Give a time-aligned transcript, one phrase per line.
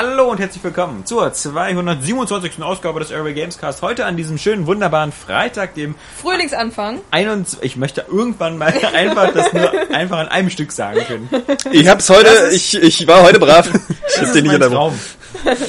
[0.00, 2.62] Hallo und herzlich willkommen zur 227.
[2.62, 3.82] Ausgabe des Airway Gamescast.
[3.82, 7.00] Heute an diesem schönen, wunderbaren Freitag, dem Frühlingsanfang.
[7.10, 7.64] 21.
[7.64, 11.28] Ich möchte irgendwann mal einfach das nur einfach an einem Stück sagen können.
[11.72, 13.68] Ich hab's heute, Das ist- ich, ich war heute brav.
[13.88, 14.70] Ich Das hab ist dir nicht mein.
[14.70, 14.96] Traum.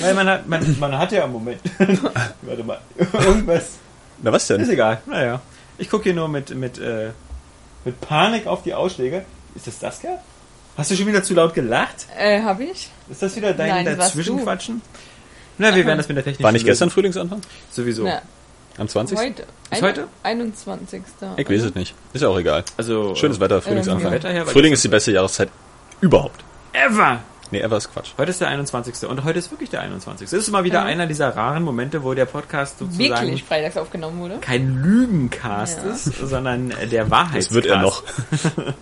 [0.01, 1.61] Weil man hat, man, man hat ja im Moment.
[2.43, 2.79] Warte mal.
[2.97, 3.77] Irgendwas.
[4.21, 4.69] Na was Ist denn?
[4.69, 5.01] egal.
[5.07, 5.41] Naja.
[5.79, 7.09] Ich gucke hier nur mit, mit, äh,
[7.83, 9.25] mit Panik auf die Ausschläge.
[9.55, 10.19] Ist das Saskia?
[10.79, 12.07] Hast du schon wieder zu laut gelacht?
[12.17, 12.89] Äh, hab ich?
[13.09, 14.81] Ist das wieder dein Nein, Dazwischenquatschen?
[15.57, 16.71] Na, wir werden das mit der Technik War nicht lösen.
[16.71, 17.41] gestern Frühlingsanfang?
[17.69, 18.05] Sowieso.
[18.05, 18.21] Na,
[18.77, 19.17] Am 20.
[19.17, 19.43] heute.
[19.71, 20.07] Ist heute?
[20.23, 21.01] 21.
[21.35, 21.93] Ich weiß es nicht.
[22.13, 22.63] Ist ja auch egal.
[22.77, 24.03] Also, Schönes Wetter, Ähm, Frühlingsanfang.
[24.03, 25.49] vom Wetter her Frühling ist die beste Jahreszeit
[25.99, 26.41] überhaupt.
[26.71, 27.19] Ever!
[27.51, 28.11] Nee, ever ist Quatsch.
[28.17, 29.05] Heute ist der 21.
[29.09, 30.27] Und heute ist wirklich der 21.
[30.27, 30.87] Es ist mal wieder Mhm.
[30.87, 34.37] einer dieser raren Momente, wo der Podcast sozusagen Wirklich freitags aufgenommen wurde.
[34.39, 35.91] kein Lügencast Ja.
[35.91, 37.47] ist, sondern der Wahrheitscast.
[37.49, 38.03] Das wird er noch.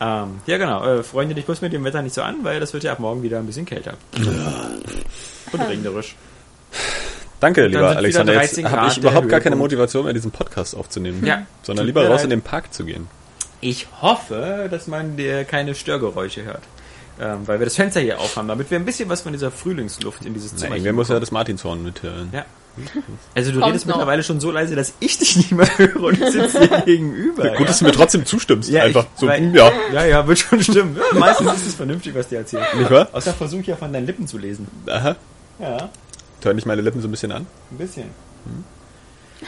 [0.00, 0.84] Ähm, ja, genau.
[0.84, 2.98] Äh, freunde dich bloß mit dem Wetter nicht so an, weil das wird ja ab
[2.98, 3.94] morgen wieder ein bisschen kälter.
[5.52, 6.16] Und regnerisch.
[7.40, 8.34] Danke, lieber Alexander.
[8.34, 9.56] Jetzt 13 habe ich überhaupt gar keine.
[9.56, 11.24] Motivation mehr, diesen Podcast aufzunehmen.
[11.24, 11.46] Ja.
[11.62, 13.08] Sondern lieber raus in den Park zu gehen.
[13.60, 16.62] Ich hoffe, dass man dir keine Störgeräusche hört.
[17.18, 20.26] Ähm, weil wir das Fenster hier aufhaben, damit wir ein bisschen was von dieser Frühlingsluft
[20.26, 22.28] in dieses Zimmer Nein, hier mir muss ja das Martinshorn mithören.
[22.32, 22.44] Ja.
[23.34, 23.94] Also du Kommt redest noch.
[23.96, 27.50] mittlerweile schon so leise, dass ich dich nicht mehr höre und ich sitze dir gegenüber.
[27.56, 28.68] Gut, dass du mir trotzdem zustimmst.
[28.70, 29.72] Ja, Einfach ich- so, weil- hm, ja.
[29.92, 30.96] Ja, ja, wird schon stimmen.
[31.12, 32.64] Ja, meistens ist es vernünftig, was dir erzählt.
[32.76, 33.08] Nicht wahr?
[33.12, 34.66] Außer versuche ich ja von deinen Lippen zu lesen.
[34.86, 35.16] Aha.
[35.58, 35.88] Ja,
[36.42, 37.44] Hören nicht meine Lippen so ein bisschen an?
[37.72, 38.04] ein bisschen.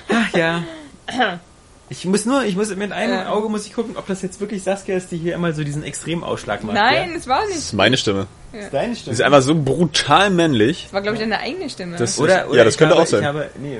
[0.08, 0.64] Ach ja.
[1.90, 3.26] Ich muss nur, ich muss mit einem Ähm.
[3.28, 5.82] Auge muss ich gucken, ob das jetzt wirklich Saskia ist, die hier immer so diesen
[5.82, 6.74] Extremausschlag macht.
[6.74, 7.16] Nein, Ja?
[7.16, 7.58] es war Das nicht.
[7.58, 8.26] ist meine Stimme.
[8.52, 9.14] Das ist deine Die Stimme.
[9.14, 10.84] ist einfach so brutal männlich.
[10.86, 11.96] Es war, glaube ich, deine eigene Stimme.
[11.96, 13.20] Das- oder, oder Ja, das könnte habe, auch sein.
[13.20, 13.78] Ich, habe, nee,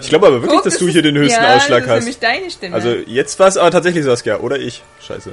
[0.00, 1.86] Ich glaube aber wirklich, Guck, dass das du ist- hier den höchsten ja, Ausschlag das
[1.86, 1.98] ist hast.
[2.00, 2.74] nämlich deine Stimme.
[2.76, 4.38] Also jetzt war es aber tatsächlich Saskia.
[4.38, 4.82] Oder ich.
[5.06, 5.32] Scheiße.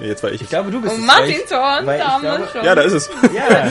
[0.00, 0.40] Nee, jetzt war ich.
[0.42, 2.64] ich glaube, du bist oh, es, Martin Zorn, da haben wir glaube- schon.
[2.64, 3.10] ja, da ist es.
[3.34, 3.70] Ja,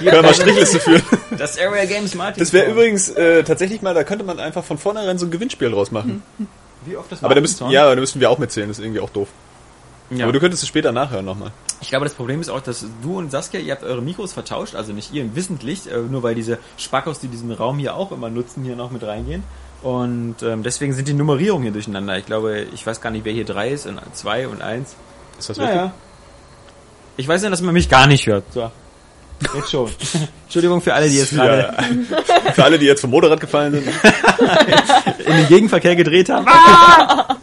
[0.00, 1.02] Können wir mal Strichliste führen.
[1.38, 2.40] das Area Games Martin.
[2.40, 5.70] Das wäre übrigens äh, tatsächlich mal, da könnte man einfach von vornherein so ein Gewinnspiel
[5.70, 6.22] draus machen.
[6.84, 7.70] Wie oft das Aber da Zorn?
[7.70, 9.28] ja, da müssten wir auch mitzählen, das ist irgendwie auch doof.
[10.10, 10.24] ja.
[10.24, 11.52] Aber du könntest es später nachhören nochmal.
[11.80, 14.74] Ich glaube, das Problem ist auch, dass du und Saskia, ihr habt eure Mikros vertauscht,
[14.74, 18.30] also nicht ihr wissentlich, äh, nur weil diese Spackos, die diesen Raum hier auch immer
[18.30, 19.42] nutzen, hier noch mit reingehen.
[19.82, 22.16] Und ähm, deswegen sind die Nummerierungen hier durcheinander.
[22.16, 24.96] Ich glaube, ich weiß gar nicht, wer hier drei ist und zwei und eins.
[25.38, 25.76] Ist das wirklich?
[25.76, 25.92] Naja.
[27.18, 28.44] Ich weiß ja, dass man mich gar nicht hört.
[28.52, 28.70] So.
[29.54, 29.90] Jetzt schon.
[30.44, 32.52] Entschuldigung für alle, die jetzt gerade Ja.
[32.52, 33.88] Für alle, die jetzt vom Motorrad gefallen sind.
[35.26, 36.46] in den Gegenverkehr gedreht haben.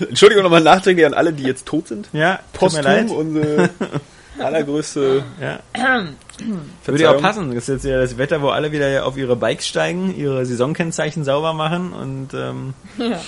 [0.00, 2.08] Entschuldigung nochmal nachträglich an alle, die jetzt tot sind.
[2.12, 3.06] ja, tut mir leid.
[3.08, 3.70] Posthum unsere
[4.38, 5.58] allergrößte Ja.
[6.84, 7.54] Würde ja auch passen.
[7.54, 11.24] Das ist jetzt ja das Wetter, wo alle wieder auf ihre Bikes steigen, ihre Saisonkennzeichen
[11.24, 13.20] sauber machen und ähm, Ja.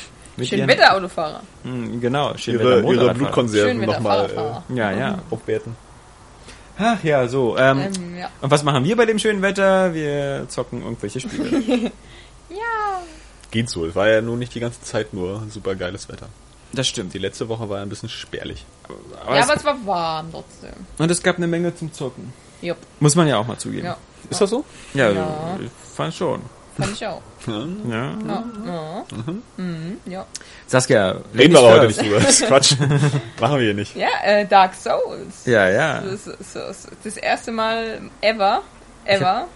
[0.44, 1.40] Schön ihren- Wetterautofahrer.
[1.64, 3.14] Hm, Genau, schön Ihre, ihre.
[3.14, 4.62] Blutkonserven nochmal Fahrradfahrer.
[4.74, 5.10] Ja, ja.
[5.12, 5.74] äh, aufwerten.
[6.78, 7.56] Ach ja, so.
[7.56, 8.30] Ähm, Ähm, ja.
[8.40, 9.94] Und was machen wir bei dem schönen Wetter?
[9.94, 11.60] Wir zocken irgendwelche Spiele.
[12.50, 13.02] ja.
[13.50, 13.86] Geht so.
[13.86, 16.28] Es war ja nun nicht die ganze Zeit nur super geiles Wetter.
[16.72, 17.14] Das stimmt.
[17.14, 18.66] Die letzte Woche war ein bisschen spärlich.
[19.24, 20.72] Aber ja, es, aber es war warm trotzdem.
[20.98, 22.32] und es gab eine Menge zum Zocken.
[22.60, 22.78] Jupp.
[23.00, 23.86] Muss man ja auch mal zugeben.
[23.86, 23.96] Ja.
[24.28, 24.64] Ist das so?
[24.94, 25.58] Ja, Ja.
[25.62, 26.42] ich fand schon.
[26.78, 27.22] Fand ich auch.
[27.46, 27.64] Ja.
[27.88, 28.44] Ja.
[28.66, 29.04] ja.
[29.56, 29.98] Mhm.
[30.04, 30.26] ja.
[30.66, 32.18] Saskia, Reden wir aber heute nicht drüber.
[32.20, 32.74] Das ist Quatsch.
[33.40, 33.96] Machen wir hier nicht.
[33.96, 35.46] Ja, äh, Dark Souls.
[35.46, 36.00] Ja, ja.
[36.00, 38.62] Das, ist- das, ist das erste Mal ever.
[39.04, 39.46] Ever.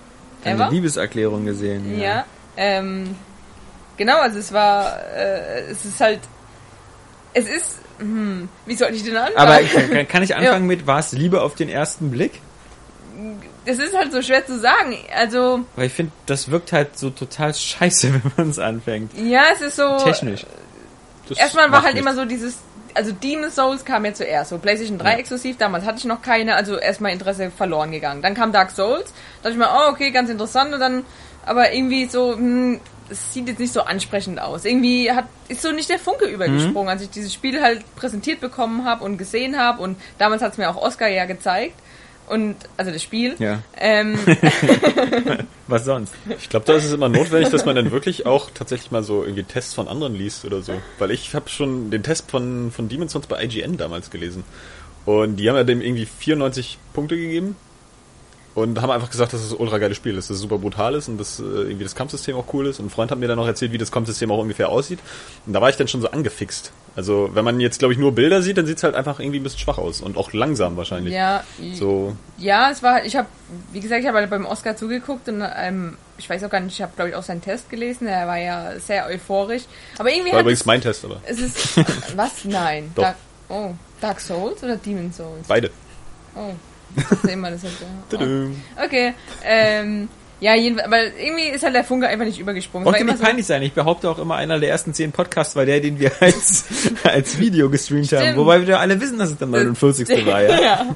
[0.45, 0.71] Eine Ever.
[0.71, 2.01] Liebeserklärung gesehen.
[2.01, 2.25] Ja.
[2.57, 3.15] Ähm,
[3.97, 6.21] genau, also es war, äh, es ist halt,
[7.35, 9.37] es ist, hm, wie soll ich denn anfangen?
[9.37, 12.41] Aber kann, kann ich anfangen mit, war es Liebe auf den ersten Blick?
[13.65, 14.97] Es ist halt so schwer zu sagen.
[15.15, 19.13] Also, Weil ich finde, das wirkt halt so total scheiße, wenn man es anfängt.
[19.19, 20.47] ja, es ist so, Technisch.
[21.29, 22.11] Das erstmal war halt nichts.
[22.11, 22.59] immer so dieses,
[22.95, 26.57] also Demon's Souls kam ja zuerst, so PlayStation 3 exklusiv, damals hatte ich noch keine,
[26.57, 28.21] also erstmal Interesse verloren gegangen.
[28.23, 29.13] Dann kam Dark Souls,
[29.43, 31.05] da dachte ich mir, oh, okay, ganz interessant, und dann,
[31.47, 32.81] aber irgendwie so, hm,
[33.11, 34.65] es sieht jetzt nicht so ansprechend aus.
[34.65, 38.85] Irgendwie hat, ist so nicht der Funke übergesprungen, als ich dieses Spiel halt präsentiert bekommen
[38.85, 41.75] habe und gesehen habe, und damals hat es mir auch Oscar ja gezeigt,
[42.31, 43.35] und, also das Spiel.
[43.39, 43.63] Ja.
[43.77, 44.19] Ähm,
[45.67, 46.15] Was sonst?
[46.39, 49.23] Ich glaube, da ist es immer notwendig, dass man dann wirklich auch tatsächlich mal so
[49.25, 50.75] irgendwie Tests von anderen liest oder so.
[50.99, 54.45] Weil ich habe schon den Test von, von Demon's Souls bei IGN damals gelesen.
[55.07, 57.57] Und die haben ja dem irgendwie 94 Punkte gegeben.
[58.53, 60.97] Und haben einfach gesagt, dass es ein ultra geiles Spiel ist, dass es super brutal
[60.97, 62.81] ist und dass äh, irgendwie das Kampfsystem auch cool ist.
[62.81, 64.99] Und ein Freund hat mir dann noch erzählt, wie das Kampfsystem auch ungefähr aussieht.
[65.47, 66.73] Und da war ich dann schon so angefixt.
[66.97, 69.39] Also wenn man jetzt, glaube ich, nur Bilder sieht, dann sieht es halt einfach irgendwie
[69.39, 70.01] ein bisschen schwach aus.
[70.01, 71.15] Und auch langsam wahrscheinlich.
[71.15, 71.45] ja,
[71.75, 73.29] So, Ja, es war halt, ich habe,
[73.73, 76.75] wie gesagt, ich habe halt beim Oscar zugeguckt und ähm, ich weiß auch gar nicht,
[76.75, 79.63] ich habe glaube ich auch seinen Test gelesen, er war ja sehr euphorisch.
[79.99, 81.77] Aber irgendwie war übrigens es, mein Test, aber es ist,
[82.17, 82.45] was?
[82.45, 82.91] Nein.
[82.97, 83.17] Dark,
[83.49, 83.71] oh,
[84.01, 85.47] Dark Souls oder Demon Souls?
[85.47, 85.71] beide.
[86.35, 86.53] Oh.
[87.23, 87.83] Sehen wir das jetzt,
[88.13, 88.85] ja.
[88.85, 89.15] Okay,
[89.45, 90.09] ähm,
[90.41, 92.87] ja, jedenfalls, aber irgendwie ist halt der Funke einfach nicht übergesprungen.
[92.87, 93.63] Es Wollte immer nicht peinlich sein.
[93.63, 96.65] Ich behaupte auch immer, einer der ersten zehn Podcasts war der, den wir als,
[97.05, 98.23] als Video gestreamt haben.
[98.23, 98.39] Stimmt.
[98.39, 100.09] Wobei wir alle wissen, dass es der 49.
[100.27, 100.51] war, ja.
[100.61, 100.87] ja.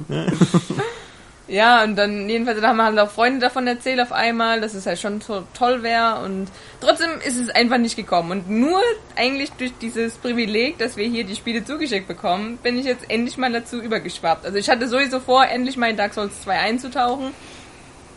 [1.46, 4.86] Ja, und dann jedenfalls dann haben halt auch Freunde davon erzählt auf einmal, dass es
[4.86, 6.48] halt schon so toll wäre und
[6.80, 8.30] trotzdem ist es einfach nicht gekommen.
[8.30, 8.80] Und nur
[9.14, 13.36] eigentlich durch dieses Privileg, dass wir hier die Spiele zugeschickt bekommen, bin ich jetzt endlich
[13.36, 14.46] mal dazu übergeschwappt.
[14.46, 17.32] Also ich hatte sowieso vor, endlich mal in Dark Souls 2 einzutauchen.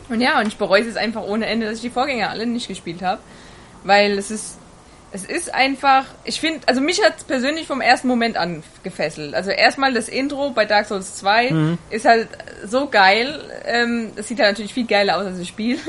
[0.08, 2.46] Und ja, und ich bereue es jetzt einfach ohne Ende, dass ich die Vorgänger alle
[2.46, 3.22] nicht gespielt habe.
[3.84, 4.58] Weil es ist,
[5.12, 9.34] es ist einfach, ich finde, also mich hat es persönlich vom ersten Moment an gefesselt.
[9.34, 12.28] Also erstmal das Intro bei Dark Souls 2 ist halt
[12.66, 13.40] so geil.
[13.66, 15.80] Ähm, es sieht halt natürlich viel geiler aus als das Spiel.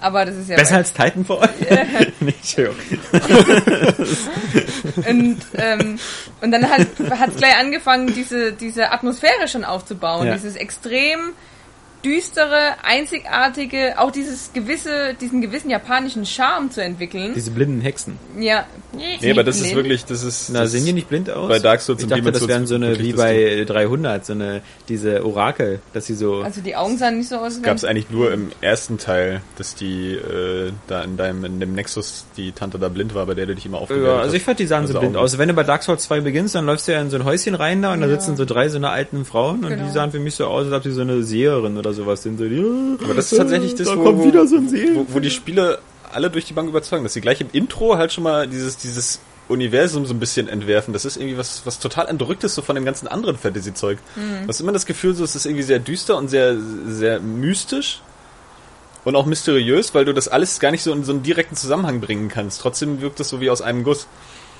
[0.00, 0.56] Aber das ist ja.
[0.56, 1.48] Besser als Titanfall?
[2.20, 2.70] nicht schön.
[5.08, 5.98] Und, ähm,
[6.40, 6.86] und dann hat
[7.30, 10.26] es gleich angefangen, diese, diese Atmosphäre schon aufzubauen.
[10.26, 10.34] Ja.
[10.34, 11.32] Dieses extrem
[12.04, 17.32] düstere, einzigartige, auch dieses gewisse, diesen gewissen japanischen Charme zu entwickeln.
[17.34, 18.18] Diese blinden Hexen.
[18.38, 18.64] ja.
[19.20, 20.48] Nee, aber das ist wirklich, das ist.
[20.50, 21.48] Na, das sehen die nicht blind aus?
[21.48, 24.32] bei Dark Souls ich und dachte, Demon's das wären so eine, wie bei 300, so
[24.32, 26.40] eine, diese Orakel, dass sie so...
[26.40, 27.60] Also die Augen sahen nicht so aus.
[27.62, 31.74] Gab es eigentlich nur im ersten Teil, dass die äh, da in deinem in dem
[31.74, 34.42] Nexus die Tante da blind war, bei der du dich immer aufgewärmt Ja, also ich
[34.42, 35.36] fand, die sahen so Also blind aus.
[35.36, 37.54] Wenn du bei Dark Souls 2 beginnst, dann läufst du ja in so ein Häuschen
[37.54, 38.12] rein da und da Ja.
[38.14, 39.84] sitzen so drei so eine alten Frauen und Genau.
[39.84, 42.38] die sahen für mich so aus, als ob sie so eine Seherin oder sowas sind.
[42.38, 42.64] So, die,
[43.02, 44.94] Aber das ist tatsächlich das, da wo, kommt wo, wieder so ein Seher.
[44.94, 45.78] wo, wo die Spiele
[46.12, 49.20] alle durch die Bank überzeugen, dass sie gleich im Intro halt schon mal dieses, dieses
[49.48, 50.92] Universum so ein bisschen entwerfen.
[50.92, 53.98] Das ist irgendwie was, was total entrücktes so von dem ganzen anderen Fantasy-Zeug.
[54.16, 54.42] Mhm.
[54.42, 56.56] Du hast immer das Gefühl, so, es ist irgendwie sehr düster und sehr,
[56.86, 58.02] sehr mystisch
[59.04, 62.00] und auch mysteriös, weil du das alles gar nicht so in so einen direkten Zusammenhang
[62.00, 62.60] bringen kannst.
[62.60, 64.06] Trotzdem wirkt es so wie aus einem Guss.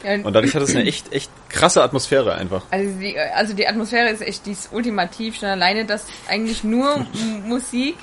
[0.04, 2.62] Und dadurch hat es eine echt, echt krasse Atmosphäre einfach.
[2.70, 7.06] Also die, also die Atmosphäre ist echt dies ultimativ schon alleine, dass eigentlich nur
[7.44, 7.96] Musik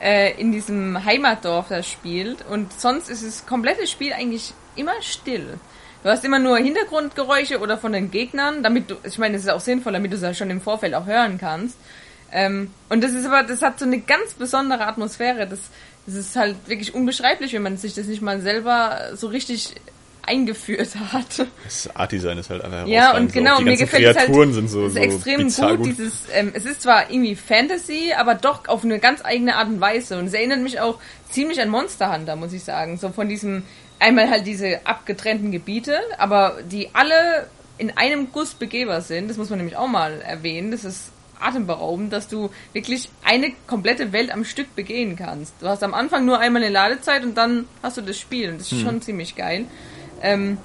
[0.00, 5.58] äh, in diesem Heimatdorf da spielt und sonst ist das komplette Spiel eigentlich immer still.
[6.02, 9.50] Du hast immer nur Hintergrundgeräusche oder von den Gegnern, damit du, ich meine, das ist
[9.50, 11.76] auch sinnvoll, damit du es ja schon im Vorfeld auch hören kannst.
[12.32, 15.46] Ähm, und das ist aber, das hat so eine ganz besondere Atmosphäre.
[15.46, 15.60] Das,
[16.06, 19.74] das ist halt wirklich unbeschreiblich, wenn man sich das nicht mal selber so richtig
[20.26, 21.46] eingeführt hat.
[21.64, 24.68] Das Art-Design ist halt einfach Ja, und genau, die mir gefällt es halt, Kreaturen sind
[24.68, 28.68] so, ist so extrem bizarr gut, dieses, ähm, es ist zwar irgendwie Fantasy, aber doch
[28.68, 30.18] auf eine ganz eigene Art und Weise.
[30.18, 30.98] Und es erinnert mich auch
[31.30, 33.62] ziemlich an Monster Hunter, muss ich sagen, so von diesem,
[33.98, 39.48] einmal halt diese abgetrennten Gebiete, aber die alle in einem Guss begehbar sind, das muss
[39.48, 44.44] man nämlich auch mal erwähnen, das ist atemberaubend, dass du wirklich eine komplette Welt am
[44.44, 45.54] Stück begehen kannst.
[45.60, 48.50] Du hast am Anfang nur einmal eine Ladezeit und dann hast du das Spiel.
[48.50, 49.64] Und das ist schon ziemlich geil.
[50.22, 50.58] Ähm,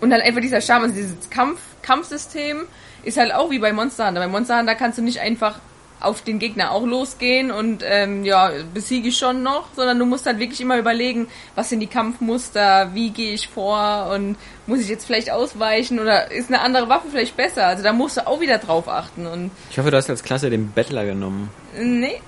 [0.00, 2.62] und dann einfach dieser Charme, also dieses Kampf, Kampfsystem
[3.02, 4.20] ist halt auch wie bei Monster Hunter.
[4.20, 5.58] Bei Monster Hunter kannst du nicht einfach
[6.00, 10.26] auf den Gegner auch losgehen und ähm, ja, besiege ich schon noch, sondern du musst
[10.26, 11.26] halt wirklich immer überlegen,
[11.56, 14.36] was sind die Kampfmuster, wie gehe ich vor und
[14.68, 17.66] muss ich jetzt vielleicht ausweichen oder ist eine andere Waffe vielleicht besser?
[17.66, 20.50] Also da musst du auch wieder drauf achten und Ich hoffe, du hast als Klasse
[20.50, 21.50] den Bettler genommen.
[21.76, 22.20] äh,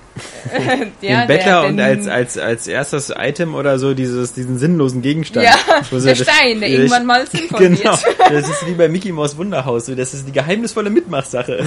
[0.57, 0.91] nee.
[1.07, 5.45] den Bettler und als, als, als erstes Item oder so dieses, diesen sinnlosen Gegenstand.
[5.45, 5.55] ja,
[5.91, 7.99] der das- Stein, der irgendwann mal sinnvoll Genau, wird.
[8.31, 11.63] das ist wie bei Mickey Mouse Wunderhaus, so, das ist die geheimnisvolle Mitmachsache.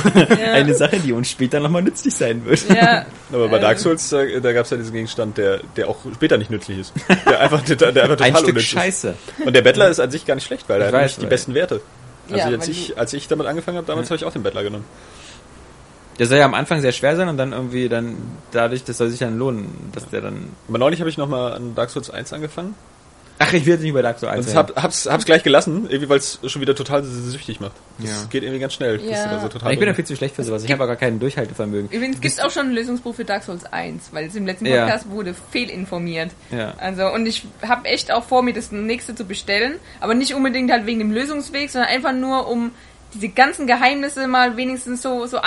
[0.52, 2.68] Eine Sache, die uns später nochmal nützlich sein wird.
[2.68, 3.82] Ja, Aber bei Dark Ähm.
[3.82, 6.92] Souls, da, da gab es ja diesen Gegenstand, der, der auch später nicht nützlich ist.
[7.28, 9.14] Der einfach, der, der einfach total Ein Stück Scheiße.
[9.38, 9.46] ist.
[9.46, 11.26] Und der Bettler ist an sich gar nicht schlecht, weil er hat weiß, nicht die
[11.26, 11.80] besten Werte.
[12.30, 14.62] Also Ja, als, ich, als ich damit angefangen habe, damals habe ich auch den Bettler
[14.62, 14.84] genommen.
[16.18, 18.16] Der soll ja am Anfang sehr schwer sein und dann irgendwie dann
[18.52, 20.50] dadurch, das soll sich dann lohnen, dass der dann.
[20.68, 22.74] Aber neulich habe ich nochmal an Dark Souls 1 angefangen.
[23.36, 25.86] Ach, ich will jetzt nicht über Dark Souls 1 Und hab, hab's, hab's gleich gelassen,
[25.88, 27.72] irgendwie weil es schon wieder total süchtig macht.
[27.98, 28.16] Das Ja.
[28.30, 29.00] geht irgendwie ganz schnell.
[29.04, 29.26] Ja.
[29.26, 30.62] da so total ich bin ja drin- viel zu schlecht für sowas.
[30.62, 31.90] Ich habe aber gar kein Durchhaltevermögen.
[31.90, 34.66] Übrigens gibt es auch schon einen Lösungsbuch für Dark Souls 1, weil es im letzten
[34.66, 34.84] Ja.
[34.84, 36.30] Podcast wurde fehlinformiert.
[36.52, 36.74] Ja.
[36.78, 40.70] Also, und ich habe echt auch vor, mir das nächste zu bestellen, aber nicht unbedingt
[40.70, 42.70] halt wegen dem Lösungsweg, sondern einfach nur, um
[43.14, 45.38] diese ganzen Geheimnisse mal wenigstens so, so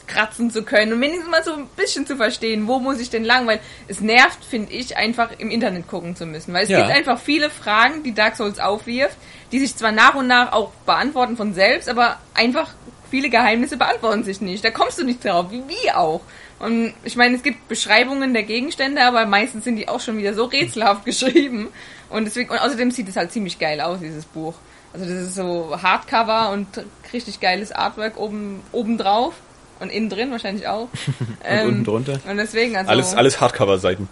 [0.00, 3.24] ankratzen zu können und wenigstens mal so ein bisschen zu verstehen, wo muss ich denn
[3.24, 6.78] lang, weil es nervt, finde ich, einfach im Internet gucken zu müssen, weil es Ja.
[6.80, 9.16] gibt einfach viele Fragen, die Dark Souls aufwirft,
[9.52, 12.70] die sich zwar nach und nach auch beantworten von selbst, aber einfach
[13.10, 14.64] viele Geheimnisse beantworten sich nicht.
[14.64, 16.22] Da kommst du nicht drauf, wie, wie auch.
[16.58, 20.32] Und ich meine, es gibt Beschreibungen der Gegenstände, aber meistens sind die auch schon wieder
[20.32, 21.68] so rätselhaft geschrieben.
[22.08, 24.54] Und deswegen, und außerdem sieht es halt ziemlich geil aus, dieses Buch.
[24.92, 26.66] Also das ist so Hardcover und
[27.12, 29.34] richtig geiles Artwork oben, oben drauf.
[29.82, 30.88] Und innen drin wahrscheinlich auch.
[31.62, 32.20] Und unten drunter.
[32.28, 32.90] Und deswegen, also.
[32.90, 34.08] Alles, alles Hardcover-Seiten.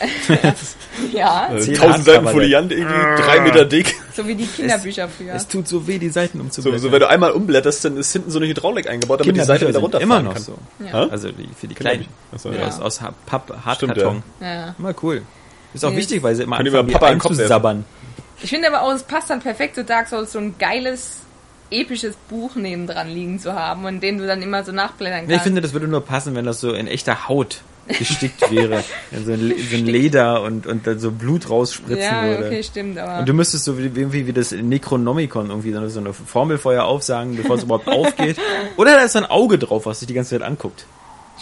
[1.12, 3.94] Ja, Äh, Tausend Seiten Foliant, irgendwie drei Meter dick.
[4.14, 5.34] so wie die Kinderbücher früher.
[5.34, 6.80] Es tut so weh, die Seiten So, umzublättern.
[6.80, 9.62] so wenn du einmal umblätterst, dann ist hinten so eine Hydraulik eingebaut, damit die Seite
[9.62, 10.42] wieder sind runterfahren immer noch kann.
[10.42, 10.58] so.
[10.84, 11.08] Ja.
[11.08, 11.74] Also die, für die.
[11.74, 12.06] Kleinen.
[12.32, 12.60] Achso, Ja.
[12.60, 12.66] ja.
[12.66, 14.22] Aus, aus Papp, Stimmt, Hartkarton.
[14.40, 14.74] Ja.
[14.78, 15.22] Immer cool.
[15.74, 15.96] Ist auch Nee.
[15.98, 17.84] wichtig, weil sie immer die anfangen, mal Papa Kopf einzusabbern.
[18.42, 21.18] Ich finde aber auch, es passt dann perfekt zu Dark Souls, so ein geiles,
[21.74, 25.30] episches Buch nebendran liegen zu haben und den du dann immer so nachblättern kannst.
[25.30, 28.82] Nee, ich finde, das würde nur passen, wenn das so in echter Haut gestickt wäre.
[29.10, 32.46] In so, ein, so ein Leder und, und dann so Blut rausspritzen ja, würde.
[32.46, 33.18] okay, stimmt, aber.
[33.18, 36.58] Und du müsstest so wie, irgendwie wie das Necronomicon irgendwie so eine, so eine Formel
[36.58, 38.38] vorher aufsagen, bevor es überhaupt aufgeht.
[38.76, 40.86] Oder da ist so ein Auge drauf, was sich die ganze Zeit anguckt.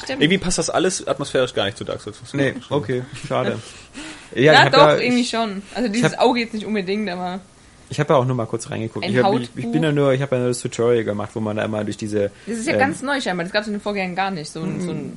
[0.03, 0.21] stimmt.
[0.23, 2.19] Irgendwie passt das alles atmosphärisch gar nicht zu Dark Souls.
[2.33, 3.59] Nee, okay, schade.
[4.35, 5.63] Ja, ja, doch, ja, irgendwie ich, schon.
[5.75, 7.41] Also dieses hab- Auge jetzt nicht unbedingt, aber.
[7.93, 9.05] Ich habe ja auch nur mal kurz reingeguckt.
[9.05, 11.31] Ein Ich, hab, ich, ich bin ja nur, ich habe ja nur das Tutorial gemacht,
[11.35, 13.45] wo man da immer durch diese Das ist ja ähm, ganz neu scheinbar.
[13.45, 14.51] Das gab es in den Vorgängern gar nicht.
[14.51, 15.13] So ein, so ein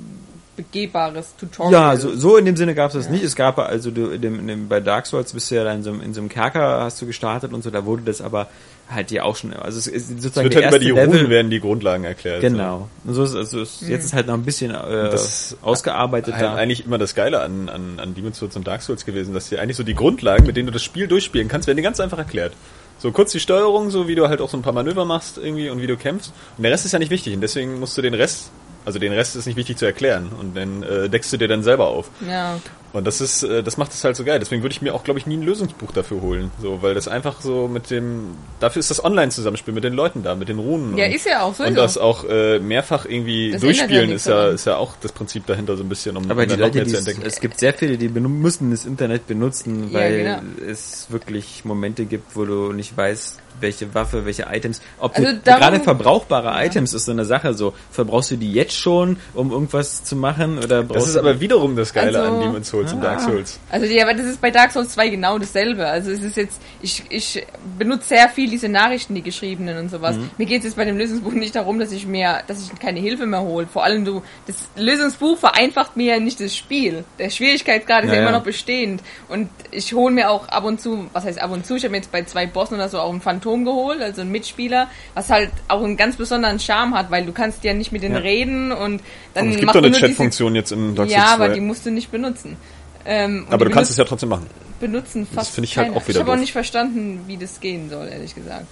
[0.55, 1.72] begehbares Tutorial.
[1.72, 3.24] Ja, so, so in dem Sinne gab es das nicht.
[3.24, 5.77] Es gab also du, in dem, in dem, bei Dark Souls bist du ja dann
[5.77, 8.48] in so, in so einem Kerker hast du gestartet und so, da wurde das aber
[8.89, 11.30] halt dir auch schon, also es ist Es sozusagen wird halt über die Level, Runen
[11.30, 12.42] werden die Grundlagen erklärt.
[12.42, 12.89] Genau.
[13.04, 16.36] Und so ist, also es, jetzt ist halt noch ein bisschen äh, Das ist ausgearbeitet
[16.36, 16.56] halt da.
[16.56, 19.62] eigentlich immer das Geile an, an, an Demon's Souls und Dark Souls gewesen, dass dir
[19.62, 22.18] eigentlich so die Grundlagen, mit denen du das Spiel durchspielen kannst, werden dir ganz einfach
[22.20, 22.54] erklärt.
[22.98, 25.70] So kurz die Steuerung, so wie du halt auch so ein paar Manöver machst irgendwie
[25.70, 26.32] und wie du kämpfst.
[26.58, 28.51] Und der Rest ist ja nicht wichtig und deswegen musst du den Rest,
[28.86, 31.63] also den Rest ist nicht wichtig zu erklären und dann äh, deckst du dir dann
[31.63, 32.10] selber auf.
[32.27, 32.60] Ja.
[32.94, 34.39] Und das ist, äh, das macht es halt so geil.
[34.39, 36.51] Deswegen würde ich mir auch, glaube ich, nie ein Lösungsbuch dafür holen.
[36.62, 40.34] So, weil das einfach so mit dem, dafür ist das Online-Zusammenspiel mit den Leuten da,
[40.36, 40.98] mit den Runen.
[40.98, 41.75] Ja, und, ist ja auch Und sowieso.
[41.75, 45.46] das auch äh, mehrfach irgendwie Das durchspielen ja ist ja, ist ja auch das Prinzip
[45.46, 47.27] dahinter so ein bisschen, um, aber die Leute, mehr die zu es, entdecken.
[47.27, 50.39] es gibt sehr viele, die müssen das Internet benutzen, Ja, weil genau.
[50.65, 54.82] es wirklich Momente gibt, wo du nicht weißt, welche Waffe, welche Items.
[55.00, 57.54] Ob Also gerade verbrauchbare Items ist so eine Sache.
[57.54, 61.20] So verbrauchst du die jetzt schon, um irgendwas zu machen, oder brauchst Das ist du
[61.20, 63.26] aber wiederum das Geile Also- an Demon's Souls und Dark Ah.
[63.30, 63.60] Souls.
[63.70, 65.86] Also ja, aber das ist bei Dark Souls 2 genau dasselbe.
[65.86, 67.46] Also es ist jetzt, ich, ich
[67.78, 70.16] benutze sehr viel diese Nachrichten, die geschriebenen und sowas.
[70.16, 70.30] Mhm.
[70.38, 73.00] Mir geht es jetzt bei dem Lösungsbuch nicht darum, dass ich mir, dass ich keine
[73.00, 73.68] Hilfe mehr hole.
[73.68, 77.04] Vor allem du, das Lösungsbuch vereinfacht mir ja nicht das Spiel.
[77.20, 78.38] Der Schwierigkeitsgrad ist Ja, ja, immer ja.
[78.38, 79.02] noch bestehend.
[79.30, 81.92] Und ich hole mir auch ab und zu, was heißt ab und zu, ich habe
[81.92, 85.30] mir jetzt bei zwei Bossen oder so auch ein Phantom geholt, also ein Mitspieler, was
[85.30, 88.22] halt auch einen ganz besonderen Charme hat, weil du kannst ja nicht mit denen Ja.
[88.22, 89.02] reden und
[89.34, 91.36] dann Und es gibt macht doch eine nur diese- Chat-Funktion jetzt im Dark Souls Ja,
[91.38, 91.46] 2.
[91.46, 92.58] aber die musst du nicht benutzen.
[93.06, 94.48] Ähm, aber du kannst es ja trotzdem machen.
[94.80, 97.90] benutzen fast finde ich halt auch wieder Ich habe auch nicht verstanden, wie das gehen
[97.90, 98.66] soll, ehrlich gesagt.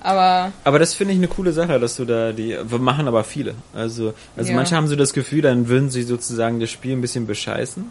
[0.00, 3.22] Aber Aber das finde ich eine coole Sache, dass du da die, wir machen aber
[3.24, 3.54] viele.
[3.72, 4.56] Also, also Ja.
[4.56, 7.84] manche haben so das Gefühl, dann würden sie sozusagen das Spiel ein bisschen bescheißen.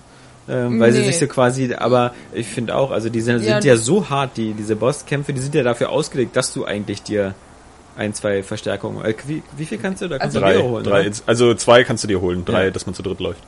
[0.51, 1.05] Ähm, weil sie Nee.
[1.08, 3.53] sich so quasi, aber ich finde auch, also die sind, Ja.
[3.53, 7.01] sind ja so hart, die, diese Bosskämpfe, die sind ja dafür ausgelegt, dass du eigentlich
[7.03, 7.34] dir
[7.98, 10.17] ein, zwei Verstärkungen, äh, wie, wie viel kannst du da?
[10.20, 11.15] Kannst Also du Drei, wiederholen, drei, oder?
[11.25, 12.72] also zwei kannst du dir holen, drei, Ja.
[12.72, 13.41] dass man zu dritt läuft.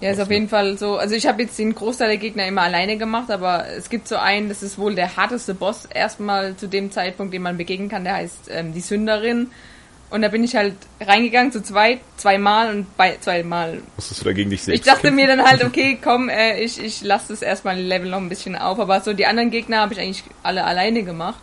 [0.00, 0.96] ja, ist auf jeden Fall so.
[0.96, 4.16] Also ich habe jetzt den Großteil der Gegner immer alleine gemacht, aber es gibt so
[4.16, 8.02] einen, das ist wohl der harteste Boss erstmal zu dem Zeitpunkt, den man begegnen kann.
[8.04, 9.50] Der heißt ähm, die Sünderin.
[10.12, 14.50] Und da bin ich halt reingegangen zu zweit, zweimal und bei zweimal Musstest du dagegen
[14.50, 17.78] dich Ich selbst dachte mir dann halt, okay, komm, äh, ich, ich lasse das erstmal
[17.80, 18.78] Level noch ein bisschen auf.
[18.78, 21.40] Aber so die anderen Gegner habe ich eigentlich alle alleine gemacht.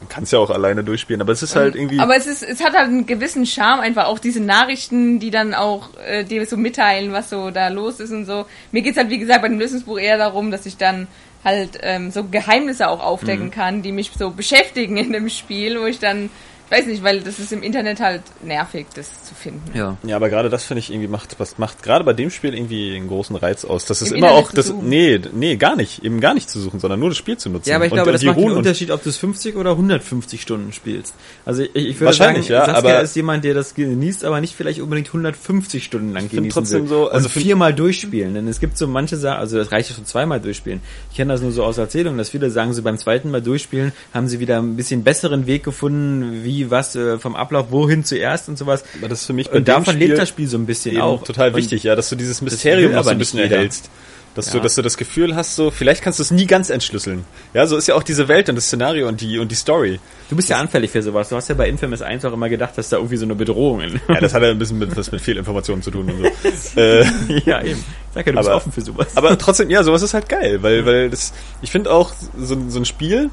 [0.00, 1.98] Du kannst ja auch alleine durchspielen, aber es ist halt irgendwie.
[1.98, 5.54] Aber es ist, es hat halt einen gewissen Charme, einfach auch diese Nachrichten, die dann
[5.54, 8.46] auch äh, dir so mitteilen, was so da los ist und so.
[8.70, 11.08] Mir geht's halt, wie gesagt, bei dem Lösungsbuch eher darum, dass ich dann
[11.44, 13.50] halt ähm, so Geheimnisse auch aufdecken Mhm.
[13.50, 17.20] kann, die mich so beschäftigen in dem Spiel, wo ich dann, ich weiß nicht, weil
[17.20, 19.62] das ist im Internet halt nervig, das zu finden.
[19.74, 19.96] Ja.
[20.04, 22.94] Ja, aber gerade das finde ich irgendwie macht, was macht gerade bei dem Spiel irgendwie
[22.96, 23.84] einen großen Reiz aus.
[23.86, 26.60] Das ist Im immer Internet auch das, nee, nee, gar nicht, eben gar nicht zu
[26.60, 27.68] suchen, sondern nur das Spiel zu nutzen.
[27.70, 29.76] Ja, aber ich Und- glaube, und das macht und- Unterschied, ob du es 50 oder
[29.76, 31.14] 150 Stunden spielst.
[31.44, 34.40] Also ich, ich würde Wahrscheinlich, sagen, ja, Saskia aber- ist jemand, der das genießt, aber
[34.40, 36.88] nicht vielleicht unbedingt 150 Stunden lang genießen trotzdem will.
[36.88, 38.34] so, also und find- viermal durchspielen.
[38.34, 40.80] Denn es gibt so manche Sachen, also das reicht ja schon zweimal durchspielen.
[41.10, 43.92] Ich kenne das nur so aus Erzählungen, dass viele sagen, so beim zweiten Mal durchspielen
[44.12, 48.48] haben sie wieder ein bisschen besseren Weg gefunden, wie was äh, vom Ablauf, wohin zuerst
[48.48, 48.84] und sowas.
[48.98, 51.22] Aber das ist für mich Und davon Spiel lebt das Spiel so ein bisschen auch.
[51.24, 53.90] total Und wichtig, ja, dass du dieses Mysterium noch so ein bisschen erhältst.
[54.34, 54.62] Dass du, Ja.
[54.62, 57.24] dass du das Gefühl hast, so, vielleicht kannst du es nie ganz entschlüsseln.
[57.54, 59.98] Ja, so ist ja auch diese Welt und das Szenario und die, und die Story.
[60.30, 61.30] Du bist ja anfällig für sowas.
[61.30, 63.80] Du hast ja bei Infamous 1 auch immer gedacht, dass da irgendwie so eine Bedrohung
[63.80, 64.00] in.
[64.08, 66.80] Ja, das hat ja ein bisschen mit, was mit Fehlinformationen zu tun und so.
[66.80, 67.04] äh,
[67.46, 67.82] ja, eben.
[68.14, 69.08] Sag ja, du bist Aber- offen für sowas.
[69.16, 72.78] aber trotzdem, ja, sowas ist halt geil, weil, weil das, ich finde auch, so, so
[72.78, 73.30] ein Spiel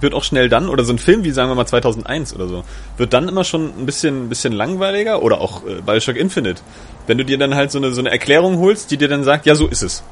[0.00, 2.64] wird auch schnell dann, oder so ein Film wie, sagen wir mal, 2001 oder so,
[2.96, 6.60] wird dann immer schon ein bisschen, ein bisschen langweiliger, oder auch äh, Bioshock Infinite.
[7.06, 9.46] Wenn du dir dann halt so eine, so eine Erklärung holst, die dir dann sagt,
[9.46, 10.02] ja, so ist es.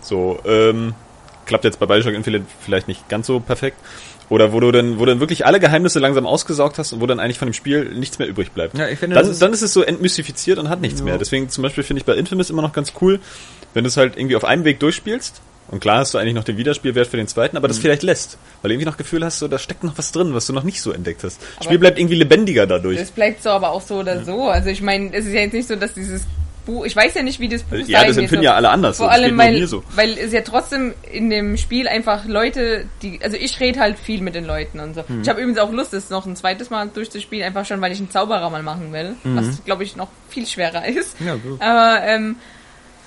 [0.00, 0.94] So, ähm,
[1.44, 3.76] klappt jetzt bei Bioshock Infinite vielleicht nicht ganz so perfekt.
[4.28, 7.06] Oder wo du dann, wo du dann wirklich alle Geheimnisse langsam ausgesaugt hast und wo
[7.06, 8.76] dann eigentlich von dem Spiel nichts mehr übrig bleibt.
[8.76, 11.04] Ja, ich finde, dann, ist- dann ist es so entmystifiziert und hat nichts Ja.
[11.04, 11.18] mehr.
[11.18, 13.20] Deswegen zum Beispiel finde ich bei Infamous immer noch ganz cool,
[13.74, 15.40] wenn du es halt irgendwie auf einem Weg durchspielst.
[15.68, 18.38] Und klar hast du eigentlich noch den Wiederspielwert für den zweiten, aber das vielleicht lässt.
[18.62, 20.62] Weil du irgendwie noch Gefühl hast, so, da steckt noch was drin, was du noch
[20.62, 21.40] nicht so entdeckt hast.
[21.56, 22.98] Das Spiel bleibt irgendwie lebendiger dadurch.
[22.98, 24.48] Das bleibt so aber auch so oder so.
[24.48, 26.24] Also ich meine, es ist ja jetzt nicht so, dass dieses
[26.64, 28.50] Buch, ich weiß ja nicht, wie das Buch Ja, das empfinden so.
[28.50, 28.96] ja alle anders.
[28.96, 29.10] Vor so.
[29.12, 29.84] Allem, weil, mir so.
[29.94, 34.20] weil es ja trotzdem in dem Spiel einfach Leute, die, also ich rede halt viel
[34.20, 35.04] mit den Leuten und so.
[35.08, 35.22] Hm.
[35.22, 37.98] Ich habe übrigens auch Lust, das noch ein zweites Mal durchzuspielen, einfach schon, weil ich
[37.98, 39.36] einen Zauberer mal machen will, Mhm.
[39.36, 41.16] was glaube ich noch viel schwerer ist.
[41.24, 41.60] Ja, gut.
[41.60, 42.34] Aber ähm,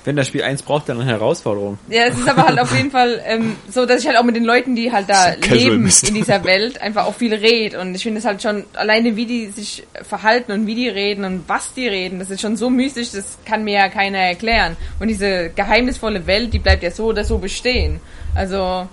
[0.05, 1.77] Wenn das Spiel eins braucht, dann eine Herausforderung.
[1.89, 4.35] ja, es ist aber halt auf jeden Fall ähm, so, dass ich halt auch mit
[4.35, 6.07] den Leuten, die halt da leben Mist.
[6.07, 7.79] in dieser Welt, einfach auch viel rede.
[7.79, 11.25] Und ich finde es halt schon, alleine wie die sich verhalten und wie die reden
[11.25, 14.77] und was die reden, das ist schon so mystisch, das kann mir ja keiner erklären.
[14.99, 17.99] Und diese geheimnisvolle Welt, die bleibt ja so oder so bestehen.
[18.35, 18.87] Also,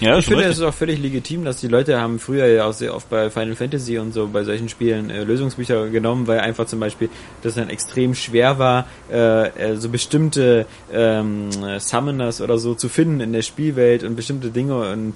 [0.00, 2.72] Ja, Ich finde, es ist auch völlig legitim, dass die Leute haben früher ja auch
[2.72, 6.66] sehr oft bei Final Fantasy und so bei solchen Spielen äh, Lösungsbücher genommen, weil einfach
[6.66, 7.08] zum Beispiel
[7.42, 13.20] das dann extrem schwer war, äh, äh, so bestimmte ähm, Summoners oder so zu finden
[13.20, 15.14] in der Spielwelt und bestimmte Dinge und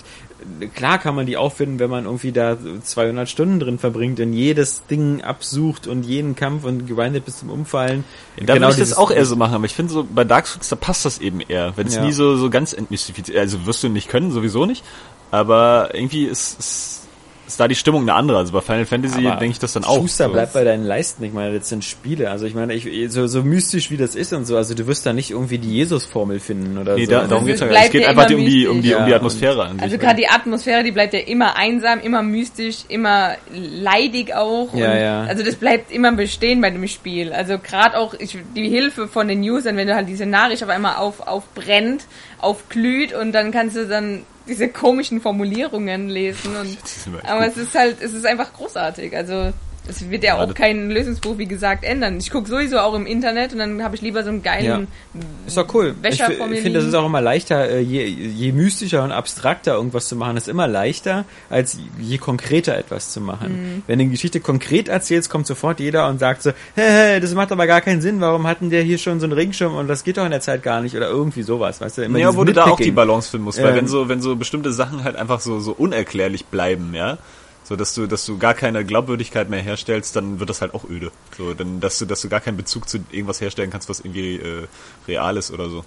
[0.74, 4.32] klar kann man die auch finden, wenn man irgendwie da 200 Stunden drin verbringt und
[4.32, 8.04] jedes Ding absucht und jeden Kampf und grindet bis zum Umfallen.
[8.36, 10.46] Da genau würde ich das auch eher so machen, aber ich finde so, bei Dark
[10.46, 11.72] Souls, da passt das eben eher.
[11.76, 12.04] Wenn es Ja.
[12.04, 14.84] nie so, so ganz entmystifiziert, also wirst du nicht können, sowieso nicht,
[15.30, 17.03] aber irgendwie ist, ist,
[17.54, 18.38] ist da die Stimmung eine andere.
[18.38, 19.96] Also bei Final Fantasy Aber denke ich das dann auch.
[20.00, 20.32] Schuster, so.
[20.32, 21.22] bleib bei deinen Leisten.
[21.24, 22.30] Ich meine, das sind Spiele.
[22.30, 25.06] Also ich meine, ich, so, so mystisch wie das ist und so, also du wirst
[25.06, 27.12] da nicht irgendwie die Jesus-Formel finden oder Nee, so.
[27.12, 28.02] da, darum es geht's ja gar bleibt nicht.
[28.02, 28.96] Es geht ja einfach um die, um die, mystisch.
[28.98, 30.00] um die Ja, Atmosphäre an also sich.
[30.00, 34.74] gerade die Atmosphäre, die bleibt ja immer einsam, immer mystisch, immer leidig auch.
[34.74, 35.22] Ja, und ja.
[35.24, 37.32] Also das bleibt immer bestehen bei dem Spiel.
[37.32, 40.68] Also gerade auch ich, die Hilfe von den Usern, wenn du halt diese Nachricht auf
[40.70, 42.04] einmal auf, aufbrennt,
[42.40, 46.78] aufglüht und dann kannst du dann diese komischen Formulierungen lesen und
[47.24, 49.16] aber es ist halt, es ist einfach großartig.
[49.16, 49.52] Also
[49.88, 52.18] es wird ja Ja, auch das- kein Lösungsbuch, wie gesagt, ändern.
[52.18, 54.86] Ich gucke sowieso auch im Internet und dann habe ich lieber so einen geilen
[55.46, 55.94] Ist doch cool.
[55.98, 59.12] Ich, Wäscher mir ich finde, das ist auch immer leichter, äh, je, je mystischer und
[59.12, 63.52] abstrakter irgendwas zu machen, ist immer leichter, als je konkreter etwas zu machen.
[63.52, 63.82] Mhm.
[63.86, 67.34] Wenn du eine Geschichte konkret erzählst, kommt sofort jeder und sagt so, hey, hey, das
[67.34, 70.04] macht aber gar keinen Sinn, warum hatten der hier schon so einen Regenschirm und das
[70.04, 72.02] geht doch in der Zeit gar nicht oder irgendwie sowas, weißt du?
[72.02, 72.90] Immer Ja, wo du da auch die.
[72.90, 73.76] Balance finden musst, weil Ähm.
[73.76, 77.18] wenn so, wenn so bestimmte Sachen halt einfach so, so unerklärlich bleiben, ja,
[77.64, 80.84] so dass du, dass du gar keine Glaubwürdigkeit mehr herstellst, dann wird das halt auch
[80.88, 81.10] öde.
[81.36, 84.36] So, dann, dass du, dass du gar keinen Bezug zu irgendwas herstellen kannst, was irgendwie
[84.36, 84.66] äh,
[85.08, 85.84] real ist oder so.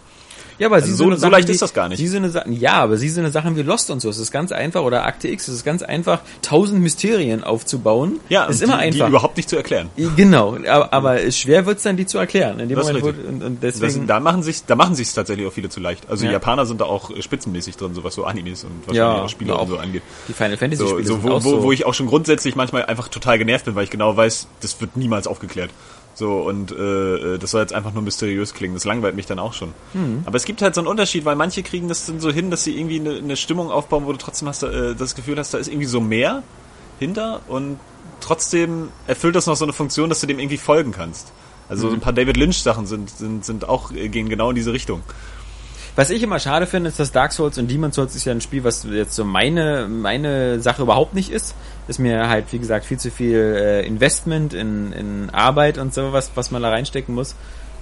[0.59, 1.99] Ja, aber Also sie so- so, so Sachen leicht wie, ist das gar nicht.
[1.99, 4.31] Sie so eine ja, aber sie so eine Sachen wie Lost und so, es ist
[4.31, 8.19] ganz einfach oder Akte X, es ist ganz einfach, tausend Mysterien aufzubauen.
[8.29, 9.05] Ja, ist immer die, einfach.
[9.05, 9.89] die überhaupt nicht zu erklären.
[10.15, 12.59] Genau, aber, aber schwer wird's dann, die zu erklären.
[12.59, 14.07] In dem Das Moment, wo, und, und Das, deswegen.
[14.07, 16.09] da machen sich, da machen sich tatsächlich auch viele zu leicht.
[16.09, 16.29] Also Ja.
[16.31, 19.21] die Japaner sind da auch äh, spitzenmäßig drin, so was so Animes und wahrscheinlich Ja,
[19.23, 20.01] auch Spiele ja, und so angeht.
[20.27, 21.63] die Final Fantasy So, Spiele so, sind wo, auch wo, so.
[21.63, 24.79] wo ich auch schon grundsätzlich manchmal einfach total genervt bin, weil ich genau weiß, das
[24.81, 25.69] wird niemals aufgeklärt.
[26.17, 28.73] So, und äh, äh, das soll jetzt einfach nur mysteriös klingen.
[28.73, 29.75] Das langweilt mich dann auch schon.
[29.93, 30.23] Hm.
[30.25, 32.63] Aber es gibt halt so einen Unterschied, weil manche kriegen das dann so hin, dass
[32.63, 35.59] sie irgendwie eine, eine Stimmung aufbauen, wo du trotzdem hast, äh, das Gefühl hast, da
[35.59, 36.41] ist irgendwie so mehr
[36.97, 37.79] hinter und
[38.19, 41.31] trotzdem erfüllt das noch so eine Funktion, dass du dem irgendwie folgen kannst.
[41.69, 41.89] Also Hm.
[41.91, 44.73] so ein paar David Lynch Sachen sind, sind, sind auch, äh, gehen genau in diese
[44.73, 45.03] Richtung.
[45.97, 48.39] Was ich immer schade finde, ist, dass Dark Souls und Demon Souls ist ja ein
[48.39, 51.55] Spiel, was jetzt so meine, meine Sache überhaupt nicht ist.
[51.87, 56.29] Ist mir halt, wie gesagt, viel zu viel äh, Investment in, in Arbeit und sowas,
[56.35, 57.33] was man da reinstecken muss.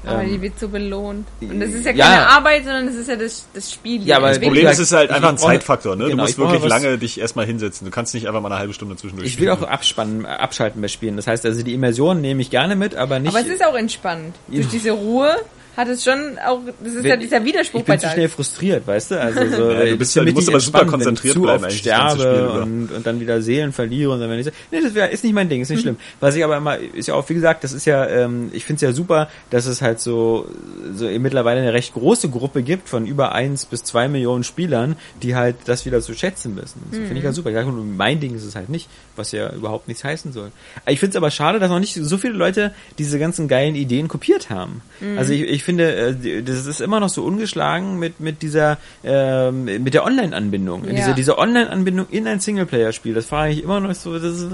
[0.05, 1.27] Aber Ähm, die wird so belohnt.
[1.41, 2.05] Und das ist ja ja.
[2.05, 4.07] keine Arbeit, sondern das ist ja das, das Spiel.
[4.07, 6.05] Ja, aber Das Problem ist, es ist halt einfach ein Zeitfaktor, ne?
[6.05, 7.83] genau, du musst wirklich lange dich erstmal hinsetzen.
[7.83, 9.69] Du kannst nicht einfach mal eine halbe Stunde zwischendurch ich will auch spielen.
[9.71, 11.17] abspannen, abschalten bei Spielen.
[11.17, 13.35] Das heißt also, die Immersion nehme ich gerne mit, aber nicht.
[13.35, 14.35] Aber es ist auch entspannt.
[14.47, 15.35] Durch diese Ruhe
[15.77, 18.29] hat es schon auch, das ist Wenn- ja dieser Widerspruch ich bin bei zu schnell
[18.29, 19.21] frustriert, weißt du?
[19.21, 22.61] Also so, Ja, du ich bist halt- du musst aber super konzentriert bleiben oft sterbe
[22.61, 25.23] und, und dann wieder Seelen verliere und dann wenn ich so, nee, das wär, ist
[25.23, 25.97] nicht mein Ding, ist nicht schlimm.
[26.19, 28.77] Was ich aber immer, ist ja auch, wie gesagt, das ist ja, ähm, ich finde
[28.77, 30.47] es ja super, dass es halt so,
[30.95, 35.35] so mittlerweile eine recht große Gruppe gibt von über eins bis zwei Millionen Spielern, die
[35.35, 36.81] halt das wieder zu schätzen wissen.
[36.91, 37.49] Das finde ich ja super.
[37.49, 40.51] Ich nur, mein Ding ist es halt nicht, was ja überhaupt nichts heißen soll.
[40.87, 44.07] Ich finde es aber schade, dass noch nicht so viele Leute diese ganzen geilen Ideen
[44.07, 44.81] kopiert haben.
[45.17, 49.65] Also ich, ich finde, äh, das ist immer noch so ungeschlagen mit, mit dieser, ähm,
[49.65, 50.85] mit der Online-Anbindung.
[50.85, 50.93] Ja.
[50.93, 54.47] Diese, diese Online-Anbindung in ein Singleplayer-Spiel, das frage ich immer noch so, das ist,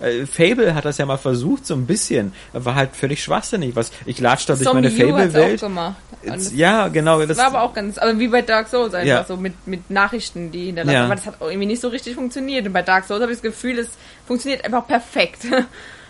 [0.00, 3.92] äh, Fable hat das ja mal versucht, so ein bisschen, war halt völlig schwachsinnig, was,
[4.06, 5.62] ich latsch da durch meine Fable-Welt.
[6.54, 9.24] Ja, genau, das, Das war aber auch ganz, aber wie bei Dark Souls einfach Ja.
[9.24, 10.94] so mit, mit Nachrichten, die hinterlassen.
[10.94, 11.04] Ja.
[11.04, 12.66] Aber das hat irgendwie nicht so richtig funktioniert.
[12.66, 13.88] Und bei Dark Souls habe ich das Gefühl, es
[14.26, 15.42] funktioniert einfach perfekt.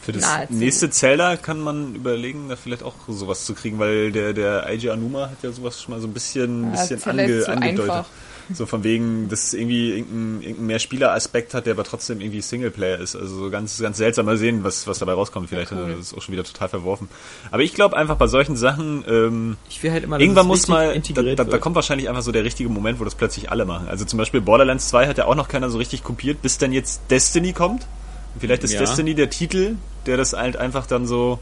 [0.05, 0.55] Für das Nahezu.
[0.55, 4.91] nächste Zelda kann man überlegen, da vielleicht auch sowas zu kriegen, weil der, der Eiji
[4.91, 7.91] Anuma hat ja sowas schon mal so ein bisschen, ein Ja, bisschen ange, ist angedeutet.
[7.91, 8.07] einfach.
[8.53, 12.43] So von wegen, dass es irgendwie irgendein, irgendein mehr Spieler-Aspekt hat, der aber trotzdem irgendwie
[12.43, 13.17] Singleplayer ist.
[13.17, 15.49] Also so ganz, ganz seltsam mal sehen, was, was dabei rauskommt.
[15.49, 15.93] Vielleicht Ja, cool.
[15.93, 17.09] hat das auch schon wieder total verworfen.
[17.51, 21.01] Aber ich glaube einfach bei solchen Sachen, ähm, Ich will halt immer, Irgendwann muss mal,
[21.01, 23.89] da, da, da kommt wahrscheinlich einfach so der richtige Moment, wo das plötzlich alle machen.
[23.89, 26.71] Also zum Beispiel Borderlands 2 hat ja auch noch keiner so richtig kopiert, bis dann
[26.71, 27.87] jetzt Destiny kommt.
[28.35, 28.81] Und vielleicht ist Ja.
[28.81, 31.39] Destiny der Titel, der das halt einfach dann so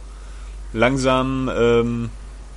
[0.72, 2.10] langsam, ähm,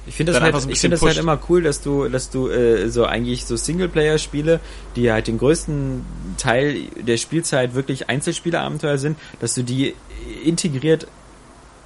[0.08, 2.50] Ich finde das, halt, so ich finde das halt immer cool, dass du, dass du
[2.50, 4.60] äh, so eigentlich so Singleplayer-Spiele,
[4.96, 6.06] die halt den größten
[6.38, 9.96] Teil der Spielzeit wirklich Einzelspielerabenteuer sind, dass du die
[10.44, 11.08] integriert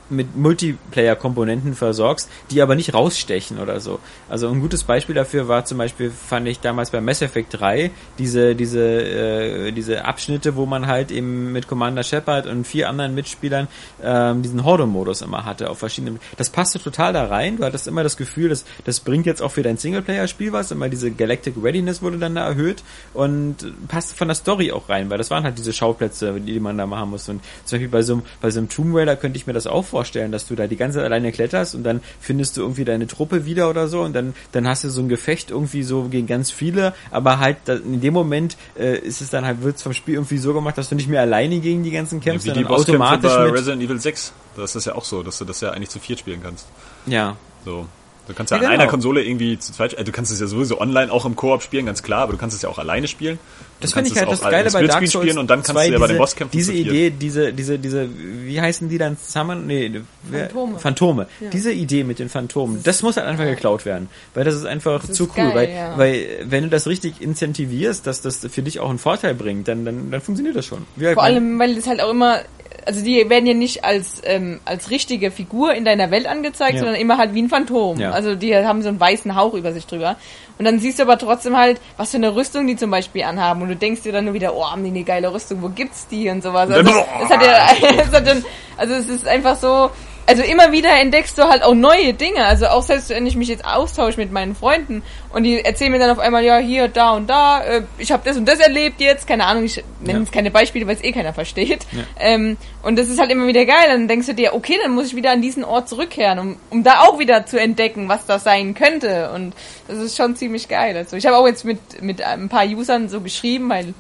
[0.10, 4.00] mit Multiplayer-Komponenten versorgst, die aber nicht rausstechen oder so.
[4.30, 7.92] Also ein gutes Beispiel dafür war zum Beispiel, fand ich damals bei Mass Effect 3,
[8.18, 13.16] diese, diese, äh, diese Abschnitte, wo man halt eben mit Commander Shepard und vier anderen
[13.16, 13.68] Mitspielern
[14.04, 16.20] ähm, diesen Horde-Modus immer hatte auf verschiedenen.
[16.38, 17.58] Das passte total da rein.
[17.58, 20.72] Du hattest immer das Gefühl, dass das bringt jetzt auch für dein Singleplayer-Spiel was.
[20.72, 25.10] Immer diese Galactic Readiness wurde dann da erhöht und passte von der Story auch rein,
[25.10, 27.30] weil das waren halt diese Schauplätze, die man da machen muss.
[27.30, 29.68] Und zum Beispiel bei so einem, bei so einem Tomb Raider könnte ich mir das
[29.68, 29.99] auch vorstellen,
[30.32, 33.46] dass du da die ganze Zeit alleine kletterst und dann findest du irgendwie deine Truppe
[33.46, 36.52] wieder oder so und dann, dann hast du so ein Gefecht irgendwie so gegen ganz
[36.52, 40.16] viele, aber halt in dem Moment äh, ist es dann halt, wird es vom Spiel
[40.16, 42.80] irgendwie so gemacht, dass du nicht mehr alleine gegen die ganzen kämpfst, wie die sondern
[42.80, 44.34] automatisch bei Resident Evil 6.
[44.56, 46.68] Da ist das ja auch so, dass du das ja eigentlich zu viert spielen kannst.
[47.06, 47.36] ja.
[47.66, 47.88] So.
[48.30, 48.84] Du kannst ja, Ja, an genau.
[48.84, 51.64] einer Konsole irgendwie zu zweit, äh, du kannst es ja sowieso online auch im Koop
[51.64, 53.40] spielen, ganz klar, aber du kannst es ja auch alleine spielen.
[53.82, 55.72] Das finde ich halt es das auch Geile bei Dark Souls spielen und dann kannst
[55.72, 56.74] 2, du ja bei den diese- Bosskämpfen Diese.
[56.74, 58.10] Idee, diese, diese, diese,
[58.44, 59.68] wie heißen die dann zusammen?
[59.68, 60.80] Nee, Phantome.
[60.80, 61.28] Phantome.
[61.40, 61.50] Ja.
[61.50, 64.10] Diese Idee mit den Phantomen, das muss halt einfach geklaut werden.
[64.34, 65.36] Weil das ist einfach Das zu ist cool.
[65.46, 65.98] geil, weil, ja.
[65.98, 69.86] weil, wenn du das richtig incentivierst, dass das für dich auch einen Vorteil bringt, dann,
[69.86, 70.86] dann, dann funktioniert das schon.
[70.96, 72.40] Wie Vor allem, weil das halt auch immer,
[72.86, 76.80] also die werden ja nicht als ähm, als richtige Figur in deiner Welt angezeigt, Ja.
[76.80, 78.00] sondern immer halt wie ein Phantom.
[78.00, 78.12] Ja.
[78.12, 80.16] Also die haben so einen weißen Hauch über sich drüber.
[80.58, 83.62] Und dann siehst du aber trotzdem halt, was für eine Rüstung die zum Beispiel anhaben.
[83.62, 86.08] Und du denkst dir dann nur wieder, oh, haben die eine geile Rüstung, wo gibt's
[86.08, 86.70] die und sowas.
[86.74, 86.92] Also,
[87.24, 87.70] es hat ja,
[88.02, 88.44] es hat dann,
[88.78, 89.90] also es ist einfach so,
[90.30, 92.46] also immer wieder entdeckst du halt auch neue Dinge.
[92.46, 95.02] Also auch selbst wenn ich mich jetzt austausche mit meinen Freunden
[95.34, 98.22] und die erzählen mir dann auf einmal, ja, hier, da und da, äh, ich habe
[98.24, 100.24] das und das erlebt jetzt, keine Ahnung, ich nenne Ja.
[100.24, 101.86] jetzt keine Beispiele, weil es eh keiner versteht.
[102.20, 103.88] Ähm, und das ist halt immer wieder geil.
[103.88, 106.84] Dann denkst du dir, okay, dann muss ich wieder an diesen Ort zurückkehren, um, um
[106.84, 109.32] da auch wieder zu entdecken, was das sein könnte.
[109.34, 109.54] Und
[109.88, 110.96] das ist schon ziemlich geil.
[110.96, 113.94] Also ich habe auch jetzt mit, mit ein paar Usern so geschrieben, weil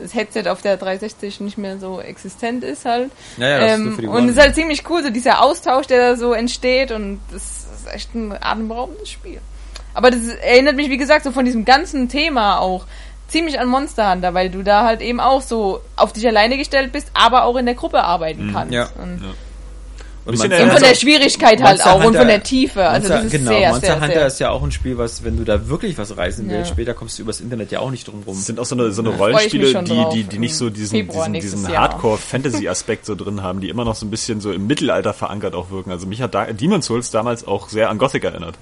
[0.00, 3.10] das Headset auf der 360 nicht mehr so existent ist halt.
[3.36, 5.86] Ja, ja, nur ähm, für die und es ist halt ziemlich cool, so dieser Austausch,
[5.86, 9.40] der da so entsteht und das ist echt ein atemberaubendes Spiel.
[9.94, 12.86] Aber das erinnert mich, wie gesagt, so von diesem ganzen Thema auch
[13.26, 16.92] ziemlich an Monster Hunter, weil du da halt eben auch so auf dich alleine gestellt
[16.92, 18.70] bist, aber auch in der Gruppe arbeiten kannst.
[18.70, 18.74] Mhm.
[18.74, 18.88] Ja.
[18.96, 19.34] Und,
[20.28, 22.84] Und und von der also Schwierigkeit halt Monster auch und Hunter- von der Tiefe.
[22.86, 24.26] Also Monster, das ist genau, sehr, Monster sehr, Hunter sehr.
[24.26, 26.74] ist ja auch ein Spiel, was, wenn du da wirklich was reißen willst, Ja.
[26.74, 28.36] später kommst du übers Internet ja auch nicht drum rum.
[28.36, 31.28] Es sind auch so eine, so eine Rollenspiele, die, die, die nicht so diesen, Februar
[31.30, 31.76] diesen, diesen.
[31.76, 35.70] Hardcore-Fantasy-Aspekt so drin haben, die immer noch so ein bisschen so im Mittelalter verankert auch
[35.70, 35.90] wirken.
[35.90, 38.56] Also mich hat da Demon's Souls damals auch sehr an Gothic erinnert.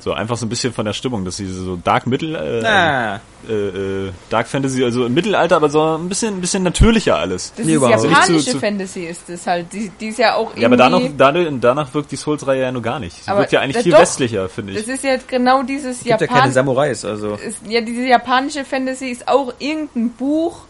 [0.00, 3.20] So einfach so ein bisschen von der Stimmung, dass sie so Dark Mittel, äh, Ah,
[3.48, 7.52] äh, äh, Dark Fantasy, also im Mittelalter, aber so ein bisschen, ein bisschen natürlicher alles.
[7.56, 8.10] Das Nee, ist überhaupt nicht.
[8.12, 9.72] japanische Zu- zu- Fantasy ist das halt.
[9.72, 10.60] Die, die ist ja auch irgendwie...
[10.62, 13.22] Ja, aber danach, dadurch, danach wirkt die Souls-Reihe ja nur gar nicht.
[13.24, 14.78] Sie Aber wirkt ja eigentlich viel doch- westlicher, finde ich.
[14.78, 17.34] Das ist jetzt genau dieses gibt ja keine Japan Samurais, also.
[17.34, 20.62] ist, ja, diese japanische Fantasy ist auch irgendein Buch,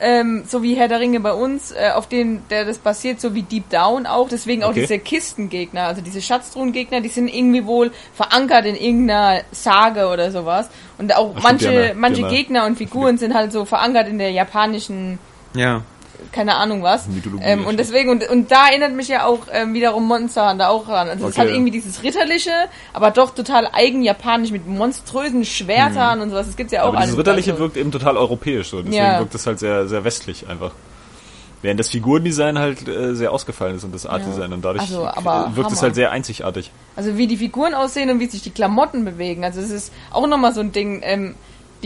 [0.00, 3.34] ähm, so wie Herr der Ringe bei uns, äh, auf den der das basiert, so
[3.34, 4.28] wie Deep Down auch.
[4.28, 4.80] Deswegen auch Okay.
[4.82, 10.68] diese Kistengegner, also diese Schatztruhengegner, die sind irgendwie wohl verankert in irgendeiner Sage oder sowas.
[10.98, 13.52] Und auch Ach, stimmt, manche, haben ja- die manche ja- Gegner und Figuren sind halt
[13.52, 15.18] so verankert in der japanischen
[15.54, 15.82] Ja.
[16.32, 17.06] Keine Ahnung was.
[17.40, 20.70] Ähm, ja, und deswegen, und, und da erinnert mich ja auch ähm, wiederum Monster Hunter
[20.70, 21.08] auch ran.
[21.08, 21.46] Also es ist Okay.
[21.48, 22.50] halt irgendwie dieses Ritterliche,
[22.92, 26.46] aber doch total eigen japanisch mit monströsen Schwertern und sowas.
[26.46, 26.88] Das gibt's ja auch.
[26.88, 27.18] Aber dieses alles.
[27.20, 28.78] Ritterliche Also, wirkt eben total europäisch so.
[28.78, 29.18] Deswegen Ja.
[29.18, 30.72] wirkt das halt sehr, sehr westlich einfach.
[31.62, 35.56] Während das Figurendesign halt äh, sehr ausgefallen ist und das Artdesign und dadurch Also, aber
[35.56, 35.82] wirkt es Hammer.
[35.86, 36.70] halt sehr einzigartig.
[36.96, 39.42] Also wie die Figuren aussehen und wie sich die Klamotten bewegen.
[39.42, 41.00] Also es ist auch nochmal so ein Ding.
[41.02, 41.34] Ähm,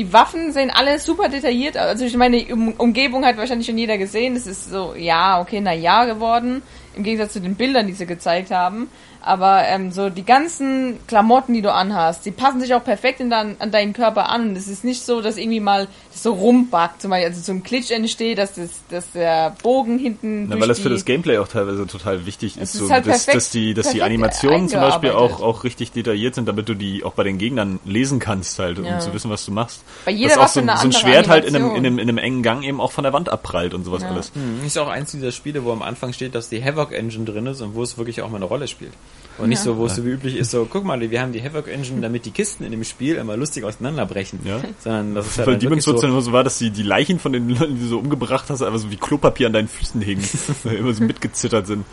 [0.00, 1.84] die Waffen sehen alle super detailliert aus.
[1.84, 4.32] Also ich meine, die um Umgebung hat wahrscheinlich schon jeder gesehen.
[4.32, 6.62] Das ist so, ja, okay, na ja geworden.
[6.96, 8.88] Im Gegensatz zu den Bildern, die sie gezeigt haben.
[9.22, 13.28] Aber ähm, so die ganzen Klamotten, die du anhast, die passen sich auch perfekt in
[13.28, 14.56] dein, an deinen Körper an.
[14.56, 17.62] Es ist nicht so, dass irgendwie mal das so rumbackt, zum Beispiel, also so ein
[17.62, 21.04] Glitch entsteht, dass, das, dass der Bogen hinten Na, durch weil das die, für das
[21.04, 24.68] Gameplay auch teilweise total wichtig ist, so, halt dass, perfekt- dass die, dass die Animationen
[24.68, 28.20] zum Beispiel auch, auch richtig detailliert sind, damit du die auch bei den Gegnern lesen
[28.20, 28.98] kannst halt, um Ja.
[29.00, 29.83] zu wissen, was du machst.
[30.06, 31.87] Bei jeder dass auch Waffe so, so ein Schwert halt in einem, in, Animation.
[31.87, 34.09] einem, in einem engen Gang eben auch von der Wand abprallt und sowas Ja.
[34.09, 34.33] alles.
[34.35, 37.46] Hm, Ist auch eins dieser Spiele, wo am Anfang steht, dass die Havoc Engine drin
[37.46, 38.92] ist und wo es wirklich auch mal eine Rolle spielt.
[39.38, 41.42] Und nicht so, wo es so wie üblich ist, so, guck mal, wir haben die
[41.42, 44.40] Havoc Engine, damit die Kisten in dem Spiel immer lustig auseinanderbrechen.
[44.44, 44.60] Ja.
[44.78, 47.18] Sondern das ist halt Weil Demon's Souls dann immer so war, dass die, die Leichen
[47.18, 50.00] von den Leuten, die du so umgebracht hast, einfach so wie Klopapier an deinen Füßen
[50.00, 50.28] hingen.
[50.64, 51.86] weil immer so mitgezittert sind.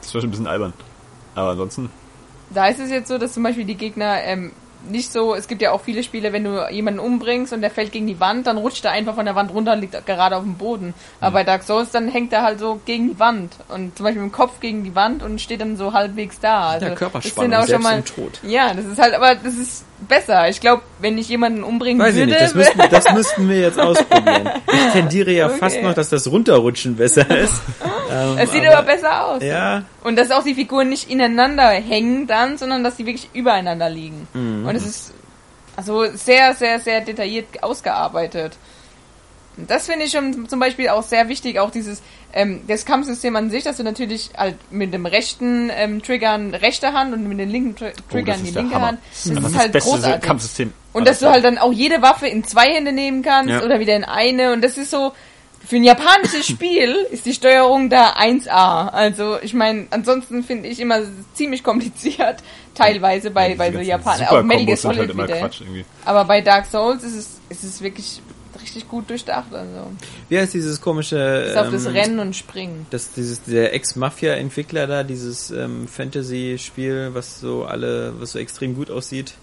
[0.00, 0.72] Das war schon ein bisschen albern.
[1.34, 1.90] Aber ansonsten,
[2.50, 4.52] Da ist es jetzt so, dass zum Beispiel die Gegner ähm,
[4.88, 7.92] nicht so, es gibt ja auch viele Spiele, wenn du jemanden umbringst und der fällt
[7.92, 10.42] gegen die Wand, dann rutscht er einfach von der Wand runter und liegt gerade auf
[10.42, 10.94] dem Boden.
[11.20, 14.22] Aber bei Dark Souls, dann hängt er halt so gegen die Wand und zum Beispiel
[14.22, 16.70] mit dem Kopf gegen die Wand und steht dann so halbwegs da.
[16.70, 18.40] Also, das Körperspannung, sind auch schon mal, im Tod.
[18.42, 20.48] Ja, das ist halt, aber das ist besser.
[20.48, 23.60] Ich glaube, wenn ich jemanden umbringen Weiß ich würde, nicht, das müssten, das müssten wir
[23.60, 24.48] jetzt ausprobieren.
[24.72, 25.58] Ich tendiere ja Okay.
[25.58, 27.60] fast noch, dass das Runterrutschen besser ist.
[28.10, 29.42] Ähm, es sieht aber, besser aus.
[29.42, 33.90] Ja, Und dass auch die Figuren nicht ineinander hängen dann, sondern dass sie wirklich übereinander
[33.90, 34.28] liegen.
[34.32, 34.66] Mhm.
[34.66, 35.14] Und es ist
[35.76, 38.56] also sehr, sehr, sehr detailliert ausgearbeitet.
[39.56, 43.36] Und das finde ich schon zum Beispiel auch sehr wichtig, auch dieses ähm, das Kampfsystem
[43.36, 47.38] an sich, dass du natürlich halt mit dem rechten ähm, Triggern rechte Hand und mit
[47.38, 48.98] den linken Tri Triggern die linke Hand.
[49.12, 50.22] Das Das ist halt großartig.
[50.26, 50.72] Kampfsystem.
[50.92, 53.62] Und dass du halt dann auch jede Waffe in zwei Hände nehmen kannst Ja.
[53.62, 54.52] oder wieder in eine.
[54.52, 55.12] Und das ist so,
[55.66, 58.88] für ein japanisches Spiel ist die Steuerung da 1A.
[58.88, 61.00] Also ich meine, ansonsten finde ich immer
[61.34, 62.42] ziemlich kompliziert,
[62.74, 64.20] teilweise bei, bei so Japan.
[64.26, 65.38] Auch Metal Gear halt Solid immer wieder.
[65.38, 65.84] Quatsch irgendwie.
[66.04, 68.20] Aber bei Dark Souls ist es, ist es wirklich
[68.60, 69.52] richtig gut durchdacht.
[69.52, 69.90] Also
[70.28, 71.44] wie heißt dieses komische...
[71.46, 72.86] bis auf das ähm, Rennen und Springen.
[72.90, 78.90] Das, dieses, der Ex-Mafia-Entwickler da, dieses ähm, Fantasy-Spiel, was so alle, was so extrem gut
[78.90, 79.34] aussieht,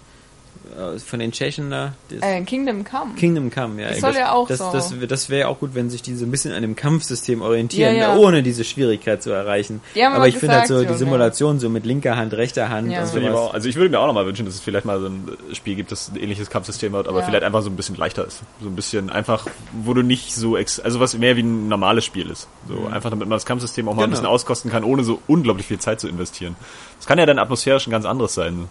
[1.04, 3.14] von den Tschechen da, das Äh, Kingdom Come.
[3.16, 3.88] Kingdom Come, ja.
[3.88, 4.70] Das soll ja auch das, so.
[4.72, 7.96] Das, das wäre auch gut, wenn sich die so ein bisschen an dem Kampfsystem orientieren,
[7.96, 8.16] Ja, ja.
[8.16, 9.80] ohne diese Schwierigkeit zu erreichen.
[9.96, 12.90] Aber aber ich finde halt so die so, Simulation so mit linker Hand, rechter Hand
[12.90, 13.00] Ja.
[13.00, 15.06] Das ich auch, also ich würde mir auch nochmal wünschen, dass es vielleicht mal so
[15.06, 17.26] ein Spiel gibt, das ein ähnliches Kampfsystem hat, aber Ja.
[17.26, 18.42] vielleicht einfach so ein bisschen leichter ist.
[18.62, 22.04] So ein bisschen einfach, wo du nicht so, ex also was mehr wie ein normales
[22.04, 22.48] Spiel ist.
[22.68, 24.12] So einfach damit man das Kampfsystem auch mal ein Genau.
[24.20, 26.56] bisschen auskosten kann, ohne so unglaublich viel Zeit zu investieren.
[26.98, 28.68] Das kann ja dann atmosphärisch ein ganz anderes sein.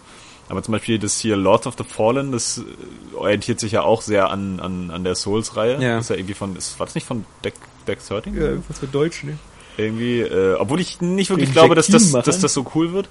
[0.50, 4.02] Aber zum Beispiel das hier Lords of the Fallen, das äh, orientiert sich ja auch
[4.02, 5.80] sehr an, an, an der Souls-Reihe.
[5.80, 5.96] Ja.
[5.96, 7.54] Das ist ja irgendwie von, ist, war das nicht von Deck,
[7.86, 8.34] Deck 13?
[8.34, 9.38] Ja, irgendwas für Deutsch, ne?
[9.76, 12.24] Irgendwie, äh, obwohl ich nicht wirklich Den glaube, dass das, machen.
[12.26, 13.08] dass das so cool wird.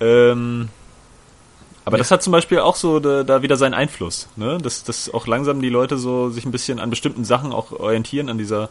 [0.00, 0.68] Ähm,
[1.84, 4.58] aber das hat zum Beispiel auch so da, da wieder seinen Einfluss, ne?
[4.58, 8.28] Dass, dass auch langsam die Leute so sich ein bisschen an bestimmten Sachen auch orientieren,
[8.28, 8.68] an dieser,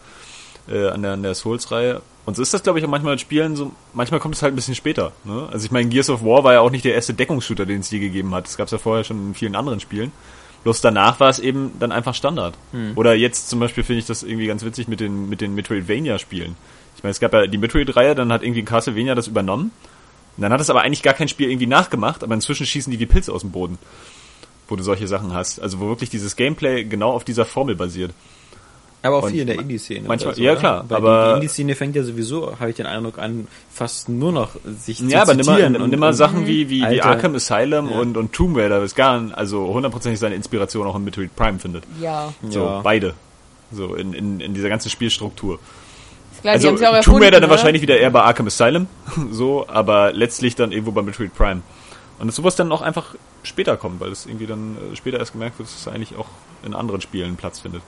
[0.67, 2.01] äh, an der, an der Souls-Reihe.
[2.27, 4.51] Und so ist das, glaube ich, auch manchmal mit Spielen so, manchmal kommt es halt
[4.51, 5.47] ein bisschen später, ne?
[5.49, 7.89] Also ich meine, Gears of War war ja auch nicht der erste Deckungsshooter, den es
[7.89, 8.47] je gegeben hat.
[8.47, 10.11] Das gab es ja vorher schon in vielen anderen Spielen.
[10.63, 12.55] Bloß danach war es eben dann einfach Standard.
[12.97, 16.57] Oder jetzt zum Beispiel finde ich das irgendwie ganz witzig mit den, mit den Metroidvania-Spielen.
[16.97, 19.71] Ich meine, es gab ja die Metroid-Reihe, dann hat irgendwie Castlevania das übernommen.
[20.35, 22.99] Und dann hat es aber eigentlich gar kein Spiel irgendwie nachgemacht, aber inzwischen schießen die
[22.99, 23.77] wie Pilze aus dem Boden.
[24.67, 25.61] Wo du solche Sachen hast.
[25.61, 28.11] Also wo wirklich dieses Gameplay genau auf dieser Formel basiert.
[29.03, 30.07] Aber auch Und viel in der Indie-Szene.
[30.07, 30.59] manchmal- oder ja, oder?
[30.59, 34.09] klar, Weil aber- die, die Indie-Szene fängt ja sowieso, habe ich den Eindruck an, fast
[34.09, 37.01] nur noch sich Ja, zu aber nimm mal, zitieren nimm mal Sachen wie, wie, wie
[37.01, 37.99] Arkham Asylum Ja.
[37.99, 41.83] und, und Tomb Raider, das gar also hundertprozentig seine Inspiration auch in Metroid Prime findet.
[42.01, 42.33] Ja.
[42.49, 42.81] So, Ja.
[42.81, 43.13] beide.
[43.71, 45.59] So, in, in, in dieser ganzen Spielstruktur.
[46.41, 48.87] Klar, Also Tomb erfunden, Raider dann wahrscheinlich wieder eher bei Arkham Asylum,
[49.31, 51.61] so, aber letztlich dann irgendwo bei Metroid Prime.
[52.19, 55.33] Und dass sowas dann auch einfach später kommt, weil es irgendwie dann äh, später erst
[55.33, 56.25] gemerkt wird, dass es eigentlich auch
[56.65, 57.83] in anderen Spielen Platz findet.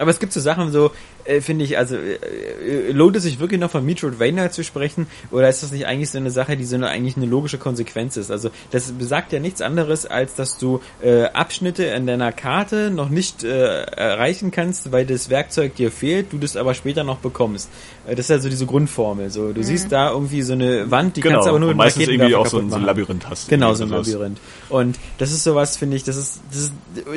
[0.00, 0.92] Aber es gibt so Sachen so,
[1.24, 5.06] äh, finde ich, also äh, äh, lohnt es sich wirklich noch von Metroidvania zu sprechen
[5.30, 8.16] oder ist das nicht eigentlich so eine Sache, die so eine eigentlich eine logische Konsequenz
[8.16, 8.30] ist?
[8.30, 13.08] Also das besagt ja nichts anderes, als dass du äh, Abschnitte in deiner Karte noch
[13.08, 17.70] nicht äh, erreichen kannst, weil das Werkzeug dir fehlt, du das aber später noch bekommst.
[18.06, 19.30] Äh, das ist also diese Grundformel.
[19.30, 21.84] So, du siehst da irgendwie so eine Wand, die kannst du aber nur und mit
[21.84, 22.82] meistens irgendwie auch so ein, so ein.
[22.82, 23.48] Labyrinth hast.
[23.48, 23.90] Genau, so ein.
[23.90, 24.38] Labyrinth.
[24.68, 26.72] Und das ist sowas, finde ich, das ist, das ist,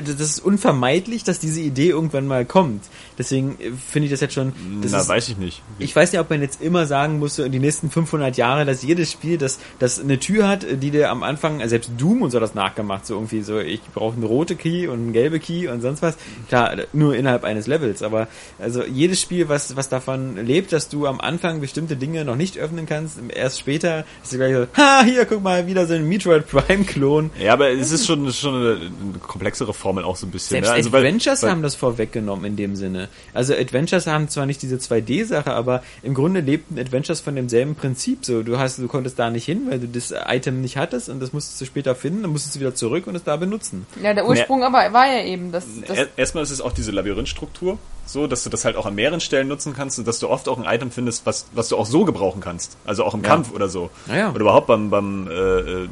[0.05, 2.83] das ist unvermeidlich, dass diese Idee irgendwann mal kommt.
[3.17, 5.61] Deswegen äh, finde ich das jetzt schon, das Na, ist, weiß ich nicht.
[5.79, 9.11] ich weiß nicht, ob man jetzt immer sagen muss, die nächsten 500 Jahre, dass jedes
[9.11, 12.39] Spiel, das, das eine Tür hat, die dir am Anfang, also selbst Doom und so
[12.39, 15.81] das nachgemacht, so irgendwie so, ich brauche eine rote Key und eine gelbe Key und
[15.81, 16.15] sonst was.
[16.49, 18.27] Klar, nur innerhalb eines Levels, aber
[18.59, 22.57] also jedes Spiel, was, was davon lebt, dass du am Anfang bestimmte Dinge noch nicht
[22.57, 26.07] öffnen kannst, erst später ist du gleich so, ha, hier, guck mal, wieder so ein
[26.07, 27.31] Metroid Prime-Klon.
[27.39, 30.55] Ja, aber es ist schon, schon eine, eine komplexere Formel auch so ein bisschen.
[30.55, 30.73] Selbst ne?
[30.75, 33.02] Also, weil- Adventures weil- haben das vorweggenommen in dem Sinne.
[33.33, 38.25] Also Adventures haben zwar nicht diese 2D-Sache, aber im Grunde lebten Adventures von demselben Prinzip.
[38.25, 41.19] So, du hast, du konntest da nicht hin, weil du das Item nicht hattest und
[41.19, 43.85] das musstest du später finden, dann musstest du wieder zurück und es da benutzen.
[44.01, 46.91] Ja, der Ursprung aber war ja eben, dass, dass Er- Erstmal ist es auch diese
[46.91, 50.29] Labyrinthstruktur, so, dass du das halt auch an mehreren Stellen nutzen kannst und dass du
[50.29, 52.77] oft auch ein Item findest, was, was du auch so gebrauchen kannst.
[52.85, 53.29] Also auch im Ja.
[53.29, 53.89] Kampf oder so.
[54.07, 54.29] Ja, ja.
[54.31, 55.87] Oder überhaupt beim, beim äh, äh,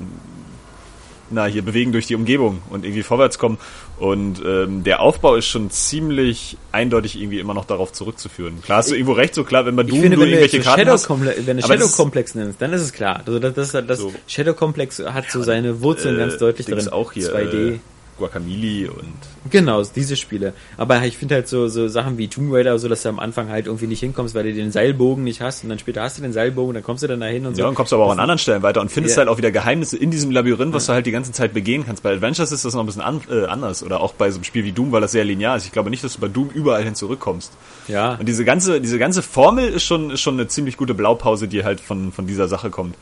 [1.34, 3.58] na, hier bewegen durch die Umgebung und irgendwie vorwärts kommen.
[4.02, 8.60] Und ähm, der Aufbau ist schon ziemlich eindeutig irgendwie immer noch darauf zurückzuführen.
[8.64, 10.58] Klar hast du irgendwo recht, so klar, wenn man Doom finde, nur wenn du irgendwelche
[10.58, 10.94] jetzt Karten Shadow,
[11.38, 11.46] hast.
[11.46, 13.22] Wenn du Shadow Complex nimmst, dann ist es klar.
[13.28, 14.12] Also das, das, das So.
[14.26, 16.94] Shadow Complex hat so seine Wurzeln ganz Äh, deutlich Dings drin.
[16.94, 17.74] auch hier 2D.
[17.74, 17.80] Äh,
[18.18, 19.14] Guacamole und
[19.50, 20.54] Genau, diese Spiele.
[20.78, 23.50] Aber ich finde halt so, so Sachen wie Tomb Raider, so dass du am Anfang
[23.50, 26.22] halt irgendwie nicht hinkommst, weil du den Seilbogen nicht hast und dann später hast du
[26.22, 27.62] den Seilbogen, dann kommst du dann dahin und so.
[27.64, 29.22] Ja, und kommst aber auch an anderen Stellen weiter und findest Ja.
[29.22, 32.04] halt auch wieder Geheimnisse in diesem Labyrinth, was du halt die ganze Zeit begehen kannst.
[32.04, 33.84] Bei Adventures ist das noch ein bisschen an, äh, anders.
[33.84, 35.66] Oder auch bei so einem Spiel wie Doom, weil das sehr linear ist.
[35.66, 37.52] Ich glaube nicht, dass du bei Doom überall hin zurückkommst.
[37.88, 38.16] Ja.
[38.16, 41.64] Und diese ganze, diese ganze Formel ist schon, ist schon eine ziemlich gute Blaupause, die
[41.64, 42.96] halt von, von dieser Sache kommt.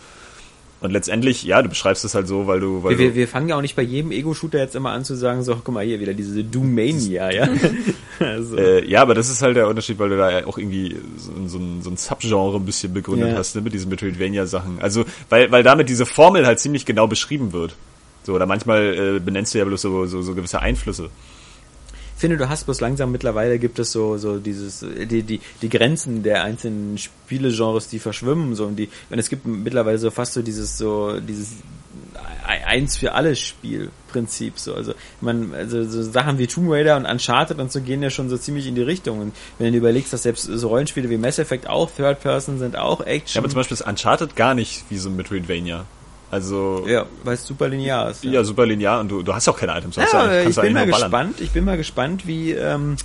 [0.82, 3.28] Und letztendlich, ja, du beschreibst es halt so, weil du, weil Wir, wir, du, wir
[3.28, 5.84] fangen ja auch nicht bei jedem Ego-Shooter jetzt immer an zu sagen, so, guck mal
[5.84, 7.50] hier wieder diese Doom-Mania, ja.
[8.20, 10.96] also, äh, ja, aber das ist halt der Unterschied, weil du da ja auch irgendwie
[11.18, 13.38] so, so ein, so ein Subgenre ein bisschen begründet Ja.
[13.38, 14.80] hast, ne, mit diesen Metroidvania-Sachen.
[14.80, 17.76] Also, weil, weil damit diese Formel halt ziemlich genau beschrieben wird.
[18.24, 21.10] So, oder manchmal äh, benennst du ja bloß so, so, so gewisse Einflüsse.
[22.20, 24.80] Finde, du hast bloß langsam mittlerweile gibt es so, so dieses,
[25.10, 29.46] die, die, die Grenzen der einzelnen Spielegenres, die verschwimmen, so, und die, und es gibt
[29.46, 31.54] mittlerweile so fast so dieses, so, dieses,
[32.46, 37.06] ein- eins für alles Spielprinzip, so, also, man, also, so Sachen wie Tomb Raider und
[37.06, 40.12] Uncharted und so gehen ja schon so ziemlich in die Richtung, und wenn du überlegst,
[40.14, 43.40] dass selbst so Rollenspiele wie Mass Effect auch Third Person sind, auch Ja, Action.
[43.40, 45.86] aber zum Beispiel ist Uncharted gar nicht wie so ein Metroidvania.
[46.32, 48.24] Also, ja, weil es super linear ist.
[48.24, 49.96] ja, super linear und du, du hast ja auch keine Items.
[49.96, 51.42] Ja, Ja, ich du bin mal gespannt.
[51.42, 52.98] Ich bin mal gespannt, wie ähm,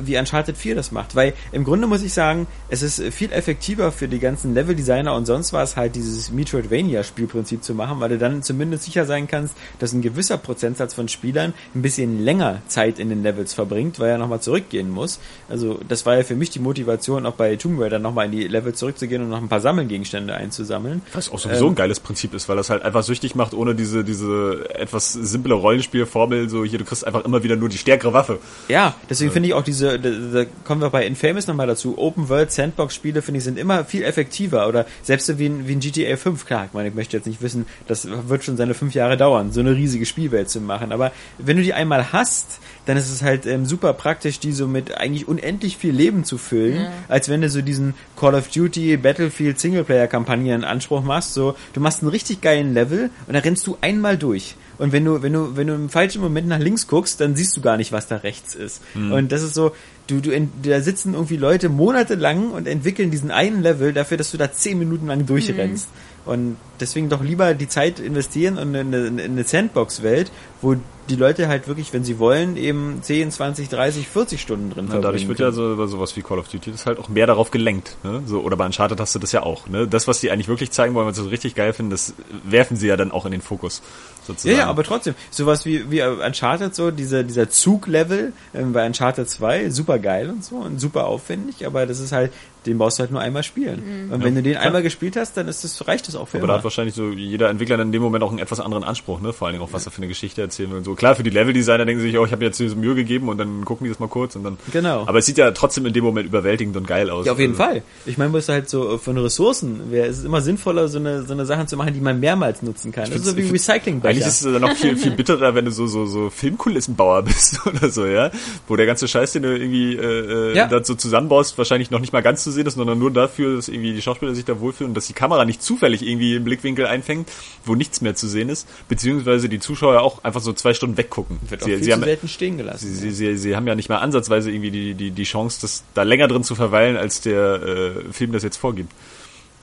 [0.00, 3.92] wie Uncharted 4 das macht, weil im Grunde muss ich sagen, es ist viel effektiver
[3.92, 8.42] für die ganzen Leveldesigner und sonst was halt dieses Metroidvania-Spielprinzip zu machen, weil du dann
[8.42, 13.08] zumindest sicher sein kannst, dass ein gewisser Prozentsatz von Spielern ein bisschen länger Zeit in
[13.08, 15.20] den Levels verbringt, weil er nochmal zurückgehen muss.
[15.48, 18.48] Also das war ja für mich die Motivation, auch bei Tomb Raider nochmal in die
[18.48, 21.02] Level zurückzugehen und noch ein paar Sammelgegenstände einzusammeln.
[21.12, 23.74] Was auch sowieso Ähm, ein geiles Prinzip ist, weil das halt einfach süchtig macht, ohne
[23.74, 28.12] diese, diese etwas simple Rollenspielformel, so hier, du kriegst einfach immer wieder nur die stärkere
[28.12, 28.38] Waffe.
[28.68, 32.28] Ja, deswegen finde ich auch diese, da, da kommen wir bei Infamous nochmal dazu, Open
[32.28, 35.74] World Sandbox Spiele finde ich sind immer viel effektiver oder selbst so wie ein, wie
[35.74, 38.74] ein GTA 5, klar, ich meine, ich möchte jetzt nicht wissen, das wird schon seine
[38.74, 42.60] fünf Jahre dauern, so eine riesige Spielwelt zu machen, aber wenn du die einmal hast,
[42.86, 46.36] dann ist es halt ähm, super praktisch, die so mit eigentlich unendlich viel Leben zu
[46.36, 51.54] füllen, als wenn du so diesen Call of Duty Battlefield Singleplayer-Kampagne in Anspruch machst, so,
[51.74, 54.56] du machst einen richtig geilen Level und da rennst du einmal durch.
[54.78, 57.56] Und wenn du, wenn du, wenn du im falschen Moment nach links guckst, dann siehst
[57.56, 58.82] du gar nicht, was da rechts ist.
[59.12, 59.72] Und das ist so,
[60.08, 64.32] du, du, ent- da sitzen irgendwie Leute monatelang und entwickeln diesen einen Level dafür, dass
[64.32, 65.88] du da zehn Minuten lang durchrennst.
[66.24, 70.76] Und deswegen doch lieber die Zeit investieren in eine, in eine Sandbox-Welt, wo
[71.08, 75.00] die Leute halt wirklich, wenn sie wollen, eben 10, 20, 30, 40 Stunden drin Ja,
[75.00, 75.56] dadurch wird ja können.
[75.56, 77.96] so, bei sowas wie Call of Duty das halt auch mehr darauf gelenkt.
[78.04, 78.22] Ne?
[78.26, 79.68] So, oder bei Uncharted hast du das ja auch.
[79.68, 79.88] Ne?
[79.88, 82.76] Das, was die eigentlich wirklich zeigen wollen, was sie so richtig geil finden, das werfen
[82.76, 83.82] sie ja dann auch in den Fokus.
[84.26, 84.54] Sozusagen.
[84.56, 89.28] Ja, ja, aber trotzdem, sowas wie, wie Uncharted, so, dieser, dieser Zuglevel ähm, bei Uncharted
[89.28, 92.32] 2, super geil und so und super aufwendig, aber das ist halt,
[92.66, 94.08] den brauchst du halt nur einmal spielen.
[94.12, 94.64] Und wenn Ja, du den klar.
[94.66, 96.64] einmal gespielt hast, dann ist das, reicht das auch für Aber da hat immer.
[96.64, 99.32] wahrscheinlich so jeder Entwickler dann in dem Moment auch einen etwas anderen Anspruch, ne?
[99.32, 100.94] Vor allen Dingen auch, was er für eine Geschichte erzählen will und so.
[100.94, 103.28] Klar, für die Leveldesigner denken sie sich, oh, ich habe mir jetzt diese Mühe gegeben
[103.28, 104.58] und dann gucken die das mal kurz und dann.
[104.72, 105.02] Genau.
[105.08, 107.26] Aber es sieht ja trotzdem in dem Moment überwältigend und geil aus.
[107.26, 107.82] Ja, auf jeden Also, Fall.
[108.06, 111.24] Ich meine, muss halt so äh, von Ressourcen, wäre es ist immer sinnvoller, so eine,
[111.24, 113.06] so eine Sachen zu machen, die man mehrmals nutzen kann.
[113.10, 114.00] Das ist so wie ich- Recycling.
[114.12, 117.66] Eigentlich ist es dann noch viel, viel bitterer, wenn du so, so, so Filmkulissenbauer bist
[117.66, 118.30] oder so, ja?
[118.68, 120.66] Wo der ganze Scheiß, den du irgendwie äh, äh, Ja.
[120.66, 123.68] da so zusammenbaust, wahrscheinlich noch nicht mal ganz zu sehen ist, sondern nur dafür, dass
[123.68, 126.86] irgendwie die Schauspieler sich da wohlfühlen und dass die Kamera nicht zufällig irgendwie im Blickwinkel
[126.86, 127.28] einfängt,
[127.64, 131.38] wo nichts mehr zu sehen ist, beziehungsweise die Zuschauer auch einfach so zwei Stunden weggucken.
[131.48, 132.86] Wird auch Sie, viel sie, haben, selten stehen gelassen.
[132.88, 135.84] sie, sie, sie, sie haben ja nicht mal ansatzweise irgendwie die, die, die Chance, das
[135.94, 138.92] da länger drin zu verweilen, als der äh, Film das jetzt vorgibt.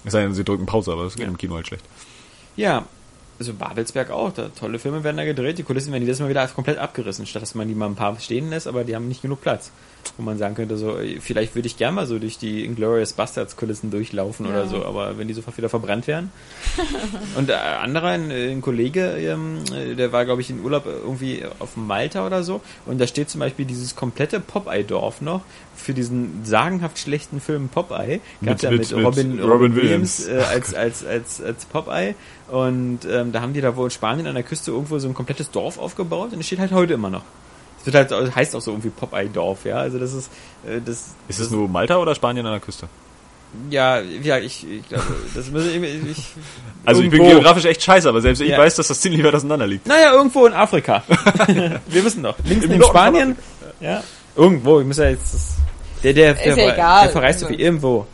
[0.06, 1.84] Es sei denn, sie drücken Pause, aber das geht im Kino halt schlecht.
[2.56, 2.86] Ja,
[3.40, 4.32] also Babelsberg auch.
[4.32, 5.58] Da, tolle Filme werden da gedreht.
[5.58, 8.20] Die Kulissen werden jedes Mal wieder komplett abgerissen, statt dass man die mal ein paar
[8.20, 9.72] stehen lässt, aber die haben nicht genug Platz.
[10.18, 13.56] Wo man sagen könnte, so, vielleicht würde ich gern mal so durch die Inglourious Bastards
[13.56, 16.32] Kulissen durchlaufen oder so, aber wenn die sofort wieder verbrannt wären.
[17.38, 21.44] Und äh, anderer, ein, ein Kollege, ähm, äh, der war, glaube ich, in Urlaub irgendwie
[21.60, 22.60] auf Malta oder so.
[22.86, 25.42] Und da steht zum Beispiel dieses komplette Popeye-Dorf noch
[25.76, 28.20] für diesen sagenhaft schlechten Film Popeye.
[28.44, 30.26] Gab's Mit- ja mit- mit, Robin Robin Williams.
[30.28, 32.16] Williams äh, als, als, als, als Popeye.
[32.50, 35.14] Und ähm, da haben die da wohl in Spanien an der Küste irgendwo so ein
[35.14, 37.24] komplettes Dorf aufgebaut und es steht halt heute immer noch.
[37.80, 39.78] Es wird halt, heißt auch so irgendwie Popeye-Dorf, ja.
[39.78, 40.30] Also das ist,
[40.68, 42.88] äh, das, Ist das, es nur Malta oder Spanien an der Küste?
[43.72, 46.26] ja, ja, ich, ich glaube, das müssen ich, ich,
[46.86, 48.60] Also ich bin irgendwo- geografisch echt scheiße, aber selbst ich Ja.
[48.60, 49.88] weiß, dass das ziemlich weit auseinander liegt.
[49.88, 51.02] Naja, irgendwo in Afrika.
[51.88, 52.36] Wir wissen doch.
[52.44, 53.36] Links von Spanien.
[53.80, 54.04] Ja.
[54.36, 55.34] Irgendwo, ich muss ja jetzt.
[55.34, 55.56] Das,
[56.04, 57.04] der, der, der, Ist ja ver- egal.
[57.06, 57.66] der verreist so Also- viel.
[57.66, 58.06] Irgendwo.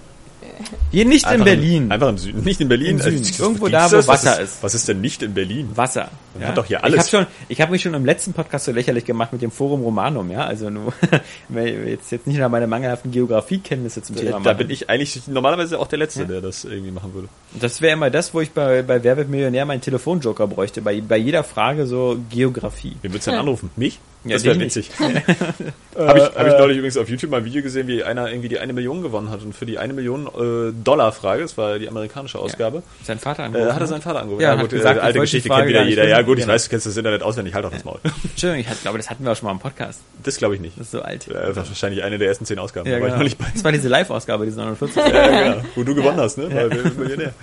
[0.92, 1.92] Hier nicht in Einfach Berlin.
[1.92, 2.44] Einfach im Süden.
[2.44, 2.92] Nicht in Berlin.
[2.92, 3.18] Im Süden.
[3.18, 4.08] Also, Irgendwo da, wo das?
[4.08, 4.64] Was Wasser ist.
[4.64, 5.70] Was ist denn nicht in Berlin?
[5.76, 6.10] Wasser.
[6.34, 7.08] Man hat doch hier alles.
[7.08, 7.28] Ich habe
[7.60, 10.46] habe mich schon im letzten Podcast so lächerlich gemacht mit dem Forum Romanum, ja.
[10.46, 10.94] Also nur
[11.50, 14.58] jetzt jetzt nicht nach meine mangelhaften Geografiekenntnisse zum Thema Da machen.
[14.58, 17.28] bin ich eigentlich normalerweise auch der Letzte, der das irgendwie machen würde.
[17.60, 20.82] Das wäre immer das, wo ich bei, bei Wer wird Millionär meinen Telefonjoker bräuchte.
[20.82, 22.96] Bei, bei jeder Frage so Geografie.
[23.02, 23.70] Wen würdest du denn anrufen?
[23.76, 24.00] Mich?
[24.26, 24.90] Ja, das wäre witzig.
[25.00, 28.50] Habe ich, hab ich neulich übrigens auf YouTube mal ein Video gesehen, wie einer irgendwie
[28.50, 29.42] die eine Million gewonnen hat.
[29.44, 33.44] Und für die eine Million äh, Dollar Frage, das war die amerikanische Ausgabe, Sein Vater
[33.44, 33.74] äh, angerufen.
[33.74, 34.42] hat er seinen Vater angerufen.
[34.42, 36.06] Ja, hat gesagt, äh, alte Geschichte kennt wieder jeder.
[36.08, 36.54] Ja gut, ich Genau.
[36.54, 38.00] weiß, du kennst das Internet auswendig, halt doch das Maul.
[38.24, 40.02] Entschuldigung, ich glaube, das hatten wir auch schon mal im Podcast.
[40.24, 40.78] Das glaube ich nicht.
[40.78, 41.28] Das ist so alt.
[41.30, 42.90] Äh, Das war wahrscheinlich eine der ersten zehn Ausgaben.
[42.90, 43.18] Ja, da war ich genau.
[43.20, 43.46] noch nicht bei.
[43.54, 44.96] Das war diese Live-Ausgabe, diese 49.
[45.14, 45.64] Ja, genau.
[45.76, 46.50] Wo du gewonnen hast, ne?
[46.54, 47.34] Weil Millionär.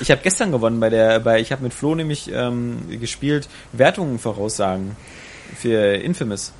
[0.00, 4.18] Ich habe gestern gewonnen bei der, bei ich habe mit Flo nämlich ähm, gespielt Wertungen
[4.18, 4.94] voraussagen
[5.56, 6.52] für Infamous.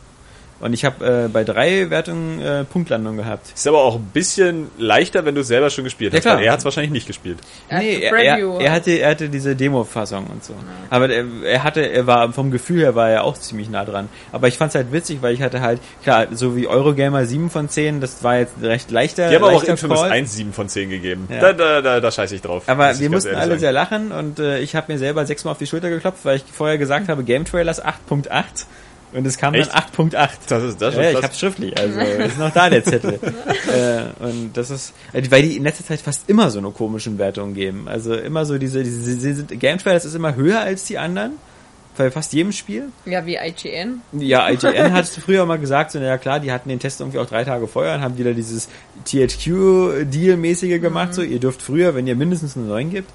[0.60, 3.50] Und ich habe äh, bei drei Wertungen äh, Punktlandung gehabt.
[3.54, 6.24] Ist aber auch ein bisschen leichter, wenn du es selber schon gespielt Ja, hast.
[6.24, 6.36] klar.
[6.36, 7.38] weil er hat es wahrscheinlich nicht gespielt.
[7.70, 10.52] Nee, Also er, er, er hatte er hatte diese Demo-Fassung und so.
[10.90, 14.08] Aber er, er hatte er war vom Gefühl her war er auch ziemlich nah dran.
[14.32, 17.68] Aber ich fand's halt witzig, weil ich hatte halt klar so wie Eurogamer 7 von
[17.68, 19.28] 10, das war jetzt recht leichter.
[19.30, 20.10] Die haben aber auch leichter Infamous Call.
[20.12, 21.26] 1 7 von 10 gegeben.
[21.30, 21.40] Ja.
[21.40, 22.64] Da, da, da, da scheiße ich drauf.
[22.66, 23.60] Aber wir mussten alle sagen.
[23.60, 26.44] sehr lachen und äh, ich habe mir selber sechsmal auf die Schulter geklopft, weil ich
[26.52, 28.28] vorher gesagt habe, Game Trailers 8.8
[29.12, 29.72] und es kam Echt?
[29.72, 30.28] dann 8.8.
[30.48, 33.14] Das ist das ist Ja, ich hab's schriftlich, also ist noch da der Zettel.
[33.74, 37.18] äh, und das ist, äh, weil die in letzter Zeit fast immer so eine komischen
[37.18, 37.88] Wertungen geben.
[37.88, 41.32] Also immer so diese, diese, diese Game Trailers ist immer höher als die anderen.
[41.96, 42.84] Bei fast jedem Spiel.
[43.04, 44.00] Ja, wie IGN.
[44.12, 47.18] Ja, IGN hat früher mal gesagt, so, na ja klar, die hatten den Test irgendwie
[47.18, 48.68] auch drei Tage vorher und haben wieder dieses
[49.04, 53.10] THQ-Deal-mäßige gemacht, so, ihr dürft früher, wenn ihr mindestens eine 9 gibt.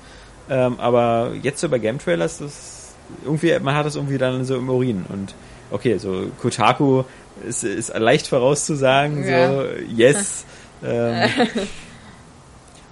[0.49, 2.93] Ähm, aber jetzt so bei Game Trailers, das
[3.23, 5.33] irgendwie, man hat das irgendwie dann so im Urin und
[5.71, 7.03] okay, so Kotaku
[7.47, 9.47] ist, ist leicht vorauszusagen, Ja.
[9.51, 10.45] so yes.
[10.83, 11.29] ähm,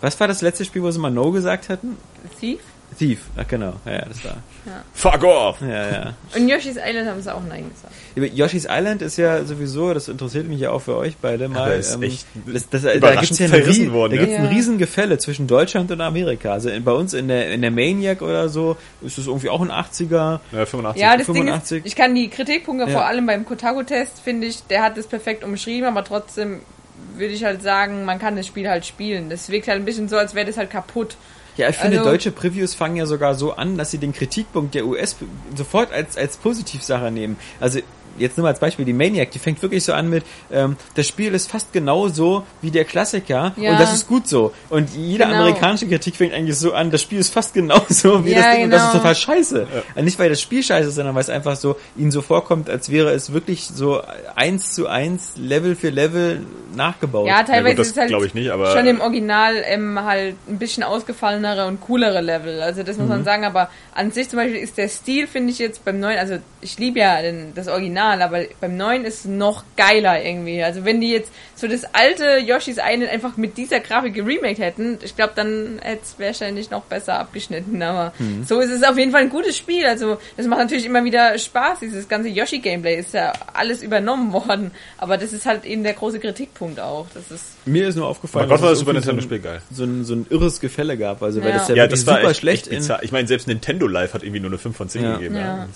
[0.01, 1.97] was war das letzte Spiel, wo sie mal No gesagt hatten?
[2.39, 2.59] Thief.
[2.97, 4.37] Thief, ach genau, ja, ja, das war.
[4.93, 5.61] Fuck off!
[5.61, 6.13] Ja, ja.
[6.35, 8.33] Und Yoshi's Island haben sie auch Nein gesagt.
[8.37, 11.63] Yoshi's Island ist ja sowieso, das interessiert mich ja auch für euch beide mal.
[11.63, 14.15] Aber ist ähm, echt das, das, da überraschend gibt's ja ein, verrissen Rie- worden, da
[14.17, 14.21] ja.
[14.23, 14.49] gibt's ein Ja.
[14.51, 16.53] Riesengefälle zwischen Deutschland und Amerika.
[16.53, 19.61] Also in, bei uns in der, in der Maniac oder so ist es irgendwie auch
[19.61, 20.39] ein 80er.
[20.51, 21.01] Ja, 85.
[21.01, 21.69] Ja, das 85.
[21.69, 22.91] Ding ist, ich kann die Kritikpunkte Ja.
[22.91, 26.61] vor allem beim Kotaku-Test, finde ich, der hat es perfekt umschrieben, aber trotzdem
[27.15, 29.29] würde ich halt sagen, man kann das Spiel halt spielen.
[29.29, 31.15] Das wirkt halt ein bisschen so, als wäre das halt kaputt.
[31.57, 34.73] Ja, ich finde, Also- deutsche Previews fangen ja sogar so an, dass sie den Kritikpunkt
[34.75, 35.15] der US
[35.55, 37.37] sofort als, als Positivsache nehmen.
[37.59, 37.79] Also
[38.17, 41.07] jetzt nur mal als Beispiel, die Maniac, die fängt wirklich so an mit, ähm, das
[41.07, 43.71] Spiel ist fast genau so wie der Klassiker Ja.
[43.71, 44.53] und das ist gut so.
[44.69, 45.37] Und jede Genau.
[45.37, 48.55] amerikanische Kritik fängt eigentlich so an, das Spiel ist fast genau so wie Ja, das
[48.55, 49.01] Ding und das ist genau.
[49.03, 49.67] total scheiße.
[49.95, 52.69] Also nicht, weil das Spiel scheiße ist, sondern weil es einfach so ihnen so vorkommt,
[52.69, 54.01] als wäre es wirklich so
[54.35, 56.41] eins zu eins, Level für Level
[56.75, 57.27] nachgebaut.
[57.27, 60.83] Ja, teilweise das ist halt ich nicht, aber- schon im Original ähm, halt ein bisschen
[60.83, 62.61] ausgefallenere und coolere Level.
[62.61, 63.09] Also das muss Mhm.
[63.09, 66.17] man sagen, aber an sich zum Beispiel ist der Stil, finde ich jetzt beim neuen,
[66.17, 70.63] also ich liebe ja den, das Original, aber beim neuen ist es noch geiler irgendwie.
[70.63, 74.99] Also wenn die jetzt so das alte Yoshi's Island einfach mit dieser Grafik geremaked hätten,
[75.03, 77.81] ich glaube, dann hätte es wahrscheinlich noch besser abgeschnitten.
[77.81, 78.43] Aber Mhm.
[78.45, 79.85] so ist es auf jeden Fall ein gutes Spiel.
[79.85, 81.79] Also das macht natürlich immer wieder Spaß.
[81.79, 84.71] Dieses ganze Yoshi-Gameplay ist ja alles übernommen worden.
[84.97, 87.07] Aber das ist halt eben der große Kritikpunkt auch.
[87.13, 89.61] Das ist Mir ist nur aufgefallen, Gott dass das es Super Nintendo-Spiel geil.
[89.71, 91.21] So ein, so ein irres Gefälle gab.
[91.23, 91.57] Also, weil Ja.
[91.57, 92.91] das ja, Ja, das war super echt, schlecht echt.
[93.01, 95.13] Ich meine, selbst Nintendo Live hat irgendwie nur eine 5 von 10 Ja.
[95.15, 95.35] gegeben.
[95.35, 95.67] Ja.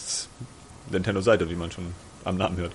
[0.91, 1.85] Nintendo-Seite, wie man schon
[2.27, 2.71] am Namen hört.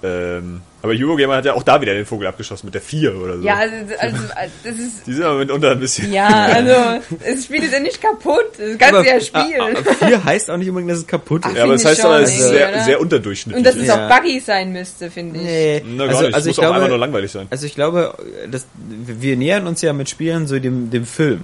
[0.00, 3.38] Ähm, aber Eurogamer hat ja auch da wieder den Vogel abgeschossen mit der 4 oder
[3.38, 3.42] so.
[3.42, 4.16] Ja, also, also
[4.62, 5.06] das ist.
[5.08, 6.12] Die sind aber mitunter ein bisschen.
[6.12, 8.44] Ja, also das Spiel ist ja nicht kaputt.
[8.56, 9.76] Das kannst aber, du ja spielen.
[9.76, 11.56] aber vier heißt auch nicht unbedingt, dass es kaputt ist.
[11.56, 12.84] Ja, aber das finde heißt ich aber, schon es ist sehr, oder?
[12.84, 13.58] sehr unterdurchschnittlich.
[13.58, 14.06] Und dass es Ja.
[14.06, 15.44] auch buggy sein müsste, finde ich.
[15.44, 15.82] Nee.
[15.84, 16.34] Na, gar also, nicht.
[16.36, 17.46] also muss ich auch einfach nur glaube, langweilig sein.
[17.50, 18.14] also ich glaube,
[18.48, 21.40] das, wir nähern uns ja mit Spielen so dem, dem Film.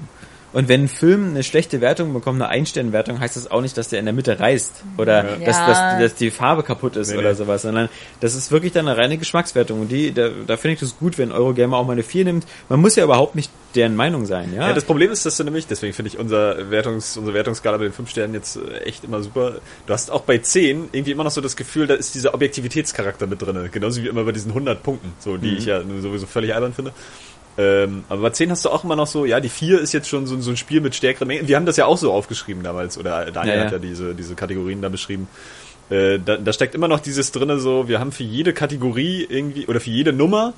[0.54, 3.88] Und wenn ein Film eine schlechte Wertung bekommt, eine Einsternwertung, heißt das auch nicht, dass
[3.88, 5.46] der in der Mitte reißt oder Ja.
[5.46, 5.66] dass, Ja.
[5.66, 7.34] dass, dass die Farbe kaputt ist Nee, oder nee.
[7.34, 7.88] sowas, sondern
[8.20, 9.82] das ist wirklich dann eine reine Geschmackswertung.
[9.82, 12.46] Und die, da, da finde ich das gut, wenn Eurogamer auch mal eine 4 nimmt.
[12.68, 14.68] Man muss ja überhaupt nicht deren Meinung sein, ja.
[14.68, 17.84] Ja, das Problem ist, dass du nämlich, deswegen finde ich unser Wertungs, unsere Wertungsskala bei
[17.84, 19.54] den 5 Sternen jetzt äh, echt immer super.
[19.86, 23.26] Du hast auch bei 10 irgendwie immer noch so das Gefühl, da ist dieser Objektivitätscharakter
[23.26, 23.68] mit drin.
[23.72, 26.92] Genauso wie immer bei diesen 100 Punkten, so, die ich ja sowieso völlig albern finde.
[27.56, 30.08] Ähm, aber bei 10 hast du auch immer noch so, ja, die 4 ist jetzt
[30.08, 31.46] schon so, so ein Spiel mit stärkeren Mengen.
[31.46, 33.66] Wir haben das ja auch so aufgeschrieben damals, oder Daniel Ja, ja.
[33.66, 35.28] hat ja diese, diese Kategorien da beschrieben.
[35.90, 39.66] Äh, da, da steckt immer noch dieses drinne so, wir haben für jede Kategorie irgendwie,
[39.66, 40.54] oder für jede Nummer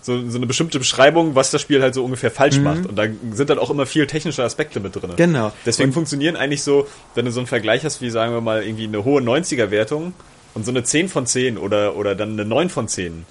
[0.00, 2.86] so, so eine bestimmte Beschreibung, was das Spiel halt so ungefähr falsch macht.
[2.86, 5.10] Und da sind dann auch immer viel technische Aspekte mit drin.
[5.10, 5.16] Mhm.
[5.16, 5.52] Genau.
[5.66, 8.64] Deswegen Und- funktionieren eigentlich so, wenn du so einen Vergleich hast, wie sagen wir mal
[8.64, 10.12] irgendwie eine hohe 90er-Wertung
[10.54, 13.26] und so eine 10 von 10 oder, oder dann eine 9 von 10,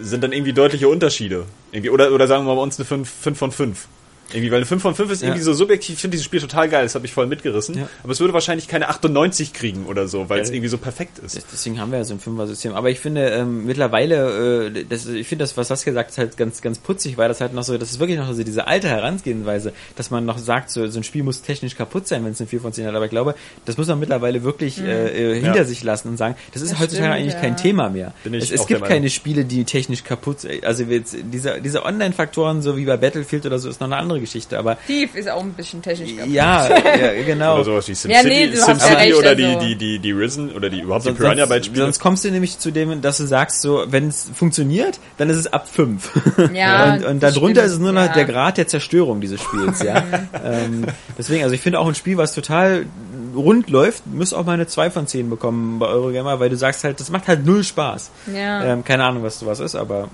[0.00, 1.44] sind dann irgendwie deutliche Unterschiede.
[1.72, 3.88] Irgendwie, oder, oder sagen wir bei uns eine 5, 5 von 5.
[4.32, 5.28] Irgendwie, weil eine 5 von 5 ist Ja.
[5.28, 7.76] irgendwie so subjektiv, ich finde dieses Spiel total geil, das habe ich voll mitgerissen.
[7.78, 7.88] Ja.
[8.02, 10.54] Aber es würde wahrscheinlich keine 98 kriegen oder so, weil es Ja.
[10.54, 11.42] irgendwie so perfekt ist.
[11.52, 12.74] Deswegen haben wir ja so ein Fünfer-System.
[12.74, 16.36] Aber ich finde ähm, mittlerweile, äh, das, ich finde das, was Saskia sagt, ist halt
[16.36, 18.88] ganz, ganz putzig, weil das halt noch so, das ist wirklich noch so diese alte
[18.88, 22.40] Herangehensweise, dass man noch sagt, so, so ein Spiel muss technisch kaputt sein, wenn es
[22.40, 22.94] eine 4 von 10 hat.
[22.94, 25.64] Aber ich glaube, das muss man mittlerweile wirklich äh, äh, hinter Ja.
[25.64, 27.40] sich lassen und sagen, das ist Das heutzutage stimmt, eigentlich ja.
[27.40, 28.12] kein Thema mehr.
[28.24, 30.64] Bin ich es es gibt keine Spiele, die technisch kaputt sind.
[30.64, 34.17] Also jetzt, diese, diese Online-Faktoren, so wie bei Battlefield oder so, ist noch eine andere
[34.20, 34.58] Geschichte.
[34.58, 36.32] Aber Thief ist auch ein bisschen technisch kaputt.
[36.32, 37.54] ja, ja, genau.
[37.56, 40.70] Oder sowas wie SimCity, Ja, nee, SimCity oder also- die, die, die, die Risen oder
[40.70, 41.82] die überhaupt die Sonst, Piranha sonst, Bytes Spiele.
[41.82, 45.36] sonst kommst du nämlich zu dem, dass du sagst, so, wenn es funktioniert, dann ist
[45.36, 46.10] es ab 5.
[46.54, 48.12] Ja, und, und darunter stimmt, ist es nur noch ja.
[48.12, 50.02] der Grad der Zerstörung dieses Spiels, ja.
[50.44, 52.86] ähm, deswegen, also ich finde auch ein Spiel, was total
[53.34, 56.84] rund läuft, muss auch mal eine 2 von 10 bekommen bei Eurogamer, weil du sagst
[56.84, 58.10] halt, das macht halt null Spaß.
[58.34, 58.64] Ja.
[58.64, 60.08] Ähm, keine Ahnung, was sowas ist, aber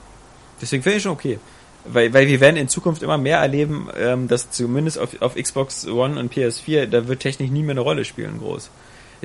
[0.60, 1.38] deswegen finde ich schon okay.
[1.86, 5.86] Weil, weil wir werden in Zukunft immer mehr erleben, ähm, dass zumindest auf, auf Xbox
[5.86, 8.70] One und PS4, da wird Technik nie mehr eine Rolle spielen, groß.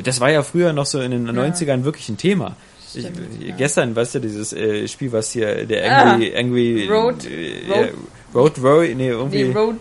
[0.03, 2.55] Das war ja früher noch so in den 90ern wirklich ein Thema.
[2.93, 3.55] Ich, Stimmt, ja.
[3.55, 7.93] Gestern, weißt du, dieses äh, Spiel, was hier, der Ah, Angry, Angry Road- äh, Road-
[8.33, 9.75] Road, Road, nee, irgendwie Die Road.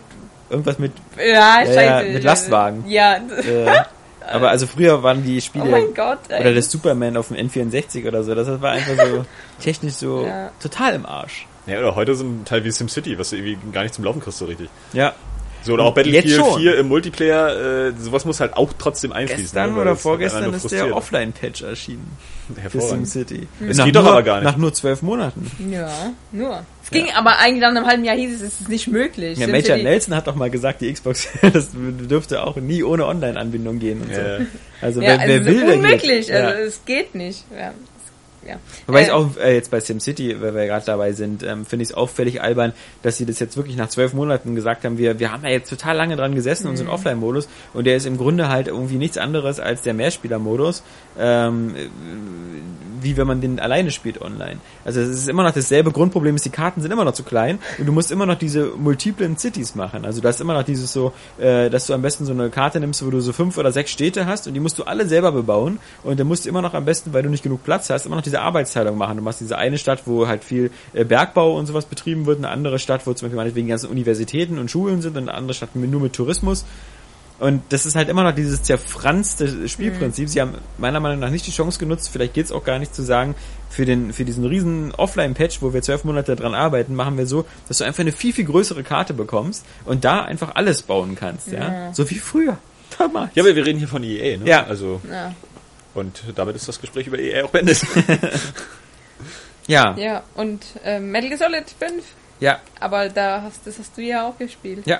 [0.49, 2.85] irgendwas mit, Ja, Ja, ja, mit Lastwagen.
[2.87, 3.15] Ja.
[3.17, 3.83] äh,
[4.31, 8.07] aber also früher waren die Oh Spiele, mein Gott, oder das Superman auf dem N64
[8.07, 9.25] oder so, das war einfach so
[9.63, 10.51] technisch so Ja.
[10.61, 11.45] total im Arsch.
[11.69, 14.21] Ja, oder heute so ein Teil wie SimCity, was du irgendwie gar nicht zum Laufen
[14.21, 14.69] kriegst so richtig.
[14.93, 15.13] Ja,
[15.61, 16.59] So, oder auch Battlefield schon.
[16.59, 19.43] 4 im Multiplayer, äh, sowas muss halt auch trotzdem einfließen.
[19.43, 22.17] gestern ne, weil oder das vorgestern ist der Offline-Patch erschienen
[22.69, 22.81] für.
[22.81, 23.47] SimCity.
[23.67, 24.45] Es Nach geht doch nur, aber gar nicht.
[24.45, 25.51] Nach nur zwölf Monaten.
[25.71, 26.63] Ja, nur.
[26.83, 29.37] Es ging aber eigentlich nach einem halben Jahr hieß es, es ist nicht möglich.
[29.37, 33.79] Ja, Major Nelson hat doch mal gesagt, die Xbox das dürfte auch nie ohne Online-Anbindung
[33.79, 34.21] gehen und so.
[34.21, 34.37] Ja.
[34.81, 36.27] Also Ja, wer, wer also will, der unmöglich.
[36.27, 36.35] Ja.
[36.47, 37.43] Also es geht nicht.
[37.55, 37.73] Ja.
[38.47, 38.55] Ja.
[38.87, 41.83] Wobei ich Äh, auch äh, jetzt bei SimCity, weil wir gerade dabei sind, ähm, finde
[41.83, 44.97] ich es auch völlig albern, dass sie das jetzt wirklich nach zwölf Monaten gesagt haben,
[44.97, 46.89] wir, wir haben ja jetzt total lange dran gesessen und so Mhm.
[46.89, 50.83] Offline-Modus und der ist im Grunde halt irgendwie nichts anderes als der Mehrspieler-Modus,
[51.19, 51.89] ähm, äh,
[53.01, 54.57] wie wenn man den alleine spielt online.
[54.83, 57.59] Also es ist immer noch dasselbe Grundproblem, ist die Karten sind immer noch zu klein
[57.77, 60.05] und du musst immer noch diese multiplen Cities machen.
[60.05, 62.79] Also du hast immer noch dieses so, äh, dass du am besten so eine Karte
[62.79, 65.31] nimmst, wo du so fünf oder sechs Städte hast und die musst du alle selber
[65.31, 68.05] bebauen und dann musst du immer noch am besten, weil du nicht genug Platz hast,
[68.05, 69.17] immer noch diese Arbeitsteilung machen.
[69.17, 72.49] Du machst diese eine Stadt, wo halt viel äh, Bergbau und sowas betrieben wird, eine
[72.49, 75.53] andere Stadt, wo zum Beispiel meinetwegen die ganzen Universitäten und Schulen sind und eine andere
[75.53, 76.65] Stadt nur mit Tourismus.
[77.39, 80.27] Und das ist halt immer noch dieses zerfranste Spielprinzip.
[80.27, 83.01] Sie haben meiner Meinung nach nicht die Chance genutzt, vielleicht geht's auch gar nicht zu
[83.01, 83.33] sagen,
[83.69, 87.45] für, den, für diesen riesen Offline-Patch, wo wir zwölf Monate dran arbeiten, machen wir so,
[87.67, 91.51] dass du einfach eine viel, viel größere Karte bekommst und da einfach alles bauen kannst.
[91.51, 91.93] Ja, Ja.
[91.93, 92.57] So wie früher.
[92.97, 93.31] Damals.
[93.35, 94.45] Ja, aber wir reden hier von EA, ne?
[94.45, 94.65] Ja.
[94.65, 95.33] Also, ja.
[95.93, 97.81] Und damit ist das Gespräch über EA auch beendet.
[99.67, 102.03] Ja, ja, und äh, Metal Gear Solid 5.
[102.39, 104.87] ja, Aber da hast, das hast du ja auch gespielt.
[104.87, 104.99] ja.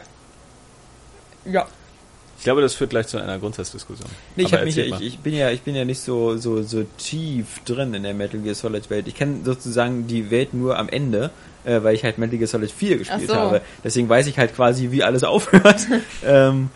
[1.46, 1.68] Ja.
[2.38, 4.08] Ich glaube, das führt gleich zu einer Grundsatzdiskussion.
[4.36, 7.60] Nee, ich, mich, ich, ich bin ja, ich bin ja nicht so, so, so tief
[7.66, 9.08] drin in der Metal Gear Solid Welt.
[9.10, 11.32] Ich kenne sozusagen die Welt nur am Ende,
[11.66, 13.36] äh, weil ich halt Metal Gear Solid 4 gespielt so.
[13.36, 13.62] habe.
[13.84, 15.88] Deswegen weiß ich halt quasi, wie alles aufhört.
[16.24, 16.70] ähm,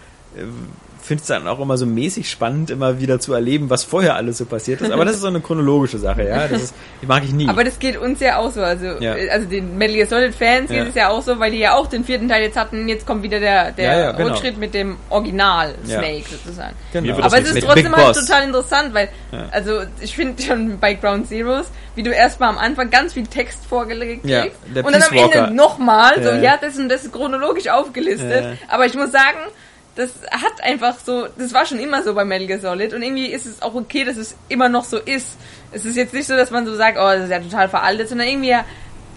[1.04, 4.38] finde es dann auch immer so mäßig spannend, immer wieder zu erleben, was vorher alles
[4.38, 4.91] so passiert ist.
[4.91, 6.47] Aber das ist so eine chronologische Sache, ja.
[6.47, 7.47] Das ist, die mag ich nie.
[7.49, 8.62] Aber das geht uns ja auch so.
[8.62, 9.14] Also, Ja.
[9.32, 10.80] also den Metal Gear Solid Fans Ja.
[10.80, 12.88] geht es ja auch so, weil die ja auch den vierten Teil jetzt hatten.
[12.88, 14.30] Jetzt kommt wieder der, der Ja, genau.
[14.30, 15.76] Rückschritt mit dem Original.
[15.86, 16.76] Snake sozusagen.
[16.91, 17.18] genau.
[17.22, 19.10] Aber es ist trotzdem halt total interessant, weil,
[19.51, 23.66] also ich finde schon bei Ground Zeroes, wie du erstmal am Anfang ganz viel Text
[23.66, 25.14] vorgelegt kriegst und dann am.
[25.14, 26.58] Ende nochmal, so Ja.
[26.60, 28.58] das und das ist chronologisch aufgelistet.
[28.70, 29.38] Aber ich muss sagen,
[29.96, 33.28] das hat einfach so, das war schon immer so bei Metal Gear Solid und irgendwie
[33.28, 35.38] ist es auch okay, dass es immer noch so ist.
[35.72, 38.10] Es ist jetzt nicht so, dass man so sagt, oh, das ist ja total veraltet,
[38.10, 38.66] sondern irgendwie ja,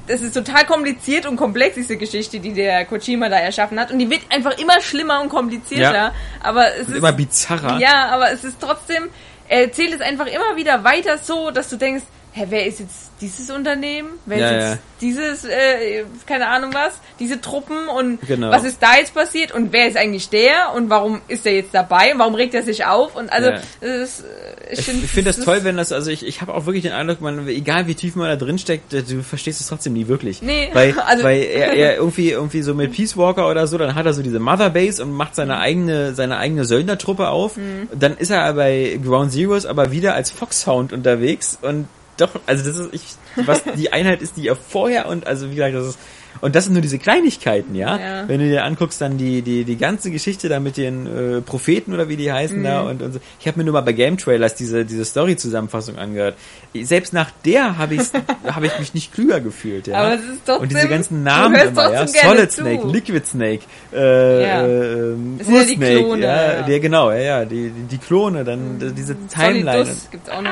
[0.07, 3.91] das ist total kompliziert und komplex, diese Geschichte, die der Kojima da erschaffen hat.
[3.91, 5.95] Und die wird einfach immer schlimmer und komplizierter.
[5.95, 6.13] Ja.
[6.41, 7.79] Aber es Und ist immer bizarrer.
[7.79, 9.09] ja, aber es ist trotzdem,
[9.49, 12.05] er erzählt es einfach immer wieder weiter so, dass du denkst,
[12.37, 14.11] hä, wer ist jetzt dieses Unternehmen?
[14.27, 18.51] Wer Ja, ist jetzt dieses, äh, keine Ahnung was, diese Truppen und Genau.
[18.51, 21.75] was ist da jetzt passiert und wer ist eigentlich der und warum ist er jetzt
[21.75, 25.31] dabei und warum regt er sich auf und also ist, äh, ich finde ich finde
[25.33, 27.95] das toll, wenn das, also ich, ich habe auch wirklich den Eindruck, man, egal wie
[27.95, 30.43] tief man da drin steckt, du verstehst es trotzdem nie wirklich.
[30.43, 33.95] Nee, Weil, also- weil er, er irgendwie, irgendwie so mit Peace Walker oder so, dann
[33.95, 35.37] hat er so diese Mother Base und macht Mhm.
[35.37, 37.59] seine eigene, seine eigene Söldnertruppe auf.
[37.95, 42.79] Dann ist er bei Ground Zeroes aber wieder als Foxhound unterwegs und doch, also das
[42.79, 45.99] ist, ich, was die Einheit ist, die er vorher und, also wie gesagt, das ist,
[46.43, 47.97] Und das sind nur diese Kleinigkeiten, ja.
[47.99, 48.29] Ja.
[48.29, 51.95] Wenn du dir anguckst, dann die, die, die ganze Geschichte da mit den äh, Propheten
[51.95, 52.89] oder wie die heißen da Mhm.
[52.91, 53.21] und, und so.
[53.41, 56.35] Ich habe mir nur mal bei Game Trailers diese, diese Story-Zusammenfassung angehört.
[56.79, 58.03] Selbst nach der habe ich,
[58.55, 59.97] habe ich mich nicht klüger gefühlt, ja.
[59.97, 62.07] Aber es ist trotzdem- und diese ganzen Namen immer, ja.
[62.07, 62.61] Solid zu.
[62.61, 63.63] Snake, Liquid Snake,
[63.95, 64.67] äh, Ja.
[64.67, 66.63] äh, ähm, Das sind ja die Ursnake, Klone, ja, ja.
[66.77, 66.81] Mhm.
[66.83, 69.85] Genau, ja, ja, die, die, die Klone, dann äh, diese Timeline.
[69.87, 70.51] Solidus gibt's auch noch.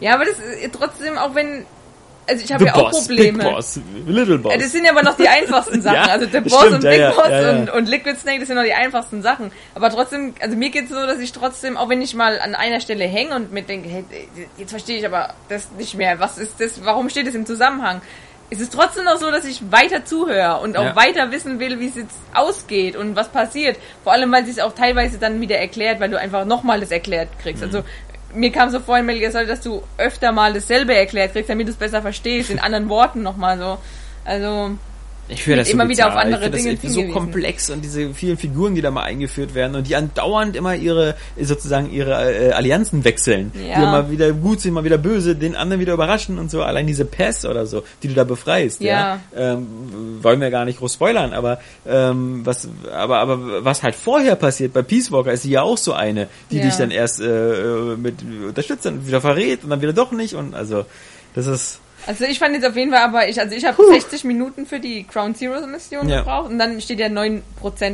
[0.00, 1.66] Ja, aber das ist trotzdem, auch wenn,
[2.28, 3.38] also ich habe The ja auch Boss, Probleme.
[3.38, 4.54] Big Boss, Little Boss.
[4.58, 5.96] Das sind ja aber noch die einfachsten Sachen.
[5.96, 7.50] Ja, also das Boss stimmt, und Big ja, Boss ja.
[7.50, 9.50] Und, und Liquid Snake, das sind noch die einfachsten Sachen.
[9.74, 12.80] Aber trotzdem, also mir geht's so, dass ich trotzdem, auch wenn ich mal an einer
[12.80, 14.04] Stelle hänge und mir denke, hey,
[14.56, 16.20] jetzt verstehe ich aber das nicht mehr.
[16.20, 16.84] Was ist das?
[16.84, 18.02] Warum steht das im Zusammenhang?
[18.50, 21.88] Es ist trotzdem noch so, dass ich weiter zuhöre und auch weiter wissen will, wie
[21.88, 23.76] es jetzt ausgeht und was passiert.
[24.02, 27.28] Vor allem, weil es auch teilweise dann wieder erklärt, weil du einfach nochmal das erklärt
[27.42, 27.62] kriegst.
[27.62, 27.82] Also
[28.34, 31.50] mir kam so vor in Metal Gear Solid, dass du öfter mal dasselbe erklärt kriegst,
[31.50, 33.78] damit du es besser verstehst, in anderen Worten nochmal so.
[34.24, 34.76] Also,
[35.30, 36.10] Ich finde das so immer wieder bizarr.
[36.12, 37.12] auf andere ich Dinge das so hingewiesen.
[37.12, 41.16] komplex und diese vielen Figuren, die da mal eingeführt werden und die andauernd immer ihre
[41.40, 42.12] sozusagen ihre
[42.48, 43.76] äh, Allianzen wechseln, Ja.
[43.76, 46.62] die immer wieder gut sind, mal wieder böse, den anderen wieder überraschen und so.
[46.62, 49.20] Allein diese Pest oder so, die du da befreist, ja.
[49.36, 49.52] Ja.
[49.54, 49.66] Ähm,
[50.22, 54.72] wollen wir gar nicht groß spoilern, aber ähm, was aber aber was halt vorher passiert
[54.72, 56.64] bei Peace Walker ist sie ja auch so eine, die Ja.
[56.64, 58.14] dich dann erst äh, mit
[58.48, 60.86] unterstützt und wieder verrät und dann wieder doch nicht und also
[61.34, 64.24] das ist Also ich fand jetzt auf jeden Fall, aber ich, also ich habe 60
[64.24, 66.20] Minuten für die Ground Zero Mission Ja.
[66.20, 67.42] gebraucht und dann steht ja 9%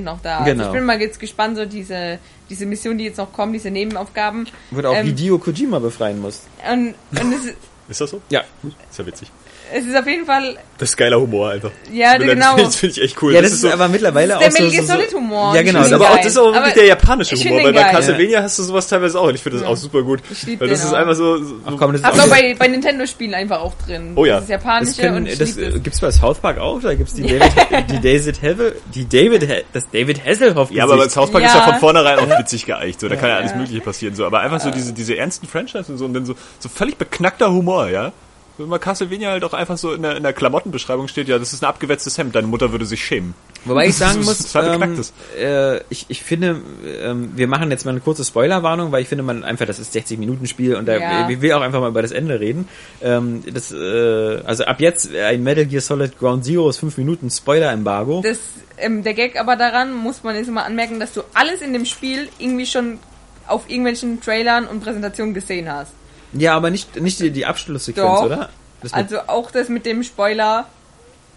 [0.03, 0.45] noch da.
[0.45, 0.63] Genau.
[0.65, 2.19] Also ich bin mal jetzt gespannt, so diese,
[2.51, 4.47] diese Mission, die jetzt noch kommen, diese Nebenaufgaben.
[4.71, 6.43] wird auch Ähm, Hideo Kojima befreien muss.
[6.71, 7.35] Und, und
[7.89, 8.23] Ist das so?
[8.31, 8.43] Ja.
[8.91, 9.31] Ist ja witzig.
[9.73, 11.71] Es ist auf jeden Fall, Das ist geiler Humor einfach.
[11.93, 12.57] Ja, leid, genau.
[12.65, 13.33] Das finde ich echt cool.
[13.35, 15.15] Ja, das, ist aber mittlerweile das ist auch der so, Metal so, Gear so Solid
[15.15, 15.55] Humor.
[15.55, 15.79] Ja, genau.
[15.79, 17.83] Das ist aber auch, das ist auch wirklich Aber der japanische Humor, weil bei.
[17.83, 20.21] Castlevania hast du sowas teilweise auch und ich finde das auch super gut.
[20.29, 20.99] Weil das den ist auch.
[20.99, 23.75] einfach so, so Ach komm, das ist Hab's auch auch bei, bei Nintendo-Spielen einfach auch
[23.87, 24.13] drin.
[24.17, 24.35] Oh ja.
[24.35, 25.83] Das ist japanische das können, und das, äh, das.
[25.83, 27.53] gibt's bei South Park auch, da gibt's die David,
[27.91, 31.49] die David Hevel, die David, das David Hasselhoff Ja, aber bei South Park Ja.
[31.51, 33.01] ist ja von vornherein auch witzig geeicht.
[33.01, 33.59] So, da kann ja alles Ja.
[33.59, 34.15] Mögliche passieren.
[34.15, 36.97] So, aber einfach so diese, diese ernsten Franchise und so und dann so, so völlig
[36.97, 38.13] beknackter Humor, ja.
[38.57, 41.53] Wenn mal Castlevania halt auch einfach so in der, in der Klamottenbeschreibung steht, ja, das
[41.53, 43.35] ist ein abgewetztes Hemd, deine Mutter würde sich schämen.
[43.65, 45.01] Wobei ich sagen muss, ähm,
[45.39, 46.61] äh, ich, ich finde,
[47.03, 49.93] ähm, wir machen jetzt mal eine kurze Spoilerwarnung, weil ich finde, man einfach, das ist
[49.95, 51.29] 60 Minuten Spiel und da, Ja.
[51.29, 52.69] ich will auch einfach mal über das Ende reden.
[53.03, 57.31] Ähm, das, äh, also ab jetzt ein Metal Gear Solid Ground Zero ist 5 Minuten
[57.31, 58.21] Spoiler-Embargo.
[58.23, 58.39] das,
[58.77, 61.87] ähm, der Gag aber daran, muss man jetzt mal anmerken, dass du alles in dem
[61.87, 62.99] Spiel irgendwie schon
[63.47, 65.93] auf irgendwelchen Trailern und Präsentationen gesehen hast.
[66.35, 68.25] Ja, aber nicht, nicht die, die Abschlusssequenz, Doch.
[68.27, 68.49] oder?
[68.83, 70.67] Das Also auch das mit dem Spoiler,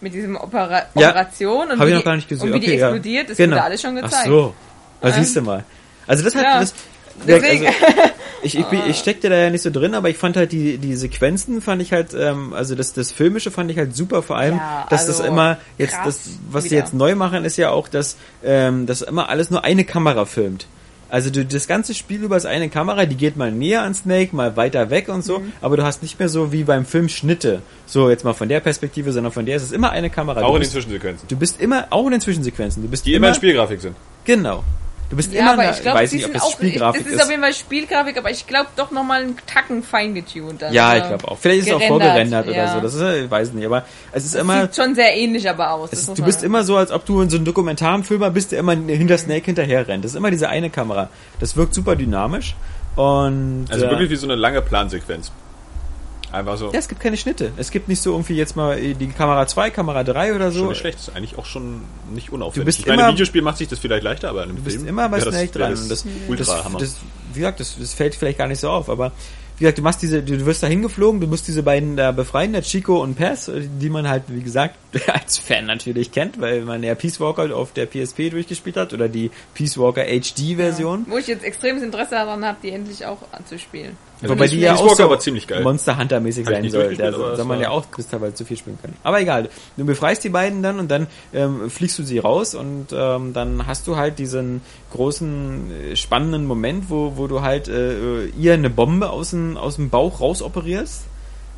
[0.01, 1.09] mit diesem Opera Ja.
[1.09, 2.47] Operation und wie, die, gar nicht gesehen.
[2.49, 2.87] und wie die Okay, ja.
[2.87, 3.55] explodiert, das Genau.
[3.55, 4.15] wurde alles schon gezeigt.
[4.15, 4.53] Ach so.
[5.01, 5.63] Da Ähm, siehst du mal.
[6.07, 6.59] Also das hat ja.
[6.59, 6.73] das,
[7.25, 7.79] Deswegen- also,
[8.43, 10.77] ich, ich, bin, ich steckte da ja nicht so drin, aber ich fand halt die,
[10.77, 14.37] die Sequenzen fand ich halt, ähm, also das, das Filmische fand ich halt super, vor
[14.37, 16.19] allem, Ja, dass das also immer jetzt, das,
[16.51, 16.79] was sie wieder.
[16.81, 20.67] jetzt neu machen, ist ja auch, dass, ähm, dass immer alles nur eine Kamera filmt.
[21.10, 24.36] Also du, das ganze Spiel über ist eine Kamera, die geht mal näher an Snake,
[24.36, 25.22] mal weiter weg und Mhm.
[25.22, 27.62] so, aber du hast nicht mehr so wie beim Film Schnitte.
[27.86, 30.41] So jetzt mal von der Perspektive, sondern von der ist es immer eine Kamera.
[30.41, 31.28] Auch du in den bist, Zwischensequenzen.
[31.28, 33.95] du bist immer, auch in den Zwischensequenzen, du bist Die immer in Spielgrafik sind.
[34.26, 34.64] Genau.
[35.10, 37.08] Du bist Ja, immer, aber eine- ich glaube, weiß nicht, ob das auch, Spielgrafik das
[37.12, 37.24] ist, ist.
[37.24, 40.62] auf jeden Fall Spielgrafik, aber ich glaube doch nochmal einen Tacken fein getuned.
[40.62, 40.97] dann, ja, oder?
[40.97, 41.38] ich glaube auch.
[41.38, 42.74] Vielleicht ist es auch gerendert, vorgerendert oder ja.
[42.74, 42.82] so.
[42.82, 45.72] Das ist, ich weiß nicht, aber es ist Das immer, sieht schon sehr ähnlich aber
[45.72, 45.89] aus.
[45.93, 48.60] es, muss du bist immer so, als ob du in so einem Dokumentarfilmer bist, der
[48.60, 50.03] immer hinter Snake hinterher rennt.
[50.03, 51.10] Das ist immer diese eine Kamera.
[51.39, 52.55] Das wirkt super dynamisch
[52.97, 55.32] und Also äh, wirklich wie so eine lange Plansequenz.
[56.38, 56.67] Einfach so.
[56.71, 57.51] ja, es gibt keine Schnitte.
[57.57, 60.69] Es gibt nicht so irgendwie jetzt mal die Kamera 2, Kamera 3 oder Schon so.
[60.69, 61.81] nicht schlecht, ist eigentlich auch schon
[62.13, 62.65] nicht unaufwendig.
[62.65, 64.63] bist ich meine, immer- im Videospiel macht sich das vielleicht leichter, aber in einem Du
[64.63, 65.71] bist Film immer bei das- Snake dran.
[65.71, 66.79] Das, Das, ultra das, Hammer.
[66.79, 66.95] das,
[67.33, 69.11] wie gesagt, das, das fällt vielleicht gar nicht so auf, aber
[69.59, 72.53] wie gesagt, du machst diese, du wirst da hingeflogen, du musst diese beiden da befreien,
[72.53, 74.75] der Chico und Paz, die man halt, wie gesagt,
[75.11, 79.09] als Fan natürlich kennt, weil man ja Peace Walker auf der PSP durchgespielt hat oder
[79.09, 81.07] die Peace Walker HD-Version.
[81.09, 83.97] Wo ich jetzt extremes Interesse daran habe, die endlich auch anzuspielen.
[84.22, 85.61] Also Wobei die ja auch so war ziemlich geil.
[85.61, 86.95] Monster Hunter mäßig sein soll.
[86.95, 88.95] Da aber soll man ja auch bis teilweise zu viel spielen können.
[89.03, 89.49] Aber egal.
[89.78, 93.68] Du befreist die beiden dann und dann ähm, fliegst du sie raus und ähm, dann
[93.68, 94.61] hast du halt diesen
[94.91, 99.76] großen äh, spannenden Moment, wo, wo du halt äh, ihr eine Bombe aus dem, aus
[99.76, 101.03] dem Bauch raus operierst.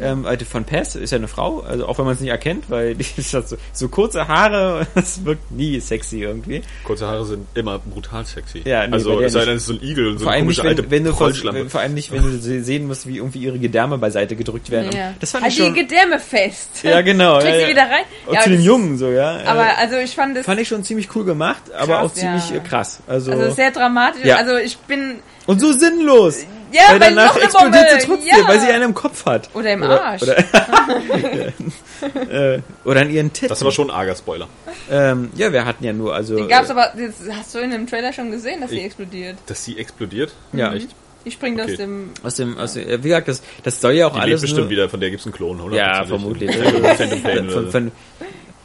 [0.01, 2.69] Ähm, also von Pess ist ja eine Frau, also auch wenn man es nicht erkennt,
[2.69, 6.61] weil die hat so, so kurze Haare, das wirkt nie sexy irgendwie.
[6.83, 8.61] Kurze Haare sind immer brutal sexy.
[8.65, 9.47] Ja, nee, also es sei nicht.
[9.49, 10.91] denn, es ist so ein Igel und so vor eine allem nicht, komische wenn, alte
[10.91, 14.35] wenn du vor, allem nicht, wenn du se- sehen musst, wie irgendwie ihre Gedärme beiseite
[14.35, 14.91] gedrückt werden.
[14.93, 15.13] Ja.
[15.19, 15.73] Das fand halt ich schon.
[15.73, 16.69] die Gedärme fest.
[16.83, 17.39] Ja, genau.
[17.39, 17.69] Kriegst ja, sie ja.
[17.69, 18.05] wieder rein?
[18.25, 19.39] Und Ja, zu dem das- Jungen so, ja.
[19.45, 22.49] Aber also ich fand es fand ich schon ziemlich cool gemacht, aber Krass, auch ziemlich
[22.51, 22.55] ja.
[22.57, 22.99] äh, krass.
[23.07, 24.23] Also, also sehr dramatisch.
[24.25, 24.37] Ja.
[24.37, 26.45] Also ich bin und so sinnlos.
[26.71, 28.47] Ja, weil weil danach noch eine explodiert Bombe, sie trotzdem, ja.
[28.47, 29.49] weil sie einen im Kopf hat.
[29.53, 30.21] oder im Arsch.
[30.23, 30.37] Oder,
[32.29, 33.49] äh, oder an ihren Titten.
[33.49, 34.47] Das ist aber schon ein arger Spoiler.
[34.89, 36.35] Ähm, ja, wir hatten ja nur, also.
[36.35, 36.93] Den gab's äh, aber,
[37.31, 39.37] hast du in dem Trailer schon gesehen, dass sie Ich- explodiert.
[39.47, 40.33] Dass sie explodiert?
[40.53, 40.73] Ja.
[40.73, 40.89] Echt?
[41.25, 41.71] Die springt Okay.
[41.71, 42.11] aus dem.
[42.23, 44.41] aus dem, aus dem, äh, wie gesagt, das, das soll ja auch Die alles.
[44.41, 45.75] bestimmt nur, wieder, von der gibt's einen Klon, oder?
[45.75, 46.55] Ja, vermutlich.
[46.97, 47.91] Von, von, von,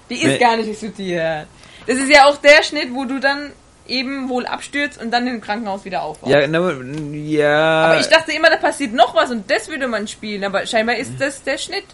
[0.09, 1.47] Die ist gar nicht explodiert.
[1.87, 3.53] Das ist ja auch der Schnitt, wo du dann
[3.87, 6.33] eben wohl abstürzt und dann im Krankenhaus wieder aufwachst.
[6.33, 6.73] ja, na,
[7.13, 7.85] ja.
[7.85, 10.97] Aber ich dachte immer, da passiert noch was und das würde man spielen, aber scheinbar
[10.97, 11.85] ist das der Schnitt.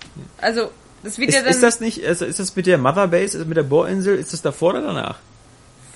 [0.41, 0.71] Also,
[1.03, 3.25] das wird ist, ja dann ist das nicht, also ist das mit der Mother Base,
[3.25, 5.19] ist das mit der Bohrinsel, ist das davor oder danach?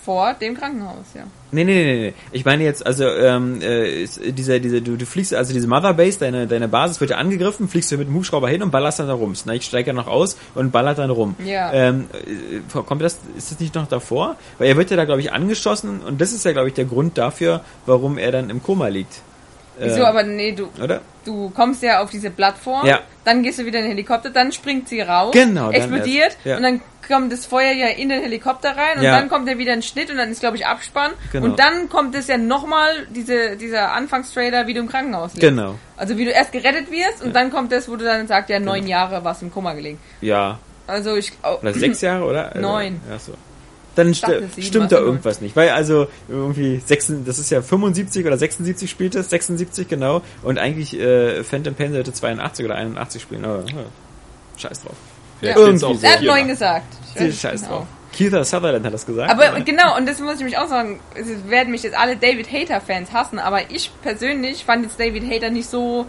[0.05, 1.23] Vor dem Krankenhaus, ja.
[1.53, 2.15] Nee, nee, nee, nee.
[2.33, 6.19] Ich meine jetzt, also, ähm, äh, dieser, diese, du, du fliegst, also diese Mother Base,
[6.19, 9.09] deine, deine Basis wird ja angegriffen, fliegst du mit dem Hubschrauber hin und ballerst dann
[9.09, 9.35] da rum.
[9.35, 11.37] Snake steigt ja noch aus und ballert dann rum.
[11.45, 11.73] Ja.
[11.73, 14.37] Ähm, äh, kommt das, ist das nicht noch davor?
[14.59, 16.85] Weil er wird ja da, glaube ich, angeschossen und das ist ja, glaube ich, der
[16.87, 19.21] Grund dafür, warum er dann im Koma liegt.
[19.79, 21.01] Wieso, Äh, aber nee, du, Oder?
[21.25, 23.01] du kommst ja auf diese Plattform, Ja.
[23.25, 26.57] dann gehst du wieder in den Helikopter, dann springt sie raus, Genau, explodiert erst, ja.
[26.57, 29.19] und dann kommt das Feuer ja in den Helikopter rein und Ja.
[29.19, 31.47] dann kommt ja wieder ein Schnitt und dann ist, glaube ich, Abspann Genau.
[31.47, 35.49] und dann kommt es ja nochmal, diese, dieser Anfangstrailer, wie du im Krankenhaus liegst.
[35.49, 35.77] Genau.
[35.97, 38.59] Also wie du erst gerettet wirst und dann kommt das, wo du dann sagst, ja,
[38.59, 39.99] neun Jahre warst du im Koma gelegen.
[40.21, 40.59] Ja.
[40.87, 41.33] Also ich...
[41.43, 42.53] Oh, Oder sechs Jahre, oder?
[42.59, 43.01] Neun.
[43.09, 43.33] Ja, so.
[43.97, 45.05] Dann sieben, stimmt da also neun.
[45.07, 45.55] irgendwas nicht.
[45.55, 50.21] Weil also irgendwie 6, das ist ja 75 oder 76 spielt es, 76 genau.
[50.43, 53.45] Und eigentlich äh, Phantom Pain sollte 82 oder 81 spielen.
[53.45, 53.85] Aber ja,
[54.57, 54.97] scheiß drauf.
[55.41, 55.65] Vielleicht Ja.
[55.67, 56.87] steht's auch er hat neun gesagt.
[57.17, 57.87] Scheiß nicht drauf.
[58.17, 58.37] genau.
[58.37, 59.31] Keith Sutherland hat das gesagt.
[59.31, 59.61] Aber oder?
[59.63, 63.13] genau, und das muss ich mich auch sagen, es werden mich jetzt alle David Hater-Fans
[63.13, 66.07] hassen, aber ich persönlich fand jetzt David Hater nicht so.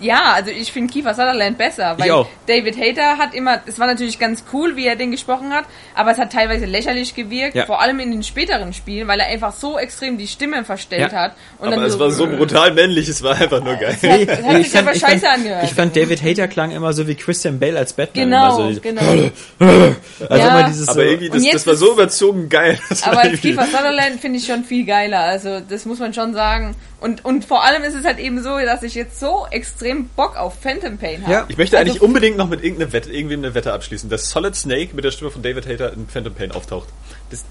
[0.00, 2.26] Ja, also ich finde Kiefer Sutherland besser, weil auch.
[2.46, 6.10] David Hater hat immer, es war natürlich ganz cool, wie er den gesprochen hat, aber
[6.12, 7.66] es hat teilweise lächerlich gewirkt, Ja.
[7.66, 11.18] vor allem in den späteren Spielen, weil er einfach so extrem die Stimme verstellt Ja.
[11.18, 11.32] hat.
[11.58, 13.96] Und Aber dann es war so brutal männlich, es war einfach nur geil.
[14.00, 15.64] Es hat, es hat sich aber scheiße angehört.
[15.64, 18.24] ich fand David Hater klang immer so wie Christian Bale als Batman.
[18.30, 19.02] Genau, Immer so, genau.
[20.28, 20.48] Also Ja.
[20.58, 22.78] immer dieses Aber so, irgendwie, das, jetzt das war so überzogen geil.
[22.88, 25.20] Das Aber Kiefer Sutherland finde ich schon viel geiler.
[25.20, 26.74] Also das muss man schon sagen.
[27.00, 30.36] Und, und vor allem ist es halt eben so, dass ich jetzt so extrem Bock
[30.36, 31.32] auf Phantom Pain habe.
[31.32, 31.44] Ja.
[31.48, 34.54] Ich möchte Also- eigentlich unbedingt noch mit irgendeiner Wette, irgendwem eine Wette abschließen, dass Solid
[34.54, 36.88] Snake mit der Stimme von David Hater in Phantom Pain auftaucht.
[37.30, 37.44] Das,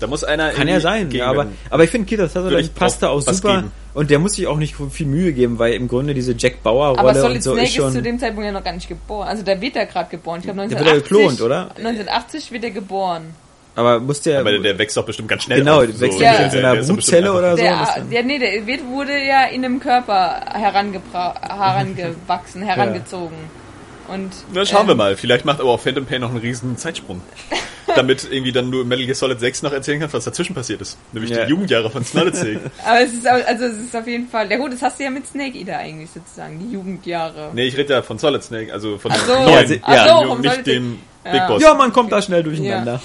[0.00, 3.08] da muss einer Kann ja sein, ja, aber, aber ich finde ich Sutherland passt da
[3.10, 3.72] auch super geben.
[3.94, 6.98] und der muss sich auch nicht viel Mühe geben, weil im Grunde diese Jack Bauer
[6.98, 8.72] Aber Rolle Solid und so Snake ist schon ist zu dem Zeitpunkt ja noch gar
[8.72, 9.28] nicht geboren.
[9.28, 10.40] Also der wird ja gerade geboren.
[10.40, 11.08] Ich glaube Der wird ja 1980.
[11.08, 11.70] geklont, oder?
[11.76, 13.34] 1980 wird er geboren.
[13.76, 15.58] Aber muss der Aber der, der wächst doch bestimmt ganz schnell.
[15.60, 16.24] genau, auf, der wächst so.
[16.24, 17.62] ja in so einer Brutzelle oder so.
[17.62, 23.36] Der, der, nee, der wird, wurde ja in einem Körper herangewachsen, herangezogen.
[24.08, 25.16] Und Na, schauen wir ähm, mal.
[25.16, 27.20] Vielleicht macht aber auch Phantom Pain noch einen riesen Zeitsprung.
[27.96, 30.96] Damit irgendwie dann nur Metal Gear Solid 6 noch erzählen kann, was dazwischen passiert ist.
[31.12, 31.44] Nämlich Ja.
[31.44, 32.70] die Jugendjahre von Solid Snake.
[32.84, 34.48] Aber es ist also es ist auf jeden Fall.
[34.50, 37.50] Ja gut, das hast du ja mit Snake Eater eigentlich sozusagen, die Jugendjahre.
[37.52, 39.50] nee, ich rede ja von Solid Snake, also von Ach dem so.
[39.50, 40.18] neuen, Ja, ja.
[40.24, 41.32] so, nicht Solid dem Ja.
[41.32, 41.62] Big Boss.
[41.62, 43.00] ja, man kommt da schnell durcheinander.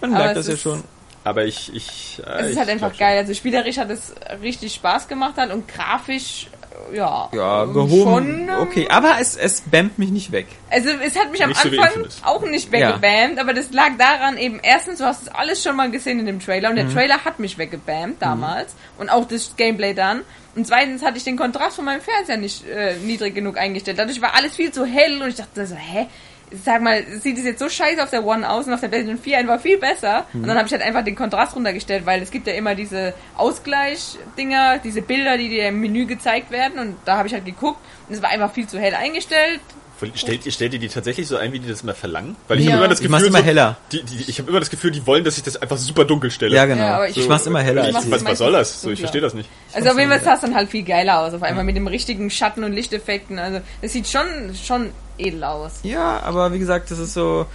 [0.00, 0.82] Man merkt das ja schon.
[1.22, 3.06] Aber ich, ich, äh, Es ich ist halt einfach glaub schon.
[3.06, 3.18] geil.
[3.18, 6.46] Also spielerisch hat es richtig Spaß gemacht halt und grafisch,
[6.90, 7.28] äh, ja.
[7.32, 8.02] Ja, ähm, gehoben.
[8.10, 10.46] Schon, ähm, okay, aber es, es bammt mich nicht weg.
[10.70, 12.26] Also es hat mich am Nicht so wie Anfang Infinite.
[12.26, 15.90] auch nicht weggebammt, aber das lag daran eben, erstens, du hast es alles schon mal
[15.90, 16.86] gesehen in dem Trailer und Mhm.
[16.86, 20.22] der Trailer hat mich weggebammt damals und auch das Gameplay dann.
[20.56, 23.98] Und zweitens hatte ich den Kontrast von meinem Fernseher nicht äh, niedrig genug eingestellt.
[23.98, 26.06] Dadurch war alles viel zu hell und ich dachte so, hä?
[26.64, 29.22] Sag mal, sieht es jetzt so scheiße auf der One aus und auf der PlayStation
[29.22, 30.26] 4 einfach viel besser.
[30.32, 30.42] Mhm.
[30.42, 33.14] Und dann habe ich halt einfach den Kontrast runtergestellt, weil es gibt ja immer diese
[33.80, 37.78] Ausgleich-Dinger, diese Bilder, die dir im Menü gezeigt werden und da habe ich halt geguckt
[38.08, 39.60] und es war einfach viel zu hell eingestellt.
[40.14, 42.34] Stellt, ihr- stellt ihr die tatsächlich so ein, wie die das immer verlangen?
[42.48, 42.72] Weil ich Ja.
[42.72, 43.76] habe immer das Ich Gefühl, mach's immer so, heller.
[43.92, 46.30] Die, die, ich habe immer das Gefühl, die wollen, dass ich das einfach super dunkel
[46.30, 46.56] stelle.
[46.56, 46.82] Ja, genau.
[46.84, 47.86] Ja, aber ich, ich- mach's immer heller.
[47.86, 48.80] ich als Was, was soll das?
[48.80, 49.50] So, ich verstehe das nicht.
[49.74, 51.86] Also auf jeden Fall sah es dann halt viel geiler aus, auf einmal mit dem
[51.86, 53.38] richtigen Schatten- und Lichteffekten.
[53.38, 54.24] Also das sieht schon,
[54.54, 54.90] schon
[55.20, 55.80] edel aus.
[55.82, 57.46] Ja, aber wie gesagt, das ist so,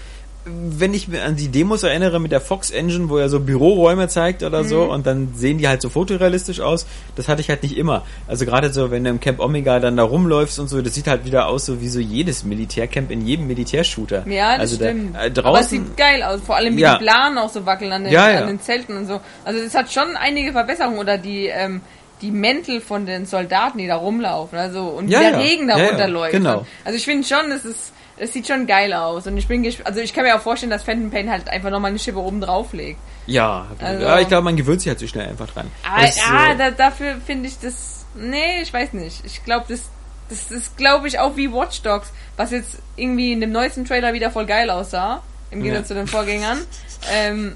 [0.48, 4.08] wenn ich mir an die Demos erinnere mit der Fox Engine, wo er so Büroräume
[4.10, 4.90] zeigt oder so Mhm.
[4.92, 6.86] und dann sehen die halt so fotorealistisch aus,
[7.16, 8.04] das hatte ich halt nicht immer.
[8.28, 11.08] Also gerade so, wenn du im Camp Omega dann da rumläufst und so, das sieht
[11.08, 14.28] halt wieder aus so wie so jedes Militärcamp in jedem Militärshooter.
[14.28, 15.16] Ja, das also stimmt.
[15.16, 15.34] Da, äh, Aber es
[15.70, 16.98] draußen, sieht geil aus, vor allem wie Ja.
[17.00, 18.42] die Planen auch so wackeln an den, Ja, ja.
[18.42, 19.20] an den Zelten und so.
[19.46, 21.82] Also das hat schon einige Verbesserungen oder die, ähm,
[22.22, 25.38] die Mäntel von den Soldaten, die da rumlaufen, also und Ja, der ja.
[25.38, 26.32] Regen da Ja, runterläuft.
[26.32, 26.66] genau.
[26.84, 30.00] Also ich finde schon, es ist, es sieht schon geil aus und ich bin also
[30.00, 32.72] ich kann mir auch vorstellen, dass Phantom Pain halt einfach nochmal eine Schippe oben drauf
[32.74, 33.00] legt.
[33.28, 35.70] ja, Also- ja, ich glaube, man gewöhnt sich halt so schnell einfach dran.
[35.84, 38.06] Aber Das ist ja, so- da, dafür finde ich das.
[38.16, 39.26] Nee, ich weiß nicht.
[39.26, 39.90] Ich glaube, das,
[40.30, 44.14] das ist, glaube ich, auch wie Watch Dogs, was jetzt irgendwie in dem neuesten Trailer
[44.14, 45.22] wieder voll geil aussah.
[45.52, 46.60] Im Gegensatz zu den Vorgängern.
[47.14, 47.56] Ähm,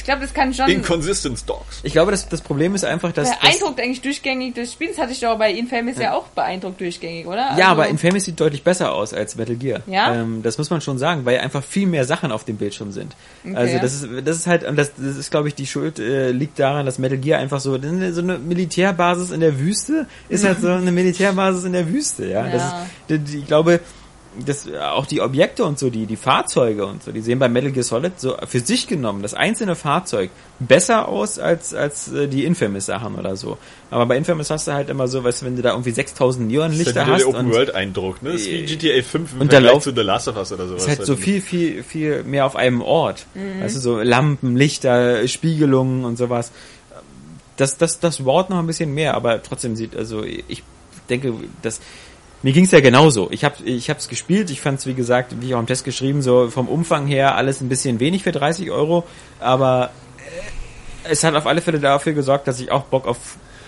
[0.00, 0.68] Ich glaube, das kann schon.
[0.68, 1.80] Inconsistent Dogs.
[1.82, 3.28] Ich glaube, das, das Problem ist einfach, dass.
[3.30, 4.88] dass beeindruckt eigentlich durchgängig das Spiel.
[4.88, 7.36] Das hatte ich doch bei Infamous ja, auch beeindruckt durchgängig, oder?
[7.36, 9.80] ja, Also- aber Infamous sieht deutlich besser aus als Metal Gear.
[9.86, 10.14] Ja?
[10.14, 13.14] Ähm, das muss man schon sagen, weil einfach viel mehr Sachen auf dem Bildschirm sind.
[13.54, 16.30] Also das ist, das ist halt, und das, das ist, glaube ich, die Schuld äh,
[16.30, 20.60] liegt daran, dass Metal Gear einfach so, so eine Militärbasis in der Wüste ist halt
[20.60, 22.44] so eine Militärbasis in der Wüste, ja.
[22.44, 22.82] Das Ja.
[22.82, 23.80] ist, die, die, ich glaube,
[24.46, 27.72] das, auch die Objekte und so, die, die Fahrzeuge und so, die sehen bei Metal
[27.72, 32.44] Gear Solid so für sich genommen, das einzelne Fahrzeug, besser aus als, als äh, die
[32.44, 33.58] Infamous-Sachen oder so.
[33.90, 36.44] Aber bei Infamous hast du halt immer so, weißt du, wenn du da irgendwie 6000
[36.44, 38.32] Das ist Neonlichter halt hast der Open und World Eindruck, ne?
[38.32, 40.52] Das ist wie GTA 5 im Und da Vergleich lauft- zu The Last of Us
[40.52, 40.82] oder sowas.
[40.82, 43.26] ist halt so viel, viel, viel mehr auf einem Ort.
[43.60, 46.52] Weißt du, so Lampen, Lichter, Spiegelungen und sowas.
[47.56, 50.62] Das, das, das Wort noch ein bisschen mehr, aber trotzdem sieht, also ich
[51.10, 51.80] denke, das,
[52.42, 53.28] mir ging's ja genauso.
[53.30, 56.48] Ich habe ich hab's gespielt, ich fand's wie gesagt, wie auch im Test geschrieben, so
[56.48, 59.04] vom Umfang her alles ein bisschen wenig für 30 Euro,
[59.40, 59.90] aber
[61.04, 63.18] äh, es hat auf alle Fälle dafür gesorgt, dass ich auch Bock auf,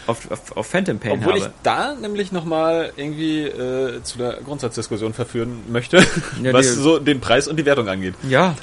[0.07, 1.55] auf, auf, auf Phantom Pain Obwohl ich habe.
[1.63, 5.99] da nämlich nochmal irgendwie äh, zu der Grundsatzdiskussion verführen möchte,
[6.43, 8.15] Ja, was die- so den Preis und die Wertung angeht.
[8.29, 8.57] Ja,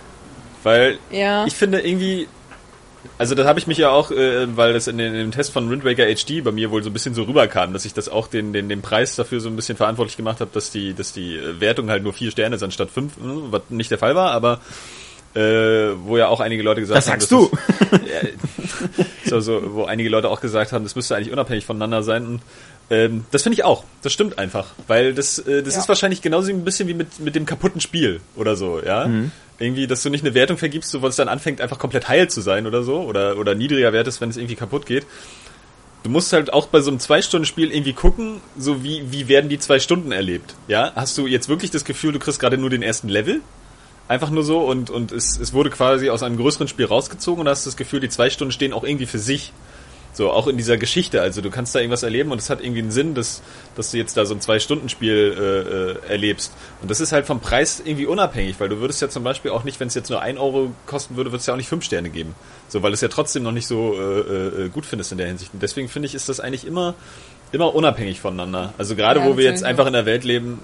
[0.63, 1.45] Weil Ja.
[1.45, 2.27] ich finde irgendwie,
[3.17, 5.51] also das habe ich mich ja auch, äh, weil das in, den, in dem Test
[5.53, 8.09] von Wind Waker HD bei mir wohl so ein bisschen so rüberkam, dass ich das
[8.09, 11.13] auch den, den, den Preis dafür so ein bisschen verantwortlich gemacht habe, dass die, dass
[11.13, 13.21] die äh, Wertung halt nur vier Sterne ist anstatt fünf, äh,
[13.51, 14.59] was nicht der Fall war, aber
[15.35, 17.51] äh, wo ja auch einige Leute gesagt das haben, sagst dass du.
[19.23, 22.25] es- so, so, wo einige Leute auch gesagt haben, das müsste eigentlich unabhängig voneinander sein.
[22.25, 22.41] Und,
[22.89, 23.83] ähm, das finde ich auch.
[24.01, 25.81] Das stimmt einfach, weil das, äh, das Ja.
[25.81, 29.07] ist wahrscheinlich genauso ein bisschen wie mit mit dem kaputten Spiel oder so, ja.
[29.59, 32.29] Irgendwie, dass du nicht eine Wertung vergibst, so, wo es dann anfängt, einfach komplett heil
[32.29, 35.05] zu sein oder so, oder oder niedriger Wert ist, wenn es irgendwie kaputt geht.
[36.03, 39.59] Du musst halt auch bei so einem Zwei-Stunden-Spiel irgendwie gucken, so wie, wie werden die
[39.59, 40.55] zwei Stunden erlebt.
[40.69, 43.41] Ja, hast du jetzt wirklich das Gefühl, du kriegst gerade nur den ersten Level?
[44.07, 47.49] Einfach nur so und, und es, es wurde quasi aus einem größeren Spiel rausgezogen und
[47.49, 49.51] hast das Gefühl, die zwei Stunden stehen auch irgendwie für sich.
[50.19, 51.21] So, auch in dieser Geschichte.
[51.21, 53.41] Also du kannst da irgendwas erleben und es hat irgendwie einen Sinn, dass,
[53.75, 56.51] dass du jetzt da so ein Zwei-Stunden-Spiel äh, äh, erlebst.
[56.81, 59.63] Und das ist halt vom Preis irgendwie unabhängig, weil du würdest ja zum Beispiel auch
[59.63, 61.85] nicht, wenn es jetzt nur ein Euro kosten würde, würdest du ja auch nicht fünf
[61.85, 62.35] Sterne geben.
[62.67, 65.27] So, weil du es ja trotzdem noch nicht so äh, äh, gut findest in der
[65.27, 65.53] Hinsicht.
[65.53, 66.95] Und deswegen finde ich, ist das eigentlich immer,
[67.53, 68.73] immer unabhängig voneinander.
[68.77, 70.59] Also gerade Ja, wo wir jetzt einfach in der Welt leben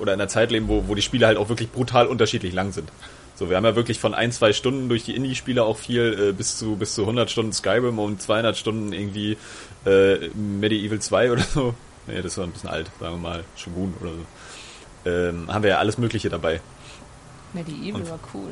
[0.00, 2.70] oder in der Zeit leben, wo, wo die Spiele halt auch wirklich brutal unterschiedlich lang
[2.70, 2.88] sind.
[3.34, 6.32] So, wir haben ja wirklich von ein, zwei Stunden durch die Indie-Spiele auch viel äh,
[6.32, 9.36] bis zu bis zu 100 Stunden Skyrim und 200 Stunden irgendwie
[9.86, 11.74] äh, Medieval 2 oder so.
[12.06, 15.10] Nee, das ist ein bisschen alt, sagen wir mal, Shogun oder so.
[15.10, 16.60] Ähm, haben wir ja alles Mögliche dabei.
[17.52, 18.50] Medieval Und- war cool.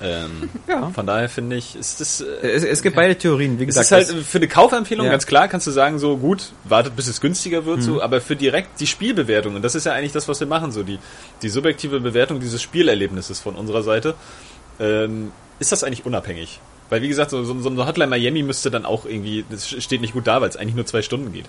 [0.00, 0.90] Ähm, Ja.
[0.90, 2.20] Von daher finde ich, ist das...
[2.20, 4.02] Äh, Es, es gibt beide Theorien, wie es gesagt.
[4.02, 5.12] ist halt für eine Kaufempfehlung Ja.
[5.12, 8.36] ganz klar, kannst du sagen, so gut, wartet bis es günstiger wird, so, aber für
[8.36, 10.98] direkt die Spielbewertung, und das ist ja eigentlich das, was wir machen, so die,
[11.42, 14.14] die subjektive Bewertung dieses Spielerlebnisses von unserer Seite,
[14.80, 16.60] ähm, ist das eigentlich unabhängig.
[16.90, 20.00] Weil wie gesagt, so, so, so eine Hotline Miami müsste dann auch irgendwie, das steht
[20.00, 21.46] nicht gut da, weil es eigentlich nur zwei Stunden geht.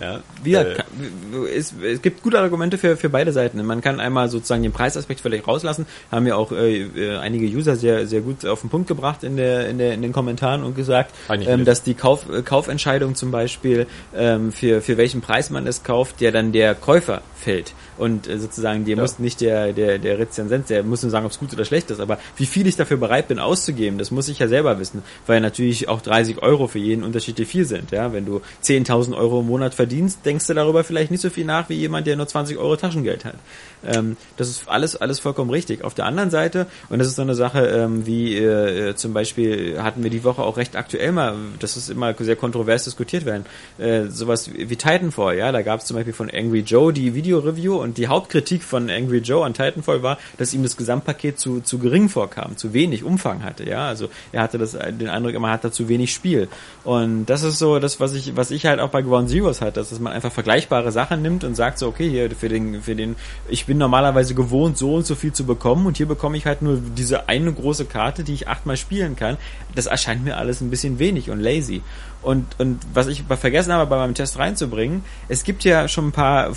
[0.00, 0.76] Ja, Wie äh,
[1.54, 3.64] es, es gibt gute Argumente für, für beide Seiten.
[3.64, 5.86] Man kann einmal sozusagen den Preisaspekt vielleicht rauslassen.
[6.10, 9.36] Haben ja auch äh, äh, einige User sehr, sehr gut auf den Punkt gebracht in,
[9.36, 13.30] der, in, der, in den Kommentaren und gesagt, ähm, dass die Kauf, äh, Kaufentscheidung zum
[13.30, 13.86] Beispiel,
[14.16, 17.74] ähm, für, für welchen Preis man es kauft, der dann der Käufer fällt.
[18.00, 19.02] Und äh, sozusagen, der Ja.
[19.02, 21.90] muss nicht der, der, der Rezensent, der muss nur sagen, ob es gut oder schlecht
[21.90, 22.00] ist.
[22.00, 25.02] Aber wie viel ich dafür bereit bin auszugeben, das muss ich ja selber wissen.
[25.26, 27.90] Weil natürlich auch 30 Euro für jeden unterschiedlich viel sind.
[27.90, 31.44] Ja, Wenn du 10.000 Euro im Monat verdienst, denkst du darüber vielleicht nicht so viel
[31.44, 33.34] nach wie jemand, der nur 20 Euro Taschengeld hat.
[33.84, 35.84] Ähm, das ist alles, alles vollkommen richtig.
[35.84, 39.12] Auf der anderen Seite, und das ist so eine Sache, ähm, wie äh, äh, zum
[39.12, 43.24] Beispiel hatten wir die Woche auch recht aktuell mal, das ist immer sehr kontrovers diskutiert
[43.24, 43.44] werden,
[43.78, 47.76] äh, sowas wie Titanfall, ja, da gab es zum Beispiel von Angry Joe die Video-Review
[47.76, 51.78] und die Hauptkritik von Angry Joe an Titanfall war, dass ihm das Gesamtpaket zu, zu
[51.78, 55.64] gering vorkam, zu wenig Umfang hatte, ja, also er hatte das, den Eindruck, man hat
[55.64, 56.48] da zu wenig Spiel.
[56.84, 59.80] Und das ist so das, was ich, was ich halt auch bei Ground Zeroes hatte,
[59.80, 63.16] dass man einfach vergleichbare Sachen nimmt und sagt so, okay, hier für den, für den,
[63.48, 66.62] ich bin normalerweise gewohnt, so und so viel zu bekommen und hier bekomme ich halt
[66.62, 69.36] nur diese eine große Karte, die ich achtmal spielen kann.
[69.74, 71.82] Das erscheint mir alles ein bisschen wenig und lazy.
[72.22, 76.12] Und, und was ich vergessen habe, bei meinem Test reinzubringen, es gibt ja schon ein
[76.12, 76.54] paar äh,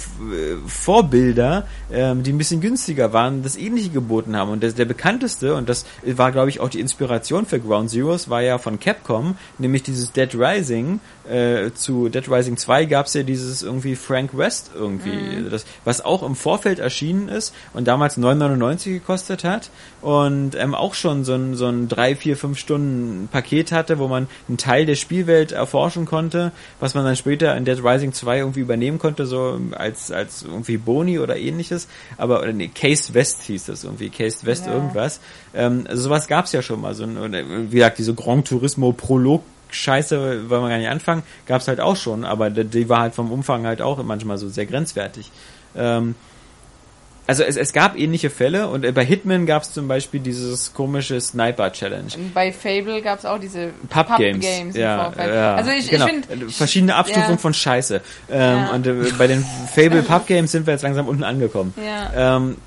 [0.67, 4.51] Vorbilder, ähm, die ein bisschen günstiger waren, das ähnliche geboten haben.
[4.51, 8.29] Und das, der bekannteste, und das war, glaube ich, auch die Inspiration für Ground Zeroes,
[8.29, 10.99] war ja von Capcom, nämlich dieses Dead Rising.
[11.29, 16.03] Äh, zu Dead Rising 2 gab es ja dieses irgendwie Frank West irgendwie, das, was
[16.03, 19.69] auch im Vorfeld erschienen ist und damals 9,99 gekostet hat
[20.01, 24.09] und ähm, auch schon so ein, so ein 3, 4, 5 Stunden Paket hatte, wo
[24.09, 28.39] man einen Teil der Spielwelt erforschen konnte, was man dann später in Dead Rising 2
[28.39, 31.87] irgendwie übernehmen konnte, so als, als irgendwie Boni oder ähnliches.
[32.17, 34.73] Aber, oder nee, Case West hieß das irgendwie, Case West Ja.
[34.73, 35.19] irgendwas.
[35.53, 36.93] Ähm, also sowas gab's ja schon mal.
[36.93, 41.23] So, ein- oder, wie gesagt, diese Grand Turismo Prolog Scheiße, wollen wir gar nicht anfangen,
[41.47, 44.47] gab's halt auch schon, aber die, die war halt vom Umfang halt auch manchmal so
[44.47, 45.31] sehr grenzwertig.
[45.75, 46.13] Ähm,
[47.25, 51.19] also es, es gab ähnliche Fälle und äh, bei Hitman gab's zum Beispiel dieses komische
[51.21, 52.09] Sniper Challenge.
[52.33, 55.33] Bei Fable gab es auch diese Pub Games, Pub-Games im ja, Vorfeld.
[55.33, 56.05] ja, Also ich, genau.
[56.05, 57.37] ich finde, verschiedene Abstufungen ja.
[57.37, 58.01] von Scheiße.
[58.29, 58.69] Ähm, Ja.
[58.71, 61.73] Und äh, bei den Fable Pub Games sind wir jetzt langsam unten angekommen.
[61.77, 62.37] Ja.
[62.37, 62.57] Ähm,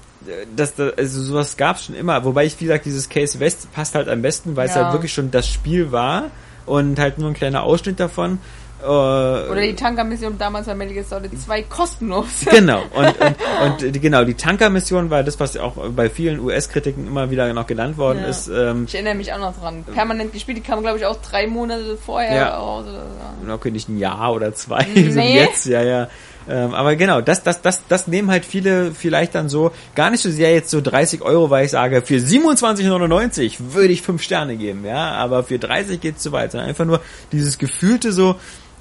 [0.57, 2.25] das, das, also sowas gab's schon immer.
[2.25, 4.85] Wobei ich, wie gesagt, dieses Case West passt halt am besten, weil es Ja.
[4.85, 6.31] halt wirklich schon das Spiel war
[6.65, 8.39] und halt nur ein kleiner Ausschnitt davon.
[8.87, 12.27] Äh, oder die Tanker-Mission damals bei Metal Gear Solid 2 kostenlos.
[12.51, 17.31] Genau, und, und, und genau, die Tanker-Mission war das, was auch bei vielen US-Kritiken immer
[17.31, 18.29] wieder noch genannt worden Ja.
[18.29, 18.49] ist.
[18.49, 19.85] Ähm, Ich erinnere mich auch noch dran.
[19.93, 22.57] Permanent gespielt, die kam glaube ich auch drei Monate vorher Ja.
[22.57, 23.05] raus oder
[23.47, 23.53] so.
[23.53, 25.11] okay, nicht ein Jahr oder zwei, Nee.
[25.11, 26.09] so jetzt, ja, ja.
[26.49, 30.23] Ähm, aber genau, das, das, das, das nehmen halt viele vielleicht dann so, gar nicht
[30.23, 34.57] so sehr jetzt so 30 Euro, weil ich sage, für 27,99 würde ich 5 Sterne
[34.57, 37.01] geben, ja, aber für 30 geht's zu weit, sondern einfach nur
[37.33, 38.37] dieses gefühlte so,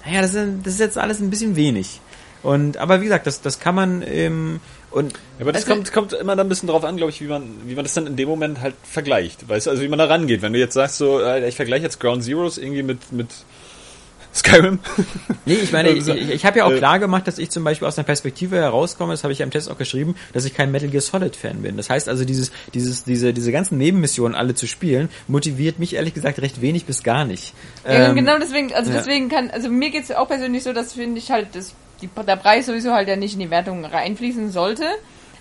[0.06, 2.00] naja, das ist, das ist jetzt alles ein bisschen wenig.
[2.44, 4.60] Und, aber wie gesagt, das, das kann man, ähm,
[4.92, 7.20] und Ja, aber das Also- kommt, kommt immer dann ein bisschen drauf an, glaube ich,
[7.22, 9.50] wie man, wie man das dann in dem Moment halt vergleicht.
[9.50, 10.42] Weißt du, also wie man da rangeht.
[10.44, 13.30] Wenn du jetzt sagst, so, ich vergleiche jetzt Ground Zeroes irgendwie mit, mit
[14.36, 14.80] Skyrim.
[15.46, 17.50] Nee, ich meine, ich, Also, ich, ich habe ja auch äh, klar gemacht, dass ich
[17.50, 20.46] zum Beispiel aus einer Perspektive herauskomme, das habe ich ja im Test auch geschrieben, dass
[20.46, 21.78] ich kein Metal Gear Solid Fan bin.
[21.78, 26.14] Das heißt also, dieses, dieses, diese, diese ganzen Nebenmissionen alle zu spielen, motiviert mich ehrlich
[26.14, 27.54] gesagt recht wenig bis gar nicht.
[27.86, 28.98] Ja, Ähm, genau deswegen, also ja.
[28.98, 32.36] deswegen kann, also mir geht's auch persönlich so, dass finde ich halt, dass die, der
[32.36, 34.86] Preis sowieso halt ja nicht in die Wertung reinfließen sollte.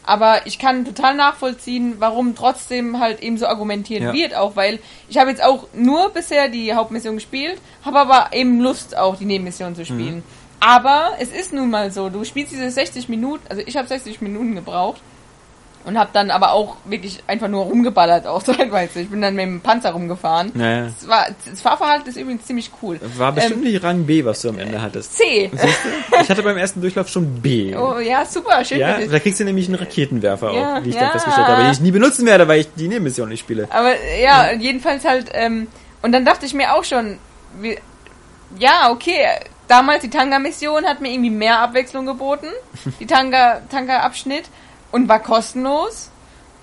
[0.07, 4.13] Aber ich kann total nachvollziehen, warum trotzdem halt eben so argumentiert Ja.
[4.13, 4.79] wird, auch weil
[5.09, 9.25] ich habe jetzt auch nur bisher die Hauptmission gespielt, habe aber eben Lust auch die
[9.25, 10.23] Nebenmission zu spielen.
[10.61, 14.21] Aber es ist nun mal so, du spielst diese 60 Minuten, also ich habe 60
[14.21, 15.01] Minuten gebraucht
[15.85, 19.01] und habe dann aber auch wirklich einfach nur rumgeballert auch teilweise.
[19.01, 20.51] Ich bin dann mit dem Panzer rumgefahren.
[20.55, 20.87] Naja.
[20.87, 22.99] Es war, das Fahrverhalten ist übrigens ziemlich cool.
[23.17, 25.17] War bestimmt Ähm, nicht Rang B, was du am Ende hattest.
[25.17, 25.51] C.
[26.23, 27.75] Ich hatte beim ersten Durchlauf schon B.
[27.77, 28.79] Oh ja, super, schön.
[28.79, 31.03] ja, da kriegst du nämlich einen Raketenwerfer Ja, auch, wie ich ja.
[31.03, 33.67] dann festgestellt habe, den ich nie benutzen werde, weil ich die Nebenmission nicht spiele.
[33.71, 35.67] Aber ja, jedenfalls halt, ähm,
[36.03, 37.19] und dann dachte ich mir auch schon,
[37.61, 37.79] wie,
[38.59, 39.27] ja, okay,
[39.69, 42.47] damals die Tanga-Mission hat mir irgendwie mehr Abwechslung geboten,
[43.01, 44.45] die Tanga- Tanga-Abschnitt,
[44.95, 46.11] und war kostenlos.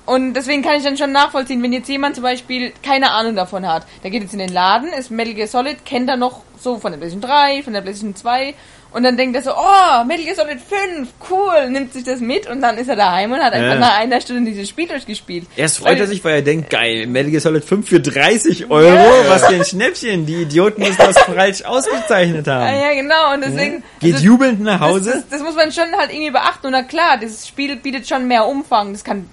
[0.06, 3.68] Und deswegen kann ich dann schon nachvollziehen, wenn jetzt jemand zum Beispiel keine Ahnung davon
[3.68, 3.86] hat.
[4.04, 6.94] Der geht jetzt in den Laden, ist Metal Gear Solid, kennt er noch so von
[6.94, 8.54] der PlayStation 3, von der PlayStation 2
[8.92, 12.50] und dann denkt er so, oh, Metal Gear Solid 5, cool, nimmt sich das mit
[12.50, 13.80] und dann ist er daheim und hat einfach Ja.
[13.80, 15.48] nach einer Stunde dieses Spiel durchgespielt.
[15.56, 18.94] Erst freut er sich, weil er denkt, geil, Metal Gear Solid 5 für 30 Euro,
[18.94, 19.30] Ja.
[19.30, 22.64] was für ein Schnäppchen, die Idioten müssen das falsch ausgezeichnet haben.
[22.64, 23.84] Ah, ja, genau, und deswegen...
[24.00, 25.12] Geht also, jubelnd nach das, Hause.
[25.12, 26.66] das, das muss man schon halt irgendwie beachten.
[26.68, 28.92] Und na klar, das Spiel bietet schon mehr Umfang.
[28.94, 29.30] Das kann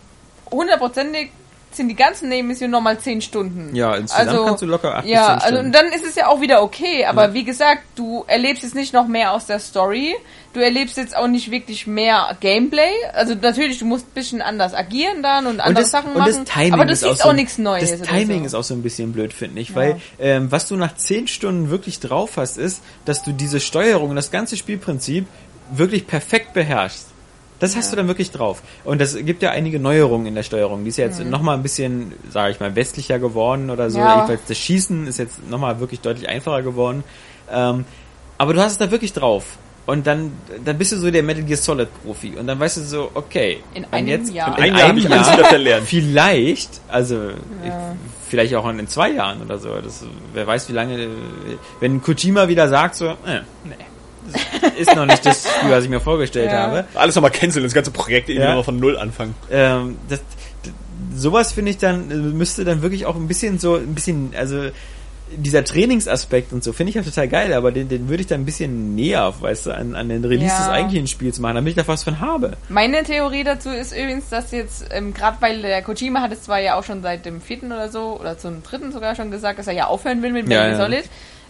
[0.50, 1.30] hundertprozentig
[1.76, 3.74] sind die ganzen Nebenmissionen nochmal 10 Stunden.
[3.74, 5.66] Ja, insgesamt kannst du locker acht bis Ja, zehn also Stunden.
[5.66, 7.04] und dann ist es ja auch wieder okay.
[7.06, 10.14] Aber wie gesagt, du erlebst jetzt nicht noch mehr aus der Story.
[10.54, 12.90] Du erlebst jetzt auch nicht wirklich mehr Gameplay.
[13.12, 16.18] Also natürlich, du musst ein bisschen anders agieren dann und andere und das, Sachen und
[16.18, 16.44] machen.
[16.44, 17.90] das Timing aber du ist siehst auch, auch, so, nichts Neues.
[17.90, 18.46] Das Timing so.
[18.46, 21.70] ist auch so ein bisschen blöd, finde ich, weil ähm, was du nach 10 Stunden
[21.70, 25.26] wirklich drauf hast, ist, dass du diese Steuerung und das ganze Spielprinzip
[25.70, 27.08] wirklich perfekt beherrschst.
[27.60, 28.62] Das hast du dann wirklich drauf.
[28.84, 30.84] Und das gibt ja einige Neuerungen in der Steuerung.
[30.84, 33.98] Die ist ja jetzt noch mal ein bisschen, sage ich mal, westlicher geworden oder so.
[33.98, 34.04] Mhm.
[34.04, 34.14] Ja.
[34.14, 37.02] Jedenfalls das Schießen ist jetzt noch mal wirklich deutlich einfacher geworden.
[37.50, 37.84] Ähm,
[38.36, 39.58] aber du hast es da wirklich drauf.
[39.86, 40.32] Und dann,
[40.64, 42.36] dann bist du so der Metal Gear Solid Profi.
[42.36, 43.60] Und dann weißt du so, okay.
[43.72, 44.56] In einem jetzt, Jahr.
[44.58, 45.86] In Ein Jahr habe ich alles wieder verlernt.
[45.88, 47.30] Vielleicht, also
[47.64, 47.72] ich,
[48.28, 49.74] vielleicht auch in zwei Jahren oder so.
[49.82, 50.04] Das,
[50.34, 51.08] wer weiß, wie lange.
[51.80, 53.74] Wenn Kojima wieder sagt, so, äh, nee,
[54.78, 56.62] ist noch nicht das Spiel, was ich mir vorgestellt Ja.
[56.62, 56.84] habe.
[56.94, 58.48] Alles nochmal canceln, das ganze Projekt irgendwie Ja.
[58.50, 59.34] nochmal von Null anfangen.
[59.50, 60.20] Ähm, das,
[61.14, 64.68] sowas finde ich dann, müsste dann wirklich auch ein bisschen so, ein bisschen, also
[65.36, 68.40] dieser Trainingsaspekt und so finde ich auch total geil, aber den, den würde ich dann
[68.40, 70.58] ein bisschen näher, weißt du, an, an den Release Ja.
[70.58, 72.56] des eigentlichen Spiels machen, damit ich da was von habe.
[72.70, 76.60] Meine Theorie dazu ist übrigens, dass jetzt, ähm, gerade weil der Kojima hat es zwar
[76.60, 79.66] ja auch schon seit dem vierten oder so, oder zum dritten sogar schon gesagt, dass
[79.66, 80.84] er ja aufhören will mit Ja, Metal Gear ja.
[80.84, 81.04] Solid.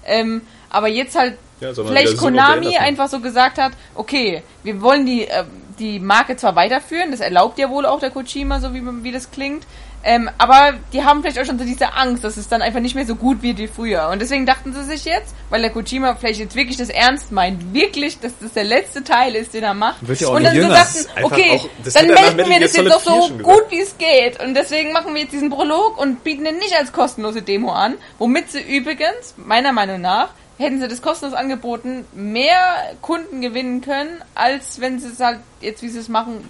[0.07, 5.26] Ähm, aber jetzt halt Ja, vielleicht Konami einfach so gesagt hat, okay, wir wollen die,
[5.28, 5.44] äh,
[5.78, 9.30] die Marke zwar weiterführen, das erlaubt ja wohl auch der Kojima, so wie, wie das
[9.30, 9.64] klingt,
[10.04, 12.94] ähm, aber die haben vielleicht auch schon so diese Angst, dass es dann einfach nicht
[12.94, 14.09] mehr so gut wird wie früher.
[14.12, 17.74] Und deswegen dachten sie sich jetzt, weil der Kojima vielleicht jetzt wirklich das ernst meint,
[17.74, 20.06] wirklich, dass das der letzte Teil ist, den er macht.
[20.06, 20.74] Wird ja auch und dann so jünger.
[21.16, 24.40] Einfach okay, auch- dann melden wir das jetzt doch 4 so gut wie es geht.
[24.40, 27.94] Und deswegen machen wir jetzt diesen Prolog und bieten den nicht als kostenlose Demo an,
[28.18, 30.28] womit sie übrigens, meiner Meinung nach,
[30.59, 35.82] hätten sie das kostenlos angeboten, mehr Kunden gewinnen können, als wenn sie es halt jetzt,
[35.82, 36.44] wie sie es machen,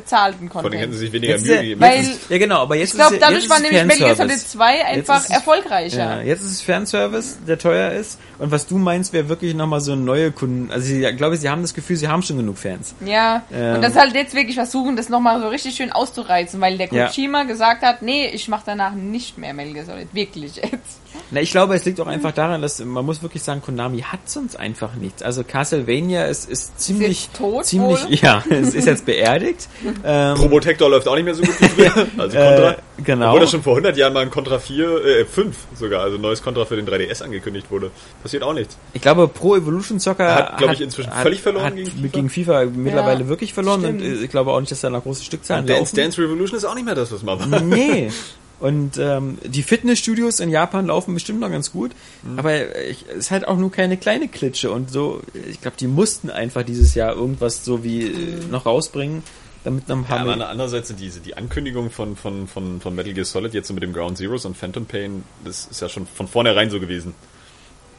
[0.00, 0.92] bezahlten Vor allem hätten Content.
[0.94, 1.80] sie sich weniger Jetzt, Mühe gegeben.
[1.80, 3.84] weil- Jetzt ist- Ja, genau, aber jetzt Ich glaube, ist, dadurch jetzt war ist nämlich
[3.84, 4.16] Metal Gear.
[4.16, 5.98] Solid 2 Jetzt einfach ist es- erfolgreicher.
[5.98, 8.18] Ja, jetzt ist es Fanservice, der teuer ist.
[8.38, 10.70] Und was du meinst, wäre wirklich nochmal so neue Kunden.
[10.70, 12.94] Also ich glaube, sie haben das Gefühl, sie haben schon genug Fans.
[13.04, 13.76] Ja, Ähm.
[13.76, 17.06] und das halt jetzt wirklich versuchen, das nochmal so richtig schön auszureizen, weil der Ja.
[17.08, 20.08] Kojima gesagt hat, nee, ich mache danach nicht mehr Metal Gear Solid.
[20.12, 21.00] Wirklich jetzt.
[21.30, 24.28] Na, ich glaube, es liegt auch einfach daran, dass man muss wirklich sagen, Konami hat
[24.28, 25.22] sonst einfach nichts.
[25.22, 28.14] Also Castlevania ist, ist ziemlich, jetzt tot ziemlich, wohl?
[28.14, 29.66] ja, es ist jetzt beerdigt.
[30.04, 32.06] ähm, Probotector läuft auch nicht mehr so gut wie früher.
[32.18, 32.70] Also Contra.
[32.72, 33.26] Äh, genau.
[33.28, 36.20] Obwohl das schon vor 100 Jahren mal ein Contra 4, äh, 5 sogar, also ein
[36.20, 37.90] neues Contra für den 3DS angekündigt wurde.
[38.22, 38.76] Passiert auch nichts.
[38.92, 42.60] Ich glaube, Pro Evolution Soccer Hat, glaub ich, inzwischen völlig verloren hat gegen gegen FIFA.
[42.60, 44.20] FIFA, mittlerweile Ja, wirklich verloren und stimmt.
[44.20, 45.96] äh, ich glaube auch nicht, dass da noch große Stückzahlen Und Dance laufen.
[45.96, 47.60] Dance Revolution ist auch nicht mehr das, was mal war.
[47.60, 48.10] Nee.
[48.58, 51.90] Und ähm, die Fitnessstudios in Japan laufen bestimmt noch ganz gut,
[52.22, 52.38] Mhm.
[52.38, 55.20] aber ich, es ist halt auch nur keine kleine Klitsche und so.
[55.50, 58.12] Ich glaube, die mussten einfach dieses Jahr irgendwas so wie äh,
[58.50, 59.22] noch rausbringen,
[59.66, 62.94] damit noch ein paar Ja, aber andererseits sind diese, die Ankündigung von, von, von, von
[62.94, 65.88] Metal Gear Solid jetzt so mit dem Ground Zeroes und Phantom Pain, das ist ja
[65.88, 67.14] schon von vornherein so gewesen.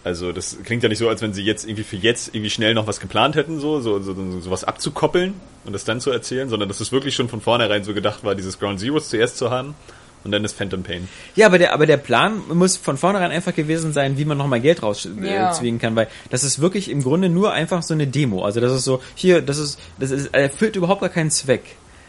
[0.03, 2.73] Also das klingt ja nicht so, als wenn sie jetzt irgendwie für jetzt irgendwie schnell
[2.73, 5.33] noch was geplant hätten, so, so, so, so sowas abzukoppeln
[5.65, 8.33] und das dann zu erzählen, sondern dass es wirklich schon von vornherein so gedacht war,
[8.33, 9.75] dieses Ground Zeroes zuerst zu haben
[10.27, 11.07] und dann das Phantom Pain.
[11.35, 14.61] Ja, aber der, aber der Plan muss von vornherein einfach gewesen sein, wie man nochmal
[14.61, 15.51] Geld rauszwingen Ja.
[15.59, 18.43] äh, kann, weil das ist wirklich im Grunde nur einfach so eine Demo.
[18.43, 21.63] Also das ist so, hier, das ist, das ist, erfüllt überhaupt gar keinen Zweck.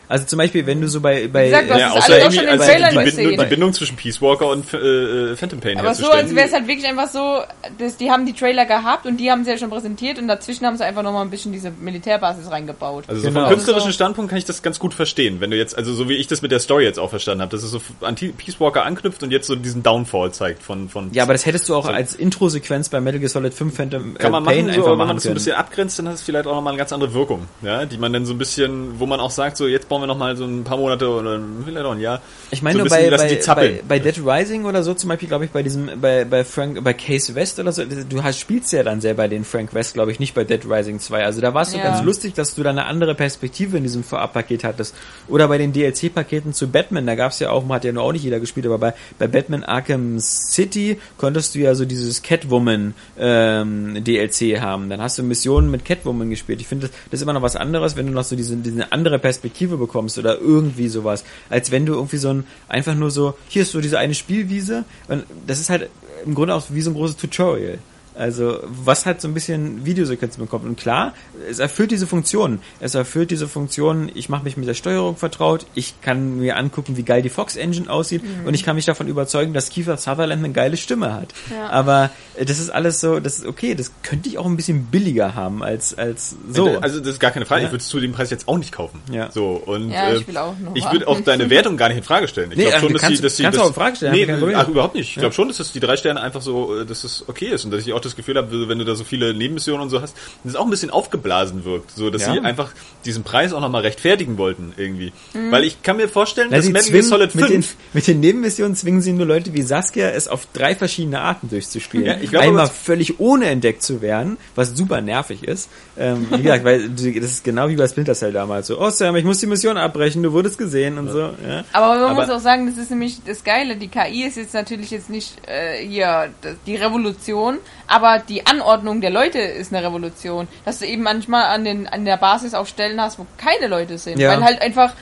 [0.08, 2.46] Also zum Beispiel, wenn du so bei, bei, gesagt, du hast Ja, es außer irgendwie
[2.46, 6.10] also Trailern die, Bindung, die Bindung zwischen Peace Walker und äh, Phantom Pain Aber so,
[6.10, 7.42] als wäre es halt wirklich einfach so,
[7.78, 10.66] dass die haben die Trailer gehabt und die haben sie ja schon präsentiert und dazwischen
[10.66, 13.04] haben sie einfach nochmal ein bisschen diese Militärbasis reingebaut.
[13.08, 13.40] Also so Genau.
[13.42, 16.14] vom künstlerischen Standpunkt kann ich das ganz gut verstehen, wenn du jetzt, also so wie
[16.14, 18.84] ich das mit der Story jetzt auch verstanden habe, dass es so an Peace Walker
[18.84, 21.86] anknüpft und jetzt so diesen Downfall zeigt von von ja, aber das hättest du auch
[21.86, 24.82] als Intro-Sequenz bei Metal Gear Solid 5 Phantom äh, kann man Pain machen, so, einfach
[24.82, 26.72] aber wenn man machen das so ein bisschen abgrenzt, dann hat es vielleicht auch nochmal
[26.72, 29.56] eine ganz andere Wirkung, ja, die man dann so ein bisschen, wo man auch sagt,
[29.56, 32.20] so jetzt bauen wir nochmal so ein paar Monate oder vielleicht auch ein Jahr.
[32.50, 35.44] Ich meine so nur bei, bei, bei, bei Dead Rising oder so zum Beispiel, glaube
[35.44, 38.82] ich, bei diesem, bei, bei Frank, bei Case West oder so, du hast, spielst ja
[38.82, 41.24] dann sehr bei den Frank West, glaube ich, nicht bei Dead Rising 2.
[41.24, 41.84] Also da war es so Ja.
[41.84, 44.94] ganz lustig, dass du da eine andere Perspektive in diesem Vorabpaket hattest.
[45.28, 48.12] Oder bei den DLC-Paketen zu Batman, da gab es ja auch, hat ja nur auch
[48.12, 52.94] nicht jeder gespielt, aber bei, bei Batman Arkham City konntest du ja so dieses Catwoman
[53.18, 54.88] ähm, DLC haben.
[54.88, 56.60] Dann hast du Missionen mit Catwoman gespielt.
[56.60, 58.92] Ich finde, das, das ist immer noch was anderes, wenn du noch so diese, diese
[58.92, 59.87] andere Perspektive bekommst
[60.18, 63.80] oder irgendwie sowas, als wenn du irgendwie so ein, einfach nur so, hier ist so
[63.80, 65.88] diese eine Spielwiese und das ist halt
[66.24, 67.78] im Grunde auch wie so ein großes Tutorial.
[68.18, 70.64] Also, was halt so ein bisschen Videosequenzen bekommt.
[70.64, 71.14] Und klar,
[71.48, 72.60] es erfüllt diese Funktion.
[72.80, 76.96] Es erfüllt diese Funktion, ich mache mich mit der Steuerung vertraut, ich kann mir angucken,
[76.96, 80.44] wie geil die Fox Engine aussieht und ich kann mich davon überzeugen, dass Kiefer Sutherland
[80.44, 81.32] eine geile Stimme hat.
[81.50, 81.70] Ja.
[81.70, 84.86] Aber äh, das ist alles so, das ist okay, das könnte ich auch ein bisschen
[84.86, 86.76] billiger haben als, als so.
[86.78, 87.62] Also das ist gar keine Frage.
[87.62, 87.66] Ja.
[87.68, 89.00] Ich würde es zu dem Preis jetzt auch nicht kaufen.
[89.12, 89.30] Ja.
[89.30, 91.98] So und Ja, ich äh, will auch noch ich würde auch deine Wertung gar nicht
[91.98, 92.50] in Frage stellen.
[92.50, 93.74] Ich Nee, glaube ach, schon, dass kannst du- dass sie kannst das, du auch in
[93.74, 95.10] Frage stellen, Nee, ach, überhaupt nicht.
[95.10, 97.64] Ich glaube schon, dass das die drei Sterne einfach so, äh, dass es okay ist
[97.64, 100.00] und dass ich auch das Gefühl habe, wenn du da so viele Nebenmissionen und so
[100.02, 102.32] hast, dass es auch ein bisschen aufgeblasen wirkt, so dass Ja.
[102.34, 102.72] sie einfach
[103.04, 105.12] diesen Preis auch nochmal rechtfertigen wollten irgendwie.
[105.50, 108.20] Weil ich kann mir vorstellen, Na, dass Metal Gear Solid mit, den, 5 mit den
[108.20, 112.06] Nebenmissionen zwingen sie nur Leute wie Saskia, es auf drei verschiedene Arten durchzuspielen.
[112.06, 115.68] Ja, ich glaube, Einmal völlig ohne entdeckt zu werden, was super nervig ist.
[115.96, 119.16] Ähm, wie gesagt, weil das ist genau wie bei Splinter Cell damals so, oh Sam,
[119.16, 121.18] ich muss die Mission abbrechen, du wurdest gesehen und so.
[121.20, 121.64] Ja.
[121.72, 123.76] Aber man Aber- muss auch sagen, das ist nämlich das Geile.
[123.76, 129.00] Die KI ist jetzt natürlich jetzt nicht äh, hier das- die Revolution, aber die Anordnung
[129.00, 130.46] der Leute ist eine Revolution.
[130.64, 133.98] Dass du eben manchmal an, den, an der Basis auch Stellen hast, wo keine Leute
[133.98, 134.18] sind.
[134.18, 134.30] Ja.
[134.30, 134.92] Weil halt einfach,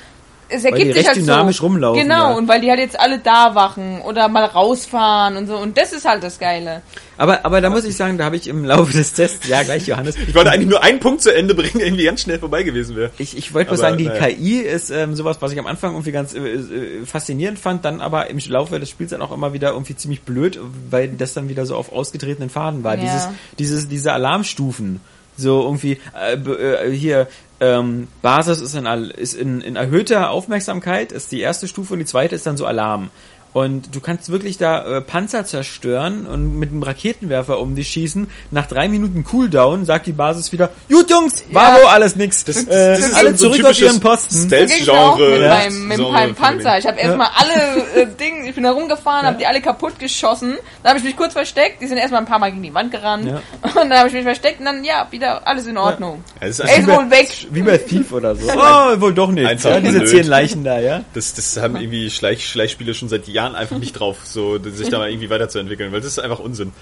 [0.49, 1.65] es die ergibt sich recht halt dynamisch so.
[1.65, 2.37] rumlaufen, Genau, ja.
[2.37, 5.57] und weil die halt jetzt alle da wachen oder mal rausfahren und so.
[5.57, 6.83] Und das ist halt das Geile.
[7.19, 9.87] Aber, aber da muss ich sagen, da habe ich im Laufe des Tests, ja gleich
[9.87, 12.63] Johannes, ich wollte eigentlich nur einen Punkt zu Ende bringen, der irgendwie ganz schnell vorbei
[12.63, 13.11] gewesen wäre.
[13.19, 14.29] Ich, ich wollte nur sagen, die naja.
[14.29, 18.01] KI ist ähm, sowas, was ich am Anfang irgendwie ganz äh, äh, faszinierend fand, dann
[18.01, 20.59] aber im Laufe des Spiels dann auch immer wieder irgendwie ziemlich blöd,
[20.91, 22.97] weil das dann wieder so auf ausgetretenen Faden war.
[22.97, 23.01] Ja.
[23.01, 23.29] Dieses,
[23.59, 25.01] dieses, diese Alarmstufen.
[25.39, 27.29] So irgendwie, äh, äh, hier,
[27.61, 32.05] ähm, Basis ist, in, ist in, in erhöhter Aufmerksamkeit, ist die erste Stufe und die
[32.05, 33.11] zweite ist dann so Alarm.
[33.53, 38.29] Und du kannst wirklich da äh, Panzer zerstören und mit einem Raketenwerfer um dich schießen.
[38.51, 41.87] Nach drei Minuten Cooldown sagt die Basis wieder, gut Jungs, war Ja.
[41.89, 42.45] alles nix.
[42.45, 44.47] Das, äh, das ist alle so zurück auf ihren Posten.
[44.47, 45.31] Stealth-Genre.
[45.31, 46.79] mit, ja, meinem, mit meinem Panzer.
[46.79, 50.57] Ich habe erstmal alle äh, Dinge, ich bin da rumgefahren, habe die alle kaputt geschossen.
[50.83, 51.81] Dann habe ich mich kurz versteckt.
[51.81, 53.25] Die sind erstmal ein paar Mal gegen die Wand gerannt.
[53.27, 53.41] Ja.
[53.81, 56.23] Und dann habe ich mich versteckt und dann, ja, wieder alles in Ordnung.
[56.41, 57.29] Ja, das ist ist also- wohl weg.
[57.51, 58.47] Wie bei Thief oder so.
[58.57, 59.47] Oh, wohl doch nicht.
[59.47, 60.09] Einfach Ja, diese blöd.
[60.11, 61.05] zehn Leichen da, ja.
[61.15, 64.99] Das, das haben irgendwie Schleich, Schleichspiele schon seit Jahren einfach nicht drauf, so sich da
[64.99, 66.73] mal irgendwie weiterzuentwickeln, weil das ist einfach Unsinn.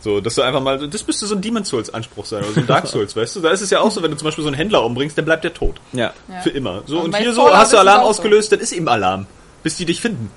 [0.00, 2.60] So, dass du einfach mal, das müsste so ein Demon Souls Anspruch sein, oder so
[2.60, 3.40] ein Dark Souls, weißt du?
[3.40, 5.24] Da ist es ja auch so, wenn du zum Beispiel so einen Händler umbringst, dann
[5.24, 5.80] bleibt der tot.
[5.92, 6.12] Ja.
[6.28, 6.40] Ja.
[6.42, 6.82] Für immer.
[6.86, 8.10] So, Und und hier so, hast du Alarm auch so.
[8.10, 9.26] ausgelöst, dann ist eben Alarm.
[9.62, 10.30] Bis die dich finden.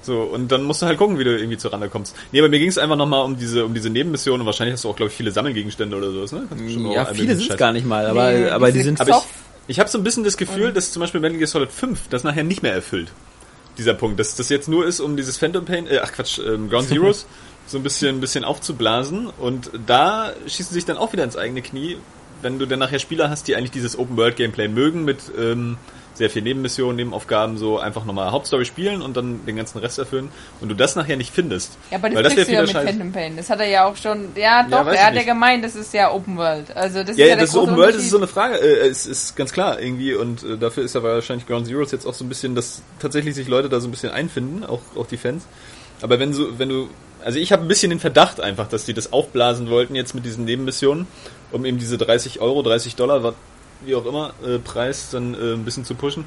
[0.00, 2.16] So, und dann musst du halt gucken, wie du irgendwie zur Rande kommst.
[2.32, 4.84] Nee, aber mir ging es einfach nochmal um diese, um diese Nebenmissionen und wahrscheinlich hast
[4.84, 6.48] du auch, glaube ich, viele Sammelgegenstände oder sowas, ne?
[6.92, 9.22] Ja, viele sind es gar nicht mal, aber, Nee, aber die diese sind Aber ich,
[9.68, 12.24] ich habe so ein bisschen das Gefühl, dass zum Beispiel Metal Gear Solid 5 das
[12.24, 13.12] nachher nicht mehr erfüllt.
[13.78, 14.20] Dieser Punkt.
[14.20, 17.26] Dass das jetzt nur ist, um dieses Phantom Pain, äh, ach Quatsch, ähm, Ground Zeroes
[17.66, 19.26] so ein bisschen, ein bisschen aufzublasen.
[19.26, 21.96] Und da schießen sich dann auch wieder ins eigene Knie,
[22.42, 25.78] wenn du dann nachher Spieler hast, die eigentlich dieses Open-World-Gameplay mögen, mit ähm,
[26.14, 30.30] sehr viel Nebenmissionen, Nebenaufgaben, so einfach nochmal Hauptstory spielen und dann den ganzen Rest erfüllen.
[30.60, 31.76] Und du das nachher nicht findest.
[31.90, 32.86] Ja, aber das das kriegst du ja mit scheiße.
[32.86, 33.36] Phantom Pain.
[33.36, 34.28] Das hat er ja auch schon.
[34.36, 36.76] Ja, doch, weiß er hat ja gemeint, das ist ja Open World.
[36.76, 38.56] Also das Ja, ist ja ja, das ist Open World, das ist so eine Frage.
[38.56, 42.06] Äh, es ist ganz klar irgendwie und äh, dafür ist ja wahrscheinlich Ground Zeroes jetzt
[42.06, 45.06] auch so ein bisschen, dass tatsächlich sich Leute da so ein bisschen einfinden, auch, auch
[45.06, 45.44] die Fans.
[46.02, 46.88] Aber wenn so, wenn du,
[47.24, 50.24] also ich habe ein bisschen den Verdacht einfach, dass die das aufblasen wollten jetzt mit
[50.24, 51.06] diesen Nebenmissionen,
[51.52, 53.34] um eben diese 30 Euro, 30 Dollar, was,
[53.84, 56.24] wie auch immer, äh, Preis dann äh, ein bisschen zu pushen.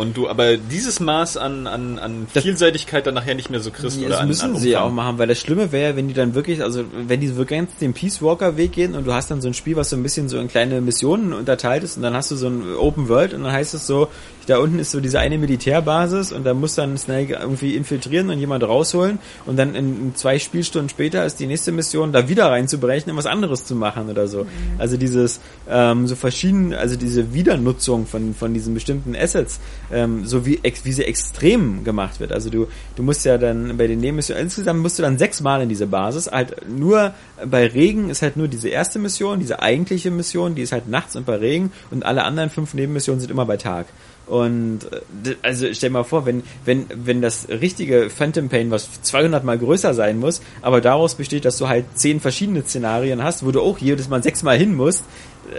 [0.00, 3.98] Und du aber dieses Maß an, an, an Vielseitigkeit dann nachher nicht mehr so kriegst
[3.98, 6.14] oder das an, müssen an sie ja auch machen, weil das Schlimme wäre, wenn die
[6.14, 9.30] dann wirklich, also wenn die wirklich ganz den Peace Walker Weg gehen und du hast
[9.30, 12.02] dann so ein Spiel, was so ein bisschen so in kleine Missionen unterteilt ist und
[12.02, 14.08] dann hast du so ein Open World und dann heißt es so,
[14.46, 18.38] da unten ist so diese eine Militärbasis und da muss dann Snake irgendwie infiltrieren und
[18.38, 23.12] jemand rausholen und dann in, zwei Spielstunden später ist die nächste Mission, da wieder reinzubrechen
[23.12, 24.46] und was anderes zu machen oder so.
[24.78, 29.60] Also dieses ähm, so verschieden, also diese Wiedernutzung von von diesen bestimmten Assets,
[29.92, 32.32] ähm, so wie ex, wie sie extrem gemacht wird.
[32.32, 35.68] Also du du musst ja dann bei den Nebenmissionen insgesamt musst du dann sechsmal in
[35.68, 36.30] diese Basis.
[36.30, 37.14] Halt nur
[37.44, 41.16] bei Regen ist halt nur diese erste Mission, diese eigentliche Mission, die ist halt nachts
[41.16, 43.86] und bei Regen und alle anderen fünf Nebenmissionen sind immer bei Tag.
[44.30, 44.84] Und
[45.24, 49.58] äh, also stell mal vor, wenn wenn wenn das richtige Phantom Pain, was 200 mal
[49.58, 53.60] größer sein muss, aber daraus besteht, dass du halt zehn verschiedene Szenarien hast, wo du
[53.60, 55.04] auch jedes Mal sechsmal hin musst.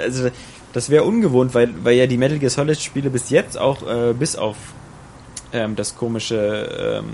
[0.02, 0.30] Also
[0.72, 4.14] das wäre ungewohnt, weil weil ja die Metal Gear Solid Spiele bis jetzt auch äh,
[4.14, 4.56] bis auf
[5.52, 7.10] ähm, das komische ähm,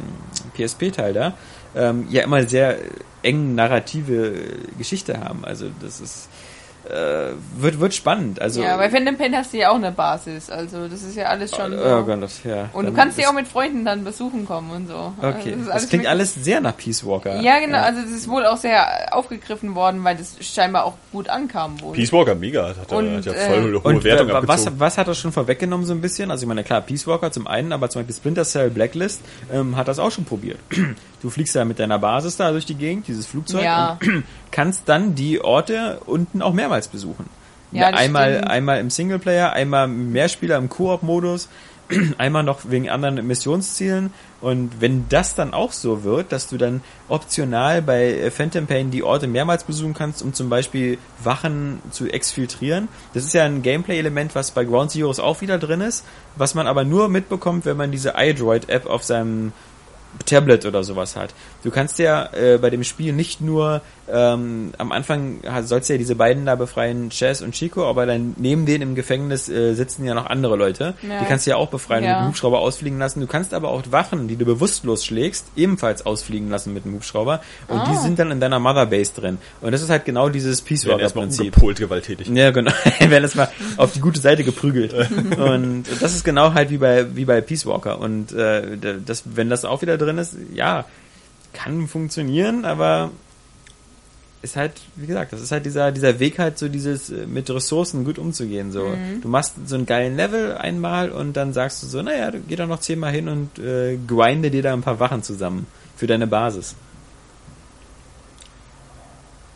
[0.53, 1.33] PSP-Teil da
[1.75, 2.77] ähm, ja immer sehr
[3.23, 4.33] eng narrative
[4.77, 5.43] Geschichte haben.
[5.43, 6.29] Also das ist
[6.89, 8.41] äh, wird wird spannend.
[8.41, 10.49] Also Ja, bei Phantom Pain hast du ja auch eine Basis.
[10.49, 11.83] Also das ist ja alles schon so.
[11.83, 12.69] oh Gott, das, ja.
[12.73, 15.13] und du kannst ist- auch mit Freunden dann besuchen kommen und so.
[15.21, 17.39] Also Okay, ist das, alles klingt alles sehr nach Peace Walker.
[17.41, 17.79] Ja, genau.
[17.79, 21.93] Also das ist wohl auch sehr aufgegriffen worden, weil das scheinbar auch gut ankam wohl.
[21.93, 24.67] Peace Walker, mega, hat, er- Und, hat ja äh, voll hohe Und Wertung wa- was,
[24.79, 26.31] was hat das schon vorweggenommen so ein bisschen?
[26.31, 29.75] Also ich meine, klar, Peace Walker zum einen, aber zum Beispiel Splinter Cell Blacklist ähm,
[29.75, 30.57] hat das auch schon probiert.
[31.19, 33.97] Du fliegst ja mit deiner Basis da durch die Gegend, dieses Flugzeug, Ja.
[34.03, 37.25] und kannst dann die Orte unten auch mehrmals besuchen.
[37.71, 38.49] Ja, einmal, stimmt.
[38.49, 41.49] einmal im Singleplayer, einmal Mehrspieler im Koop-Modus,
[42.17, 44.13] einmal noch wegen anderen Missionszielen.
[44.39, 48.91] Und wenn das dann auch so wird, dass du dann optional bei äh, Phantom Pain
[48.91, 53.63] die Orte mehrmals besuchen kannst, um zum Beispiel Wachen zu exfiltrieren, das ist ja ein
[53.63, 56.05] Gameplay-Element, was bei Ground Zeroes auch wieder drin ist,
[56.35, 59.51] was man aber nur mitbekommt, wenn man diese iDroid-App auf seinem
[60.25, 61.33] Tablet oder sowas hat.
[61.63, 65.97] Du kannst ja äh, bei dem Spiel nicht nur ähm, am Anfang sollst du ja
[65.97, 70.05] diese beiden da befreien, Chess und Chico, aber dann neben denen im Gefängnis äh, sitzen
[70.05, 70.93] ja noch andere Leute.
[71.07, 71.19] Ja.
[71.19, 72.15] Die kannst du ja auch befreien und Ja.
[72.19, 73.19] mit dem Hubschrauber ausfliegen lassen.
[73.19, 77.41] Du kannst aber auch Wachen, die du bewusstlos schlägst, ebenfalls ausfliegen lassen mit dem Hubschrauber.
[77.67, 78.01] Und die Ah.
[78.01, 79.37] sind dann in deiner Motherbase drin.
[79.61, 81.45] Und das ist halt genau dieses Peace Walker erstmal Prinzip.
[81.55, 82.27] umgepolt gewalttätig.
[82.29, 82.71] Ja, genau.
[82.99, 84.93] werden das mal auf die gute Seite geprügelt.
[85.37, 87.99] Und das ist genau halt wie bei wie bei Peace Walker.
[87.99, 90.85] Und äh, das, wenn das auch wieder drin ist, ja,
[91.53, 93.11] kann funktionieren, aber
[94.47, 97.49] ist halt, wie gesagt, das ist halt dieser dieser Weg halt so dieses äh, mit
[97.49, 98.71] Ressourcen gut umzugehen.
[98.71, 102.39] So, du machst so einen geilen Level einmal und dann sagst du so, naja, du
[102.39, 106.07] geh da noch zehnmal hin und äh, grinde dir da ein paar Wachen zusammen für
[106.07, 106.75] deine Basis.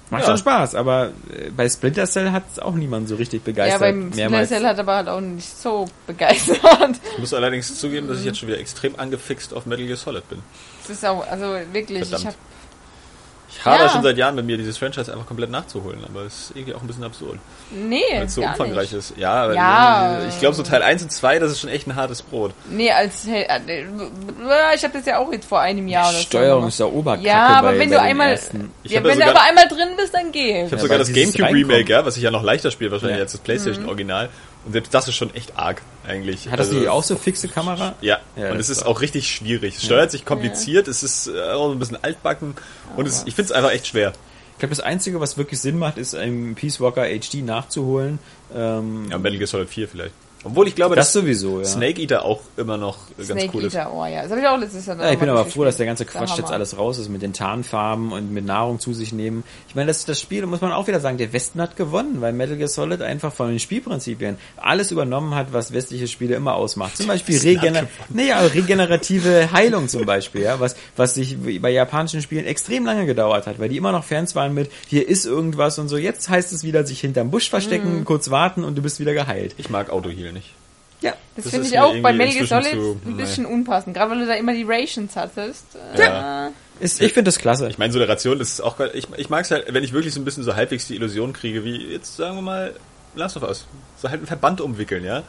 [0.09, 0.27] Macht Ja.
[0.29, 3.79] schon Spaß, aber äh, bei Splinter Cell hat es auch niemand so richtig ja, begeistert.
[3.79, 4.49] beim Splinter mehrmals.
[4.49, 6.59] Cell hat aber halt auch nicht so begeistert.
[7.13, 10.27] Ich muss allerdings zugeben, dass ich jetzt schon wieder extrem angefixt auf Metal Gear Solid
[10.29, 10.39] bin.
[10.85, 12.21] Das ist auch, also wirklich, Verdammt.
[12.23, 12.35] ich hab,
[13.53, 13.89] Ich habe Ja.
[13.89, 16.81] schon seit Jahren bei mir, dieses Franchise einfach komplett nachzuholen, aber es ist irgendwie auch
[16.81, 17.37] ein bisschen absurd,
[17.69, 19.11] nee, weil es so gar umfangreich nicht.
[19.11, 19.13] ist.
[19.17, 20.19] Ja, weil Ja.
[20.29, 22.53] ich glaube so Teil 1 und 2, das ist schon echt ein hartes Brot.
[22.69, 23.83] Nee, als, hey, äh,
[24.75, 26.23] ich habe das ja auch jetzt vor einem Jahr oder so.
[26.23, 26.73] Steuerung gemacht.
[26.73, 28.39] ist ja Oberkacke Ja, aber bei, wenn bei du einmal, ja,
[28.95, 30.59] wenn du sogar- aber einmal drin bist, dann geh.
[30.59, 33.17] Ich habe Ja, sogar das Gamecube Remake, ja, was ich ja noch leichter spiele wahrscheinlich
[33.17, 33.23] Ja.
[33.23, 34.29] als das PlayStation Original.
[34.65, 36.49] Und selbst das ist schon echt arg eigentlich.
[36.49, 37.95] Hat das Also- nicht auch so fixe Kamera?
[38.01, 39.77] Ja, Ja, und es ist auch richtig schwierig.
[39.77, 42.55] Es steuert sich kompliziert, es ist äh, auch so ein bisschen altbacken
[42.95, 44.13] und es, ich finde es einfach echt schwer.
[44.53, 48.19] Ich glaube, das Einzige, was wirklich Sinn macht, ist ein Peace Walker HD nachzuholen.
[48.53, 50.13] Ähm, Ja, Metal Gear Solid 4 vielleicht.
[50.43, 51.65] Obwohl ich glaube, Das dass sowieso, ja.
[51.65, 53.75] Snake Eater auch immer noch ganz Snake cool ist.
[53.75, 54.23] Eater, oh ja.
[54.23, 56.05] Das habe ich auch letztes Jahr Ja, ich bin aber froh, dass der ganze.
[56.05, 59.43] Quatsch jetzt alles raus ist mit den Tarnfarben und mit Nahrung zu sich nehmen.
[59.69, 62.33] Ich meine, das, das Spiel, muss man auch wieder sagen, der Westen hat gewonnen, weil
[62.33, 66.97] Metal Gear Solid einfach von den Spielprinzipien alles übernommen hat, was westliche Spiele immer ausmacht.
[66.97, 72.21] Zum Beispiel Regener nee, aber regenerative Heilung zum Beispiel, ja, was, was sich bei japanischen
[72.21, 75.77] Spielen extrem lange gedauert hat, weil die immer noch Fans waren mit, hier ist irgendwas
[75.79, 75.97] und so.
[75.97, 78.05] Jetzt heißt es wieder, sich hinterm Busch verstecken, Mhm.
[78.05, 79.53] kurz warten und du bist wieder geheilt.
[79.57, 80.53] Ich mag Autoheal nicht.
[81.01, 81.13] Ja.
[81.35, 82.73] Das, Das finde ich auch bei Metal Gear Solid
[83.05, 83.95] ein bisschen unpassend.
[83.95, 85.65] Gerade weil du da immer die Rations hattest.
[85.97, 86.47] Ja.
[86.47, 87.67] Äh, Ist, ich finde das klasse.
[87.69, 88.91] Ich meine, so eine Ration ist auch geil.
[88.93, 91.33] Ich, ich mag es halt, wenn ich wirklich so ein bisschen so halbwegs die Illusion
[91.33, 92.73] kriege, wie jetzt sagen wir mal
[93.15, 93.65] Last of Us.
[94.01, 95.23] So halt einen Verband umwickeln, ja.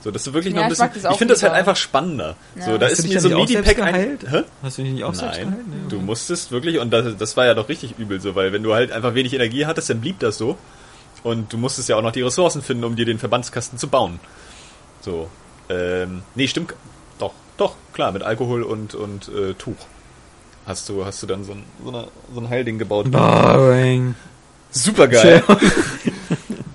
[0.00, 1.02] So, dass du wirklich Ja, noch ein ich mag bisschen.
[1.02, 2.36] das auch Ich finde das halt einfach spannender.
[2.54, 2.64] Ja.
[2.66, 4.18] So, da Hast ist mir so ein selbst Midi-Pack ein.
[4.30, 4.42] Hä?
[4.62, 5.66] Hast du dich nicht auch selbst Nein, geheilt?
[5.68, 5.88] Nee.
[5.88, 8.74] du musstest wirklich, und das, das war ja doch richtig übel so, weil wenn du
[8.74, 10.56] halt einfach wenig Energie hattest, dann blieb das so.
[11.22, 14.20] Und du musstest ja auch noch die Ressourcen finden, um dir den Verbandskasten zu bauen.
[15.00, 15.28] So.
[15.68, 16.74] Ähm, nee, stimmt.
[17.18, 19.76] Doch, doch, klar, mit Alkohol und, und äh, Tuch.
[20.66, 23.10] Hast du, hast du dann so ein, so, eine, so ein Heilding gebaut.
[23.10, 24.14] Boring.
[24.70, 25.42] Super geil.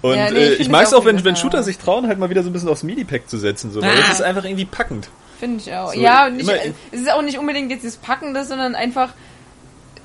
[0.02, 1.38] Und Ja, nee, äh, ich ich mag es auch wenn, wenn.
[1.38, 3.72] Shooter sich trauen, halt mal wieder so ein bisschen aufs MIDI-Pack zu setzen.
[3.72, 3.96] So, weil Ah.
[4.08, 5.10] das ist einfach irgendwie packend.
[5.40, 5.94] Finde ich auch.
[5.94, 6.58] So, ja, nicht, immer-
[6.92, 9.14] es ist auch nicht unbedingt jetzt das Packende, sondern einfach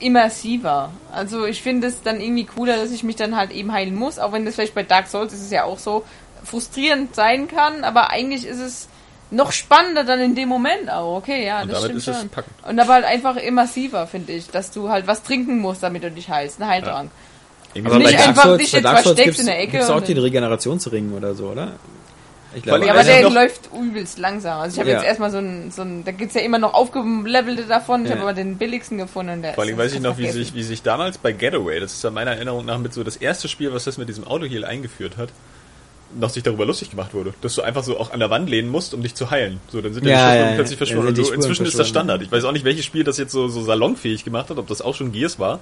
[0.01, 0.91] immersiver.
[1.13, 4.19] Also ich finde es dann irgendwie cooler, dass ich mich dann halt eben heilen muss,
[4.19, 6.05] auch wenn das vielleicht bei Dark Souls ist es ja auch so
[6.45, 8.89] frustrierend sein kann, aber eigentlich ist es
[9.31, 11.19] noch spannender dann in dem Moment auch.
[11.19, 12.29] Okay, ja, Und das damit stimmt ist es schon.
[12.31, 12.55] packend.
[12.67, 16.11] Und aber halt einfach immersiver, finde ich, dass du halt was trinken musst, damit du
[16.11, 17.11] dich heilst, ein Heiltrank.
[17.75, 19.47] Irgendwie Aber Nicht bei Dark einfach Souls, dich bei jetzt Dark Souls versteckst gibt's, in
[19.47, 21.73] der Ecke gibt's auch den Regenerationsring oder so, oder?
[22.55, 24.61] Ich glaube, Ja, aber der läuft übelst langsam.
[24.61, 24.97] Also ich habe Ja.
[24.97, 28.05] jetzt erstmal so ein, so ein, da gibt's ja immer noch aufgelevelte davon.
[28.05, 28.15] Ich Ja.
[28.17, 29.33] habe aber den billigsten gefunden.
[29.35, 31.79] und Der Vor allem ist- weiß ich noch, wie sich, wie sich damals bei Getaway,
[31.79, 34.27] das ist ja meiner Erinnerung nach mit so das erste Spiel, was das mit diesem
[34.27, 35.29] Autoheal eingeführt hat,
[36.19, 38.71] noch sich darüber lustig gemacht wurde, dass du einfach so auch an der Wand lehnen
[38.71, 39.61] musst, um dich zu heilen.
[39.69, 40.55] So, dann sind Ja, ja, die Spuren ja, ja.
[40.57, 41.07] plötzlich verschwunden.
[41.09, 41.87] Dann Und Spuren inzwischen ist das.
[41.89, 42.23] Standard.
[42.23, 44.81] Ich weiß auch nicht, welches Spiel das jetzt so, so salonfähig gemacht hat, ob das
[44.81, 45.61] auch schon Gears war.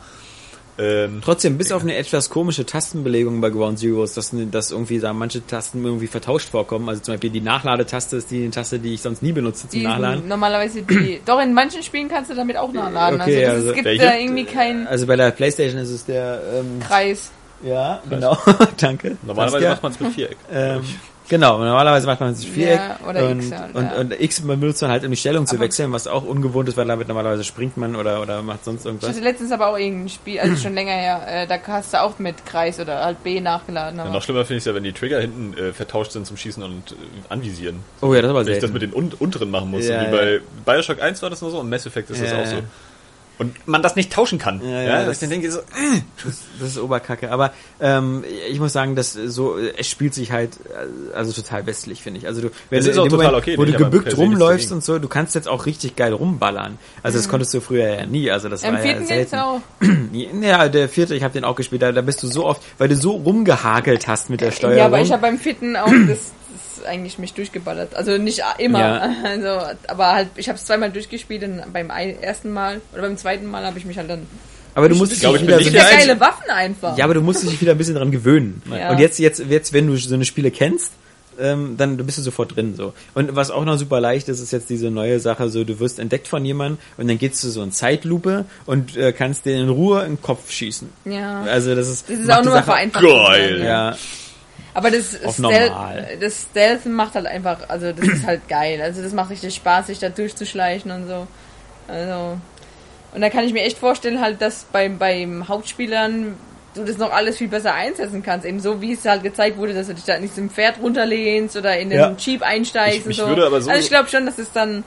[0.78, 5.12] Ähm, Trotzdem, bis auf eine etwas komische Tastenbelegung bei Ground Zeroes, dass, dass irgendwie da
[5.14, 6.88] manche Tasten irgendwie vertauscht vorkommen.
[6.88, 9.86] Also zum Beispiel die Nachladetaste ist die Taste, die ich sonst nie benutze zum Die
[9.86, 10.28] Nachladen.
[10.28, 11.20] normalerweise die.
[11.26, 13.20] Doch in manchen Spielen kannst du damit auch nachladen.
[13.20, 14.04] Okay, also, das, also es gibt welche?
[14.04, 17.30] da irgendwie keinen Also bei der Playstation ist es der, ähm, Kreis.
[17.62, 18.36] ja, genau,
[18.76, 19.16] danke.
[19.26, 19.70] normalerweise Saskia.
[19.70, 20.36] macht man es mit Viereck.
[20.52, 20.82] Ähm,
[21.28, 23.96] genau, normalerweise macht man sich Viereck Ja, oder und, X halt, und, ja.
[23.96, 26.68] und X man benutzt man halt, um die Stellung zu Aber- wechseln, was auch ungewohnt
[26.68, 29.10] ist, weil damit normalerweise springt man oder, oder macht sonst Ich irgendwas.
[29.10, 32.18] hatte letztens aber auch irgendein Spiel, also schon länger her, äh, da hast du auch
[32.18, 33.98] mit Kreis oder halt B nachgeladen.
[33.98, 36.36] Ja, noch schlimmer finde ich es ja, wenn die Trigger hinten äh, vertauscht sind zum
[36.36, 36.94] Schießen und äh,
[37.28, 37.80] anvisieren.
[38.00, 39.86] Oh ja, das war Wenn ich das mit den un unteren machen muss.
[39.86, 40.10] Ja, wie ja.
[40.10, 42.56] bei Bioshock 1 war das nur so und Mass Effect ist das Ja, auch so.
[43.38, 43.44] Ja.
[43.44, 44.60] Und man das nicht tauschen kann.
[44.62, 45.60] Ja, Ja, ja, das- ich denke, so,
[46.24, 47.30] Das, das ist Oberkacke.
[47.30, 52.02] Aber ähm, ich muss sagen, dass so es spielt sich halt äh, also total westlich,
[52.02, 52.26] finde ich.
[52.26, 54.82] Also du, wenn du ist in auch dem total okay, wo du gebückt rumläufst und
[54.82, 56.78] so, du kannst jetzt auch richtig geil rumballern.
[57.02, 58.30] Also das konntest du früher ja nie.
[58.30, 59.36] Also das Im war ja vierten geht's selten.
[59.36, 59.60] auch.
[60.40, 61.82] Ja, der vierte, ich habe den auch gespielt.
[61.82, 64.78] Da, da bist du so oft, weil du so rumgehakelt hast mit der Steuerung.
[64.78, 66.32] Ja, aber ich habe beim vierten auch das,
[66.84, 67.94] eigentlich mich durchgeballert.
[67.94, 68.80] Also nicht immer.
[68.80, 69.14] Ja.
[69.24, 73.46] Also, aber halt, ich habe es zweimal durchgespielt und beim ersten Mal oder beim zweiten
[73.46, 74.26] Mal habe ich mich halt dann.
[74.74, 76.14] aber du musst ich dich glaube, ich bin wieder nicht so Das der sind ja
[76.14, 76.18] Einzige.
[76.18, 76.98] geile Waffen einfach.
[76.98, 78.62] Ja, aber du musst dich wieder ein bisschen dran gewöhnen.
[78.70, 78.90] Ja.
[78.90, 80.92] Und jetzt, jetzt, jetzt, wenn du so eine Spiele kennst,
[81.38, 82.94] ähm, dann bist du sofort drin so.
[83.12, 85.98] Und was auch noch super leicht ist, ist jetzt diese neue Sache, so du wirst
[85.98, 89.68] entdeckt von jemandem und dann gehst du so in Zeitlupe und äh, kannst den in
[89.68, 90.88] Ruhe in den Kopf schießen.
[91.04, 91.42] Ja.
[91.42, 93.04] Also das ist, Das ist auch nur Sache- vereinfacht.
[93.04, 93.62] Geil.
[93.62, 93.94] Ja,
[94.76, 95.72] Aber das, Stealth,
[96.20, 98.80] das Stealth macht halt einfach, also das ist halt geil.
[98.82, 101.26] Also das macht richtig Spaß, sich da durchzuschleichen und so.
[101.88, 102.38] Also.
[103.14, 106.34] Und da kann ich mir echt vorstellen, halt, dass beim, beim Hauptspielern
[106.74, 108.44] du das noch alles viel besser einsetzen kannst.
[108.44, 111.56] Eben so, wie es halt gezeigt wurde, dass du dich da in diesem Pferd runterlehnst
[111.56, 112.14] oder in den Ja.
[112.18, 113.28] Jeep einsteigst Ich- und so.
[113.28, 114.84] würde aber so- also ich glaube schon, dass es dann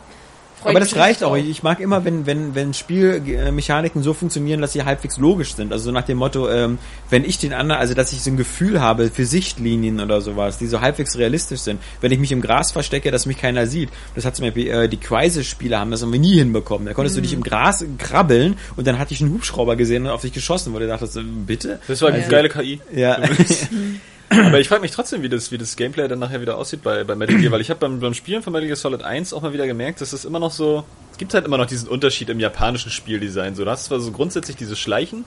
[0.63, 1.35] aber das reicht auch.
[1.35, 5.71] Ich mag immer, wenn, wenn, wenn Spielmechaniken so funktionieren, dass sie halbwegs logisch sind.
[5.71, 6.77] Also so nach dem Motto, ähm,
[7.09, 10.57] wenn ich den anderen, also dass ich so ein Gefühl habe für Sichtlinien oder sowas,
[10.57, 11.79] die so halbwegs realistisch sind.
[12.01, 13.89] Wenn ich mich im Gras verstecke, dass mich keiner sieht.
[14.15, 16.85] Das hat zum Beispiel äh, die Crisis-Spieler haben das irgendwie nie hinbekommen.
[16.87, 20.09] Da konntest du dich im Gras krabbeln und dann hatte ich einen Hubschrauber gesehen und
[20.11, 21.79] auf dich geschossen, wo du dachtest, äh, bitte?
[21.87, 22.81] das war eine Also- geile KI.
[22.93, 23.19] Ja.
[24.29, 27.03] Aber ich frage mich trotzdem, wie das, wie das Gameplay dann nachher wieder aussieht bei,
[27.03, 29.41] bei Metal Gear, weil ich habe beim, beim Spielen von Metal Gear Solid 1 auch
[29.41, 32.29] mal wieder gemerkt, dass es immer noch so, es gibt halt immer noch diesen Unterschied
[32.29, 33.55] im japanischen Spieldesign.
[33.55, 35.25] So, du hast zwar so grundsätzlich dieses Schleichen,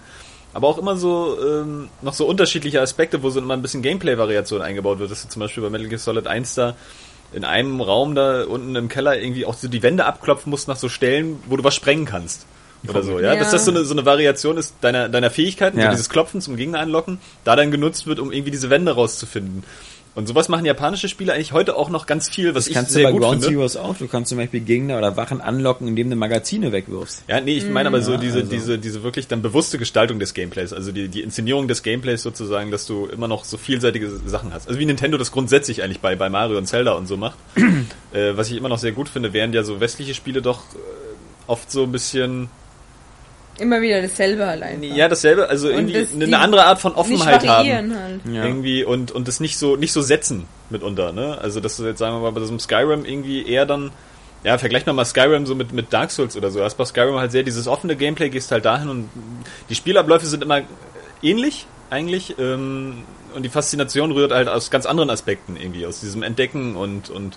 [0.55, 4.63] aber auch immer so ähm, noch so unterschiedliche Aspekte, wo so immer ein bisschen Gameplay-Variation
[4.63, 5.11] eingebaut wird.
[5.11, 6.77] Das ist zum Beispiel bei Metal Gear Solid 1 da
[7.33, 10.77] in einem Raum da unten im Keller irgendwie auch so die Wände abklopfen musst nach
[10.77, 12.47] so Stellen, wo du was sprengen kannst.
[12.89, 13.35] Oder so, ja?
[13.35, 13.39] Ja.
[13.41, 15.87] Dass das so eine, so eine Variation ist deiner, deiner Fähigkeiten, Ja.
[15.87, 19.63] so dieses Klopfen zum Gegner anlocken, da dann genutzt wird, um irgendwie diese Wände rauszufinden.
[20.15, 22.91] Und sowas machen japanische Spiele eigentlich heute auch noch ganz viel, was Das ich kannst
[22.93, 23.57] sehr du bei gut Ground finde.
[23.57, 23.97] Zeroes auch.
[23.97, 27.23] Du kannst zum Beispiel Gegner oder Wachen anlocken, indem du Magazine wegwirfst.
[27.29, 30.19] Ja, nee, ich meine aber so Ja, diese, also- diese, diese wirklich dann bewusste Gestaltung
[30.19, 34.11] des Gameplays, also die, die Inszenierung des Gameplays sozusagen, dass du immer noch so vielseitige
[34.27, 34.69] Sachen hast.
[34.69, 37.39] Also wie Nintendo das grundsätzlich eigentlich bei, bei Mario und Zelda und so macht.
[38.13, 40.79] äh, was ich immer noch sehr gut finde, während ja so westliche Spiele doch äh,
[41.47, 42.51] oft so ein bisschen,
[43.59, 44.97] Immer wieder dasselbe halt einfach.
[44.97, 47.95] ja, dasselbe, also irgendwie das- eine, andere Art von Nicht Offenheit haben.
[47.95, 48.21] halt.
[48.33, 48.45] Ja.
[48.45, 51.39] Irgendwie und, und das nicht so, nicht so setzen mitunter, ne?
[51.41, 53.91] Also, dass du jetzt sagen wir mal bei diesem Skyrim irgendwie eher dann,
[54.43, 56.61] ja, vergleich mal mal Skyrim so mit, mit Dark Souls oder so.
[56.61, 59.11] Du hast bei Skyrim halt sehr dieses offene Gameplay, gehst halt dahin und
[59.69, 60.63] die Spielabläufe sind immer
[61.23, 63.03] ähnlich, eigentlich, ähm,
[63.35, 67.37] und die Faszination rührt halt aus ganz anderen Aspekten irgendwie, aus diesem Entdecken und, und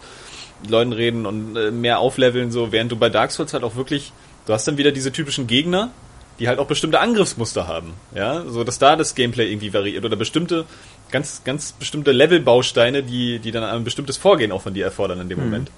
[0.68, 4.14] Leuten reden und äh, mehr aufleveln, so, während du bei Dark Souls halt auch wirklich,
[4.46, 5.92] du hast dann wieder diese typischen Gegner,
[6.40, 10.16] die halt auch bestimmte Angriffsmuster haben, ja, so dass da das Gameplay irgendwie variiert oder
[10.16, 10.66] bestimmte
[11.12, 15.30] ganz ganz bestimmte Levelbausteine, die die dann ein bestimmtes Vorgehen auch von dir erfordern in
[15.30, 15.72] dem Moment.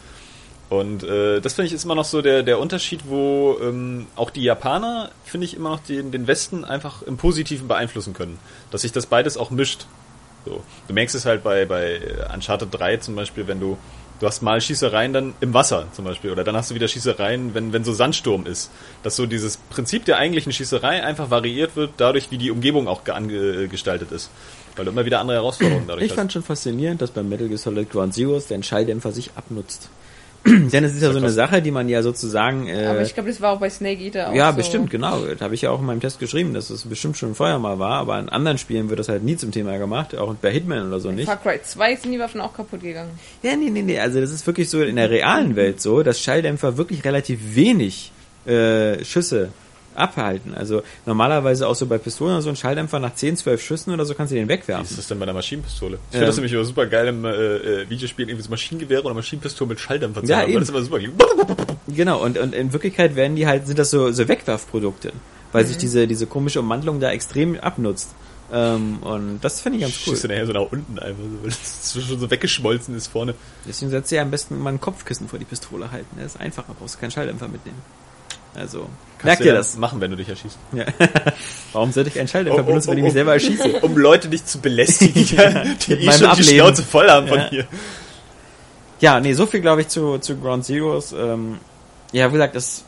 [0.70, 4.30] Und äh, das finde ich ist immer noch so der der Unterschied, wo ähm, auch
[4.30, 8.38] die Japaner finde ich immer noch den den Westen einfach im Positiven beeinflussen können,
[8.72, 9.86] dass sich das beides auch mischt.
[10.46, 12.02] So, du merkst es halt bei bei
[12.34, 13.78] Uncharted 3 zum Beispiel, wenn du
[14.20, 17.54] Du hast mal Schießereien dann im Wasser zum Beispiel oder dann hast du wieder Schießereien,
[17.54, 18.72] wenn, wenn so Sandsturm ist.
[19.04, 23.04] Dass so dieses Prinzip der eigentlichen Schießerei einfach variiert wird, dadurch, wie die Umgebung auch
[23.04, 24.32] ge- gestaltet ist.
[24.76, 26.18] Weil du immer wieder andere Herausforderungen dadurch Ich hast.
[26.18, 29.90] fand schon faszinierend, dass beim Metal Gear Solid Ground Zeroes der Schalldämpfer sich abnutzt.
[30.48, 31.28] Denn es ist ja so eine.
[31.30, 32.68] Sache, die man ja sozusagen...
[32.68, 34.58] Äh, Aber ich glaube, das war auch bei Snake Eater auch ja, so.
[34.58, 35.26] bestimmt, genau.
[35.26, 37.80] Das habe ich ja auch in meinem Test geschrieben, dass es bestimmt schon vorher mal
[37.80, 40.88] war, aber in anderen Spielen wird das halt nie zum Thema gemacht, auch bei Hitman
[40.88, 41.26] oder so nicht.
[41.26, 43.12] Far Cry 2 sind die Waffen auch kaputt gegangen.
[43.44, 44.00] Ja, nee, nee, nee.
[44.00, 48.12] Also das ist wirklich so in der realen Welt so, dass Schalldämpfer wirklich relativ wenig
[48.46, 49.50] äh, Schüsse
[49.98, 50.54] abhalten.
[50.54, 54.06] Also normalerweise auch so bei Pistolen oder so ein Schalldämpfer nach 10, 12 Schüssen oder
[54.06, 54.86] so kannst du den Wie wegwerfen.
[54.86, 55.96] ist das denn bei der Maschinenpistole?
[55.96, 56.12] Ich Ähm.
[56.12, 59.70] finde das nämlich immer super geil im äh, äh, Videospiel, irgendwie so Maschinengewehre oder Maschinenpistole
[59.70, 60.50] mit Schalldämpfer zu Ja, haben.
[60.52, 60.60] eben.
[60.60, 61.68] Das ist immer super.
[61.88, 65.14] Genau, und, und in Wirklichkeit werden die halt, sind das so, so Wegwerfprodukte,
[65.54, 65.68] weil Mhm.
[65.70, 68.10] sich diese, diese komische Umwandlung da extrem abnutzt.
[68.52, 70.14] Ähm, und das finde ich ganz cool.
[70.14, 73.34] Schießt du nachher so nach unten einfach, so, weil es schon so weggeschmolzen ist vorne.
[73.68, 76.18] Deswegen du ja am besten mal ein Kopfkissen vor die Pistole halten.
[76.18, 77.78] Das ist einfacher, brauchst du keinen Schalldämpfer mitnehmen.
[78.56, 78.88] Also,
[79.24, 79.78] merkt du ihr ja das?
[79.78, 80.58] machen, wenn du dich erschießt.
[80.74, 80.86] Ja.
[81.74, 83.80] Warum sollte ich einen Schalldämpfer Oh, oh, benutzen, wenn ich mich selber erschieße?
[83.82, 86.60] Um Leute nicht zu belästigen, die, Ja, die mit eh meinem schon die Ableben.
[86.60, 87.50] Schnauze voll haben von Ja.
[87.50, 87.66] hier.
[89.00, 91.12] Ja, nee, so viel glaube ich zu, zu Ground Zeroes.
[91.12, 91.58] Ähm,
[92.12, 92.84] ja, wie gesagt, das.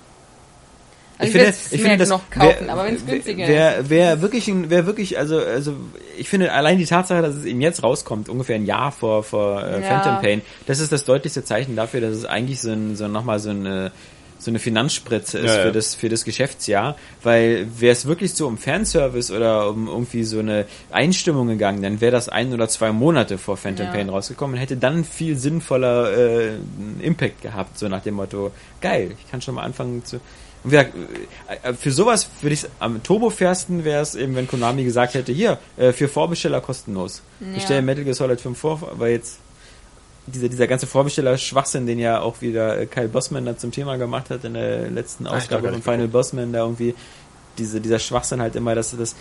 [1.19, 5.17] Also ich würd's mir jetzt noch kaufen, aber wenn's günstiger wer, wer wirklich, wer wirklich,
[5.19, 5.73] also, also,
[6.17, 9.61] ich finde allein die Tatsache, dass es eben jetzt rauskommt, ungefähr ein Jahr vor, vor
[9.61, 9.99] äh, Ja.
[10.01, 13.39] Phantom Pain, das ist das deutlichste Zeichen dafür, dass es eigentlich so ein, so nochmal
[13.39, 13.91] so eine,
[14.39, 15.63] so eine Finanzspritze ist Ja, ja.
[15.65, 20.23] für das, für das Geschäftsjahr, weil wäre es wirklich so um Fanservice oder um irgendwie
[20.23, 23.91] so eine Einstimmung gegangen, dann wäre das ein oder zwei Monate vor Phantom Ja.
[23.91, 26.49] Pain rausgekommen und hätte dann viel sinnvoller äh,
[27.01, 28.51] Impact gehabt, so nach dem Motto,
[28.81, 30.17] geil, ich kann schon mal anfangen zu.
[30.63, 30.93] Und wie gesagt,
[31.63, 35.57] äh, für sowas würde ich am turbofairsten wäre es eben, wenn Konami gesagt hätte, hier,
[35.77, 37.21] äh, für Vorbesteller kostenlos.
[37.41, 37.63] Ich Ja.
[37.63, 39.37] stelle Metal Gear Solid 5 vor, weil jetzt
[40.29, 44.29] dieser, dieser ganze Vorbesteller-Schwachsinn, den ja auch wieder äh, Kyle Bossman da zum Thema gemacht
[44.29, 46.95] hat in der letzten Ah, Ausgabe von Final Bossman, da irgendwie
[47.57, 49.15] diese, dieser Schwachsinn halt immer, dass das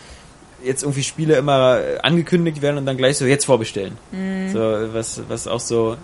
[0.62, 3.96] jetzt irgendwie Spiele immer äh, angekündigt werden und dann gleich so jetzt vorbestellen.
[4.52, 4.58] So,
[4.92, 5.96] was, was auch so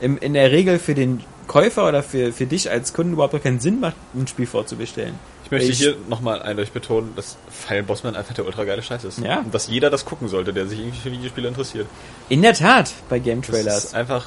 [0.00, 3.60] im, in der Regel für den Käufer oder für, für dich als Kunden überhaupt keinen
[3.60, 5.14] Sinn macht, ein Spiel vorzubestellen.
[5.44, 9.04] Ich möchte Ich- hier nochmal eindeutig betonen, dass Final Bossman einfach der ultra geile Scheiß
[9.04, 9.18] ist.
[9.20, 9.40] Ja.
[9.40, 11.86] Und dass jeder das gucken sollte, der sich irgendwie für Videospiele interessiert.
[12.28, 13.84] In der Tat, bei Game Das Trailers.
[13.84, 14.26] ist einfach,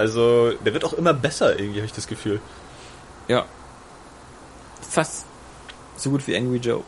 [0.00, 2.40] also, der wird auch immer besser, irgendwie, habe ich das Gefühl.
[3.28, 3.44] Ja.
[4.80, 5.26] Fast
[5.98, 6.82] so gut wie Angry Joe.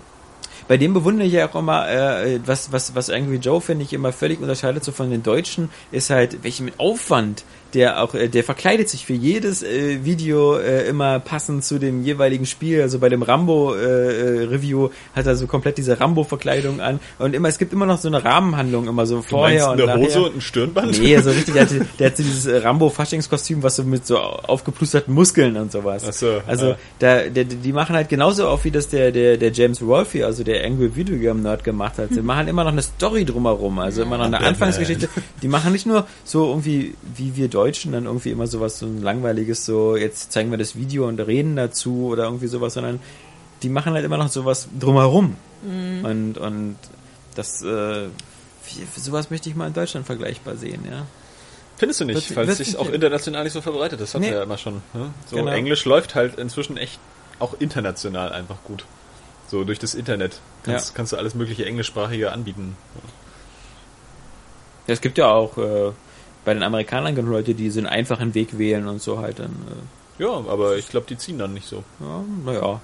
[0.66, 3.92] Bei dem bewundere ich ja auch immer, äh, was, was, was Angry Joe, finde ich,
[3.92, 7.44] immer völlig unterscheidet so von den Deutschen, ist halt, welchen Aufwand
[7.74, 12.04] der auch, äh, der verkleidet sich für jedes äh, Video äh, immer passend zu dem
[12.04, 12.82] jeweiligen Spiel.
[12.82, 17.00] Also bei dem Rambo-Review hat er so komplett diese Rambo-Verkleidung an.
[17.18, 20.02] Und immer, es gibt immer noch so eine Rahmenhandlung, immer so vorher und eine nachher.
[20.02, 21.00] Hose und ein Stirnband?
[21.00, 24.18] Nee, so richtig, der, hatte, der hat so dieses äh, Rambo-Faschingskostüm, was so mit so
[24.18, 26.04] aufgeplusterten Muskeln und sowas.
[26.06, 26.76] Ach so, also, ja.
[26.98, 30.44] da, der, die machen halt genauso auf, wie das der, der, der James Rolfe, also
[30.44, 32.10] der Angry Video Game Nerd gemacht hat.
[32.10, 34.42] Sie machen immer noch eine Story drumherum, also immer noch eine.
[34.42, 35.08] Anfangsgeschichte.
[35.42, 37.61] Die machen nicht nur so irgendwie, wie wir Deutschen,
[37.92, 41.56] dann irgendwie immer sowas, so ein langweiliges, so, jetzt zeigen wir das Video und reden
[41.56, 43.00] dazu oder irgendwie sowas, sondern
[43.62, 45.36] die machen halt immer noch sowas drumherum.
[45.64, 46.76] Und, und
[47.36, 48.08] das, äh,
[48.96, 51.06] sowas möchte ich mal in Deutschland vergleichbar sehen, ja.
[51.76, 54.10] Findest du nicht, weil es sich auch international nicht so verbreitet ist.
[54.10, 54.28] Das hat Nee.
[54.28, 54.82] er ja immer schon.
[54.94, 55.10] Ne?
[55.28, 55.50] So Genau.
[55.50, 56.98] Englisch läuft halt inzwischen echt
[57.38, 58.84] auch international einfach gut.
[59.48, 60.94] So durch das Internet kannst, Ja.
[60.94, 62.76] kannst du alles mögliche englischsprachige anbieten.
[64.86, 65.92] Ja, es gibt ja auch, äh,
[66.44, 69.54] bei den Amerikanern genug Leute, die so einen einfachen Weg wählen und so halt dann.
[70.18, 71.84] Äh, Ja, aber ich glaube, die ziehen dann nicht so.
[72.00, 72.80] ja, naja.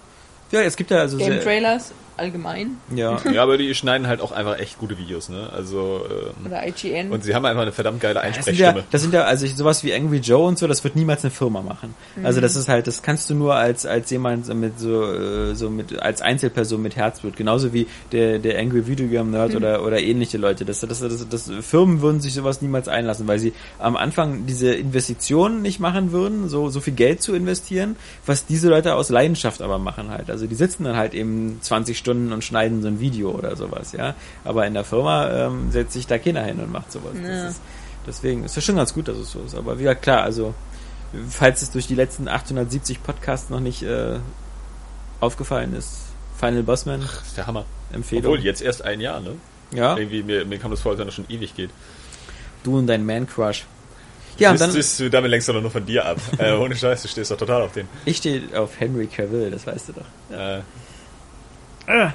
[0.51, 3.19] Ja, es gibt ja also Game sehr, Trailers allgemein ja.
[3.33, 5.49] Ja, aber die schneiden halt auch einfach echt gute Videos, ne?
[5.53, 6.03] Also,
[6.41, 7.11] ähm, oder IGN.
[7.13, 8.85] und sie haben einfach eine verdammt geile Das sind, ja, Einsprechstimme.
[8.91, 11.31] das sind ja, also ich- sowas wie Angry Joe und so, das wird niemals eine
[11.31, 11.95] Firma machen.
[12.25, 15.71] Also das ist halt, das kannst du nur als als jemand mit so äh, so
[15.71, 20.01] mit als Einzelperson mit Herzblut, genauso wie der der Angry Video Game Nerd oder oder
[20.01, 20.65] ähnliche Leute.
[20.65, 24.73] Das, das das das Firmen würden sich sowas niemals einlassen, weil sie am Anfang diese
[24.73, 27.97] Investitionen nicht machen würden, so so viel Geld zu investieren,
[28.27, 30.31] was diese Leute aus Leidenschaft aber machen halt.
[30.31, 33.93] Also die sitzen dann halt eben 20 Stunden und schneiden so ein Video oder sowas,
[33.93, 34.15] ja.
[34.45, 37.13] Aber in der Firma ähm, setzt sich da keiner hin und macht sowas.
[37.23, 37.29] Ja.
[37.29, 37.61] Das ist,
[38.07, 39.55] deswegen ist es schon ganz gut, dass es so ist.
[39.55, 40.55] Aber wieder klar, also
[41.31, 44.19] falls es durch die letzten 870 Podcasts noch nicht äh,
[45.21, 45.91] aufgefallen ist,
[46.39, 47.65] Final Bossman Das ist der Hammer.
[47.93, 48.27] Empfehlung.
[48.33, 49.33] Obwohl, jetzt erst ein Jahr, ne?
[49.73, 51.71] ja, Irgendwie, mir, mir kam das vor, als wenn das schon ewig geht.
[52.63, 53.65] du und dein Man Crush.
[54.39, 56.19] Ja, und das, dann das, damit lenkst du doch nur von dir ab.
[56.39, 57.89] äh, ohne Scheiß, du stehst doch total auf den.
[58.05, 60.37] ich stehe auf Henry Cavill, das weißt du doch.
[60.37, 60.63] Äh, Ah,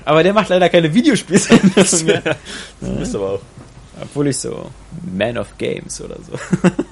[0.06, 2.36] Aber der macht leider keine Videospielsendungen mehr.
[2.82, 3.42] du bist aber auch.
[4.02, 4.70] Obwohl ich so
[5.16, 6.34] Man of Games oder so.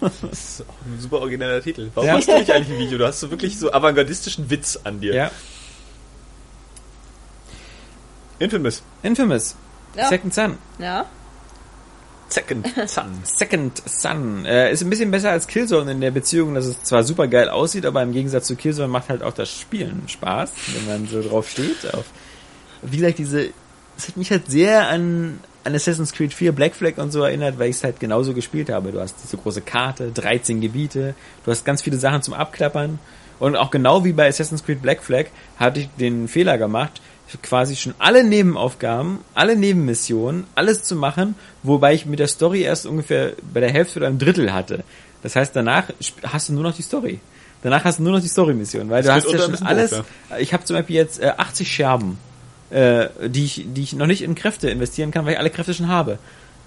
[0.01, 1.89] Das ist auch ein super origineller Titel.
[1.95, 2.13] Warum Ja.
[2.15, 2.97] machst du nicht eigentlich ein Video?
[2.99, 5.13] Du hast so wirklich so avantgardistischen Witz an dir.
[5.15, 5.31] Ja.
[8.39, 8.81] Infamous.
[9.03, 9.55] Infamous.
[9.95, 10.07] Ja.
[10.07, 10.57] Second Son.
[10.79, 11.05] ja.
[12.29, 13.05] Second Son.
[13.23, 14.45] Second Son.
[14.45, 17.49] Äh, ist ein bisschen besser als Killzone in der Beziehung, dass es zwar super geil
[17.49, 21.21] aussieht, aber im Gegensatz zu Killzone macht halt auch das Spielen Spaß, wenn man so
[21.21, 21.93] drauf steht.
[21.93, 22.05] Auf,
[22.81, 23.49] wie gesagt, diese,
[23.97, 27.59] es hat mich halt sehr an, an Assassin's Creed 4 Black Flag und so erinnert,
[27.59, 28.91] weil ich es halt genauso gespielt habe.
[28.91, 31.13] Du hast diese große Karte, 13 Gebiete,
[31.45, 32.99] du hast ganz viele Sachen zum Abklappern.
[33.39, 35.25] Und auch genau wie bei Assassin's Creed Black Flag
[35.57, 37.01] hatte ich den Fehler gemacht,
[37.41, 42.85] quasi schon alle Nebenaufgaben, alle Nebenmissionen, alles zu machen, wobei ich mit der Story erst
[42.85, 44.83] ungefähr bei der Hälfte oder einem Drittel hatte.
[45.23, 45.85] Das heißt, danach
[46.23, 47.19] hast du nur noch die Story.
[47.63, 49.91] Danach hast du nur noch die Story-Mission, weil du Das hast wird ja schon alles.
[49.91, 50.05] doof,
[50.39, 52.17] Ich habe zum Beispiel jetzt äh, 80 Scherben,
[52.71, 55.73] äh, die ich, die ich noch nicht in Kräfte investieren kann, weil ich alle Kräfte
[55.73, 56.17] schon habe.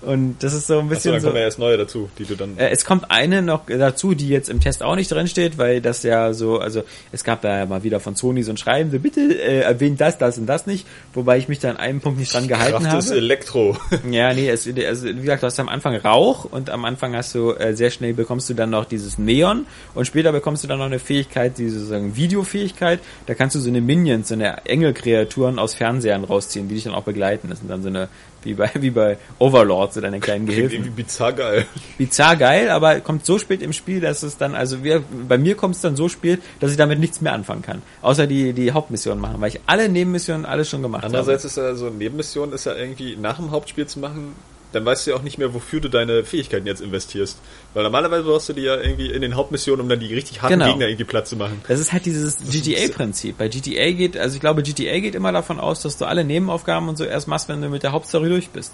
[0.04, 1.28] Und das ist so ein Achso, bisschen dann so.
[1.28, 2.58] kommen ja erst neue dazu, die du dann.
[2.58, 5.80] Äh, es kommt eine noch dazu, die jetzt im Test auch nicht drin steht, weil
[5.80, 6.82] das ja so, also
[7.12, 10.00] es gab da ja mal wieder von Sony so ein Schreiben, so bitte äh, erwähnt
[10.00, 12.84] das, das und das nicht, wobei ich mich da an einem Punkt nicht dran gehalten
[12.84, 13.16] Kraft habe.
[13.16, 13.76] Elektro.
[14.10, 17.34] Ja, nee, es, also, wie gesagt, du hast am Anfang Rauch und am Anfang hast
[17.34, 20.78] du äh, sehr schnell bekommst du dann noch dieses Neon und später bekommst du dann
[20.78, 23.00] noch eine Fähigkeit, diese sozusagen Videofähigkeit.
[23.26, 26.94] Da kannst du so eine Minions, so eine Engelkreaturen aus Fernsehern rausziehen, die dich dann
[26.94, 27.48] auch begleiten.
[27.48, 28.08] Das sind dann so eine
[28.44, 30.84] wie bei wie bei Overlord, so deine kleinen Klingt Gehilfen.
[30.86, 31.66] irgendwie bizarr geil.
[31.98, 35.54] Bizarr geil, aber kommt so spät im Spiel, dass es dann, also wir, bei mir
[35.56, 37.82] kommt es dann so spät, dass ich damit nichts mehr anfangen kann.
[38.02, 41.74] Außer die, die Hauptmission machen, weil ich alle Nebenmissionen alles schon gemacht Andererseits ist ja
[41.74, 44.34] so eine Nebenmission ist ja irgendwie nach dem Hauptspiel zu machen,
[44.74, 47.38] dann weißt du ja auch nicht mehr, wofür du deine Fähigkeiten jetzt investierst.
[47.74, 50.54] Weil normalerweise brauchst du die ja irgendwie in den Hauptmissionen, um dann die richtig harten
[50.54, 50.66] Genau.
[50.70, 51.60] Gegner irgendwie platt zu machen.
[51.68, 53.38] Das ist halt dieses GTA-Prinzip.
[53.38, 56.88] Bei GTA geht, also ich glaube, GTA geht immer davon aus, dass du alle Nebenaufgaben
[56.88, 58.72] und so erst machst, wenn du mit der Hauptstory durch bist.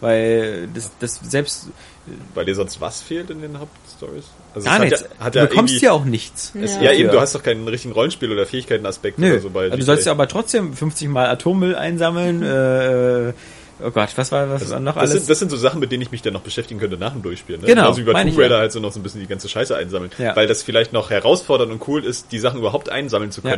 [0.00, 1.68] Weil das, das selbst
[2.34, 4.24] Weil dir sonst was fehlt in den Hauptstories?
[4.54, 5.00] Also gar nichts.
[5.00, 6.52] Ja, hat du ja bekommst ja auch nichts.
[6.60, 6.82] Es, Ja.
[6.82, 6.92] ja.
[6.92, 9.32] eben, du hast doch keinen richtigen Rollenspiel- oder Fähigkeitenaspekt Nö.
[9.32, 12.42] oder so bei also du sollst ja aber trotzdem 50 Mal Atommüll einsammeln.
[12.42, 13.32] Äh,
[13.84, 15.12] oh Gott, was war was war noch das, alles?
[15.14, 17.22] sind, das sind so Sachen, mit denen ich mich dann noch beschäftigen könnte nach dem
[17.22, 17.60] Durchspielen.
[17.60, 17.66] Ne?
[17.66, 18.60] Genau, Genauso wie bei meine Tomb Raider ja.
[18.60, 20.12] halt so noch so ein bisschen die ganze Scheiße einsammeln.
[20.18, 20.36] Ja.
[20.36, 23.56] Weil das vielleicht noch herausfordernd und cool ist, die Sachen überhaupt einsammeln zu Ja.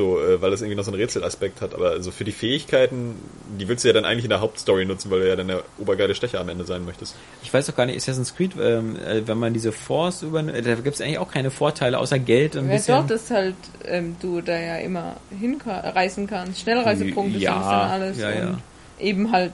[0.00, 1.74] So, äh, weil das irgendwie noch so einen Rätselaspekt hat.
[1.74, 3.16] Aber also für die Fähigkeiten,
[3.58, 5.62] die willst du ja dann eigentlich in der Hauptstory nutzen, weil du ja dann der
[5.78, 7.14] obergeile Stecher am Ende sein möchtest.
[7.42, 10.62] ich weiß doch gar nicht, Assassin's Creed, ähm, äh, wenn man diese Force über, äh,
[10.62, 12.96] da gibt es eigentlich auch keine Vorteile außer Geld und ein Ja, bisschen.
[12.96, 16.60] doch, dass halt ähm, du da ja immer hinreisen kannst.
[16.62, 18.18] Schnellreisepunkte Ja, sind dann alles.
[18.18, 18.48] ja, ja.
[18.52, 18.62] Und
[18.98, 19.52] eben halt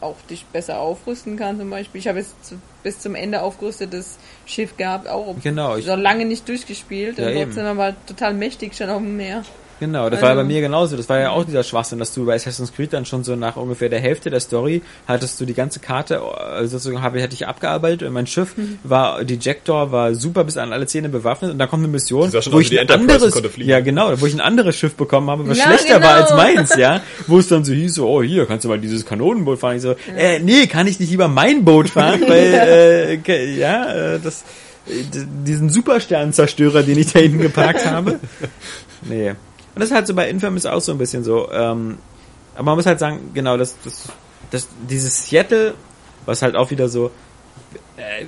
[0.00, 1.98] auch dich besser aufrüsten kann zum Beispiel.
[1.98, 4.16] Ich habe jetzt zu, bis zum Ende aufgerüstetes
[4.46, 8.74] Schiff gehabt, auch Genau, ich- so lange nicht durchgespielt Ja, und trotzdem aber total mächtig
[8.74, 9.44] schon auf dem Meer.
[9.80, 10.96] Genau, das war ja Also- bei mir genauso.
[10.96, 13.56] Das war ja auch dieser Schwachsinn, dass du bei Assassin's Creed dann schon so nach
[13.56, 16.20] ungefähr der Hälfte der Story hattest du die ganze Karte,
[16.58, 18.78] äh, sozusagen habe hatte ich abgearbeitet und mein Schiff Mhm.
[18.84, 22.32] war, die Jackdaw war super bis an alle Zähne bewaffnet und da kommt eine Mission,
[22.32, 25.46] wo aus ich ein Enterprise anderes, ja genau, wo ich ein anderes Schiff bekommen habe,
[25.48, 26.42] was Ja, schlechter war als genau.
[26.42, 29.58] meins, ja, wo es dann so hieß, so, oh hier, kannst du mal dieses Kanonenboot
[29.58, 29.76] fahren?
[29.76, 34.14] Ich so, äh, nee, kann ich nicht lieber mein Boot fahren, weil, äh, ke- ja,
[34.14, 34.44] äh, das,
[34.86, 34.92] äh,
[35.44, 38.20] diesen Supersternzerstörer, den ich da hinten geparkt habe.
[39.06, 39.32] Nee.
[39.74, 41.50] Und das ist halt so bei Infamous auch so ein bisschen so.
[41.50, 41.98] Ähm,
[42.54, 44.08] aber man muss halt sagen, genau, das, das,
[44.50, 45.74] das, dieses Seattle,
[46.26, 47.10] was halt auch wieder so,
[47.96, 48.24] äh,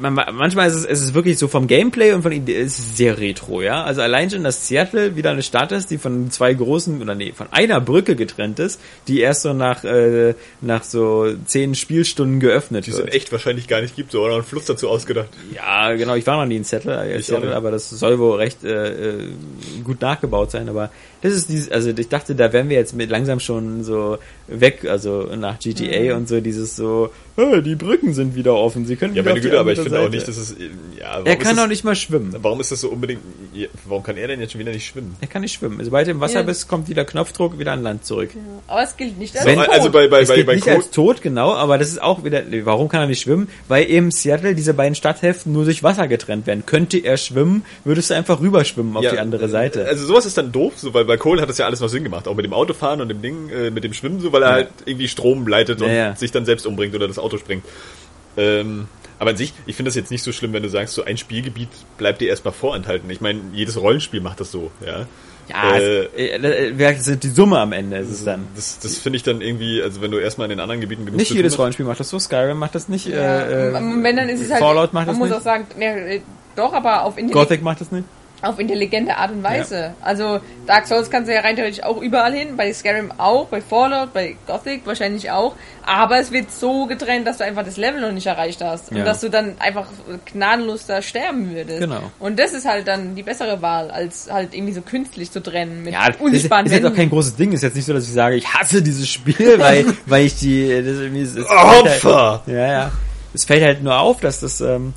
[0.00, 2.96] man, manchmal ist es, es ist wirklich so vom Gameplay und von Idee, es ist
[2.96, 3.84] sehr retro, ja.
[3.84, 7.32] Also allein schon, dass Seattle wieder eine Stadt ist, die von zwei großen, oder nee,
[7.32, 12.86] von einer Brücke getrennt ist, die erst so nach, äh, nach so zehn Spielstunden geöffnet
[12.86, 13.08] Die es wird.
[13.08, 15.28] in echt wahrscheinlich gar nicht gibt, so oder einen Fluss dazu ausgedacht.
[15.54, 18.64] Ja, genau, ich war noch nie in Seattle, äh, Seattle aber das soll wohl recht
[18.64, 19.28] äh, äh,
[19.84, 20.90] gut nachgebaut sein, aber
[21.22, 24.18] das ist dieses, also ich dachte, da wären wir jetzt mit langsam schon so
[24.48, 28.96] weg, also nach GTA und so dieses so, äh, die Brücken sind wieder offen, sie
[28.96, 30.54] können Ja, wieder meine auf die Güte, aber ich finde auch nicht, dass es,
[30.98, 32.34] ja, warum Er ist kann das, doch nicht mal schwimmen.
[32.42, 33.20] Warum ist das so unbedingt,
[33.86, 35.16] warum kann er denn jetzt schon wieder nicht schwimmen?
[35.20, 35.82] Er kann nicht schwimmen.
[35.82, 36.42] Sobald du im Wasser Ja.
[36.42, 38.30] bist, kommt wieder Knopfdruck, wieder an Land zurück.
[38.66, 39.68] Aber es gilt nicht als Wenn- Tod.
[39.70, 42.02] also bei, bei, es bei, geht bei nicht Code, als tot, genau, aber das ist
[42.02, 43.48] auch wieder, warum kann er nicht schwimmen?
[43.68, 46.64] Weil eben Seattle, diese beiden Stadthälften nur durch Wasser getrennt werden.
[46.66, 49.86] Könnte er schwimmen, würdest du einfach rüberschwimmen auf Ja, die andere Seite.
[49.86, 52.04] Also sowas ist dann doof, so, weil bei Cole hat das ja alles noch Sinn
[52.04, 54.48] gemacht, auch mit dem Autofahren und dem Ding, äh, mit dem Schwimmen, so, weil er
[54.48, 54.54] Ja.
[54.54, 56.16] halt irgendwie Strom leitet und Ja, ja.
[56.16, 57.64] sich dann selbst umbringt oder das Auto springt.
[58.38, 58.86] Ähm,
[59.18, 61.18] aber an sich, ich finde das jetzt nicht so schlimm, wenn du sagst, so ein
[61.18, 61.68] Spielgebiet
[61.98, 63.10] bleibt dir erstmal vorenthalten.
[63.10, 65.06] Ich meine, jedes Rollenspiel macht das so, ja.
[65.48, 68.46] ja, äh, es, äh, wer sind die Summe am Ende ist es dann.
[68.56, 71.18] Das, das finde ich dann irgendwie, also wenn du erstmal in den anderen Gebieten genug
[71.18, 74.28] Nicht jedes Rollenspiel macht das so, Skyrim macht das nicht, Ja, äh, äh, wenn, dann
[74.30, 75.38] ist es halt, Fallout macht man das muss nicht.
[75.38, 76.20] auch sagen, ja, äh,
[76.56, 78.04] doch, aber auf, intelli Gothic macht das nicht.
[78.42, 79.94] Auf intelligente Art und Weise.
[80.02, 83.60] Also Dark Souls kannst du ja rein theoretisch auch überall hin, bei Skyrim auch, bei
[83.60, 85.54] Fallout, bei Gothic wahrscheinlich auch,
[85.86, 88.98] aber es wird so getrennt, dass du einfach das Level noch nicht erreicht hast und
[88.98, 89.04] Ja.
[89.04, 89.86] dass du dann einfach
[90.32, 91.80] gnadenlos da sterben würdest.
[91.80, 92.00] Genau.
[92.18, 95.84] Und das ist halt dann die bessere Wahl, als halt irgendwie so künstlich zu trennen
[95.84, 97.52] mit Ja, das ist, unsichtbaren ist jetzt auch kein großes Ding.
[97.52, 100.68] Ist jetzt nicht so, dass ich sage, ich hasse dieses Spiel, weil, weil ich die,
[100.68, 102.42] das irgendwie, fällt halt- Opfer!
[102.46, 102.90] Ja, ja.
[103.34, 104.94] Es fällt halt nur auf, dass das, ähm,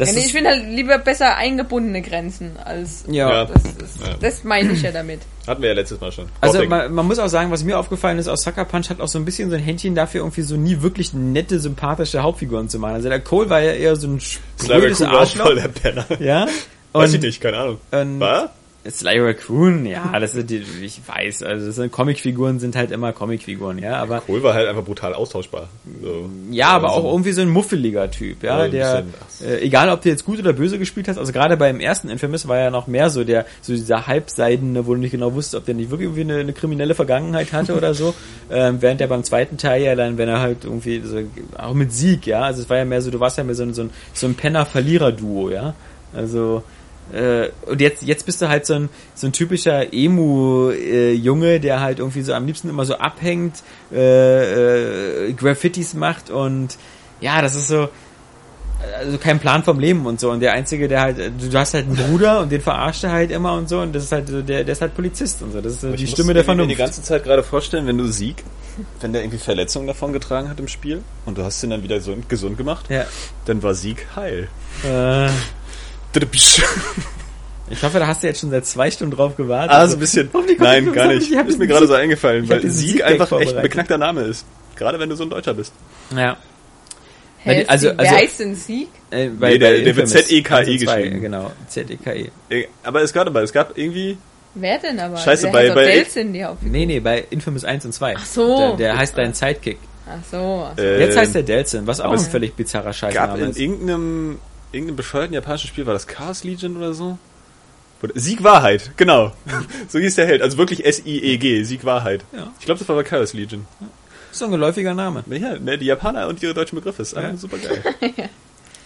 [0.00, 3.44] das Ja, nee, ich finde halt lieber besser eingebundene Grenzen als Ja.
[3.44, 4.14] Das, ist, Ja.
[4.20, 5.20] das meine ich ja damit.
[5.46, 6.26] Hatten wir ja letztes Mal schon.
[6.40, 9.08] Also man, man muss auch sagen, was mir aufgefallen ist, aus Sucker Punch hat auch
[9.08, 12.78] so ein bisschen so ein Händchen dafür, irgendwie so nie wirklich nette, sympathische Hauptfiguren zu
[12.78, 12.94] machen.
[12.94, 15.54] Also der Cole war ja eher so ein sprödes auch voll Arschloch.
[15.54, 16.06] der Penner.
[16.20, 16.46] Ja.
[16.92, 17.78] Weiß ich Und- nicht, keine Ahnung.
[17.92, 18.50] und- War?
[18.88, 23.12] Sly Raccoon, ja, das sind die, ich weiß, also das sind Comicfiguren sind halt immer
[23.12, 25.68] Comicfiguren, ja, aber Cole war halt einfach brutal austauschbar.
[26.02, 26.30] So.
[26.50, 30.00] ja, aber Also, auch irgendwie so ein muffeliger Typ, ja, der, bisschen, äh, egal ob
[30.00, 32.86] du jetzt gut oder böse gespielt hast, also gerade beim ersten Infamous war ja noch
[32.86, 36.06] mehr so der, so dieser halbseidene, wo du nicht genau wusstest, ob der nicht wirklich
[36.06, 38.14] irgendwie eine, eine kriminelle Vergangenheit hatte oder so,
[38.50, 41.18] ähm, während der beim zweiten Teil ja dann, wenn er halt irgendwie, so,
[41.58, 43.62] auch mit Sieg, ja, also es war ja mehr so, du warst ja mehr so
[43.62, 45.74] ein, so ein, so ein Penner-Verlierer-Duo, ja,
[46.14, 46.62] also,
[47.12, 51.98] äh, und jetzt, jetzt bist du halt so ein, so ein typischer Emu-Junge, der halt
[51.98, 53.62] irgendwie so am liebsten immer so abhängt,
[53.92, 56.76] äh, äh, Graffitis macht und
[57.20, 57.88] ja, das ist so,
[58.98, 60.30] also kein Plan vom Leben und so.
[60.30, 63.30] Und der Einzige, der halt, du hast halt einen Bruder und den verarscht er halt
[63.30, 65.60] immer und so und das ist halt so, der, der ist halt Polizist und so.
[65.60, 66.70] Das ist so Ich die Stimme der mir Vernunft.
[66.70, 68.42] die ganze Zeit gerade vorstellen, wenn du Sieg,
[69.02, 72.00] wenn der irgendwie Verletzungen davon getragen hat im Spiel und du hast ihn dann wieder
[72.00, 73.04] so gesund gemacht, Ja.
[73.44, 74.48] dann war Sieg heil.
[74.84, 75.28] Äh,
[76.12, 76.62] Dripsch.
[77.70, 79.70] ich hoffe, da hast du jetzt schon seit zwei Stunden drauf gewartet.
[79.72, 80.28] Ah, so ein bisschen.
[80.32, 81.30] Hoffentlich kommt Nein, gar nicht.
[81.30, 84.44] ist mir gerade so eingefallen, weil Sieg Sieg einfach echt ein beknackter Name ist.
[84.76, 85.72] Gerade wenn du so ein Deutscher bist.
[86.16, 86.36] Ja.
[87.42, 88.88] Hä, also- wer also- heißt denn Sieg?
[89.10, 91.20] Äh, Nee, der- der wird Z-E-K-E 1 und 2, geschrieben.
[91.22, 92.28] Genau, Z-E-K-E.
[92.50, 94.18] Äh, Aber es gab aber, es gab irgendwie,
[94.54, 95.16] Wer denn aber?
[95.16, 96.46] Scheiße, der bei- bei- die.
[96.62, 98.14] Nee, nee, bei Infamous 1 und 2.
[98.16, 98.58] Ach so.
[98.58, 99.78] Der, der heißt dein Sidekick.
[100.06, 100.66] Ach so.
[100.70, 100.82] Ach so.
[100.82, 103.58] äh, Jetzt heißt der Delsin, was auch ein völlig bizarrer gab Scheißname in ist.
[103.58, 104.38] irgendeinem,
[104.72, 107.18] irgendeinem bescheuerten japanischen Spiel, war das Chaos Legion oder so?
[108.14, 109.32] Sieg Wahrheit, genau.
[109.88, 110.40] so hieß der Held.
[110.40, 112.24] Also wirklich S-I-E-G, Sieg Wahrheit.
[112.32, 112.50] Ja.
[112.58, 113.66] Ich glaube, das war bei Chaos Legion.
[114.32, 115.24] So ein geläufiger Name.
[115.28, 117.02] Ja, ne, die Japaner und ihre deutschen Begriffe.
[117.02, 117.36] Ist Ja.
[117.36, 117.82] super geil.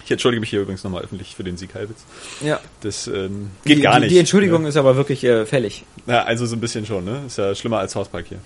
[0.04, 2.04] Ich entschuldige mich hier übrigens nochmal öffentlich für den Sieg Halbitz.
[2.42, 2.60] Ja.
[2.82, 4.12] Das ähm, geht die, gar die, nicht.
[4.12, 5.86] Die Entschuldigung ist aber wirklich äh, fällig.
[6.06, 7.22] Ja, also so ein bisschen schon, ne?
[7.26, 8.38] Ist ja schlimmer als Hauspark hier.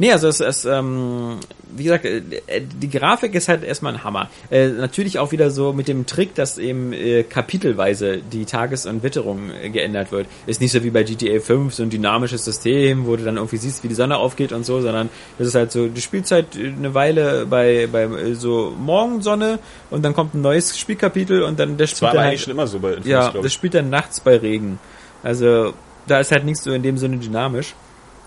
[0.00, 1.40] Nee, also es ist, ähm,
[1.76, 2.22] wie gesagt, äh,
[2.62, 4.30] die Grafik ist halt erstmal ein Hammer.
[4.50, 9.02] Äh, natürlich auch wieder so mit dem Trick, dass eben äh, kapitelweise die Tages- und
[9.02, 10.26] Witterung äh, geändert wird.
[10.46, 13.58] Ist nicht so wie bei GTA 5, so ein dynamisches System, wo du dann irgendwie
[13.58, 16.56] siehst, wie die Sonne aufgeht und so, sondern es ist halt so, du spielst halt
[16.56, 19.58] eine Weile bei, bei äh, so Morgensonne
[19.90, 22.52] und dann kommt ein neues Spielkapitel und dann das Das war spielt dann eigentlich schon
[22.54, 24.78] immer so bei Infamous, ja, das spielt dann nachts bei Regen.
[25.22, 25.74] Also
[26.06, 27.74] da ist halt nichts so in dem Sinne dynamisch.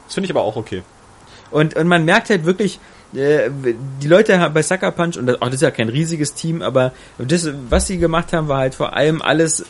[0.06, 0.84] Das finde ich aber auch okay.
[1.54, 2.80] Und, und man merkt halt wirklich,
[3.14, 3.50] äh,
[4.02, 6.94] die Leute bei Sucker Punch, und das, auch das ist ja kein riesiges Team, aber
[7.20, 9.66] das, was sie gemacht haben, war halt vor allem alles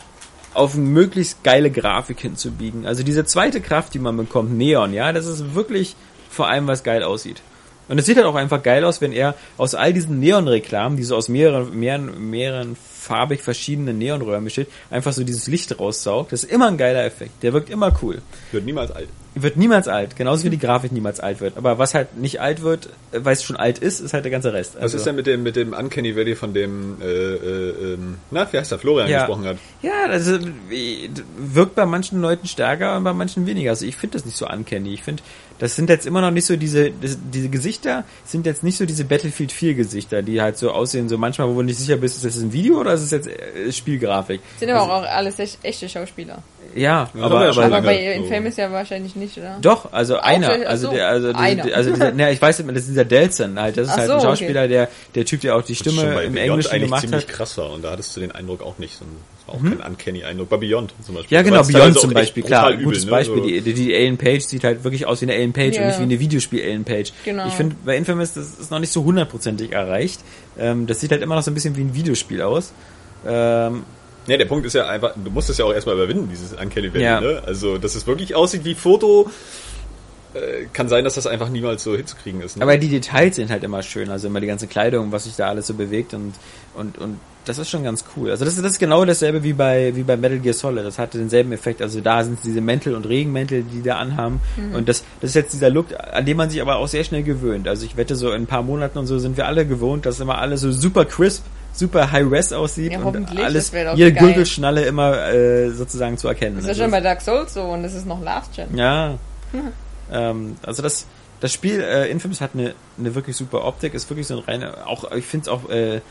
[0.54, 2.86] auf möglichst geile Grafik hinzubiegen.
[2.86, 5.96] Also diese zweite Kraft, die man bekommt, Neon, ja, das ist wirklich
[6.30, 7.42] vor allem, was geil aussieht.
[7.90, 11.04] Und es sieht halt auch einfach geil aus, wenn er aus all diesen Neon-Reklamen, die
[11.04, 16.32] so aus mehreren, mehreren, mehreren farbig verschiedenen Neonröhren besteht, einfach so dieses Licht raussaugt.
[16.32, 17.44] Das ist immer ein geiler Effekt.
[17.44, 18.22] Der wirkt immer cool.
[18.54, 19.10] Wird niemals alt.
[19.36, 21.58] Wird niemals alt, genauso wie die Grafik niemals alt wird.
[21.58, 24.32] Aber was halt nicht alt wird, äh, weil es schon alt ist, ist halt der
[24.32, 24.78] ganze Rest.
[24.80, 28.48] Was ist denn mit dem, mit dem Uncanny Valley von dem, äh, äh, ähm, na,
[28.52, 29.20] wie heißt der, Florian Ja.
[29.26, 29.58] gesprochen hat?
[29.82, 33.72] Ja, das ist, wie- wirkt bei manchen Leuten stärker und bei manchen weniger.
[33.72, 34.94] Also ich finde das nicht so uncanny.
[34.94, 35.24] Ich finde,
[35.60, 38.86] das sind jetzt immer noch nicht so diese, das, diese Gesichter sind jetzt nicht so
[38.86, 42.18] diese Battlefield 4 Gesichter, die halt so aussehen, so manchmal, wo du nicht sicher bist,
[42.18, 44.42] ist das ein Video oder ist es jetzt äh, Spielgrafik?
[44.60, 46.44] Sind aber auch alles echt, echte Schauspieler.
[46.76, 48.24] Ja, Ja, aber, aber aber, bei so.
[48.24, 49.58] Infamous ja wahrscheinlich nicht, oder?
[49.62, 51.76] Doch, also einer, vielleicht- ach also so, der, also einer.
[51.76, 53.98] also dieser, ne, ich weiß nicht, mehr, das ist dieser Delson halt, das ist Ach
[53.98, 54.28] halt so, ein okay.
[54.28, 57.22] Schauspieler, der, der Typ, der auch die Stimme bei im Beyond Englischen eigentlich gemacht ziemlich
[57.28, 57.28] hat.
[57.34, 58.98] krass war und da hattest du den Eindruck auch nicht.
[58.98, 59.06] So
[59.46, 60.50] Das auch kein uncanny Eindruck.
[60.50, 61.36] Bei Beyond zum Beispiel.
[61.36, 63.12] Ja, genau, Beyond teilweise zum auch Beispiel, klar, übel, gutes ne?
[63.12, 63.42] Beispiel.
[63.44, 65.82] Die, die, die Ellen Page sieht halt wirklich aus wie eine Ellen Page Ja.
[65.82, 67.12] und nicht wie eine Videospiel Ellen Page.
[67.26, 67.48] Genau.
[67.48, 70.22] Ich finde, bei Infamous, das ist noch nicht so hundertprozentig erreicht.
[70.58, 72.74] Ähm, das sieht halt immer noch so ein bisschen wie ein Videospiel aus.
[73.28, 73.84] Ähm,
[74.28, 76.94] Ja, der Punkt ist ja einfach, du musst es ja auch erstmal überwinden, dieses Uncanny
[76.94, 77.20] Valley, Ja.
[77.22, 77.42] ne?
[77.46, 79.30] Also, dass es wirklich aussieht wie Foto,
[80.34, 82.58] äh, kann sein, dass das einfach niemals so hinzukriegen ist.
[82.58, 82.64] Ne?
[82.64, 85.50] aber die Details sind halt immer schön, also immer die ganze Kleidung, was sich da
[85.50, 86.34] alles so bewegt und,
[86.74, 88.32] und, und das ist schon ganz cool.
[88.32, 90.86] Also das ist, das ist genau dasselbe wie bei, wie bei Metal Gear Solid.
[90.86, 91.82] Das hatte denselben Effekt.
[91.82, 94.40] Also da sind diese Mäntel und Regenmäntel, die da anhaben.
[94.74, 97.22] Und das, das ist jetzt dieser Look, an dem man sich aber auch sehr schnell
[97.24, 97.68] gewöhnt.
[97.68, 100.22] Also ich wette, so in ein paar Monaten und so sind wir alle gewohnt, dass
[100.22, 101.44] immer alles so super crisp,
[101.74, 104.14] super high-res aussieht Ja, und alles, jede.
[104.14, 106.56] Gürtelschnalle immer äh, sozusagen zu erkennen.
[106.56, 108.68] Das ist ja Also schon bei Dark Souls so und das ist noch Last Gen.
[108.78, 109.18] ja.
[110.12, 111.06] Ähm, also das,
[111.40, 114.88] das Spiel äh, Infamous hat eine, eine wirklich super Optik, ist wirklich so ein reiner,
[114.88, 116.02] auch ich finde es auch äh,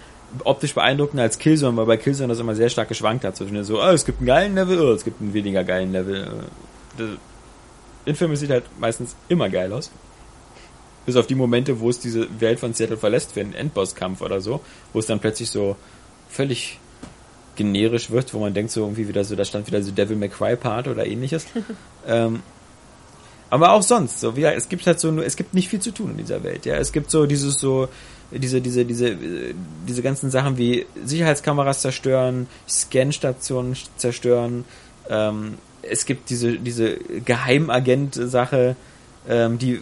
[0.44, 3.36] optisch beeindruckender als Killzone, weil bei Killzone das immer sehr stark geschwankt hat.
[3.36, 6.22] Zwischen so, ah, es gibt einen geilen Level, oh, es gibt einen weniger geilen Level.
[6.22, 6.28] Äh,
[6.98, 7.08] das,
[8.04, 9.90] Infamous sieht halt meistens immer geil aus.
[11.06, 14.40] Bis auf die Momente, wo es diese Welt von Seattle verlässt für einen Endbosskampf oder
[14.40, 14.60] so,
[14.92, 15.76] wo es dann plötzlich so
[16.28, 16.78] völlig
[17.56, 20.28] generisch wird, wo man denkt so irgendwie wieder so, da stand wieder so Devil May
[20.28, 21.46] Cry Part oder ähnliches.
[22.06, 22.42] ähm,
[23.50, 25.90] aber auch sonst, so wie es gibt halt so, nur- es gibt nicht viel zu
[25.90, 26.64] tun in dieser Welt.
[26.64, 27.88] Ja, es gibt so dieses so
[28.30, 29.14] diese diese diese
[29.86, 34.64] diese ganzen Sachen wie Sicherheitskameras zerstören, Scanstationen zerstören.
[35.10, 36.96] Ähm, es gibt diese diese
[37.26, 38.74] Geheimagent-Sache,
[39.28, 39.80] ähm, die äh,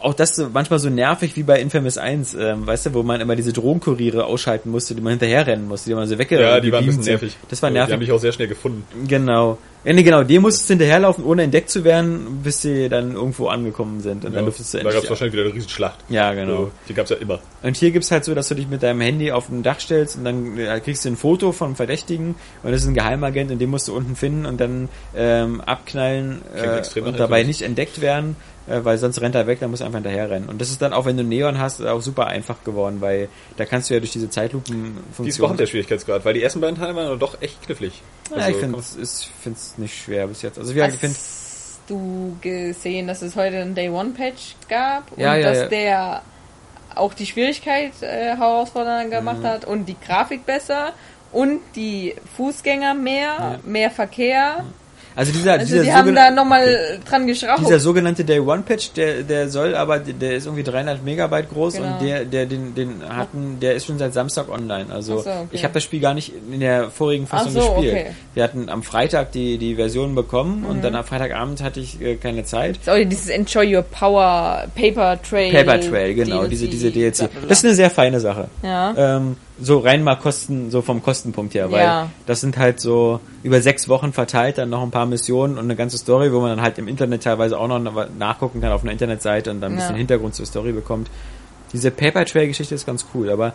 [0.00, 3.20] auch das so manchmal so nervig wie bei Infamous 1, ähm, weißt du, wo man
[3.20, 6.70] immer diese Drogenkuriere ausschalten musste, die man hinterherrennen musste, die man so wegge ja, die
[6.72, 7.36] waren ein bisschen nervig.
[7.48, 7.92] Das war Die nervig.
[7.92, 8.84] haben mich auch sehr schnell gefunden.
[9.08, 9.58] Genau.
[9.86, 13.46] Ja, nee, genau, dem musstest du hinterherlaufen, ohne entdeckt zu werden, bis sie dann irgendwo
[13.46, 14.24] angekommen sind.
[14.24, 15.10] Und dann Ja, durftest du da gab es endlich.
[15.10, 15.98] wahrscheinlich wieder eine Riesenschlacht.
[16.08, 16.56] Ja, genau.
[16.56, 17.38] So, die gab es ja immer.
[17.62, 20.16] Und hier gibt's halt so, dass du dich mit deinem Handy auf ein Dach stellst
[20.16, 22.34] und dann äh, kriegst du ein Foto vom Verdächtigen
[22.64, 26.42] und das ist ein Geheimagent und den musst du unten finden und dann ähm, abknallen
[26.52, 28.34] äh, und dabei nicht entdeckt werden,
[28.66, 30.48] weil sonst rennt er weg, dann musst du einfach hinterherrennen.
[30.48, 33.64] Und das ist dann auch, wenn du Neon hast, auch super einfach geworden, weil da
[33.64, 35.38] kannst du ja durch diese Die ist Zeitlupenfunktion...
[35.38, 38.02] überhaupt der Schwierigkeitsgrad, weil die ersten beiden Teile waren doch echt knifflig.
[38.30, 38.50] ja, Also,
[39.00, 40.58] ich finde es nicht schwer bis jetzt.
[40.58, 44.56] Also wie gesagt, ich finde Hast du gesehen, dass es heute einen Day One Patch
[44.68, 45.68] gab und Ja, ja, dass ja.
[45.68, 46.22] der
[46.96, 49.46] auch die Schwierigkeit äh, herausfordernder gemacht Mhm.
[49.46, 50.92] hat und die Grafik besser
[51.30, 54.64] und die Fußgänger mehr, mehr Verkehr.
[55.16, 57.60] Also dieser, Also dieser die haben da nochmal dran geschraubt.
[57.60, 61.74] Dieser sogenannte Day One Patch, der, der soll aber, der ist irgendwie 300 Megabyte groß
[61.76, 61.94] Genau.
[61.98, 64.86] und der, der den, den hatten, der ist schon seit Samstag online.
[64.92, 65.46] Also so, okay.
[65.52, 67.92] ich habe das Spiel gar nicht in der vorigen Fassung so, gespielt.
[67.94, 68.06] okay.
[68.34, 70.66] Wir hatten am Freitag die, die Version bekommen Mhm.
[70.66, 72.78] und dann am Freitagabend hatte ich äh, keine Zeit.
[72.86, 75.50] auch dieses Enjoy Your Power Paper Trail.
[75.50, 77.16] Paper Trail, genau, DLC, diese, diese DLC.
[77.18, 77.48] bla, bla, bla.
[77.48, 78.48] Das ist eine sehr feine Sache.
[78.62, 78.94] Ja.
[79.16, 82.10] Ähm, so rein mal Kosten, so vom Kostenpunkt her, weil Ja.
[82.26, 85.76] das sind halt so über sechs Wochen verteilt dann noch ein paar Missionen und eine
[85.76, 88.92] ganze Story, wo man dann halt im Internet teilweise auch noch nachgucken kann auf einer
[88.92, 89.80] Internetseite und dann ein Ja.
[89.82, 91.08] bisschen Hintergrund zur Story bekommt.
[91.72, 93.54] Diese Paper Trail Geschichte ist ganz cool, aber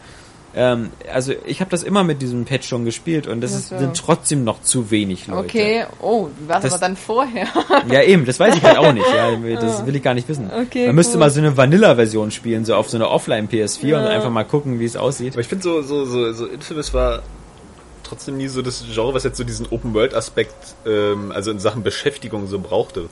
[0.56, 3.95] ähm, also ich habe das immer mit diesem Patch schon gespielt und das ist, sind
[3.95, 5.40] trotzdem noch zu wenig Leute.
[5.48, 7.48] Okay, oh, war Das- aber dann vorher?
[7.90, 9.06] Ja, eben, das weiß ich halt auch nicht.
[9.15, 10.52] Ja, das will ich gar nicht wissen.
[10.53, 11.19] Okay, Man müsste cool.
[11.22, 14.86] mal so eine Vanilla-Version spielen, so auf so einer Offline-PS4 und einfach mal gucken, wie
[14.86, 15.34] es aussieht.
[15.34, 17.22] Aber ich finde so, so, so, so Infamous war
[18.03, 20.53] trotzdem nie so das Genre, was jetzt so diesen Open-World-Aspekt,
[20.86, 23.07] ähm, also in Sachen Beschäftigung so brauchte.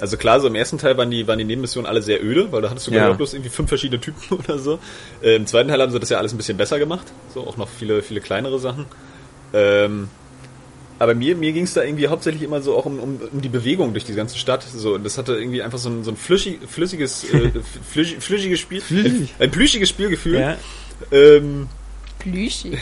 [0.00, 2.62] Also klar, so im ersten Teil waren die, waren die Nebenmissionen alle sehr öde, weil
[2.62, 3.12] da hattest du Ja.
[3.12, 4.78] bloß irgendwie fünf verschiedene Typen oder so.
[5.22, 7.06] Äh, Im zweiten Teil haben sie das ja alles ein bisschen besser gemacht.
[7.34, 8.86] So auch noch viele, viele kleinere Sachen.
[9.52, 10.08] Ähm,
[10.98, 13.48] aber mir, mir ging es da irgendwie hauptsächlich immer so auch um, um, um die
[13.48, 14.62] Bewegung durch die ganze Stadt.
[14.62, 17.50] So, und das hatte irgendwie einfach so ein, so ein flüschig, flüssiges, äh,
[17.90, 18.82] flüschig, flüschiges Spiel.
[18.90, 20.38] Ein, ein plüschiges Spielgefühl.
[20.40, 20.56] Ja.
[21.10, 21.68] Ähm,
[22.20, 22.78] Plüschi.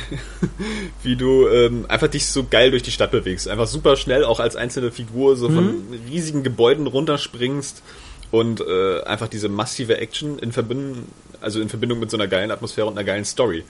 [1.02, 3.48] wie du ähm, einfach dich so geil durch die Stadt bewegst.
[3.48, 7.82] Einfach super schnell, auch als einzelne Figur, so von riesigen Gebäuden runterspringst
[8.30, 11.04] und äh, einfach diese massive Action in Verbindung,
[11.40, 13.64] also in Verbindung mit so einer geilen Atmosphäre und einer geilen Story.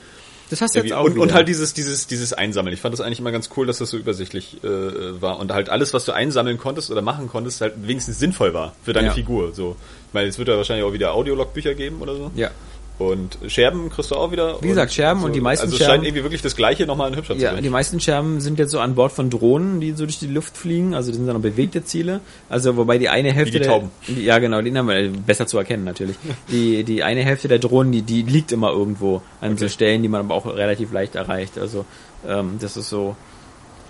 [0.50, 2.72] Das hast du jetzt auch und, und halt dieses, dieses, dieses Einsammeln.
[2.72, 5.68] Ich fand das eigentlich immer ganz cool, dass das so übersichtlich äh, war und halt
[5.68, 9.12] alles, was du einsammeln konntest oder machen konntest, halt wenigstens sinnvoll war für deine Ja.
[9.12, 9.52] Figur.
[9.52, 9.76] So,
[10.08, 12.30] ich meine, es wird ja wahrscheinlich auch wieder Audiolog-Bücher geben oder so.
[12.34, 12.50] Ja.
[12.98, 14.60] Und Scherben kriegst du auch wieder.
[14.60, 17.10] Wie gesagt, Scherben und die meisten also es Scherben- scheint irgendwie wirklich das Gleiche nochmal
[17.10, 17.62] in hübscher zu Ja, sein.
[17.62, 20.56] die meisten Scherben sind jetzt so an Bord von Drohnen, die so durch die Luft
[20.56, 20.94] fliegen.
[20.96, 22.20] Also das sind dann noch bewegte Ziele.
[22.48, 23.90] Also wobei die eine Hälfte die Tauben.
[24.08, 26.16] der die, ja genau, die haben wir besser zu erkennen natürlich.
[26.50, 29.72] Die die eine Hälfte der Drohnen, die die liegt immer irgendwo an so Okay.
[29.74, 31.56] Stellen, die man aber auch relativ leicht erreicht.
[31.56, 31.84] Also
[32.26, 33.14] ähm, das ist so.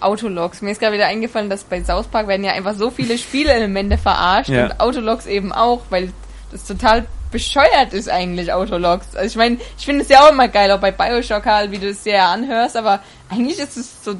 [0.01, 0.63] Autologs.
[0.63, 3.99] Mir ist gerade wieder eingefallen, dass bei South Park werden ja einfach so viele Spielelemente
[3.99, 4.65] verarscht Ja.
[4.67, 6.13] und Autologs eben auch, weil
[6.53, 9.15] das total bescheuert ist eigentlich Autologs.
[9.15, 11.79] Also ich meine, ich finde es ja auch immer geil, auch bei Bioshock halt, wie
[11.79, 13.01] du es sehr anhörst, aber
[13.31, 14.15] eigentlich ist es so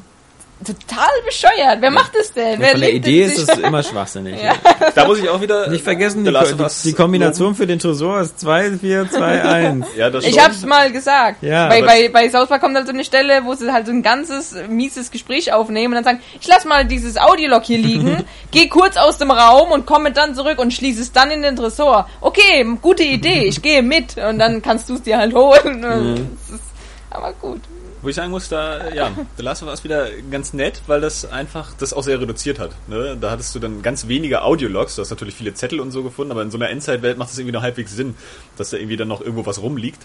[0.65, 1.79] total bescheuert.
[1.81, 2.61] Wer macht es denn?
[2.61, 4.39] Wer Von der Idee ist es immer schwachsinnig.
[4.49, 4.55] Ja.
[4.95, 8.39] Da muss ich auch wieder Nicht vergessen, die, die, die Kombination für den Tresor ist
[8.41, 9.79] 2, 4, 2, 1.
[9.79, 9.87] loben.
[9.97, 11.43] Ja, das Ich hab's mal gesagt.
[11.43, 13.93] Ja, bei, bei, bei South Park kommt halt so eine Stelle, wo sie halt so
[13.93, 18.25] ein ganzes mieses Gespräch aufnehmen und dann sagen, ich lass mal dieses Audiolog hier liegen,
[18.51, 21.57] geh kurz aus dem Raum und komme dann zurück und schließe es dann in den
[21.57, 22.09] Tresor.
[22.21, 25.83] Okay, gute Idee, ich gehe mit und dann kannst du es dir halt holen.
[25.83, 26.65] Das ist
[27.11, 27.61] aber gut.
[28.01, 31.25] Wo ich sagen muss, da, ja, The Last of Us wieder ganz nett, weil das
[31.25, 32.71] einfach das auch sehr reduziert hat.
[32.87, 33.17] Ne?
[33.21, 36.31] Da hattest du dann ganz wenige Audiologs, du hast natürlich viele Zettel und so gefunden,
[36.31, 38.15] aber in so einer Endzeitwelt macht es irgendwie noch halbwegs Sinn,
[38.57, 40.01] dass da irgendwie dann noch irgendwo was rumliegt,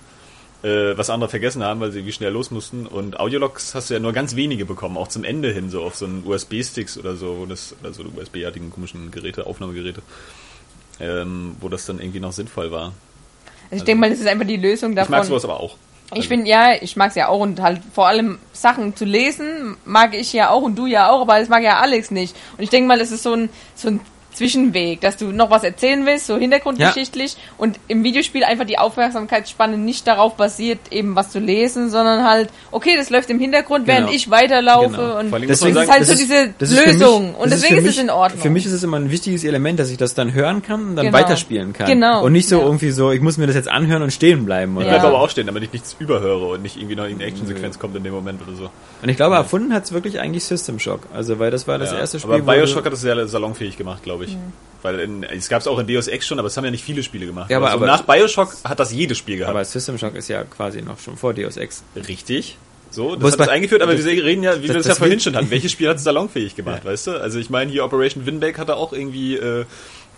[0.63, 2.87] äh, was andere vergessen haben, weil sie irgendwie schnell los mussten.
[2.87, 5.95] Und Audiologs hast du ja nur ganz wenige bekommen, auch zum Ende hin, so auf
[5.95, 10.01] so einen USB-Sticks oder so, wo das, oder so USB-artigen komischen Geräte, Aufnahmegeräte,
[10.99, 12.93] ähm, wo das dann irgendwie noch sinnvoll war.
[13.69, 15.27] Also ich denke mal, das ist einfach die Lösung Ich mag davon.
[15.27, 15.77] sowas aber auch.
[16.17, 20.13] Ich finde, ja, ich mag's ja auch und halt vor allem Sachen zu lesen mag
[20.13, 22.35] ich ja auch und du ja auch, aber das mag ja Alex nicht.
[22.57, 23.99] Und ich denke mal, das ist so ein, so ein
[24.33, 29.77] Zwischenweg, dass du noch was erzählen willst, so hintergrundgeschichtlich und im Videospiel einfach die Aufmerksamkeitsspanne
[29.77, 34.07] nicht darauf basiert, eben was zu lesen, sondern halt, okay, das läuft im Hintergrund, während
[34.07, 34.15] Genau.
[34.15, 35.19] ich weiterlaufe Genau.
[35.19, 36.53] und Vor allem das muss man ist sagen, halt so diese
[36.85, 38.41] Lösung mich- und ist deswegen ist es in Ordnung.
[38.41, 40.95] Für mich ist es immer ein wichtiges Element, dass ich das dann hören kann und
[40.95, 41.17] dann Genau.
[41.17, 41.87] weiterspielen kann.
[41.87, 42.23] Genau.
[42.23, 42.65] Und nicht so Ja.
[42.65, 44.75] irgendwie so, ich muss mir das jetzt anhören und stehen bleiben.
[44.77, 44.85] Oder?
[44.85, 44.97] Ich Ja.
[44.99, 47.95] bleib aber auch stehen, damit ich nichts überhöre und nicht irgendwie noch eine Actionsequenz kommt
[47.95, 48.69] in dem Moment oder so.
[49.01, 51.01] Und ich glaube, erfunden hat es wirklich eigentlich System Shock.
[51.13, 52.33] Also, weil das war das Ja, erste Spiel.
[52.35, 54.22] aber Bioshock hat das sehr salonfähig gemacht, glaube ich.
[54.81, 56.83] Weil in, es gab es auch in Deus Ex schon, aber es haben ja nicht
[56.83, 57.49] viele Spiele gemacht.
[57.49, 59.51] Ja, aber- also aber- nach Bioshock hat das jedes Spiel gehabt.
[59.55, 61.83] aber System Shock ist ja quasi noch schon vor Deus Ex.
[61.95, 62.57] Richtig.
[62.91, 64.87] So, das es hat es eingeführt, aber das- wir reden ja, wie das- wir es
[64.87, 65.49] das ja vorhin schon hatten.
[65.49, 67.11] Welches Spiel hat es salonfähig gemacht, weißt du?
[67.19, 69.65] Also ich meine, hier Operation Winback hatte auch irgendwie äh,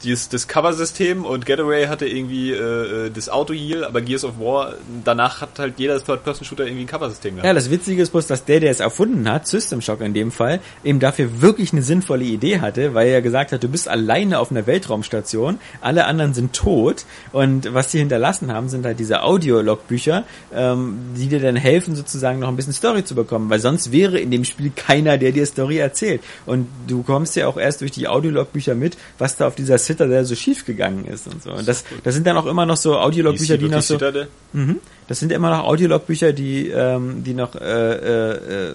[0.06, 4.76] dieses, das Cover-System und Getaway hatte irgendwie äh, äh, das Auto-Heal, aber Gears of War,
[5.04, 7.48] danach hat halt jeder Third-Person-Shooter irgendwie ein Cover-System gehabt.
[7.48, 10.32] Ja, das Witzige ist bloß, dass der, der es erfunden hat, System Shock in dem
[10.32, 14.40] Fall, eben dafür wirklich eine sinnvolle Idee hatte, weil er gesagt hat, du bist alleine
[14.40, 19.24] auf einer Weltraumstation, alle anderen sind tot und was sie hinterlassen haben, sind halt diese
[19.24, 20.24] Audiologbücher,
[20.54, 24.20] ähm, die dir dann helfen, sozusagen noch ein bisschen Story zu bekommen, weil sonst wäre
[24.20, 26.22] in dem Spiel keiner, der dir Story erzählt.
[26.46, 30.26] Und du kommst ja auch erst durch die Audiologbücher mit, was da auf dieser Citadel
[30.26, 31.52] so schief gegangen ist und so.
[31.52, 33.96] Und das, das sind dann auch immer noch so Audiologbücher, die noch so...
[33.96, 34.28] Citadel?
[34.54, 34.80] Mhm.
[35.08, 38.74] Das sind immer noch Audiologbücher, die, ähm, die noch äh, äh, äh,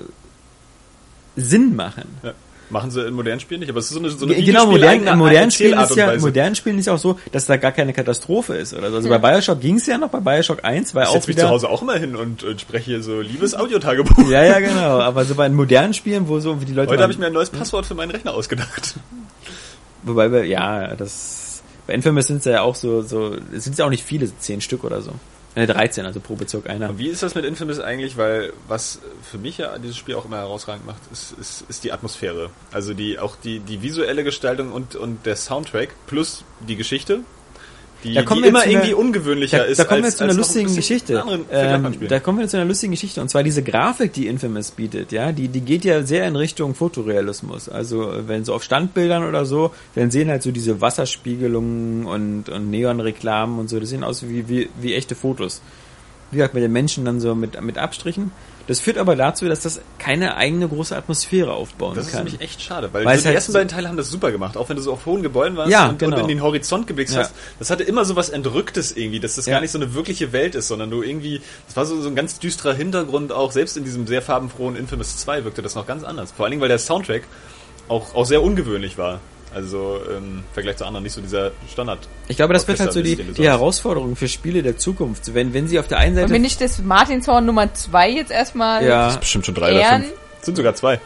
[1.36, 2.04] Sinn machen.
[2.22, 2.32] Ja.
[2.70, 5.04] Machen sie in modernen Spielen nicht, aber es ist so eine, so eine genau, modern,
[5.04, 7.92] in modernen Spielen ist ja, modernen Spielen ist ja auch so, dass da gar keine
[7.92, 8.96] Katastrophe ist oder so.
[8.98, 11.36] Also bei Bioshock ging es ja noch, bei Bioshock 1 war Ich auch setze mich
[11.36, 14.30] wieder, zu Hause auch immer hin und, und spreche so liebes Audiotagebuch.
[14.30, 15.00] ja, ja, genau.
[15.00, 17.26] Aber so bei modernen Spielen, wo so wie die Leute, Heute mal- habe ich mir
[17.26, 18.94] ein neues Passwort für meinen Rechner ausgedacht.
[20.02, 23.84] Wobei wir, ja, das, bei Infamous sind es ja auch so, so, es sind ja
[23.84, 25.12] auch nicht viele, zehn Stück oder so.
[25.56, 26.96] Äh, 13, also pro Bezirk einer.
[26.98, 28.16] Wie ist das mit Infamous eigentlich?
[28.16, 31.92] Weil was für mich ja dieses Spiel auch immer herausragend macht, ist, ist, ist die
[31.92, 32.50] Atmosphäre.
[32.70, 37.20] Also die auch die, die visuelle Gestaltung und, und der Soundtrack plus die Geschichte,
[38.04, 39.78] die, Da kommen die immer zu einer- irgendwie ungewöhnlicher Da, ist.
[39.78, 41.24] da kommen wir jetzt zu einer ein lustigen bisschen Geschichte.
[41.50, 43.20] Ähm, da kommen wir zu einer lustigen Geschichte.
[43.20, 46.74] Und zwar diese Grafik, die Infamous bietet, ja, die, die geht ja sehr in Richtung
[46.74, 47.68] Fotorealismus.
[47.68, 52.70] Also wenn so auf Standbildern oder so, dann sehen halt so diese Wasserspiegelungen und, und
[52.70, 55.60] Neonreklamen und so, das sehen aus wie, wie, wie echte Fotos.
[56.30, 58.30] Wie gesagt, mit den Menschen dann so mit, mit Abstrichen.
[58.70, 62.22] Das führt aber dazu, dass das keine eigene große Atmosphäre aufbauen Das ist kann.
[62.22, 64.68] nämlich echt schade, weil, Weil die halt ersten beiden Teile haben das super gemacht, auch
[64.68, 66.14] wenn du so auf hohen Gebäuden warst Ja, und, genau.
[66.18, 67.18] und in den Horizont geblickt Ja.
[67.18, 67.34] hast.
[67.58, 69.54] Das hatte immer so was Entrücktes irgendwie, dass das Ja.
[69.54, 72.14] gar nicht so eine wirkliche Welt ist, sondern du irgendwie, das war so, so ein
[72.14, 76.04] ganz düsterer Hintergrund, auch selbst in diesem sehr farbenfrohen Infamous 2 wirkte das noch ganz
[76.04, 76.30] anders.
[76.30, 77.24] Vor allen Dingen, weil der Soundtrack
[77.88, 79.18] auch, auch sehr ungewöhnlich war.
[79.54, 81.98] Also ähm, im Vergleich zu anderen nicht so dieser Standard.
[82.28, 85.34] Ich glaube, das wird halt so die, die Herausforderung für Spiele der Zukunft.
[85.34, 86.32] Wenn, wenn sie auf der einen Und Seite...
[86.34, 90.02] wenn nicht das Martinshorn Nummer 2 jetzt erstmal ja, Bestimmt schon drei Ehren?
[90.02, 90.18] oder fünf.
[90.42, 91.00] Sind sogar zwei.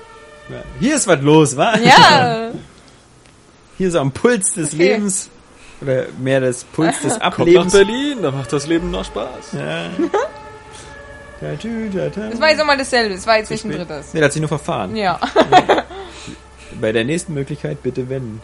[0.79, 1.75] hier ist was los, wa?
[1.79, 2.51] Ja,
[3.79, 4.83] Hier so am Puls des Okay.
[4.93, 5.29] Lebens
[5.81, 7.73] oder mehr des Puls des Kommt nach Ablebens.
[7.73, 9.53] Berlin, da macht das Leben noch Spaß.
[9.55, 9.87] Ja.
[11.41, 14.15] Das war jetzt nochmal dasselbe, es war jetzt nicht ein drittes.
[14.15, 14.95] Nee, da hat sich nur verfahren.
[14.97, 15.19] Ja.
[16.81, 18.41] Bei der nächsten Möglichkeit bitte wenden.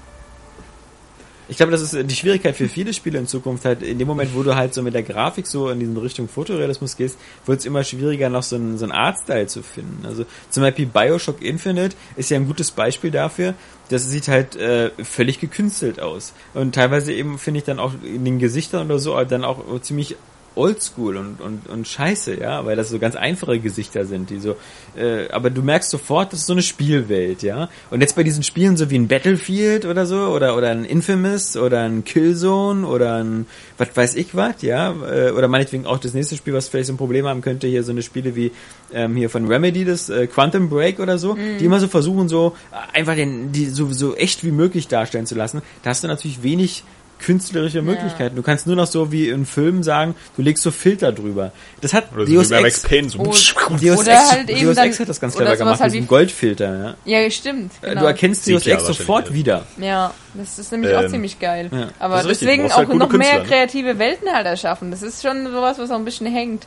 [1.50, 4.06] Ich glaube, das ist äh, die Schwierigkeit für viele Spiele in Zukunft halt, in dem
[4.06, 7.58] Moment, wo du halt so mit der Grafik so in diese Richtung Fotorealismus gehst, wird
[7.58, 10.06] es immer schwieriger, noch so einen, so einen Artstyle zu finden.
[10.06, 13.54] Also zum Beispiel Bioshock Infinite ist ja ein gutes Beispiel dafür.
[13.88, 16.34] Das sieht halt äh, völlig gekünstelt aus.
[16.54, 20.14] Und teilweise eben finde ich dann auch in den Gesichtern oder so dann auch ziemlich
[20.60, 24.56] oldschool und, und, und scheiße, ja, weil das so ganz einfache Gesichter sind, die so,
[24.96, 27.68] äh, aber du merkst sofort, das ist so eine Spielwelt, ja.
[27.90, 31.56] Und jetzt bei diesen Spielen so wie ein Battlefield oder so, oder, oder ein Infamous
[31.56, 33.46] oder ein Killzone oder ein,
[33.78, 36.92] was weiß ich was, ja, äh, oder meinetwegen auch das nächste Spiel, was vielleicht so
[36.92, 38.52] ein Problem haben könnte, hier so eine Spiele wie
[38.92, 42.54] ähm, hier von Remedy, das äh, Quantum Break oder so, die immer so versuchen, so
[42.92, 45.62] einfach den, die so, so echt wie möglich darstellen zu lassen.
[45.82, 46.84] Da hast du natürlich wenig
[47.20, 48.36] künstlerische Möglichkeiten.
[48.36, 51.52] Du kannst nur noch so wie in Filmen sagen, du legst so Filter drüber.
[51.80, 53.18] Das hat Oder so Deus Max Ex, Payne so.
[53.20, 53.24] Oh,
[53.80, 56.96] Deus Oder Ex, halt eben Deus Ex hat das ganz clever gemacht, halt diesen Goldfilter.
[57.04, 57.20] Ja.
[57.22, 57.72] Ja, stimmt.
[57.82, 58.00] Genau.
[58.00, 59.66] Du erkennst Deus ja Ex sofort wieder.
[59.78, 61.68] Ja, das ist nämlich Ähm, auch ziemlich geil.
[61.72, 61.88] ja.
[61.98, 63.44] Aber deswegen auch halt noch mehr Künstler, ne?
[63.46, 64.90] kreative Welten halt erschaffen.
[64.90, 66.66] Das ist schon sowas, was auch ein bisschen hängt.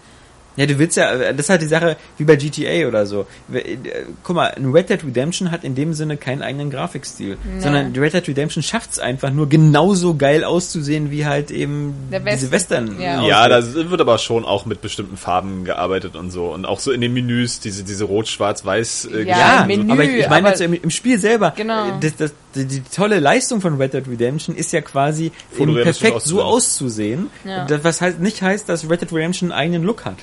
[0.56, 3.26] Ja, du willst ja, das ist halt die Sache wie bei GTA oder so.
[3.52, 3.78] Äh,
[4.24, 8.00] Guck mal, ein Red Dead Redemption hat in dem Sinne keinen eigenen Grafikstil, sondern die
[8.00, 12.52] Red Dead Redemption schafft es einfach nur genauso geil auszusehen wie halt eben Der diese
[12.52, 13.26] Western, ja.
[13.26, 16.46] Ja, da wird aber schon auch mit bestimmten Farben gearbeitet und so.
[16.54, 20.30] Und auch so in den Menüs, diese, diese rot-schwarz-weiß äh, Ja, Menü, aber ich, ich
[20.30, 21.54] meine jetzt im, im Spiel selber.
[21.56, 21.88] Genau.
[21.88, 26.22] äh, Das, das, die, die tolle Leistung von Red Dead Redemption ist ja quasi perfekt
[26.22, 26.44] so auszusehen.
[26.44, 27.66] auszusehen, Ja.
[27.66, 30.18] das, was halt nicht heißt, dass Red Dead Redemption einen eigenen Look hat.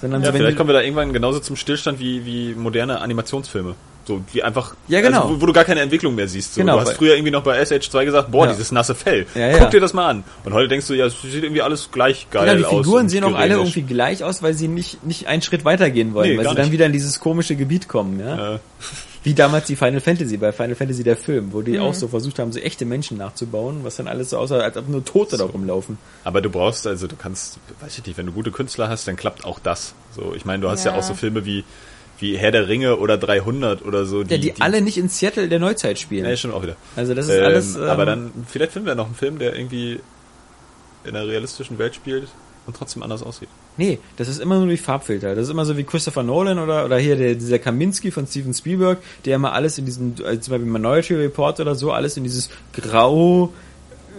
[0.00, 3.74] Sondern Ja, so, vielleicht kommen wir da irgendwann genauso zum Stillstand wie, wie moderne Animationsfilme.
[4.06, 5.22] So, wie einfach, Ja, genau.
[5.24, 6.54] also, wo, wo du gar keine Entwicklung mehr siehst.
[6.54, 6.62] So.
[6.62, 8.52] Genau, du hast früher irgendwie noch bei SH2 gesagt, boah, Ja.
[8.52, 9.26] dieses nasse Fell.
[9.34, 9.58] Ja.
[9.58, 10.24] Guck dir das mal an.
[10.44, 12.84] Und heute denkst du, ja, es sieht irgendwie alles gleich geil Genau, die aus.
[12.84, 16.14] Figuren und sehen auch alle irgendwie gleich aus, weil sie nicht, nicht einen Schritt weitergehen
[16.14, 16.72] wollen, Nee, weil sie dann nicht.
[16.72, 18.58] wieder in dieses komische Gebiet kommen, ja.
[19.22, 21.80] Wie damals die Final Fantasy, bei Final Fantasy der Film, wo die Mhm.
[21.80, 24.88] auch so versucht haben, so echte Menschen nachzubauen, was dann alles so aussah, als ob
[24.88, 25.98] nur Tote da rumlaufen.
[26.24, 29.16] aber du brauchst, also du kannst, weiß ich nicht, wenn du gute Künstler hast, dann
[29.16, 29.92] klappt auch das.
[30.16, 30.98] So, ich meine, du hast ja, Ja.
[30.98, 31.64] auch so Filme wie,
[32.18, 34.22] wie Herr der Ringe oder 300 oder so.
[34.22, 36.24] Ja, die, alle nicht in Seattle der Neuzeit spielen.
[36.24, 36.76] Ja, stimmt auch wieder.
[36.96, 37.76] Also das ist Ähm, alles.
[37.76, 40.00] Ähm, aber dann, vielleicht finden wir noch einen Film, der irgendwie
[41.04, 42.28] in einer realistischen Welt spielt
[42.66, 43.48] und trotzdem anders aussieht.
[43.80, 45.34] Nee, das ist immer nur durch Farbfilter.
[45.34, 48.52] Das ist immer so wie Christopher Nolan oder, oder hier der, dieser Kaminski von Steven
[48.52, 52.24] Spielberg, der immer alles in diesen, also zum Beispiel Minority Report oder so, alles in
[52.24, 53.54] dieses grau,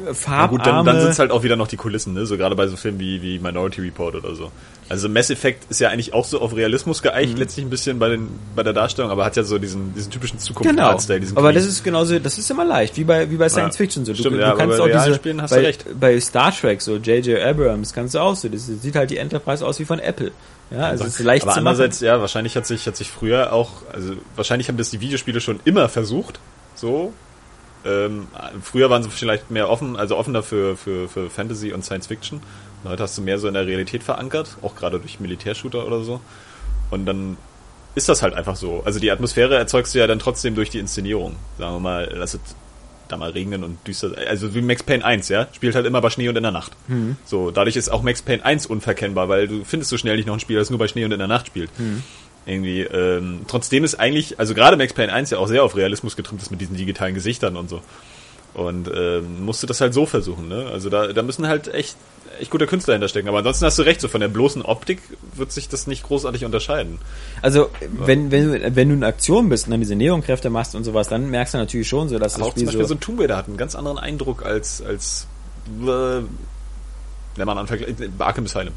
[0.02, 0.50] äh, Na farbarme...
[0.58, 2.26] gut, dann, dann sind es halt auch wieder noch die Kulissen, ne?
[2.26, 4.52] So gerade bei so Filmen wie, wie Minority Report oder so.
[4.90, 8.10] Also Mass Effect ist ja eigentlich auch so auf Realismus geeicht, letztlich ein bisschen bei
[8.10, 10.48] den bei der Darstellung, aber hat ja so diesen, diesen typischen Genau.
[10.84, 11.64] Zukunftsstyle, diesen Aber clean.
[11.64, 14.12] das ist genauso, das ist immer leicht, wie bei, wie bei Science Fiction so.
[14.12, 15.86] Du, Stimmt, du ja, kannst auch diese, Spielen hast du bei, recht.
[16.00, 17.40] bei Star Trek, so J.J.
[17.42, 20.32] Abrams, kannst du auch so, das sieht halt die Enterprise aus wie von Apple.
[20.72, 22.08] Ja, also es ist leicht aber zu andererseits, machen.
[22.08, 25.60] ja, wahrscheinlich hat sich, hat sich früher auch, also wahrscheinlich haben das die Videospiele schon
[25.66, 26.40] immer versucht,
[26.76, 27.14] so.
[27.86, 28.28] Ähm,
[28.62, 32.42] früher waren sie vielleicht mehr offen, also offener für, für, für Fantasy und Science Fiction.
[32.84, 36.04] Und heute hast du mehr so in der Realität verankert, auch gerade durch Militärshooter oder
[36.04, 36.20] so.
[36.90, 37.38] Und dann
[37.96, 38.82] ist das halt einfach so.
[38.86, 41.36] Also die Atmosphäre erzeugst du ja dann trotzdem durch die Inszenierung.
[41.58, 42.40] Sagen wir mal, lass es
[43.08, 44.12] da mal regnen und düster.
[44.28, 45.48] Also wie Max Payne 1, ja?
[45.52, 46.72] Spielt halt immer bei Schnee und in der Nacht.
[47.26, 50.36] So, dadurch ist auch Max Payne 1 unverkennbar, weil du findest so schnell nicht noch
[50.36, 51.70] ein Spiel, das nur bei Schnee und in der Nacht spielt.
[52.46, 56.16] Irgendwie, ähm, trotzdem ist eigentlich, also gerade Max Payne 1 ja auch sehr auf Realismus
[56.16, 57.82] getrimmt ist mit diesen digitalen Gesichtern und so.
[58.54, 60.66] Und ähm, musste das halt so versuchen, ne?
[60.74, 61.96] Also da, da müssen halt echt,
[62.40, 63.30] echt gute Künstler hinterstecken.
[63.30, 65.02] Aber ansonsten hast du recht, so von der bloßen Optik
[65.36, 67.00] wird sich das nicht großartig unterscheiden.
[67.42, 70.84] Also, wenn, wenn, du, wenn du in Aktion bist und dann diese Neonkräfte machst und
[70.84, 72.88] sowas, dann merkst du natürlich schon so, dass Aber das auch zum Spiel Beispiel so...
[72.90, 75.28] so ein Tomb Raider hat einen ganz anderen Eindruck als, als
[75.82, 76.22] äh,
[77.36, 77.86] wenn man anfängt,
[78.20, 78.74] Arkham Asylum.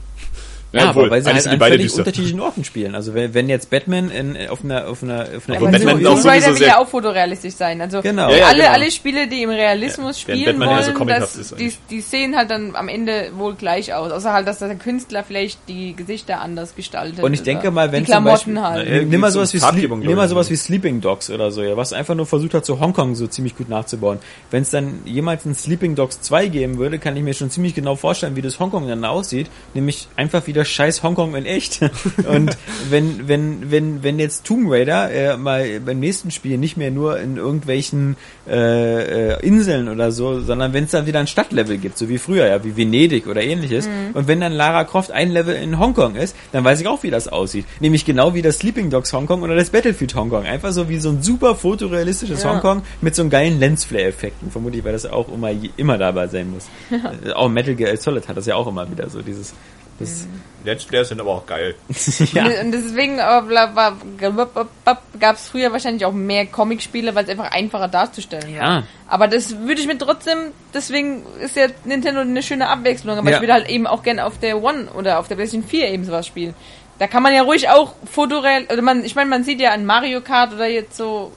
[0.75, 1.99] Ja, obwohl, aber weil sie halt an völlig düster.
[2.01, 2.95] unterschiedlichen Orten spielen.
[2.95, 5.81] Also wenn, wenn jetzt Batman in, auf einer auf einer auf einer Aber Aber Batman
[6.03, 7.81] so, auch Tomb sowieso Raider will sehr- ja auch fotorealistisch sein.
[7.81, 8.31] Also Genau.
[8.31, 8.73] Ja, ja, alle, genau.
[8.73, 12.51] alle Spiele, die im Realismus Ja, spielen so wollen, comichaft das, die, die sehen halt
[12.51, 14.13] dann am Ende wohl gleich aus.
[14.13, 17.23] Außer halt, dass der Künstler vielleicht die Gesichter anders gestaltet.
[17.23, 18.89] und ich denke mal, wenn die zum Beispiel, Klamotten halt.
[18.91, 20.53] Na, nimm mal so sowas wie Farbgebung, Sleep, nimm mal sowas so.
[20.53, 23.57] wie Sleeping Dogs oder so, ja, was einfach nur versucht hat, so Hongkong so ziemlich
[23.57, 24.19] gut nachzubauen.
[24.51, 27.75] Wenn es dann jemals ein Sleeping Dogs 2 geben würde, kann ich mir schon ziemlich
[27.75, 31.81] genau vorstellen, wie das Hongkong dann aussieht, nämlich einfach wieder scheiß Hongkong in echt.
[32.29, 32.57] Und
[32.91, 37.19] wenn wenn wenn wenn jetzt Tomb Raider äh, mal beim nächsten Spiel nicht mehr nur
[37.19, 38.17] in irgendwelchen
[38.49, 42.19] äh, äh, Inseln oder so, sondern wenn es dann wieder ein Stadtlevel gibt, so wie
[42.19, 43.89] früher, ja, wie Venedig oder ähnliches.
[44.13, 47.11] Und wenn dann Lara Croft ein Level in Hongkong ist, dann weiß ich auch, wie
[47.11, 47.67] das aussieht.
[47.81, 50.45] Nämlich genau wie das Sleeping Dogs Hongkong oder das Battlefield Hongkong.
[50.45, 52.53] Einfach so wie so ein super fotorealistisches Ja.
[52.53, 54.51] Hongkong mit so einem geilen Lensflare-Effekten.
[54.51, 56.69] Vermutlich, weil das auch immer, immer dabei sein muss.
[57.25, 59.53] Äh, auch Metal Gear Solid hat das ja auch immer wieder so, dieses
[59.99, 60.27] Das,
[60.65, 61.75] Let's Plays sind aber auch geil.
[62.33, 62.47] ja.
[62.63, 68.79] Und deswegen gab es früher wahrscheinlich auch mehr Comicspiele, weil es einfach einfacher darzustellen war.
[68.79, 68.83] Ja.
[69.07, 73.19] Aber das würde ich mir trotzdem, deswegen ist ja Nintendo eine schöne Abwechslung.
[73.19, 73.37] Aber Ja.
[73.37, 76.05] ich würde halt eben auch gerne auf der One oder auf der PlayStation 4 eben
[76.05, 76.55] sowas spielen.
[76.99, 79.85] Da kann man ja ruhig auch fotoreal, oder man, ich meine, man sieht ja an
[79.85, 81.33] Mario Kart oder jetzt so,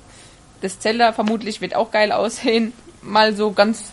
[0.62, 2.74] das Zelda vermutlich wird auch geil aussehen.
[3.02, 3.92] Mal so ganz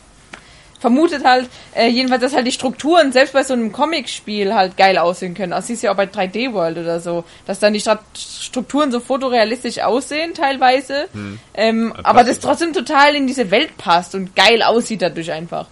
[0.85, 4.99] vermutet halt, äh, jedenfalls, dass halt die Strukturen selbst bei so einem Comic-Spiel halt geil
[4.99, 5.53] aussehen können.
[5.53, 8.93] Das siehst du ja auch bei 3D World oder so, dass dann die Strat Strukturen
[8.93, 11.07] so fotorealistisch aussehen teilweise,
[11.55, 15.69] ähm, passt aber das trotzdem total in diese Welt passt und geil aussieht dadurch einfach.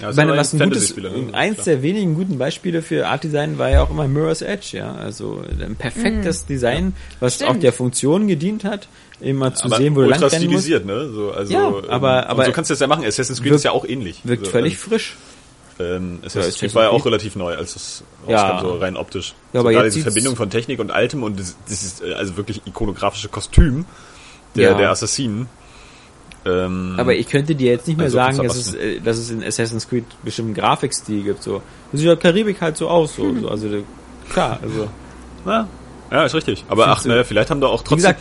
[0.00, 1.10] Ja, Ich meine, was ein gutes, ne?
[1.32, 4.94] eins der wenigen guten Beispiele für Art Design war ja auch immer Mirror's Edge, ja.
[4.94, 7.50] Also ein perfektes Design, was Stimmt.
[7.50, 8.86] auch der Funktion gedient hat,
[9.20, 10.64] immer zu aber sehen, wo du lang ultra rennen musst.
[10.64, 11.08] stilisiert, ne?
[11.12, 13.04] So, also, Ja, ähm, aber- und aber- so kannst du das ja machen.
[13.04, 14.20] Assassin's Creed Wirkt- ist ja auch ähnlich.
[14.24, 15.16] Wirkt so, völlig frisch.
[15.78, 18.48] Ähm, Ja, Assassin's Creed Assassin's war ja auch relativ neu, als das Ja.
[18.50, 19.28] rauskam, so rein optisch.
[19.28, 22.02] Ja, so aber gerade jetzt diese Verbindung von Technik und Altem und das, das ist
[22.02, 23.84] äh, also wirklich ikonografische Kostüm
[24.54, 24.74] der, Ja.
[24.76, 25.48] der Assassinen.
[26.46, 29.30] Ähm, Aber ich könnte dir jetzt nicht mehr Also sagen, dass es, äh, dass es
[29.30, 31.42] in Assassin's Creed bestimmten Grafikstil gibt.
[31.42, 31.60] So.
[31.90, 33.16] Das sieht ja Karibik halt so aus.
[33.16, 33.48] So, so.
[33.48, 33.68] Also,
[34.30, 34.88] klar, also.
[35.44, 35.68] ja,
[36.10, 36.64] ja, ist richtig.
[36.68, 37.96] Aber ach, naja, vielleicht haben da auch Wie trotzdem...
[37.96, 38.20] gesagt,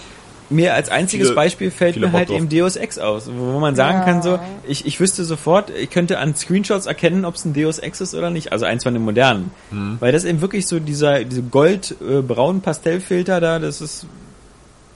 [0.50, 2.38] mir als einziges viele- Beispiel fällt mir halt drauf.
[2.38, 4.04] eben Deus Ex aus, wo man sagen Ja.
[4.06, 7.80] kann so, ich, ich wüsste sofort, ich könnte an Screenshots erkennen, ob es ein Deus
[7.80, 9.52] Ex ist oder nicht, also eins von den modernen.
[9.72, 9.98] Mhm.
[10.00, 14.06] Weil das eben wirklich so dieser, diese gold-braun Pastellfilter da, das ist,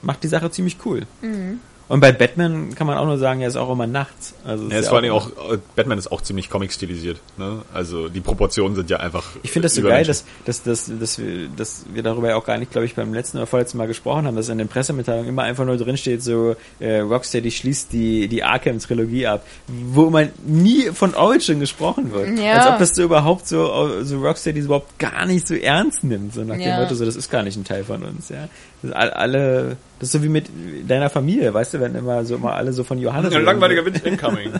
[0.02, 1.02] macht die Sache ziemlich cool.
[1.22, 1.60] Mhm.
[1.90, 4.34] Und bei Batman kann man auch nur sagen, er ist auch immer nachts.
[4.44, 5.28] Also Ja, ist ja vor allen Dingen auch,
[5.74, 7.18] Batman ist auch ziemlich comic-stilisiert.
[7.36, 7.62] Ne?
[7.74, 9.24] Also die Proportionen sind ja einfach.
[9.42, 12.44] Ich finde das so geil, dass, dass, dass, dass, wir, dass wir darüber ja auch
[12.44, 15.30] gar nicht, glaube ich, beim letzten oder vorletzten Mal gesprochen haben, dass in den Pressemitteilungen
[15.30, 20.30] immer einfach nur drin steht, so äh, Rocksteady schließt die, die Arkham-Trilogie ab, wo man
[20.46, 22.38] nie von Origin gesprochen wird.
[22.38, 22.52] Ja.
[22.52, 26.44] Als ob das so überhaupt so, so Rocksteady überhaupt gar nicht so ernst nimmt, so
[26.44, 26.80] nach dem Ja.
[26.82, 28.28] Motto, so das ist gar nicht ein Teil von uns.
[28.28, 28.48] Ja,
[28.82, 30.46] das alle, das ist so wie mit
[30.86, 33.34] deiner Familie, weißt du, wenn immer so immer alle so von Johannes.
[33.34, 34.52] Ein langweiliger Witz incoming.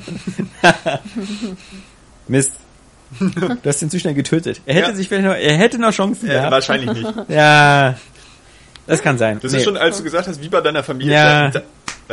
[2.28, 2.52] Mist.
[3.18, 4.60] Du hast ihn zu schnell getötet.
[4.66, 4.94] Er hätte Ja.
[4.94, 6.52] sich vielleicht noch, er hätte noch Chancen ja, gehabt.
[6.52, 7.12] wahrscheinlich nicht.
[7.28, 7.96] Ja,
[8.86, 9.40] das kann sein.
[9.42, 9.58] Das Nee.
[9.58, 11.14] ist schon, als du gesagt hast, wie bei deiner Familie.
[11.14, 11.48] Ja.
[11.50, 11.64] Da, da,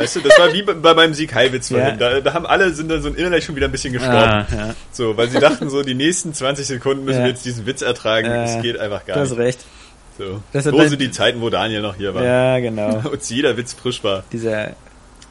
[0.02, 1.92] weißt du, das war wie bei, bei meinem Sieg Heilwitz Ja.
[1.92, 4.16] Da, da haben alle, sind dann so innerlich schon wieder ein bisschen gestorben.
[4.16, 7.64] ah, ja, So, weil sie dachten so, die nächsten 20 Sekunden müssen wir jetzt diesen
[7.66, 8.28] Witz ertragen.
[8.28, 9.38] Das geht einfach gar du hast nicht.
[9.38, 9.60] recht.
[10.18, 10.42] So.
[10.52, 12.24] Das Wo sind die Zeiten, wo Daniel noch hier war?
[12.24, 13.02] Ja, genau.
[13.12, 14.24] Und jeder Witz frisch war.
[14.32, 14.70] Dieser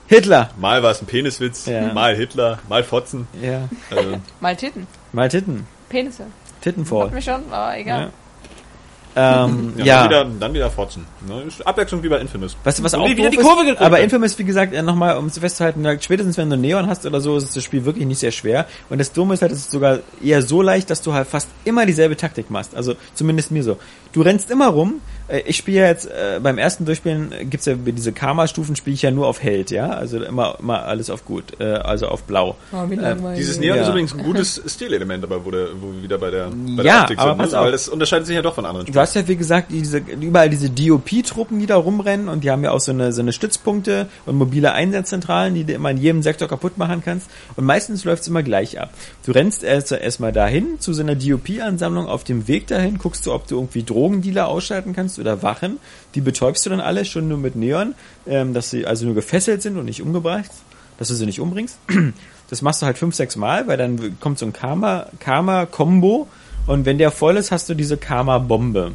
[0.08, 0.50] Hitler.
[0.58, 1.94] Mal war es ein Peniswitz, Ja.
[1.94, 3.28] mal Hitler, mal Fotzen.
[3.42, 4.88] Ja, Also, Mal Titten.
[5.12, 5.66] mal Titten.
[5.90, 6.24] Penisse.
[6.62, 7.06] Tittenfall.
[7.06, 8.02] Hat mich schon, aber egal.
[8.02, 8.10] Ja.
[9.20, 9.96] Ähm, ja, ja.
[10.08, 11.06] Dann, wieder, dann wieder Fotzen.
[11.28, 11.42] Ne?
[11.48, 12.56] Ist Abwechslung wie bei Infamous.
[12.64, 14.00] Was, was Und auch wieder die Kurve ist, aber.
[14.00, 17.20] Infamous, wie gesagt, äh, nochmal, um es festzuhalten, ja, spätestens wenn du Neon hast oder
[17.20, 18.68] so, ist das Spiel wirklich nicht sehr schwer.
[18.92, 21.48] Und das Dumme ist halt, es ist sogar eher so leicht, dass du halt fast
[21.66, 22.76] immer dieselbe Taktik machst.
[22.76, 23.80] Also zumindest mir so.
[24.18, 24.96] Du rennst immer rum.
[25.28, 28.96] Äh, Ich spiele ja jetzt, äh, beim ersten Durchspielen äh, gibt's ja diese Karma-Stufen, spiele
[28.96, 29.90] ich ja nur auf Held, ja.
[29.90, 32.56] Also immer, immer alles auf gut, äh, also auf blau.
[32.72, 33.38] Oh, wie langweilig.
[33.38, 33.84] Dieses Neon Ja.
[33.84, 36.94] ist übrigens ein gutes Stilelement, aber wo, der, wo wir wieder bei der, bei Ja,
[36.94, 37.38] der Optik aber sind.
[37.38, 37.58] pass Ne?
[37.60, 37.66] auf.
[37.66, 40.50] Weil das unterscheidet sich ja doch von anderen Du hast ja, wie gesagt, diese, überall
[40.50, 44.08] diese DOP-Truppen, die da rumrennen und die haben ja auch so eine, so eine Stützpunkte
[44.26, 47.30] und mobile Einsatzzentralen, die du immer in jedem Sektor kaputt machen kannst.
[47.56, 48.92] Und meistens läuft's immer gleich ab.
[49.26, 52.08] Du rennst erst erstmal dahin zu so einer DOP-Ansammlung.
[52.08, 55.80] Auf dem Weg dahin guckst du, ob du irgendwie Drogendealer ausschalten kannst oder Wachen.
[56.16, 57.94] Die betäubst du dann alle schon nur mit Neon,
[58.26, 60.50] ähm, dass sie also nur gefesselt sind und nicht umgebracht,
[60.98, 61.78] dass du sie nicht umbringst.
[62.50, 66.30] Das machst du halt fünf, sechs Mal, weil dann kommt so ein Karma, Karma-Kombo
[66.66, 68.94] und wenn der voll ist, hast du diese Karma-Bombe.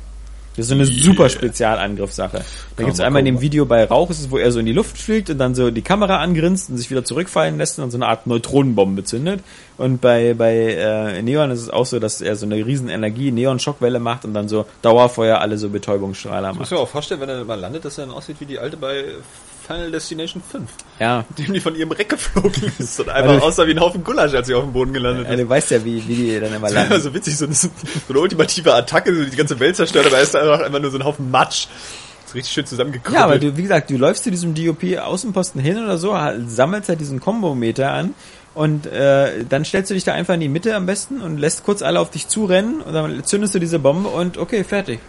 [0.56, 2.44] Das ist so eine super Spezialangriffssache.
[2.76, 4.72] Da gibt's einmal in dem Video bei Rauch, ist es, wo er so in die
[4.72, 7.96] Luft fliegt und dann so die Kamera angrinst und sich wieder zurückfallen lässt und so
[7.96, 9.40] eine Art Neutronenbombe zündet.
[9.78, 13.32] Und bei, bei äh, Neon ist es auch so, dass er so eine riesen Energie,
[13.32, 16.78] Neon-Schockwelle macht und dann so Dauerfeuer alle so Betäubungsstrahler Ich muss macht.
[16.78, 19.04] mir auch vorstellen, wenn er mal landet, dass er dann aussieht wie die alte bei
[19.66, 20.68] Final Destination 5.
[20.98, 21.24] Ja.
[21.38, 24.34] Dem die von ihrem Reck geflogen ist und einfach Also- aussah wie ein Haufen Gulasch,
[24.34, 25.32] als sie auf dem Boden gelandet ja.
[25.34, 25.40] ist.
[25.40, 27.00] Du weißt ja, wie, wie die dann immer Das landen.
[27.00, 27.68] so witzig, so, eine- so
[28.08, 30.98] eine ultimative Attacke, so die ganze Welt zerstört, aber er ist einfach, einfach nur so
[30.98, 31.66] ein Haufen Matsch.
[32.26, 33.14] So richtig schön zusammengekrüppelt.
[33.18, 36.16] Ja, aber du, wie gesagt, du läufst zu diesem DOP-Außenposten hin oder so,
[36.46, 38.14] sammelst halt diesen Kombometer an
[38.54, 41.64] und äh, dann stellst du dich da einfach in die Mitte am besten und lässt
[41.64, 45.00] kurz alle auf dich zurennen und dann zündest du diese Bombe und okay, fertig.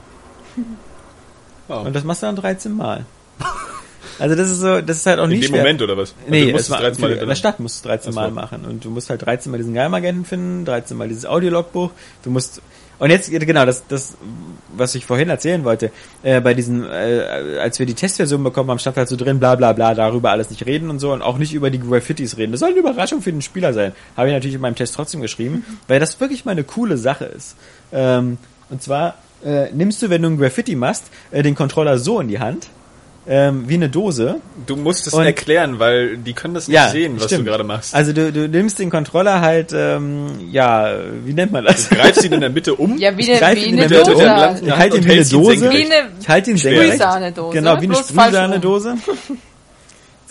[1.69, 1.75] Ja.
[1.77, 3.05] Und das machst du dann 13 Mal.
[4.19, 5.61] Also das ist so, das ist halt auch In nicht dem schwer.
[5.61, 6.13] Moment, oder was?
[6.19, 8.13] Also Nee, du musst es war, 13 Mal in der Stadt musst du 13 Ach
[8.13, 8.19] so.
[8.19, 11.91] Mal machen und du musst halt 13 Mal diesen Geheimagenten finden, 13 Mal dieses Audiologbuch,
[12.23, 12.61] du musst
[12.99, 14.15] und jetzt genau das das
[14.77, 15.91] was ich vorhin erzählen wollte
[16.21, 19.55] äh, bei diesen äh, als wir die Testversion bekommen haben stand halt so drin bla
[19.55, 22.51] bla bla darüber alles nicht reden und so und auch nicht über die Graffitis reden
[22.51, 25.21] das soll eine Überraschung für den Spieler sein habe ich natürlich in meinem Test trotzdem
[25.21, 27.55] geschrieben weil das wirklich mal eine coole Sache ist
[27.91, 28.37] ähm,
[28.69, 32.27] Und zwar äh, nimmst du, wenn du ein Graffiti machst, äh, den Controller so in
[32.27, 32.67] die Hand,
[33.27, 34.41] ähm, wie eine Dose.
[34.65, 37.41] Du musst es Und- erklären, weil die können das nicht Ja, sehen, was stimmt.
[37.41, 37.95] du gerade machst.
[37.95, 40.93] Also du, du nimmst den Controller halt, ähm, ja,
[41.23, 41.87] wie nennt man das?
[41.89, 42.97] Du greifst ihn in der Mitte um.
[42.97, 44.23] Ja, wie greife wie ihn eine in der Mitte Dose.
[44.25, 44.61] um, halt.
[44.61, 45.71] Ich halte ihn wie eine Dose.
[45.71, 46.87] Wie eine Ich halte ihn senkrecht.
[46.93, 47.53] Sprühsahnedose.
[47.57, 47.95] Genau, wie eine.
[47.95, 48.95] Sprühsahnedose.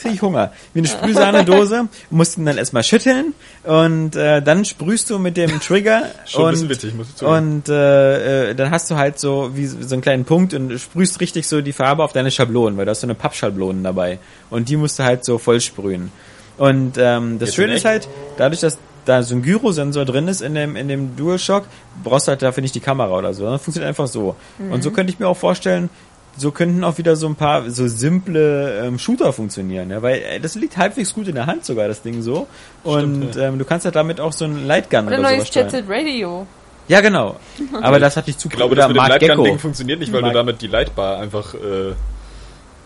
[0.03, 0.53] Jetzt krieg ich Hunger.
[0.75, 1.89] Wie eine Sprühsahnedose.
[2.11, 3.35] Du musst ihn dann erstmal schütteln
[3.65, 7.17] und äh, dann sprühst du mit dem Trigger Schon ein bisschen und, witzig, muss ich
[7.17, 7.37] zugeben.
[7.37, 11.21] und äh, äh, dann hast du halt so wie so einen kleinen Punkt und sprühst
[11.21, 14.19] richtig so die Farbe auf deine Schablonen, weil du hast so eine Pappschablonen dabei
[14.51, 16.11] und die musst du halt so voll sprühen.
[16.59, 20.43] Und ähm, das Jetzt Schöne ist halt, dadurch, dass da so ein Gyrosensor drin ist
[20.43, 21.65] in dem, in dem DualShock,
[22.05, 23.45] brauchst du halt dafür nicht die Kamera oder so.
[23.45, 24.37] Das funktioniert einfach so.
[24.71, 25.91] Und so könnte ich mir auch vorstellen,
[26.37, 30.41] so könnten auch wieder so ein paar so simple ähm, Shooter funktionieren, ja, weil äh,
[30.41, 32.47] das liegt halbwegs gut in der Hand sogar, das Ding so.
[32.85, 35.55] Und Stimmt, ähm, du kannst halt damit auch so ein Lightgun Oder oder, neues.
[35.55, 36.47] Jet Set Radio.
[36.89, 37.37] Ja, genau.
[37.83, 39.21] Aber das hat dich zu ich glaube, das mit dem Mark.
[39.21, 41.55] Lightgun-Ding funktioniert nicht, weil Mark- du damit die Lightbar einfach...
[41.55, 41.93] Äh,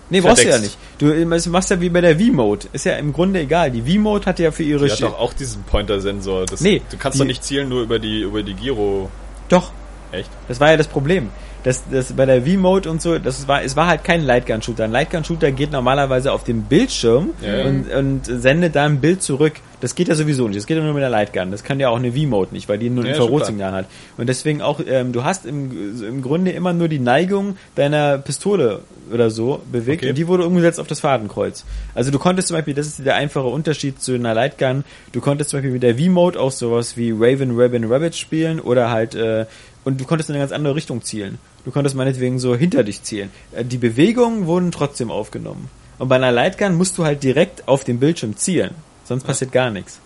[0.09, 0.79] Nee, brauchst du ja nicht.
[0.99, 2.69] Du äh, machst ja wie bei der V-Mode.
[2.73, 3.73] Ist ja im Grunde egal.
[3.73, 6.47] Die V-Mode hat ja für ihre die hat doch auch diesen Pointer-Sensor.
[6.61, 9.11] Nee, du kannst die- doch nicht zielen nur über die, über die Gyro...
[9.49, 9.73] Doch,
[10.13, 10.31] Echt?
[10.49, 11.31] Das war ja das Problem.
[11.67, 14.85] Das, das bei der V-Mode und so, das war, es war halt kein Lightgun-Shooter.
[14.85, 17.65] Ein Lightgun-Shooter geht normalerweise auf den Bildschirm Ja, ja.
[17.67, 19.55] und, und sendet da ein Bild zurück.
[19.81, 20.59] Das geht ja sowieso nicht.
[20.59, 21.51] Das geht ja nur mit der Lightgun.
[21.51, 23.87] Das kann ja auch eine V-Mode nicht, weil die nur ein Ja, Infrarotsignal hat.
[24.17, 28.83] Und deswegen auch, ähm, du hast im, im Grunde immer nur die Neigung deiner Pistole
[29.13, 30.11] oder so bewegt Okay.
[30.11, 31.65] und die wurde umgesetzt auf das Fadenkreuz.
[31.97, 35.51] Also du konntest zum Beispiel, das ist der einfache Unterschied zu einer Lightgun, du konntest
[35.51, 39.47] zum Beispiel mit der V-Mode auch sowas wie Raven, Raven, Rabbit spielen oder halt, äh,
[39.87, 41.39] und du konntest in eine ganz andere Richtung zielen.
[41.65, 43.31] Du konntest meinetwegen so hinter dich zielen.
[43.53, 45.71] Äh, Die Bewegungen wurden trotzdem aufgenommen.
[45.99, 48.73] Und bei einer Lightgun musst du halt direkt auf den Bildschirm zielen.
[49.05, 50.01] Sonst passiert gar nichts.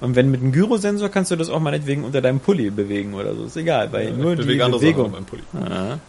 [0.00, 3.32] Und wenn mit einem Gyrosensor kannst du das auch meinetwegen unter deinem Pulli bewegen oder
[3.34, 3.44] so.
[3.44, 5.12] Ist egal, weil nur ich die Bewegung.
[5.24, 5.42] Pulli.
[5.54, 6.00] Ja.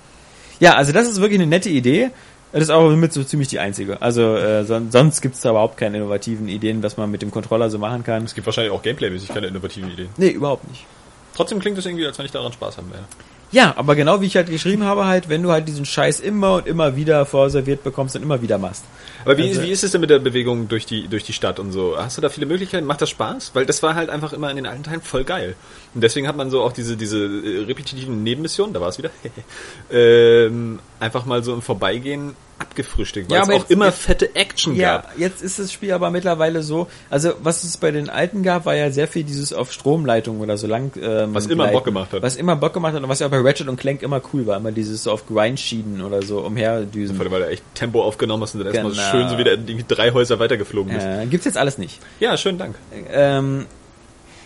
[0.59, 2.09] ja, also das ist wirklich eine nette Idee.
[2.51, 4.01] Das ist auch mit so ziemlich die einzige.
[4.01, 7.69] Also äh, son sonst gibt's da überhaupt keine innovativen Ideen, was man mit dem Controller
[7.69, 8.23] so machen kann.
[8.23, 10.09] Es gibt wahrscheinlich auch Gameplay-mäßig keine innovativen Ideen.
[10.17, 10.85] Nee, überhaupt nicht.
[11.37, 13.05] Trotzdem klingt es irgendwie, als wenn ich daran Spaß haben werde.
[13.51, 16.55] Ja, aber genau wie ich halt geschrieben habe, halt, wenn du halt diesen Scheiß immer
[16.55, 18.83] und immer wieder vorserviert bekommst und immer wieder machst.
[19.23, 21.59] Aber wie, Also- wie ist es denn mit der Bewegung durch die, durch die Stadt
[21.59, 21.95] und so?
[21.97, 22.85] Hast du da viele Möglichkeiten?
[22.85, 23.51] Macht das Spaß?
[23.53, 25.55] Weil das war halt einfach immer in den alten Teilen voll geil.
[25.93, 29.11] Und deswegen hat man so auch diese, diese äh, repetitiven Nebenmissionen, da war es wieder,
[29.91, 34.35] ähm, einfach mal so im Vorbeigehen abgefrühstückt, weil Ja, es auch jetzt- immer jetzt- fette
[34.35, 35.17] Action Ja, gab.
[35.19, 38.75] jetzt ist das Spiel aber mittlerweile so, also was es bei den alten gab, war
[38.75, 40.91] ja sehr viel dieses auf Stromleitungen oder so lang.
[41.01, 41.73] Ähm, Was immer gleiten.
[41.73, 42.21] Bock gemacht hat.
[42.21, 44.57] Was immer Bock gemacht hat und was ja bei Ratchet und Clank immer cool war,
[44.57, 47.15] immer dieses so auf Grindschienen oder so umherdüsen.
[47.15, 49.11] Vor allem, weil du echt Tempo aufgenommen hast und dann erstmal Genau.
[49.11, 51.05] schön so wieder irgendwie drei Häuser weitergeflogen bist.
[51.05, 51.99] Äh, gibt's jetzt alles nicht.
[52.19, 52.75] Ja, schönen Dank.
[53.11, 53.65] Ähm,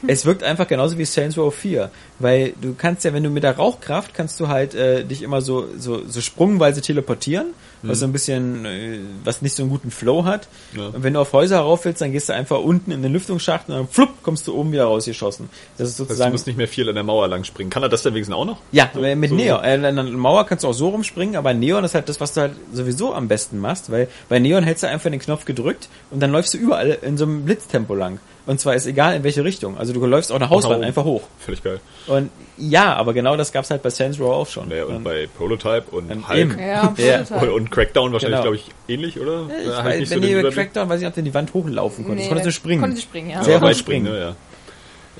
[0.08, 3.44] es wirkt einfach genauso wie Saints Row 4, weil du kannst ja, wenn du mit
[3.44, 8.06] der Rauchkraft kannst du halt äh, dich immer so so so sprungweise teleportieren, was so
[8.06, 10.48] ein bisschen äh, was nicht so einen guten Flow hat.
[10.76, 10.88] Ja.
[10.88, 13.70] Und wenn du auf Häuser rauf willst, dann gehst du einfach unten in den Lüftungsschacht
[13.70, 15.50] und dann flupp kommst du oben wieder rausgeschossen.
[15.78, 17.70] Das ist Das heißt, du sozusagen musst nicht mehr viel an der Mauer lang springen.
[17.70, 18.58] Kann er das denn wenigstens auch noch?
[18.72, 19.64] ja, So- äh, mit so- Neon.
[19.64, 22.34] Äh, an der Mauer kannst du auch so rumspringen, aber Neon ist halt das, was
[22.34, 25.90] du halt sowieso am besten machst, weil bei Neon hältst du einfach den Knopf gedrückt
[26.12, 28.20] und dann läufst du überall in so einem Blitztempo lang.
[28.48, 29.78] Und zwar ist egal in welche Richtung.
[29.78, 30.84] Also du läufst auch eine Hauswand oben.
[30.86, 31.22] einfach hoch.
[31.40, 31.80] Völlig geil.
[32.08, 34.70] Und ja, aber genau das gab's halt bei Saints Row auch schon.
[34.70, 36.58] Naja, und Und- bei Prototype und Ähm, Hulk.
[36.60, 37.18] Ja, Ja.
[37.24, 37.36] Prototype.
[37.40, 38.52] und, und Crackdown wahrscheinlich, Genau.
[38.52, 39.46] glaube ich, ähnlich, oder?
[39.62, 40.56] ich Da hab weiß, nicht wenn den ihr Überblick.
[40.56, 42.24] Crackdown, weiß ich nicht, ob du in die Wand hochlaufen konntest.
[42.26, 42.82] Nee, konntest du springen.
[42.82, 43.44] Konnte springen, ja.
[43.44, 44.06] Sehr hoch weit springen.
[44.12, 44.36] ne, ja.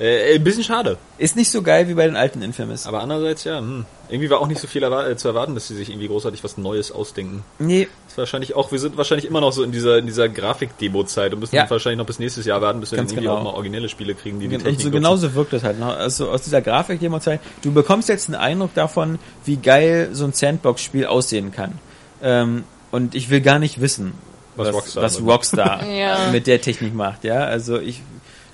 [0.04, 0.96] Äh, ein bisschen schade.
[1.18, 2.86] Ist nicht so geil wie bei den alten Infamous.
[2.86, 3.84] Aber andererseits, ja, hm.
[4.12, 6.44] Irgendwie war auch nicht so viel erwa äh, zu erwarten, dass sie sich irgendwie großartig
[6.44, 7.42] was Neues ausdenken.
[7.58, 10.28] nee, Das ist wahrscheinlich auch, wir sind wahrscheinlich immer noch so in dieser, in dieser
[10.28, 11.68] Grafik-Demo-Zeit und müssen Ja.
[11.68, 13.38] wahrscheinlich noch bis nächstes Jahr warten, bis wir dann Ganz irgendwie genau.
[13.38, 14.94] auch mal originelle Spiele kriegen, die die Und Technik so nutzen.
[15.02, 15.78] genauso wirkt es halt.
[15.80, 15.86] Ne?
[15.86, 20.10] Also aus dieser Grafik, die man zeigt, du bekommst jetzt einen Eindruck davon, wie geil
[20.12, 21.78] so ein Sandbox-Spiel aussehen kann.
[22.22, 24.12] Ähm, und ich will gar nicht wissen,
[24.56, 26.28] Was was, Rockstar was mit- Rockstar Ja.
[26.30, 27.24] mit der Technik macht.
[27.24, 28.02] Ja, also ich,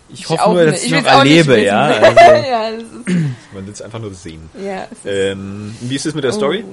[0.08, 1.60] ich, Ich hoffe auch nur, dass ich noch auch nicht erlebe.
[1.62, 3.06] Ja, also, ja, das ist,
[3.54, 4.48] Man will es einfach nur sehen.
[4.62, 6.64] ja, es ist, Ähm, wie ist es mit der Story?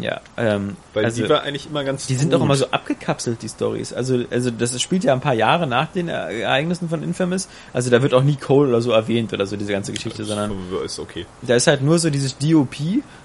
[0.00, 2.40] Ja ähm, Weil also, die war eigentlich immer ganz Die sind gut.
[2.40, 3.92] auch immer so abgekapselt, die Stories.
[3.92, 7.48] Also, also das spielt ja ein paar Jahre nach den Ereignissen von Infamous.
[7.72, 10.52] Also da wird auch nie Cole oder so erwähnt oder so diese ganze Geschichte, sondern
[10.84, 11.26] Ist okay.
[11.42, 12.74] da ist halt nur so dieses DOP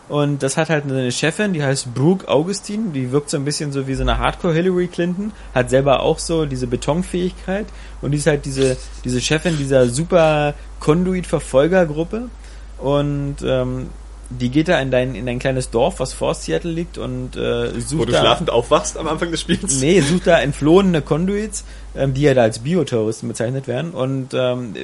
[0.10, 3.72] und das hat halt eine Chefin, die heißt Brooke Augustine, die wirkt so ein bisschen
[3.72, 7.66] so wie so eine Hardcore Hillary Clinton, hat selber auch so diese Betonfähigkeit
[8.02, 12.30] und die ist halt diese, diese Chefin dieser super Conduit-Verfolgergruppe
[12.78, 13.90] und ähm,
[14.30, 17.74] die geht da in dein, in dein kleines Dorf, was vor Seattle liegt und äh,
[17.74, 18.20] Wo sucht du da...
[18.20, 19.80] schlafend aufwachst am Anfang des Spiels.
[19.80, 21.64] Nee, sucht da entflohene Conduits,
[21.98, 24.80] ähm, die ja da als Bioterroristen bezeichnet werden und ähm, äh,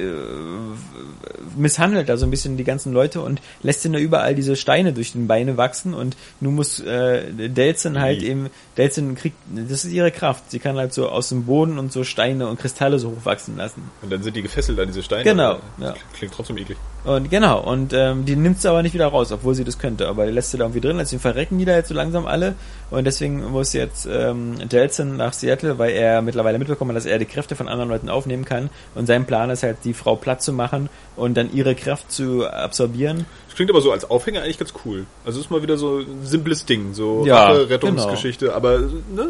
[1.56, 4.92] misshandelt da so ein bisschen die ganzen Leute und lässt ihnen da überall diese Steine
[4.92, 9.92] durch den Beine wachsen und nun muss äh, Delzen halt eben, Delzen kriegt, das ist
[9.92, 13.10] ihre Kraft, sie kann halt so aus dem Boden und so Steine und Kristalle so
[13.10, 13.90] hochwachsen lassen.
[14.02, 15.24] Und dann sind die gefesselt an diese Steine.
[15.24, 15.94] Genau, ja.
[16.14, 16.76] Klingt trotzdem eklig.
[17.04, 20.08] Und genau, und ähm, die nimmt sie aber nicht wieder raus, obwohl sie das könnte.
[20.08, 22.54] Aber die lässt sie da irgendwie drin, deswegen verrecken die da jetzt so langsam alle.
[22.90, 27.18] Und deswegen muss jetzt ähm, Delson nach Seattle, weil er mittlerweile mitbekommen hat, dass er
[27.18, 28.70] die Kräfte von anderen Leuten aufnehmen kann.
[28.94, 32.46] Und sein Plan ist halt, die Frau platt zu machen und dann ihre Kraft zu
[32.46, 33.26] absorbieren.
[33.46, 35.06] Das klingt aber so als Aufhänger eigentlich ganz cool.
[35.24, 39.28] Also ist mal wieder so ein simples Ding, so Ja, Rache, Rettungsgeschichte, aber ne,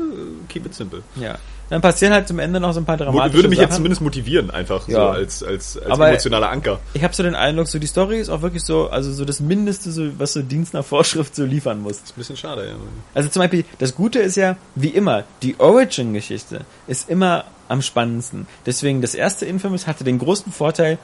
[0.48, 1.02] keep it simple.
[1.16, 1.38] Ja.
[1.70, 3.68] Dann passieren halt zum Ende noch so ein paar dramatische Würde mich Sachen.
[3.68, 5.10] jetzt zumindest motivieren, einfach so Ja.
[5.10, 6.78] als, als, als Aber- emotionaler Anker.
[6.92, 9.40] Ich habe so den Eindruck, so die Story ist auch wirklich so, also so das
[9.40, 11.92] Mindeste, so, was so Dienst nach Vorschrift so liefern muss.
[11.96, 12.74] Ist ein bisschen schade, ja.
[13.14, 18.46] Also zum Beispiel, das Gute ist ja, wie immer, die Origin-Geschichte ist immer am spannendsten.
[18.66, 20.98] Deswegen, das erste Infamous hatte den großen Vorteil,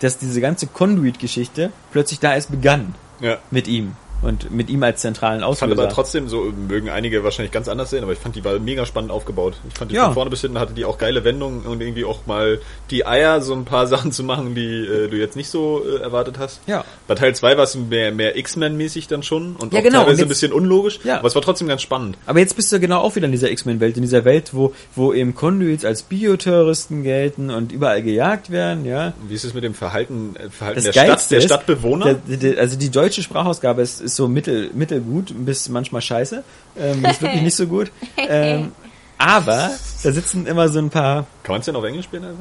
[0.00, 3.36] dass diese ganze Conduit-Geschichte plötzlich da erst begann Ja.
[3.50, 3.92] mit ihm.
[4.22, 5.82] Und mit ihm als zentralen Ich fand Auslöser.
[5.82, 8.86] aber trotzdem, so mögen einige wahrscheinlich ganz anders sehen, aber ich fand, die war mega
[8.86, 9.54] spannend aufgebaut.
[9.68, 10.06] Ich fand, die Ja.
[10.06, 12.58] von vorne bis hinten hatte die auch geile Wendungen und irgendwie auch mal
[12.90, 16.00] die Eier, so ein paar Sachen zu machen, die äh, du jetzt nicht so äh,
[16.00, 16.60] erwartet hast.
[16.66, 16.84] Ja.
[17.06, 20.18] Bei Teil 2 war es mehr, mehr X-Men-mäßig dann schon und Ja, auch genau, teilweise
[20.22, 21.18] jetzt- ein bisschen unlogisch, Ja.
[21.18, 22.16] aber es war trotzdem ganz spannend.
[22.26, 25.12] Aber jetzt bist du genau auch wieder in dieser X-Men-Welt, in dieser Welt, wo, wo
[25.12, 29.12] eben Conduits als Bioterroristen gelten und überall gejagt werden, ja.
[29.28, 32.14] Wie ist es mit dem Verhalten, äh, Verhalten Das der Stadt, Geilste der ist, Stadtbewohner?
[32.14, 36.42] Der, der, also die deutsche Sprachausgabe ist, ist so mittel, mittelgut, bis manchmal scheiße.
[36.78, 37.90] Ähm, ist wirklich nicht so gut.
[38.28, 38.72] Ähm,
[39.18, 39.70] aber
[40.02, 41.26] da sitzen immer so ein paar.
[41.42, 42.24] Kann man es denn auf Englisch spielen?
[42.24, 42.38] Also?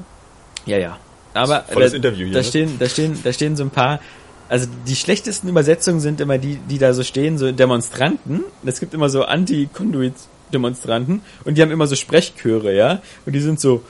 [0.65, 0.97] Ja, ja.
[1.33, 2.43] Aber da, Interview hier, da ne?
[2.43, 3.99] stehen, da stehen, da stehen so ein paar.
[4.47, 8.43] Also die schlechtesten Übersetzungen sind immer die, die da so stehen, so Demonstranten.
[8.65, 13.01] Es gibt immer so Anti-Conduit-Demonstranten und die haben immer so Sprechchöre, ja.
[13.25, 13.83] Und die sind so,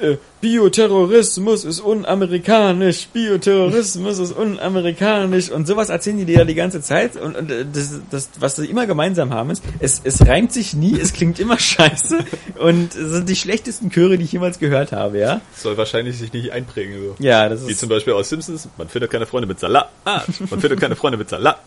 [0.00, 6.80] äh, Bioterrorismus ist unamerikanisch, Bioterrorismus ist unamerikanisch und sowas erzählen die dir ja die ganze
[6.82, 10.52] Zeit und, und äh, das, das, was sie immer gemeinsam haben ist, es, es reimt
[10.52, 12.18] sich nie, es klingt immer scheiße
[12.58, 15.40] und es sind die schlechtesten Chöre, die ich jemals gehört habe, ja.
[15.56, 16.94] Soll wahrscheinlich sich nicht einprägen.
[16.96, 17.16] So.
[17.18, 19.88] Ja, das Wie ist, zum Beispiel aus Simpsons, man findet keine Freunde mit Salat.
[20.04, 21.58] Man findet keine Freunde mit Salat.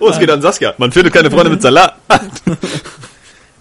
[0.00, 0.74] Oh, es geht an Saskia.
[0.78, 1.94] Man findet keine Freunde mit Salat.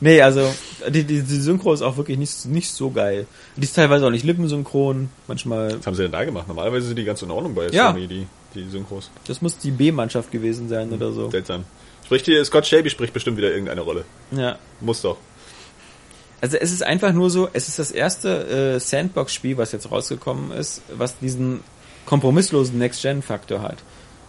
[0.01, 0.53] nee, also,
[0.87, 3.25] die, die, die Synchro ist auch wirklich nicht, nicht so geil.
[3.55, 6.47] Die ist teilweise auch nicht lippensynchron, manchmal, Was haben sie denn da gemacht?
[6.47, 7.91] Normalerweise sind die ganz in Ordnung bei Ja.
[7.91, 9.09] Sony, die, die Synchros.
[9.27, 11.29] das muss die B-Mannschaft gewesen sein oder so.
[11.29, 11.63] Seltsam.
[12.05, 14.03] Spricht hier, Scott Shelby spricht bestimmt wieder irgendeine Rolle.
[14.31, 14.57] Ja.
[14.81, 15.17] Muss doch.
[16.41, 20.51] Also es ist einfach nur so, es ist das erste äh, Sandbox-Spiel, was jetzt rausgekommen
[20.51, 21.59] ist, was diesen
[22.05, 23.77] kompromisslosen Next-Gen-Faktor hat.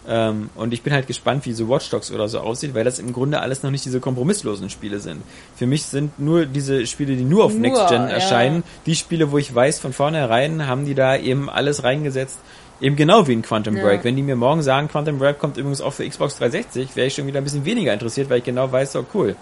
[0.09, 2.99] Ähm, und ich bin halt gespannt, wie so Watch Dogs oder so aussieht, weil das
[2.99, 5.23] im Grunde alles noch nicht diese kompromisslosen Spiele sind.
[5.57, 8.09] Für mich sind nur diese Spiele, die nur auf Nur, Next-Gen ja.
[8.09, 12.39] erscheinen, die Spiele, wo ich weiß, von vornherein haben die da eben alles reingesetzt,
[12.81, 13.83] eben genau wie in Quantum Ja.
[13.83, 14.05] Break.
[14.05, 17.15] Wenn die mir morgen sagen, Quantum Break kommt übrigens auch für Xbox 360, wäre ich
[17.15, 19.37] schon wieder ein bisschen weniger interessiert, weil ich genau weiß, so cool.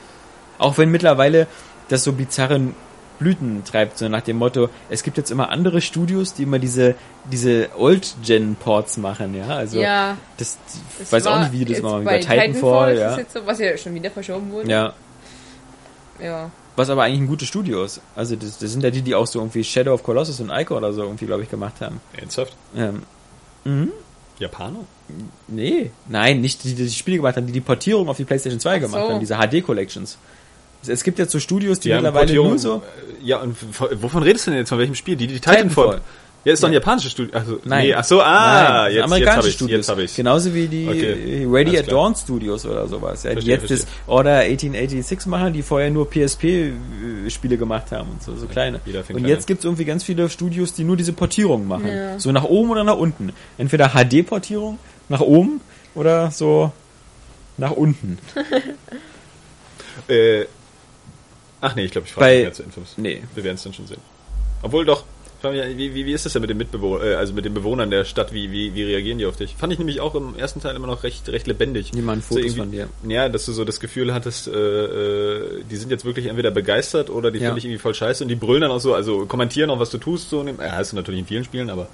[0.59, 1.47] Auch wenn mittlerweile
[1.89, 2.61] das so bizarre
[3.19, 6.95] Blüten treibt, so nach dem Motto, es gibt jetzt immer andere Studios, die immer diese,
[7.31, 11.83] diese Old-Gen-Ports machen, ja, also, ja, das, ich das weiß auch war nicht, wie das
[11.83, 14.71] mal bei über Titanfall, ist ja, das jetzt so, was ja schon wieder verschoben wurde.
[14.71, 14.93] ja,
[16.21, 16.51] ja.
[16.77, 19.27] was aber eigentlich ein gutes Studio ist, also das, das sind ja die, die auch
[19.27, 22.55] so irgendwie Shadow of Colossus und Ico oder so irgendwie, glaube ich, gemacht haben, Ernsthaft?
[22.77, 23.03] ähm,
[24.39, 24.85] Japaner?
[25.49, 28.61] nee, nein, nicht die, die die Spiele gemacht haben, die die Portierung auf die Playstation
[28.61, 29.11] 2 gemacht so.
[29.11, 30.19] haben, diese HD-Collections.
[30.83, 33.57] Es- Es gibt jetzt so Studios, die, haben mittlerweile Portierung- nur so, äh, Ja, und
[34.01, 34.69] wovon redest du denn jetzt?
[34.69, 35.17] Von welchem Spiel?
[35.17, 35.65] Die, die Titanfall.
[35.67, 36.01] Titanfall.
[36.45, 37.37] Ja, ist doch ein japanisches Studio.
[37.37, 37.87] Also, Nein.
[37.89, 39.77] Nee, ach so, ah, Nein, das jetzt, jetzt amerikanische hab ich's, Studios.
[39.79, 40.15] jetzt hab ich's.
[40.17, 42.03] Genauso wie die Okay, äh, Ready alles at klar.
[42.05, 43.23] Dawn Studios oder sowas.
[43.25, 44.03] Ja, die Verstehe, jetzt das verstehe.
[44.07, 48.79] Order 1886 machen, die vorher nur PSP-Spiele gemacht haben und so, so kleine.
[48.81, 51.89] fängt Und jetzt gibt's irgendwie ganz viele Studios, die nur diese Portierung machen.
[51.89, 52.19] Ja.
[52.21, 53.33] So nach oben oder nach unten.
[53.59, 54.79] Entweder HD-Portierung
[55.09, 55.61] nach oben
[55.97, 56.73] oder so
[57.59, 58.19] nach unten.
[60.09, 60.45] Äh,
[61.61, 62.95] ach nee, ich glaube, ich frage nicht mehr zu Infos.
[62.97, 63.23] Nee.
[63.35, 64.01] Wir werden es dann schon sehen.
[64.63, 65.05] Obwohl doch,
[65.41, 68.05] wie, wie, wie ist das denn mit den Mitbewohnern, äh, also mit den Bewohnern der
[68.05, 68.33] Stadt?
[68.33, 69.55] Wie, wie, wie reagieren die auf dich?
[69.57, 71.93] Fand ich nämlich auch im ersten Teil immer noch recht, recht lebendig.
[71.95, 72.89] So Fotos irgendwie- von dir.
[73.07, 77.09] Ja, dass du so das Gefühl hattest, äh, äh, die sind jetzt wirklich entweder begeistert
[77.09, 77.47] oder die Ja.
[77.47, 79.91] finde ich irgendwie voll scheiße und die brüllen dann auch so, also kommentieren auch, was
[79.91, 80.45] du tust, so.
[80.45, 81.87] Ja, hast du natürlich in vielen Spielen, aber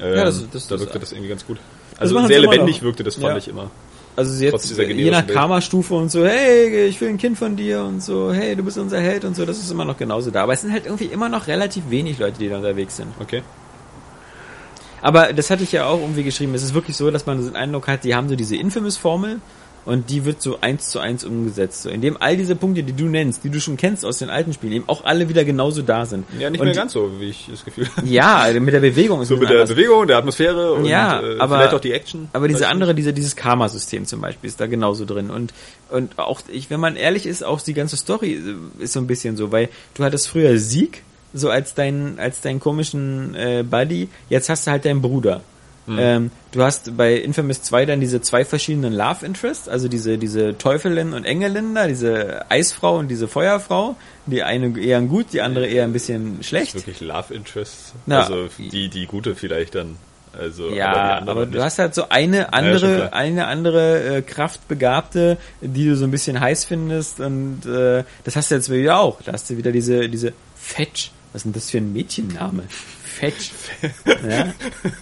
[0.00, 1.58] ähm, Ja, das- das- da das- wirkte das irgendwie ganz gut.
[1.98, 3.36] Also sehr lebendig wirkte das, fand Ja.
[3.36, 3.70] ich immer.
[4.20, 5.26] Also jetzt, je nach.
[5.26, 8.76] Karma-Stufe und so, hey, ich will ein Kind von dir und so, hey, du bist
[8.76, 10.42] unser Held und so, das ist immer noch genauso da.
[10.42, 13.08] Aber es sind halt irgendwie immer noch relativ wenig Leute, die da unterwegs sind.
[13.18, 13.42] Okay.
[15.00, 16.54] Aber das hatte ich ja auch irgendwie geschrieben.
[16.54, 19.40] Es ist wirklich so, dass man so den Eindruck hat, die haben so diese Infamous-Formel
[19.84, 21.82] und die wird so eins zu eins umgesetzt.
[21.82, 24.52] So, indem all diese Punkte, die du nennst, die du schon kennst aus den alten
[24.52, 26.26] Spielen, eben auch alle wieder genauso da sind.
[26.38, 28.06] Ja, nicht und mehr ganz so, wie ich das Gefühl habe.
[28.06, 29.70] Ja, mit der Bewegung ist So mit der anders.
[29.70, 32.28] Bewegung, der Atmosphäre und Ja, äh, aber- vielleicht auch die Action.
[32.32, 35.30] Aber diese andere, diese, dieses Karma-System zum Beispiel ist da genauso drin.
[35.30, 35.52] Und,
[35.90, 39.06] und auch, ich, wenn man ehrlich ist, auch die ganze Story äh, ist so ein
[39.06, 41.02] bisschen so, weil du hattest früher Sieg,
[41.32, 45.40] so als dein, als deinen komischen äh, Buddy, jetzt hast du halt deinen Bruder.
[45.98, 50.56] Ähm, du hast bei Infamous 2 dann diese zwei verschiedenen Love Interests, also diese, diese
[50.58, 53.96] Teufelin und Engelin da, diese Eisfrau und diese Feuerfrau,
[54.26, 56.74] die eine eher gut, die andere eher ein bisschen schlecht.
[56.74, 57.94] Wirklich Love Interest.
[58.06, 59.96] Na, also die, die gute vielleicht dann.
[60.38, 61.62] Also, Ja, aber, andere du nicht.
[61.62, 63.12] hast halt so eine andere, klar.
[63.14, 68.50] eine andere äh, Kraftbegabte, die du so ein bisschen heiß findest und äh, das hast
[68.50, 69.20] du jetzt wieder auch.
[69.22, 71.10] Da hast du wieder diese, diese Fetch.
[71.32, 72.64] Was ist denn das für ein Mädchenname?
[73.20, 73.50] Fetch.
[74.28, 74.46] ja?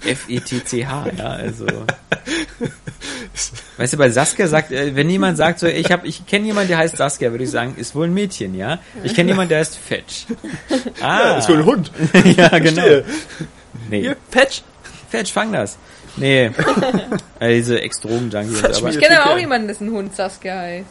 [0.06, 1.66] F-E-T-C-H, ja, also.
[3.76, 6.68] Weißt du, bei Saskia sagt, äh, wenn jemand sagt so, ich hab, ich kenne jemanden,
[6.68, 8.80] der heißt Saskia, würde ich sagen, ist wohl ein Mädchen, ja?
[9.04, 10.26] Ich kenne jemanden, der heißt Fetch.
[11.00, 11.92] Ah, ist wohl ein Hund.
[12.36, 13.04] ja, genau.
[13.88, 14.00] Nee.
[14.00, 14.62] Hier, Patch.
[15.10, 15.78] Fetch, fang das.
[16.16, 16.50] Nee.
[17.38, 18.60] äh, diese Ex-Drogen-Junkies.
[18.60, 18.82] Fetch.
[18.82, 20.86] Ich kenne aber auch jemanden, dessen Hund Saskia heißt.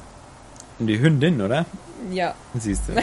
[0.80, 1.66] die Hündin, oder?
[2.12, 2.36] Ja.
[2.58, 2.94] Siehst du.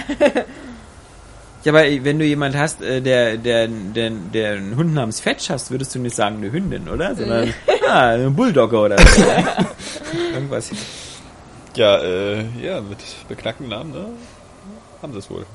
[1.65, 5.49] Ja, aber wenn du jemand hast, äh, der, der, der, der einen Hund namens Fetch
[5.49, 7.15] hast, würdest du nicht sagen eine Hündin, oder?
[7.15, 7.55] Sondern,
[7.89, 9.23] ah, ein Bulldogger oder so.
[9.23, 9.67] ja?
[10.35, 10.71] Irgendwas.
[11.75, 14.07] Ja, äh, ja, mit beknackten Namen, ne?
[15.01, 15.47] Haben sie es wohl.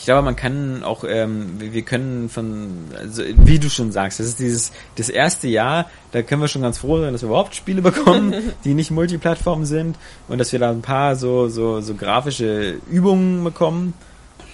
[0.00, 4.18] Ich glaube, man kann auch, ähm, wir wir können von, also wie du schon sagst,
[4.18, 7.28] das ist dieses, das erste Jahr, da können wir schon ganz froh sein, dass wir
[7.28, 9.96] überhaupt Spiele bekommen, die nicht Multiplattform sind
[10.26, 13.92] und dass wir da ein paar so, so, so grafische Übungen bekommen.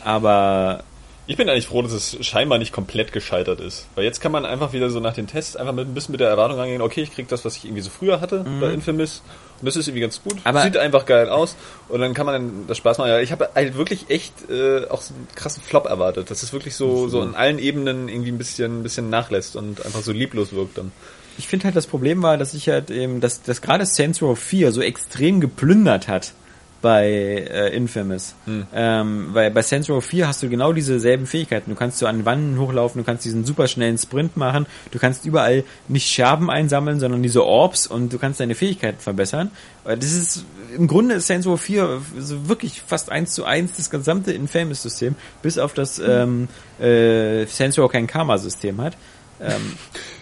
[0.07, 0.85] Aber
[1.29, 3.87] Ich bin eigentlich froh, dass es scheinbar nicht komplett gescheitert ist.
[3.97, 6.21] Weil jetzt kann man einfach wieder so nach den Tests einfach mit ein bisschen mit
[6.21, 9.23] der Erwartung rangehen, okay, ich krieg das, was ich irgendwie so früher hatte bei Infamous.
[9.61, 10.35] Und das ist irgendwie ganz gut.
[10.37, 10.41] Mhm.
[10.45, 11.57] Aber- Sieht einfach geil aus.
[11.89, 13.09] Und dann kann man dann das Spaß machen.
[13.09, 16.31] Ja, ich habe halt wirklich echt äh, auch so einen krassen Flop erwartet.
[16.31, 19.85] Dass es wirklich so, so an allen Ebenen irgendwie ein bisschen, ein bisschen nachlässt und
[19.85, 20.93] einfach so lieblos wirkt dann.
[21.39, 24.39] ich finde halt das Problem war, dass ich halt eben, dass, dass gerade Saints Row
[24.39, 26.35] 4 so extrem geplündert hat
[26.83, 28.35] bei äh, Infamous.
[28.75, 31.71] Ähm, weil bei Saints Row 4 hast du genau dieselben Fähigkeiten.
[31.71, 35.25] Du kannst so an Wanden hochlaufen, du kannst diesen super schnellen Sprint machen, du kannst
[35.25, 39.51] überall nicht Scherben einsammeln, sondern diese Orbs und du kannst deine Fähigkeiten verbessern.
[39.85, 40.45] Äh, Das ist
[40.77, 45.15] im Grunde ist Saints Row 4 so wirklich fast eins zu eins das gesamte Infamous-System,
[45.43, 46.49] bis auf das ähm,
[46.79, 48.97] äh, Saints Row kein Karma-System hat.
[49.41, 49.77] Ähm,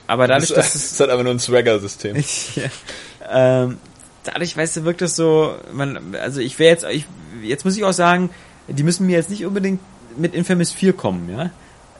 [0.06, 2.16] aber dadurch, Das, dass das es ist halt einfach nur ein Swagger-System.
[2.56, 3.62] ja.
[3.64, 3.78] ähm,
[4.24, 7.06] dadurch, weißt du, wirkt das so, man, also ich wäre jetzt, ich,
[7.42, 8.30] jetzt muss ich auch sagen,
[8.68, 9.80] die müssen mir jetzt nicht unbedingt
[10.16, 11.50] mit Infamous 4 kommen, ja.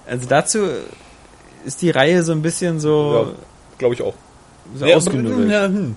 [0.06, 0.60] Also dazu
[1.64, 3.32] ist die Reihe so ein bisschen so, Ja,
[3.78, 4.14] glaube ich auch.
[4.74, 5.50] so Ja, ausgenudelt.
[5.50, 5.96] ja, hm.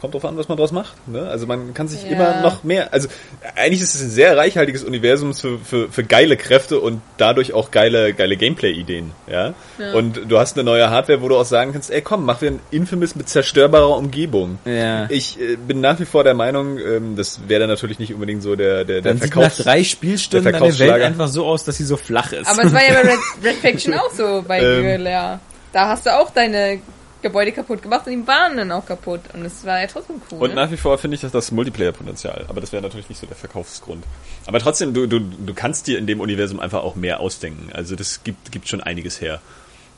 [0.00, 0.94] Kommt drauf an, was man draus macht.
[1.08, 1.28] Ne?
[1.28, 2.10] Also man kann sich Ja.
[2.10, 2.92] immer noch mehr.
[2.92, 3.08] Also
[3.54, 7.70] eigentlich ist es ein sehr reichhaltiges Universum für, für, für geile Kräfte und dadurch auch
[7.70, 9.12] geile, geile Gameplay-Ideen.
[9.30, 9.52] Ja?
[9.78, 9.92] Ja.
[9.92, 12.52] Und du hast eine neue Hardware, wo du auch sagen kannst, ey komm, mach wir
[12.52, 14.58] ein Infamous mit zerstörbarer Umgebung.
[14.64, 15.06] Ja.
[15.10, 18.42] Ich äh, bin nach wie vor der Meinung, ähm, das wäre dann natürlich nicht unbedingt
[18.42, 19.58] so der, der, der sieht nach Verkaufs...
[19.58, 22.48] drei Spielstunden der eine Welt einfach so aus, dass sie so flach ist.
[22.48, 24.82] Aber es war ja bei Red, Red Faction auch so bei Ähm.
[24.82, 25.40] Guerilla.
[25.72, 26.80] Da hast du auch deine
[27.22, 29.20] Gebäude kaputt gemacht und die waren dann auch kaputt.
[29.32, 30.38] Und es war ja trotzdem cool.
[30.40, 32.46] Und nach wie vor finde ich das das Multiplayer-Potenzial.
[32.48, 34.04] Aber das wäre natürlich nicht so der Verkaufsgrund.
[34.46, 37.70] Aber trotzdem, du, du, du kannst dir in dem Universum einfach auch mehr ausdenken.
[37.72, 39.40] Also das gibt, gibt schon einiges her.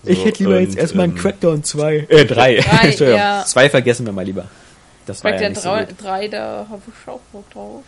[0.03, 2.07] So, ich hätte lieber und, jetzt erstmal einen ähm, Crackdown 2.
[2.09, 2.24] Äh, 3.
[2.24, 3.15] Drei, Entschuldigung.
[3.15, 3.44] ja.
[3.47, 4.47] Zwei vergessen wir mal lieber.
[5.07, 5.94] Das war Bei ja der nicht so 3, gut.
[6.03, 7.82] drei, da habe ich auch Bock drauf.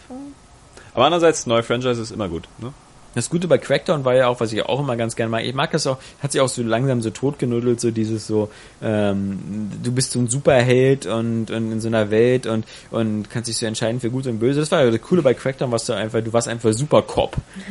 [0.94, 2.44] Aber andererseits, neue Franchise ist immer gut.
[2.58, 2.72] Ne?
[3.14, 5.44] Das Gute bei Crackdown war ja auch, was ich auch immer ganz gerne mag.
[5.44, 8.50] Ich mag das auch, hat sich auch so langsam so totgenuddelt, so dieses so,
[8.82, 13.48] ähm, du bist so ein Superheld und, und in so einer Welt und, und kannst
[13.48, 14.60] dich so entscheiden für Gut und Böse.
[14.60, 17.36] Das war ja das Coole bei Crackdown, was du einfach, du warst einfach Supercop.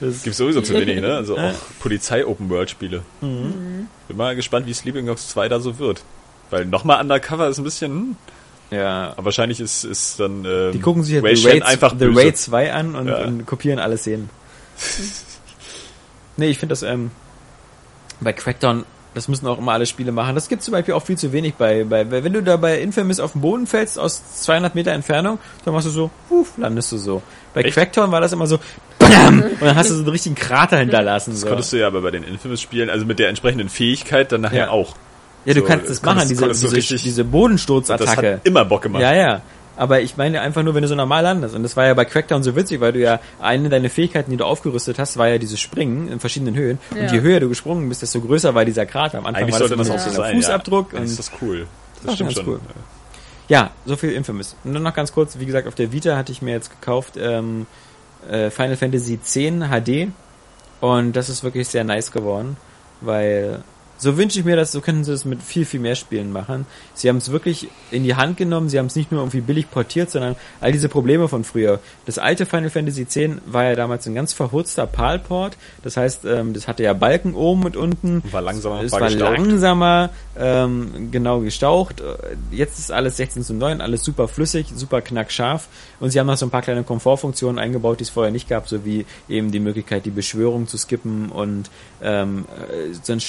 [0.00, 1.14] Gibt sowieso zu wenig, ne?
[1.14, 3.02] Also auch Polizei-Open-World-Spiele.
[3.20, 3.88] Mhm.
[4.06, 6.02] Bin mal gespannt, wie Sleeping Dogs 2 da so wird.
[6.50, 8.16] Weil nochmal Undercover ist ein bisschen, hm,
[8.70, 9.12] Ja.
[9.16, 12.20] aber wahrscheinlich ist, ist dann ähm, Die gucken sich The Shan Raid, einfach The böse.
[12.20, 13.24] Raid 2 an und, Ja.
[13.24, 14.28] und kopieren alle Szenen.
[16.36, 17.10] nee, ich finde das, ähm,
[18.20, 18.84] bei Crackdown,
[19.14, 20.34] das müssen auch immer alle Spiele machen.
[20.34, 23.20] Das gibt zum Beispiel auch viel zu wenig bei, bei, wenn du da bei Infamous
[23.20, 26.98] auf den Boden fällst aus 200 Meter Entfernung, dann machst du so, huf, landest du
[26.98, 27.22] so.
[27.54, 27.74] Bei Echt?
[27.74, 28.58] Crackdown war das immer so,
[28.98, 29.42] BAM!
[29.42, 31.30] Und dann hast du so einen richtigen Krater hinterlassen.
[31.32, 31.46] Das So.
[31.48, 34.70] konntest du ja aber bei den Infamous-Spielen, also mit der entsprechenden Fähigkeit, dann nachher Ja.
[34.70, 34.94] auch.
[35.44, 38.32] Ja, du so, kannst das konntest- machen, diese, diese, richtig- diese Das Bodensturzattacke.
[38.34, 39.02] hat immer Bock gemacht.
[39.02, 39.40] Ja, ja.
[39.76, 41.54] aber ich meine einfach nur, wenn du so normal landest.
[41.54, 44.36] Und das war ja bei Crackdown so witzig, weil du ja eine deiner Fähigkeiten, die
[44.36, 46.78] du aufgerüstet hast, war ja dieses Springen in verschiedenen Höhen.
[46.94, 47.02] Ja.
[47.02, 49.18] Und je höher du gesprungen bist, desto größer war dieser Krater.
[49.18, 50.36] Am Anfang Eigentlich war das sollte immer das so auch so ein sein.
[50.42, 50.92] Fußabdruck.
[50.92, 50.98] Ja.
[50.98, 51.66] und Das ist cool.
[51.94, 52.54] Das Das stimmt ist ganz schon.
[52.54, 52.60] cool.
[53.48, 54.56] Ja, so viel Infamous.
[54.64, 57.14] Und dann noch ganz kurz, wie gesagt, auf der Vita hatte ich mir jetzt gekauft
[57.16, 57.66] ähm,
[58.30, 60.08] äh, Final Fantasy X HD
[60.80, 62.56] und das ist wirklich sehr nice geworden,
[63.00, 63.62] weil
[63.98, 66.66] so wünsche ich mir das, so könnten sie das mit viel, viel mehr Spielen machen.
[66.94, 69.70] Sie haben es wirklich in die Hand genommen, sie haben es nicht nur irgendwie billig
[69.70, 71.80] portiert, sondern all diese Probleme von früher.
[72.06, 76.54] Das alte Final Fantasy X war ja damals ein ganz verhutzter PAL-Port, das heißt, ähm,
[76.54, 78.22] das hatte ja Balken oben und unten.
[78.30, 79.36] War langsamer, Es war war gestaucht.
[79.38, 82.02] langsamer, ähm, genau gestaucht.
[82.50, 85.68] Jetzt ist alles 16 zu 9, alles super flüssig, super knackscharf.
[86.00, 88.68] Und sie haben noch so ein paar kleine Komfortfunktionen eingebaut, die es vorher nicht gab,
[88.68, 91.70] so wie eben die Möglichkeit, die Beschwörung zu skippen und
[92.02, 93.20] ähm, äh, so ein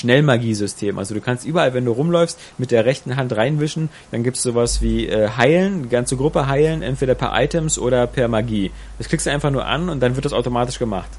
[0.60, 0.98] Schnellmagiesystem.
[0.98, 4.82] Also du kannst überall, wenn du rumläufst, mit der rechten Hand reinwischen, dann gibt's sowas
[4.82, 8.72] wie äh, heilen, die ganze Gruppe heilen, entweder per Items oder per Magie.
[8.98, 11.10] Das klickst du einfach nur an und dann wird das automatisch gemacht.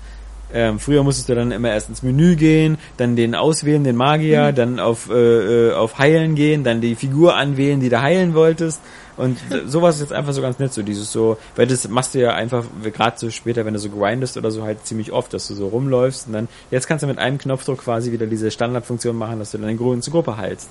[0.52, 4.50] Ähm, früher musstest du dann immer erst ins Menü gehen, dann den auswählen, den Magier,
[4.50, 8.80] dann auf, äh, äh, auf Heilen gehen, dann die Figur anwählen, die du heilen wolltest.
[9.20, 12.20] Und sowas ist jetzt einfach so ganz nett, so dieses so, weil das machst du
[12.20, 15.46] ja einfach, gerade so später, wenn du so grindest oder so, halt ziemlich oft, dass
[15.46, 19.14] du so rumläufst und dann, jetzt kannst du mit einem Knopfdruck quasi wieder diese Standardfunktion
[19.14, 20.70] machen, dass du dann eine große Gruppe heilst.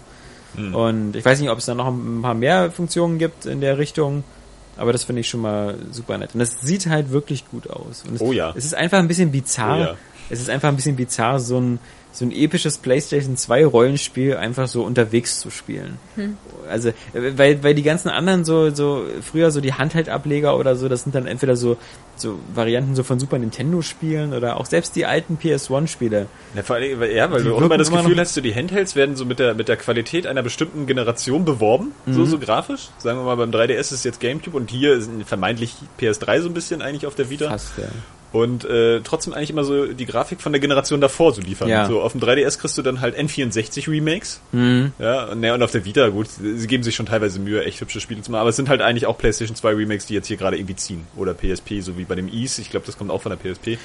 [0.73, 3.77] Und ich weiß nicht, ob es da noch ein paar mehr Funktionen gibt in der
[3.77, 4.23] Richtung,
[4.77, 6.33] aber das finde ich schon mal super nett.
[6.33, 8.03] Und es sieht halt wirklich gut aus.
[8.07, 8.51] Und es, Oh ja.
[8.55, 9.77] Es ist einfach ein bisschen bizarr.
[9.77, 9.95] Oh ja.
[10.31, 11.79] Es ist einfach ein bisschen bizarr, so ein,
[12.11, 15.97] so ein episches PlayStation 2 Rollenspiel einfach so unterwegs zu spielen.
[16.67, 16.93] Also, äh,
[17.37, 21.13] weil, weil die ganzen anderen so, so, früher so die Handheldableger oder so, das sind
[21.13, 21.77] dann entweder so,
[22.15, 26.25] so Varianten so von Super Nintendo Spielen oder auch selbst die alten PS1 Spiele.
[26.55, 28.95] Ja, vor allem, weil- ja, weil Die du immer das Gefühl hast, so die Handhelds
[28.95, 32.25] werden so mit der, mit der Qualität einer bestimmten Generation beworben, so, Mhm.
[32.25, 32.89] so grafisch.
[32.97, 36.49] Sagen wir mal, beim 3DS ist es jetzt Gamecube und hier ist vermeintlich PS3 so
[36.49, 37.49] ein bisschen eigentlich auf der Vita.
[37.49, 37.85] Fast, ja.
[38.31, 41.67] Und äh, trotzdem eigentlich immer so die Grafik von der Generation davor so liefern.
[41.67, 41.87] Ja.
[41.87, 44.39] So auf dem 3DS kriegst du dann halt N64 Remakes.
[44.51, 44.91] Mhm.
[44.99, 47.81] Ja, und, ne, und auf der Vita, gut, sie geben sich schon teilweise Mühe, echt
[47.81, 50.27] hübsche Spiele zu machen, aber es sind halt eigentlich auch PlayStation 2 Remakes, die jetzt
[50.27, 51.07] hier gerade irgendwie ziehen.
[51.15, 53.79] Oder PSP, so wie bei dem Ease, ich glaube, das kommt auch von der PSP.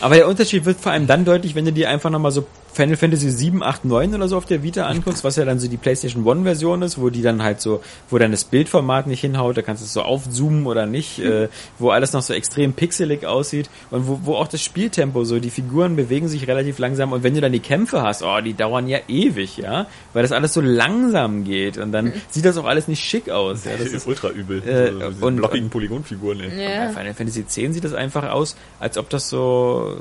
[0.00, 2.96] Aber der Unterschied wird vor allem dann deutlich, wenn du dir einfach nochmal so Final
[2.96, 5.76] Fantasy 7, 8, 9 oder so auf der Vita anguckst, was ja dann so die
[5.76, 7.80] PlayStation 1 Version ist, wo die dann halt so,
[8.10, 11.48] wo dann das Bildformat nicht hinhaut, da kannst du es so aufzoomen oder nicht, äh,
[11.78, 15.50] wo alles noch so extrem pixelig aussieht und wo, wo auch das Spieltempo so, die
[15.50, 18.88] Figuren bewegen sich relativ langsam und wenn du dann die Kämpfe hast, oh, die dauern
[18.88, 22.88] ja ewig, ja, weil das alles so langsam geht und dann sieht das auch alles
[22.88, 23.64] nicht schick aus.
[23.64, 24.62] Ja, Das ist ultra übel.
[24.66, 26.40] Äh, so, diese und- blockigen Polygonfiguren.
[26.58, 26.88] Ja.
[26.88, 29.96] Final Fantasy X sieht das einfach aus, als ob das so,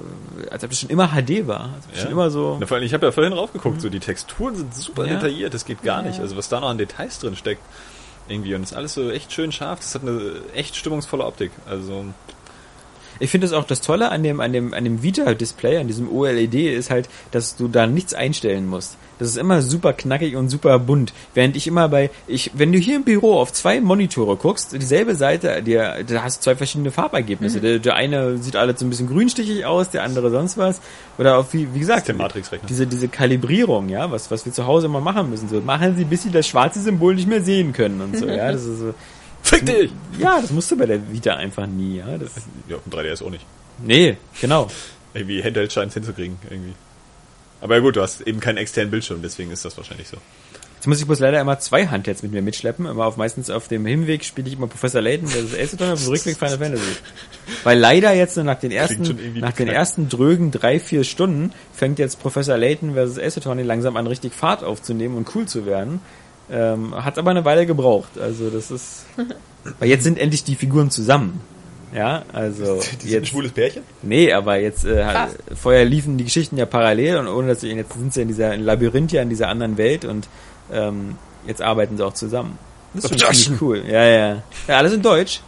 [0.49, 1.69] als ob das schon immer HD war.
[1.75, 2.11] Also Schon Ja.
[2.11, 2.57] immer so.
[2.63, 5.15] Na, vor allem, ich habe ja vorhin raufgeguckt, so die Texturen sind super Ja.
[5.15, 6.07] detailliert, das geht gar Ja.
[6.07, 6.21] nicht.
[6.21, 7.61] Also was da noch an Details drin steckt,
[8.29, 8.55] irgendwie.
[8.55, 11.51] Und ist alles so echt schön scharf, das hat eine echt stimmungsvolle Optik.
[11.69, 12.05] Also,
[13.19, 16.11] Ich finde es auch das Tolle an dem, an dem, an dem Vita-Display, an diesem
[16.11, 18.97] OLED, ist halt, dass du da nichts einstellen musst.
[19.19, 21.13] Das ist immer super knackig und super bunt.
[21.33, 25.15] Während ich immer bei, ich, wenn du hier im Büro auf zwei Monitore guckst, dieselbe
[25.15, 27.61] Seite, der, da hast du zwei verschiedene Farbergebnisse.
[27.61, 30.81] Der, der eine sieht alles so ein bisschen grünstichig aus, der andere sonst was.
[31.17, 32.67] Oder auch wie, wie gesagt, der Matrix-Rechner.
[32.67, 35.47] diese, diese Kalibrierung, ja, was, was wir zu Hause immer machen müssen.
[35.47, 38.51] So, machen sie, bis sie das schwarze Symbol nicht mehr sehen können und so, ja.
[38.51, 38.93] Das ist so,
[39.43, 39.91] Fick dich!
[40.17, 42.17] ja, das musst du bei der Vita einfach nie, ja.
[42.17, 42.31] Das,
[42.67, 43.45] Ja, auf dem 3DS auch nicht.
[43.83, 44.67] nee, genau.
[45.13, 46.73] Irgendwie Handheld scheint es hinzukriegen, irgendwie.
[47.61, 50.17] Aber ja gut, du hast eben keinen externen Bildschirm, deswegen ist das wahrscheinlich so.
[50.83, 52.85] Jetzt muss ich bloß leider immer zwei Handhelds mit mir mitschleppen.
[52.85, 55.93] Immer auf meistens auf dem Hinweg spiele ich immer Professor Layton, das ist Ace Attorney,
[55.93, 56.83] auf dem Rückweg Final Fantasy.
[57.63, 62.19] Weil leider jetzt nach den ersten, nach den ersten drögen drei, vier Stunden fängt jetzt
[62.19, 66.01] Professor Layton versus Ace Attorney langsam an, richtig Fahrt aufzunehmen und cool zu werden.
[66.53, 68.19] Ähm, hat aber eine Weile gebraucht.
[68.19, 69.05] Also das ist,
[69.79, 71.41] weil jetzt sind endlich die Figuren zusammen.
[71.93, 73.83] Ja, also jetzt, schwules Pärchen?
[74.01, 75.37] Nee, aber jetzt äh, Fast.
[75.55, 78.53] vorher liefen die Geschichten ja parallel und ohne dass sie jetzt sind sie in dieser
[78.53, 80.27] in Labyrinth ja in dieser anderen Welt und
[80.71, 82.57] ähm, jetzt arbeiten sie auch zusammen.
[82.93, 83.83] Das ist schon ziemlich cool.
[83.87, 84.43] Ja, ja.
[84.67, 85.41] Ja, alles in Deutsch.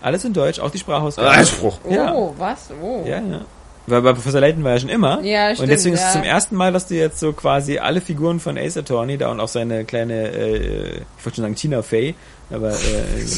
[0.00, 1.30] Alles in Deutsch, auch die Sprachausgabe.
[1.30, 1.78] Einspruch.
[1.88, 2.12] Ja.
[2.12, 2.68] Oh, was?
[2.82, 3.04] Oh.
[3.06, 3.40] Ja, ja.
[3.86, 5.20] Weil bei Professor Layton war ja schon immer.
[5.22, 6.12] Ja, und stimmt, deswegen ist es ja.
[6.12, 9.40] zum ersten Mal, dass du jetzt so quasi alle Figuren von Ace Attorney da und
[9.40, 10.88] auch seine kleine, äh,
[11.18, 12.14] ich wollte schon sagen Tina Fey,
[12.50, 12.74] aber äh,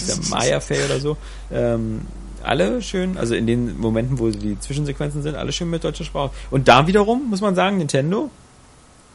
[0.08, 1.16] der Maya Fey oder so,
[1.52, 2.02] ähm,
[2.44, 6.30] alle schön, also in den Momenten, wo die Zwischensequenzen sind, alle schön mit deutscher Sprache.
[6.52, 8.30] Und da wiederum, muss man sagen, Nintendo,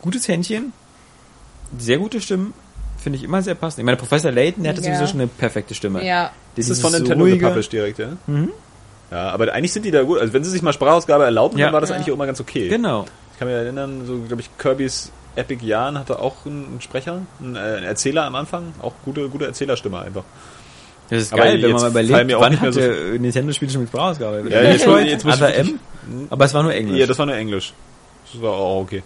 [0.01, 0.73] gutes Händchen,
[1.77, 2.53] sehr gute Stimmen,
[2.97, 3.79] finde ich immer sehr passend.
[3.79, 4.93] Ich meine, Professor Layton, der hatte Ja.
[4.95, 6.05] sowieso schon eine perfekte Stimme.
[6.05, 6.31] Ja.
[6.57, 8.17] Das ist von Nintendo ruhige- gepublished direkt, ja?
[9.11, 10.19] Ja, aber eigentlich sind die da gut.
[10.19, 11.65] Also wenn sie sich mal Sprachausgabe erlauben, Ja.
[11.67, 11.95] dann war das Ja.
[11.97, 12.69] eigentlich auch immer ganz okay.
[12.69, 13.05] Genau.
[13.33, 17.55] Ich kann mich erinnern, so glaube ich, Kirby's Epic Yarn hatte auch einen, Sprecher, einen,
[17.55, 20.23] äh, einen Erzähler am Anfang, auch gute, gute Erzählerstimme einfach.
[21.09, 22.79] Das ist Aber geil, wenn man mal überlegt, mir auch wann nicht mehr hat so
[22.79, 24.45] der Nintendo-Spiele schon mit Sprachausgabe?
[24.49, 25.79] Ja, jetzt- Metroid, jetzt muss wirklich- M,
[26.29, 26.97] aber es war nur Englisch.
[26.99, 27.73] Ja, das war nur Englisch.
[28.31, 29.03] Das war auch okay.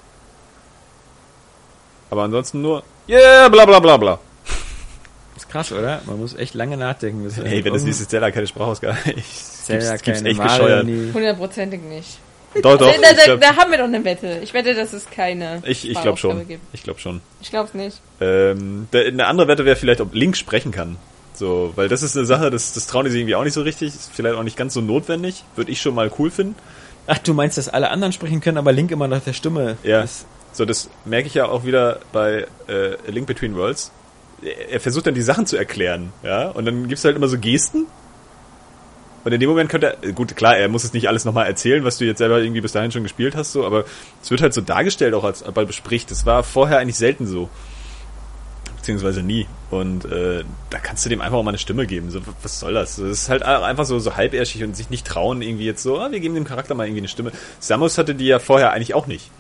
[2.11, 4.19] Aber ansonsten nur, yeah, bla bla bla bla.
[5.35, 6.01] Ist krass, oder?
[6.05, 7.23] Man muss echt lange nachdenken.
[7.23, 11.13] Bis Hey, wenn das nächste Zelda keine Sprachausgabe ich, Zelda, gibt's, keine echt Mario, bescheuert.
[11.13, 12.19] Hundertprozentig nicht.
[12.61, 12.89] Doch, doch.
[12.89, 14.39] da, da, glaub, da haben wir doch eine Wette.
[14.41, 16.47] Ich wette, dass es keine ich, ich glaube Sprachausgabe schon.
[16.47, 16.61] gibt.
[16.73, 17.21] Ich glaube schon.
[17.41, 18.01] Ich glaube es nicht.
[18.21, 20.95] Ähm, der, eine andere Wette wäre vielleicht, ob Link sprechen kann.
[21.33, 23.61] So, weil das ist eine Sache, das, das trauen die sich irgendwie auch nicht so
[23.61, 23.89] richtig.
[23.89, 25.43] Ist vielleicht auch nicht ganz so notwendig.
[25.57, 26.55] Würde ich schon mal cool finden.
[27.07, 30.01] Ach, du meinst, dass alle anderen sprechen können, aber Link immer nach der Stimme Ja.
[30.03, 30.25] ist.
[30.53, 33.91] So, das merke ich ja auch wieder bei äh, A Link Between Worlds.
[34.45, 37.37] Er, er versucht dann die Sachen zu erklären, ja, und dann gibt's halt immer so
[37.37, 37.85] Gesten.
[39.23, 41.83] Und in dem Moment könnte er, gut, klar, er muss es nicht alles nochmal erzählen,
[41.83, 43.85] was du jetzt selber irgendwie bis dahin schon gespielt hast, so, aber
[44.21, 46.11] es wird halt so dargestellt, auch als als er bespricht.
[46.11, 47.49] Das war vorher eigentlich selten so.
[48.77, 49.47] Beziehungsweise nie.
[49.71, 52.11] Und äh, da kannst du dem einfach auch mal eine Stimme geben.
[52.11, 52.97] So, was soll das?
[52.97, 56.11] Das ist halt einfach so, so halbärschig und sich nicht trauen, irgendwie jetzt so, ah,
[56.11, 57.31] wir geben dem Charakter mal irgendwie eine Stimme.
[57.59, 59.31] Samus hatte die ja vorher eigentlich auch nicht.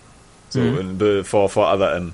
[0.49, 0.79] So, Mhm.
[0.79, 2.13] in, be, vor, vor Other M.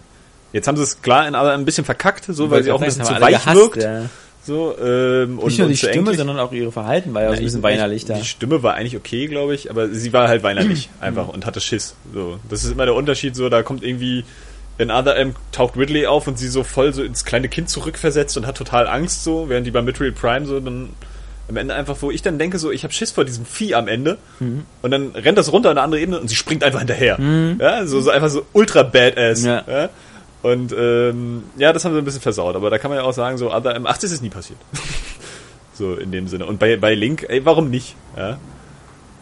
[0.54, 2.82] Jetzt haben sie es klar in Other M ein bisschen verkackt, so, weil sie auch
[2.82, 3.84] ein bisschen zu weich gehasst, wirkt.
[3.84, 4.04] Ja.
[4.44, 7.44] So, ähm, und, Nicht nur die Stimme, sondern auch ihre Verhalten war ja so ein
[7.44, 8.16] bisschen Ich- weinerlich da.
[8.16, 11.62] Die Stimme war eigentlich okay, glaube ich, aber sie war halt weinerlich einfach und hatte
[11.62, 11.96] Schiss.
[12.14, 13.36] So, das ist immer der Unterschied.
[13.36, 14.26] So, da kommt irgendwie
[14.80, 18.36] in Other M taucht Ridley auf und sie so voll so ins kleine Kind zurückversetzt
[18.36, 20.90] und hat total Angst so, während die bei Metroid Prime so dann
[21.48, 23.88] am Ende einfach, wo ich dann denke so, ich habe Schiss vor diesem Vieh am
[23.88, 24.18] Ende
[24.82, 27.20] und dann rennt das runter in eine andere Ebene und sie springt einfach hinterher.
[27.60, 29.44] Ja, so, so einfach so ultra badass.
[29.44, 29.64] Ja.
[29.68, 29.90] Ja.
[30.42, 33.14] Und ähm, ja, das haben sie ein bisschen versaut, aber da kann man ja auch
[33.14, 34.60] sagen, so Other M, ach, das ist nie passiert.
[35.74, 36.46] so in dem Sinne.
[36.46, 37.96] Und bei, bei Link, ey, warum nicht?
[38.18, 38.40] Ja?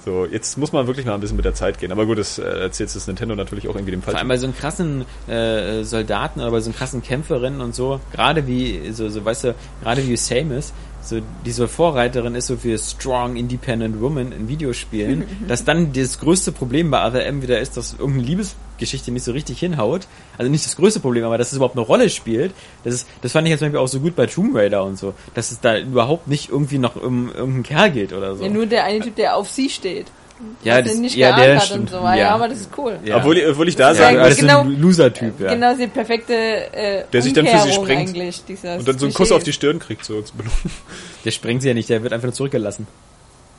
[0.06, 1.92] So, jetzt muss man wirklich mal ein bisschen mit der Zeit gehen.
[1.92, 4.14] Aber gut, das äh, erzählt das Nintendo natürlich auch irgendwie dem Fall.
[4.14, 7.76] Vor allem bei so einem krassen äh, Soldaten oder bei so einem krassen Kämpferinnen und
[7.76, 12.58] so, gerade wie, so, so weißt du, gerade wie Samus, so diese Vorreiterin ist so
[12.58, 17.60] für Strong Independent Woman in Videospielen, dass dann das größte Problem bei Other M wieder
[17.60, 20.08] ist, dass irgendeine Liebesgeschichte nicht so richtig hinhaut.
[20.38, 22.54] Also nicht das größte Problem, aber dass es überhaupt eine Rolle spielt.
[22.84, 24.98] Das ist, das fand ich jetzt zum Beispiel auch so gut bei Tomb Raider und
[24.98, 28.44] so, dass es da überhaupt nicht irgendwie noch um irgendeinen Kerl geht oder so.
[28.44, 30.08] Ja, nur der eine Typ, der auf sie steht.
[30.64, 31.92] Ja, das- nicht ja, der hat stimmt.
[31.94, 32.06] und so.
[32.06, 32.16] Ja.
[32.16, 32.30] Ja.
[32.36, 32.98] aber das ist cool.
[33.04, 33.18] Ja.
[33.18, 35.54] Obwohl, obwohl ich da Ja, sage, ja, das ist genau- ein Loser-Typ, ja.
[35.54, 38.42] Genau, die perfekte äh, Der sich dann für sie.
[38.48, 40.24] Dieser und dann so einen Kuss auf die Stirn kriegt, so.
[41.26, 42.88] Der springt sie ja nicht, der wird einfach nur zurückgelassen.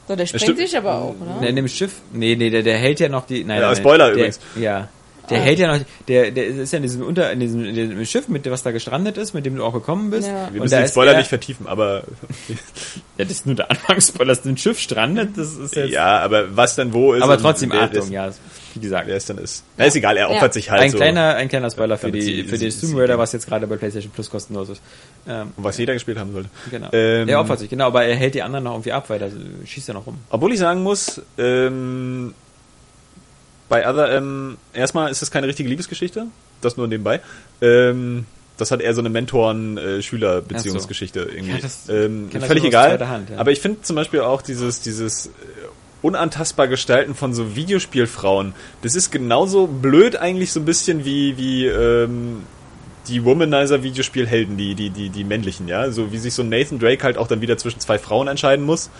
[0.09, 0.59] So, der springt stimmt.
[0.59, 1.37] sich aber auch, ne?
[1.43, 1.93] Ne, in dem Schiff.
[2.13, 3.45] Nee, nee, der, der hält ja noch die.
[3.45, 4.41] Nein, Ja, nein, Spoiler der, übrigens.
[4.57, 4.89] Ja.
[5.31, 5.43] Der Ah.
[5.43, 8.29] hält ja noch, der, der ist ja in diesem Unter, in diesem, in diesem Schiff,
[8.29, 10.29] mit dem, was da gestrandet ist, mit dem du auch gekommen bist.
[10.29, 10.49] Ja.
[10.53, 12.03] Wir müssen den ist Spoiler er- nicht vertiefen, aber
[13.19, 15.93] Ja, das ist nur der Anfangsspoiler, dass ein Schiff strandet, das ist jetzt.
[15.93, 17.23] ja, aber was dann wo ist.
[17.23, 18.31] aber trotzdem, Achtung, das- ja,
[18.75, 19.07] wie gesagt.
[19.09, 19.65] Wer es dann ist.
[19.77, 20.35] Na, ist egal, er Ja.
[20.35, 20.97] opfert sich halt Ein so.
[20.97, 23.77] kleiner, ein kleiner Spoiler für die, sie- für die Tomb Raider, was jetzt gerade bei
[23.77, 24.83] PlayStation Plus kostenlos ist.
[25.29, 26.49] Ähm, Und was jeder gespielt haben sollte.
[26.71, 26.89] genau.
[26.93, 29.27] Ähm, er opfert sich, genau, aber er hält die anderen noch irgendwie ab, weil da
[29.67, 30.19] schießt er noch rum.
[30.31, 32.33] Obwohl ich sagen muss, ähm,
[33.71, 36.27] bei Other M, erstmal ist das keine richtige Liebesgeschichte,
[36.61, 37.21] das nur nebenbei.
[37.63, 38.27] Ähm,
[38.59, 41.53] das hat eher so eine Mentoren-Schüler-Beziehungsgeschichte irgendwie.
[41.53, 43.09] Ja, das ähm, völlig egal.
[43.09, 43.39] Hand, ja.
[43.39, 45.31] Aber ich finde zum Beispiel auch dieses, dieses äh,
[46.03, 48.53] unantastbar Gestalten von so Videospielfrauen,
[48.83, 52.43] das ist genauso blöd eigentlich so ein bisschen wie, wie ähm,
[53.09, 55.91] die Womanizer-Videospielhelden, die, die, die, die männlichen, ja.
[55.91, 58.91] So wie sich so Nathan Drake halt auch dann wieder zwischen zwei Frauen entscheiden muss.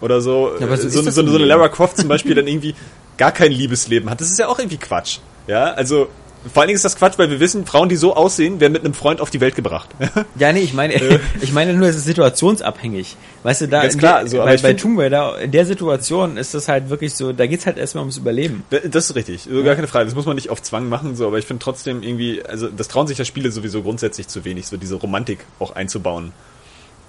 [0.00, 0.52] Oder so.
[0.60, 1.44] Ja, so Äh, ist so, so, so eine.
[1.44, 2.74] Lara Croft zum Beispiel dann irgendwie
[3.16, 4.20] gar kein Liebesleben hat.
[4.20, 5.18] Das ist ja auch irgendwie Quatsch.
[5.46, 6.08] Ja, also
[6.52, 8.84] vor allen Dingen ist das Quatsch, weil wir wissen, Frauen, die so aussehen, werden mit
[8.84, 9.88] einem Freund auf die Welt gebracht.
[10.38, 10.94] Ja, nee, ich meine,
[11.40, 13.16] ich meine nur, es ist situationsabhängig.
[13.42, 16.36] Weißt du, da Ganz in klar, der, so, bei, bei Tomb Raider, in der Situation
[16.36, 18.64] ist das halt wirklich so, da geht's halt erstmal ums Überleben.
[18.70, 20.04] Das ist richtig, so, gar keine Frage.
[20.04, 22.88] Das muss man nicht auf Zwang machen, so, aber ich finde trotzdem irgendwie, also das
[22.88, 26.32] trauen sich ja Spiele sowieso grundsätzlich zu wenig, so diese Romantik auch einzubauen.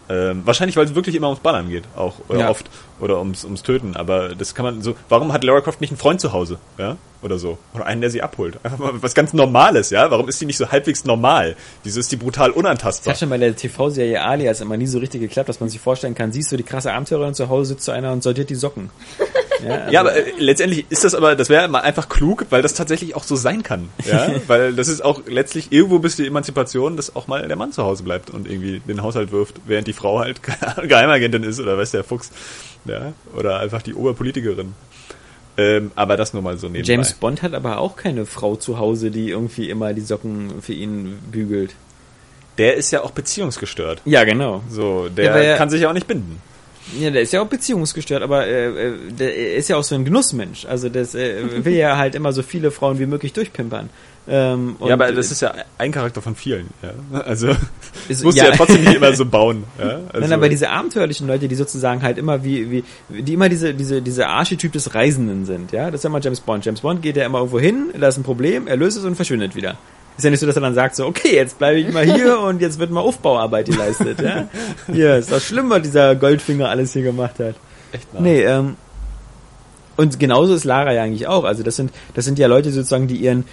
[0.09, 2.49] Ähm, wahrscheinlich, weil es wirklich immer ums Ballern geht, auch oder Ja.
[2.49, 2.69] oft
[2.99, 3.95] oder ums ums Töten.
[3.95, 4.95] Aber das kann man so.
[5.09, 8.09] Warum hat Lara Croft nicht einen Freund zu Hause, ja, oder so, oder einen, der
[8.09, 8.57] sie abholt?
[8.63, 10.09] Einfach mal was ganz Normales, ja.
[10.11, 11.55] Warum ist die nicht so halbwegs normal?
[11.83, 13.13] Wieso ist die brutal Das unantastbar?
[13.13, 16.15] hat schon bei der TV-Serie Alias immer nie so richtig geklappt, dass man sich vorstellen
[16.15, 18.89] kann, siehst du die krasse Abenteurerin zu Hause sitzt so einer und sortiert die Socken.
[19.59, 22.61] Ja, also, Ja, aber äh, letztendlich ist das aber, das wäre mal einfach klug, weil
[22.61, 23.89] das tatsächlich auch so sein kann.
[24.05, 27.71] Ja, weil das ist auch letztlich irgendwo bis die Emanzipation, dass auch mal der Mann
[27.71, 30.41] zu Hause bleibt und irgendwie den Haushalt wirft, während die Frau halt
[30.87, 32.31] Geheimagentin ist oder weiß der Fuchs.
[32.87, 34.73] Ja, oder einfach die Oberpolitikerin.
[35.57, 36.91] Ähm, aber das nur mal so nebenbei.
[36.91, 40.73] James Bond hat aber auch keine Frau zu Hause, die irgendwie immer die Socken für
[40.73, 41.73] ihn bügelt.
[42.59, 44.01] Der ist ja auch beziehungsgestört.
[44.05, 44.61] Ja, genau.
[44.69, 46.41] So, der Ja, kann sich ja auch nicht binden.
[46.99, 50.05] Ja, der ist ja auch beziehungsgestört, aber äh, äh, der ist ja auch so ein
[50.05, 50.65] Genussmensch.
[50.65, 53.89] Also das äh, will ja halt immer so viele Frauen wie möglich durchpimpern.
[54.29, 56.67] Ähm, ja, aber das ist ja ein Charakter von vielen.
[56.81, 57.21] Ja?
[57.21, 57.47] Also
[58.09, 58.45] Ist- musst ja.
[58.45, 59.63] du ja trotzdem nicht immer so bauen.
[59.79, 59.99] Ja?
[60.11, 62.83] Also, Nein, aber diese abenteuerlichen Leute, die sozusagen halt immer wie, wie,
[63.21, 66.41] die immer diese, diese, diese Archetyp des Reisenden sind, ja, das ist ja immer James
[66.41, 66.65] Bond.
[66.65, 69.15] James Bond geht ja immer irgendwo hin, da ist ein Problem, er löst es und
[69.15, 69.77] verschwindet wieder.
[70.17, 72.39] Ist ja nicht so, dass er dann sagt so, okay, jetzt bleibe ich mal hier
[72.41, 74.49] und jetzt wird mal Aufbauarbeit geleistet, ja.
[74.91, 77.55] Hier, ist doch schlimm, was dieser Goldfinger alles hier gemacht hat.
[77.93, 78.19] echt nah.
[78.21, 78.75] Nee, ähm,
[79.95, 81.43] und genauso ist Lara ja eigentlich auch.
[81.43, 83.45] Also das sind, das sind ja Leute sozusagen, die ihren,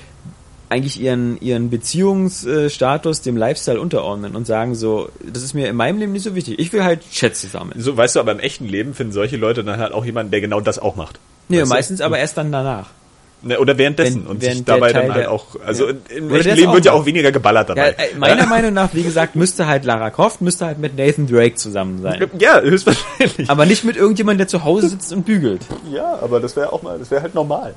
[0.75, 5.99] eigentlich ihren, ihren Beziehungsstatus dem Lifestyle unterordnen und sagen so, das ist mir in meinem
[5.99, 6.59] Leben nicht so wichtig.
[6.59, 7.81] Ich will halt Schätze sammeln.
[7.81, 10.41] So, weißt du, aber im echten Leben finden solche Leute dann halt auch jemanden, der
[10.41, 11.21] genau das auch macht.
[11.49, 11.75] Nee, Weißt du?
[11.75, 12.89] meistens aber erst dann danach.
[13.45, 15.95] Ne, oder währenddessen Wenn- und während sich dabei dann halt auch, also ja.
[16.17, 17.91] im echten Leben wird ja auch weniger geballert Ja, dabei.
[17.91, 21.57] äh, meiner Meinung nach, wie gesagt, müsste halt Lara Croft, müsste halt mit Nathan Drake
[21.57, 22.27] zusammen sein.
[22.39, 23.51] Ja, höchstwahrscheinlich.
[23.51, 25.61] Aber nicht mit irgendjemandem, der zu Hause sitzt und bügelt.
[25.93, 27.75] Ja, aber das wäre auch mal, das wäre halt normal.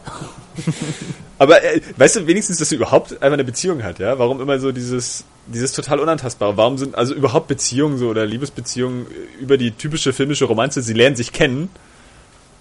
[1.37, 4.17] aber äh, weißt du wenigstens, dass sie überhaupt einfach eine Beziehung hat, ja?
[4.17, 6.57] Warum immer so dieses dieses total unantastbare?
[6.57, 9.07] Warum sind also überhaupt Beziehungen so oder Liebesbeziehungen
[9.39, 10.81] über die typische filmische Romanze?
[10.81, 11.69] Sie lernen sich kennen.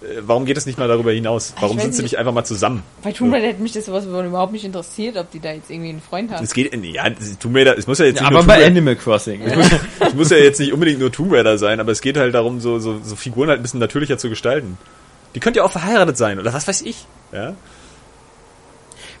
[0.01, 1.53] Äh, Warum geht es nicht mal darüber hinaus?
[1.59, 2.17] Warum sind sie nicht.
[2.17, 2.83] einfach mal zusammen?
[3.03, 5.89] Bei Tomb Raider hätte mich das sowas überhaupt nicht interessiert, ob die da jetzt irgendwie
[5.89, 6.41] einen Freund hat.
[6.41, 7.09] Es geht, ja,
[7.39, 9.41] Tomb Raider, es muss ja jetzt nicht aber nur Tomb bei Raider, Animal Crossing.
[9.41, 12.59] es muss ja jetzt nicht unbedingt nur Tomb Raider sein, aber es geht halt darum,
[12.59, 14.77] so, so, so Figuren halt ein bisschen natürlicher zu gestalten.
[15.35, 17.05] Die könnte ja auch verheiratet sein oder was weiß ich.
[17.31, 17.55] Ja?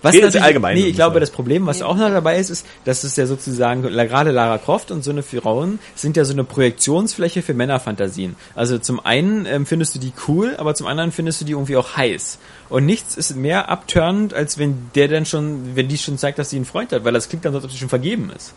[0.01, 2.65] Was Geht natürlich- allgemein Nee, ich glaube, das Problem, was auch noch dabei ist, ist,
[2.85, 6.43] dass es ja sozusagen, gerade Lara Croft und so eine Frauen sind ja so eine
[6.43, 8.35] Projektionsfläche für Männerfantasien.
[8.55, 11.77] Also zum einen ähm, findest du die cool, aber zum anderen findest du die irgendwie
[11.77, 12.37] auch heiß.
[12.69, 16.49] Und nichts ist mehr abturnend, als wenn der dann schon, wenn die schon zeigt, dass
[16.49, 18.53] sie einen Freund hat, weil das klingt dann so, als ob sie schon vergeben ist.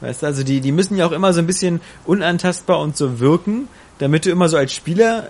[0.00, 3.20] Weißt du, also die, die müssen ja auch immer so ein bisschen unantastbar und so
[3.20, 3.68] wirken,
[4.00, 5.28] damit du immer so als Spieler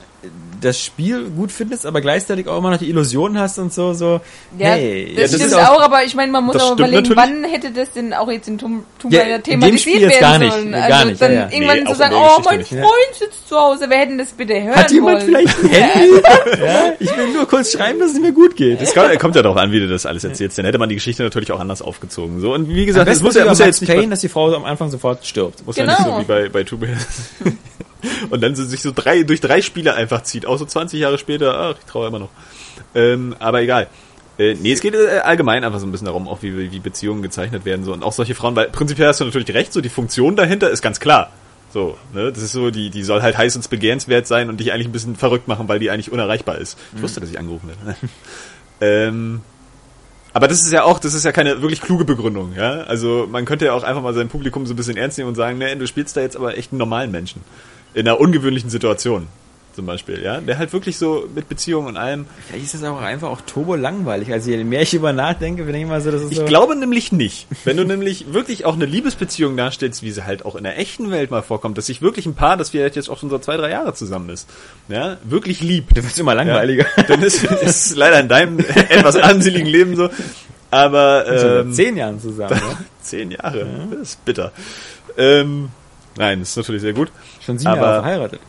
[0.61, 4.21] das Spiel gut findest, aber gleichzeitig auch immer noch die Illusion hast und so, so,
[4.59, 7.17] Ja, hey, das, das stimmt ist auch, aber ich meine, man muss auch überlegen, natürlich.
[7.17, 10.39] wann hätte das denn auch jetzt in Tomb, Ja, Raider in dem thematisiert werden gar
[10.39, 10.73] nicht, sollen.
[10.73, 11.51] gar Also nicht, dann ja, ja.
[11.51, 12.83] irgendwann Nee, zu sagen, oh, mein nicht, ja.
[12.83, 15.27] Freund sitzt zu Hause, wer hätten das bitte hören Hat jemand wollen?
[15.29, 16.23] vielleicht ein Handy?
[16.63, 18.83] ja, ich will nur kurz schreiben, dass es mir gut geht.
[18.83, 20.59] Es kommt, kommt ja darauf an, wie du das alles erzählst.
[20.59, 22.39] Dann hätte man die Geschichte natürlich auch anders aufgezogen.
[22.41, 24.53] So und wie gesagt, es muss ja, muss ja jetzt nicht, Payne, dass die Frau
[24.55, 25.65] am Anfang sofort stirbt.
[25.65, 26.21] muss ja nicht so Genau.
[26.21, 26.99] wie bei bei Tomb Raider.
[28.31, 31.59] und dann sich so drei durch drei Spiele einfach zieht, auch so 20 Jahre später.
[31.59, 32.31] Ach, ich traue immer noch.
[32.95, 33.89] Ähm, aber egal.
[34.39, 37.23] Äh, nee, es geht äh, allgemein einfach so ein bisschen darum, auch wie, wie Beziehungen
[37.23, 39.91] gezeichnet werden so und auch solche Frauen, weil prinzipiell hast du natürlich recht, so die
[39.91, 41.31] Funktion dahinter ist ganz klar.
[41.73, 44.73] So, ne, das ist so, die, die soll halt heiß und begehrenswert sein und dich
[44.73, 46.79] eigentlich ein bisschen verrückt machen, weil die eigentlich unerreichbar ist.
[46.97, 47.97] Ich wusste, dass ich angerufen werde.
[48.81, 49.43] ähm,
[50.33, 52.83] aber das ist ja auch, das ist ja keine wirklich kluge Begründung, ja.
[52.83, 55.35] Also man könnte ja auch einfach mal sein Publikum so ein bisschen ernst nehmen und
[55.35, 57.43] sagen, nee, du spielst da jetzt aber echt einen normalen Menschen.
[57.95, 59.27] In einer ungewöhnlichen Situation.
[59.73, 60.41] Zum Beispiel, ja.
[60.41, 62.27] Der halt wirklich so mit Beziehungen und allem.
[62.49, 64.33] Vielleicht ist das auch einfach auch turbo langweilig.
[64.33, 66.45] Also je mehr ich über nachdenke, bin ich immer so, das ist Ich so.
[66.45, 67.47] glaube nämlich nicht.
[67.65, 71.13] Wenn du nämlich wirklich auch eine Liebesbeziehung darstellst, wie sie halt auch in der echten
[71.13, 73.57] Welt mal vorkommt, dass sich wirklich ein Paar, das vielleicht jetzt auch schon so zwei,
[73.57, 74.49] drei Jahre zusammen ist,
[74.89, 75.97] ja, wirklich liebt.
[75.97, 76.87] dann wird's immer langweiliger.
[76.97, 80.11] Ja, dann ist es leider in deinem etwas armseligen Leben so.
[80.73, 81.27] Aber
[81.63, 82.55] ähm, zehn Jahren zusammen.
[82.61, 82.79] Ja?
[83.03, 83.67] Zehn Jahre.
[83.93, 84.53] Das ist bitter.
[85.17, 85.69] Ähm,
[86.17, 87.11] nein, das ist natürlich sehr gut.
[87.41, 88.41] Schon sieben Aber- Jahre verheiratet.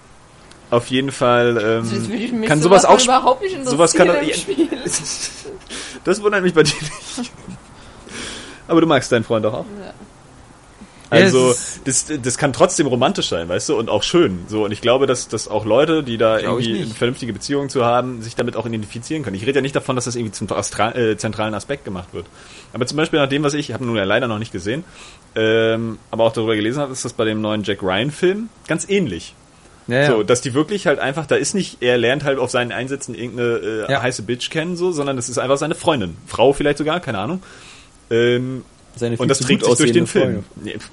[0.69, 4.69] Auf jeden Fall ähm, kann sowas auch von überhaupt nicht sowas kann im ja, Spiel.
[6.05, 7.31] Das wundert mich bei dir nicht.
[8.69, 9.65] Aber du magst deinen Freund doch auch.
[9.65, 9.93] Ja.
[11.11, 14.39] Also, das, das kann trotzdem romantisch sein, weißt du, und auch schön.
[14.47, 17.69] So, und ich glaube, dass, dass auch Leute, die da Glaube irgendwie eine vernünftige Beziehung
[17.69, 19.35] zu haben, sich damit auch identifizieren können.
[19.35, 22.25] Ich rede ja nicht davon, dass das irgendwie zum Astra äh, zentralen Aspekt gemacht wird.
[22.73, 24.83] Aber zum Beispiel nach dem, was ich, ich habe nun ja leider noch nicht gesehen,
[25.35, 29.35] ähm, aber auch darüber gelesen habe, ist das bei dem neuen Jack Ryan-Film ganz ähnlich.
[29.87, 30.07] Ja, ja.
[30.11, 33.15] So, dass die wirklich halt einfach, da ist nicht, er lernt halt auf seinen Einsätzen
[33.15, 34.01] irgendeine äh, Ja.
[34.01, 36.15] heiße Bitch kennen, so, sondern das ist einfach seine Freundin.
[36.27, 37.41] Frau vielleicht sogar, keine Ahnung.
[38.09, 38.63] Ähm,
[38.95, 40.43] Seine und das trägt sich durch den Film.
[40.63, 40.89] Pf,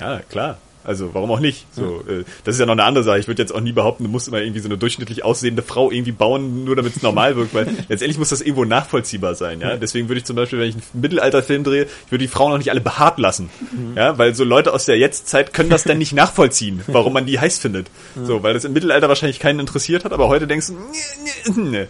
[0.00, 0.58] Ja, klar.
[0.84, 1.66] Also warum auch nicht?
[1.72, 3.18] So, äh, das ist ja noch eine andere Sache.
[3.18, 5.90] Ich würde jetzt auch nie behaupten, du musst immer irgendwie so eine durchschnittlich aussehende Frau
[5.90, 9.62] irgendwie bauen, nur damit es normal wirkt, weil letztendlich muss das irgendwo nachvollziehbar sein.
[9.62, 12.50] Ja, deswegen würde ich zum Beispiel, wenn ich einen Mittelalterfilm drehe, ich würde die Frauen
[12.50, 13.48] noch nicht alle behaart lassen.
[13.96, 17.40] Ja, weil so Leute aus der Jetztzeit können das dann nicht nachvollziehen, warum man die
[17.40, 17.86] heiß findet.
[18.22, 21.86] So, weil das im Mittelalter wahrscheinlich keinen interessiert hat, aber heute denkst du,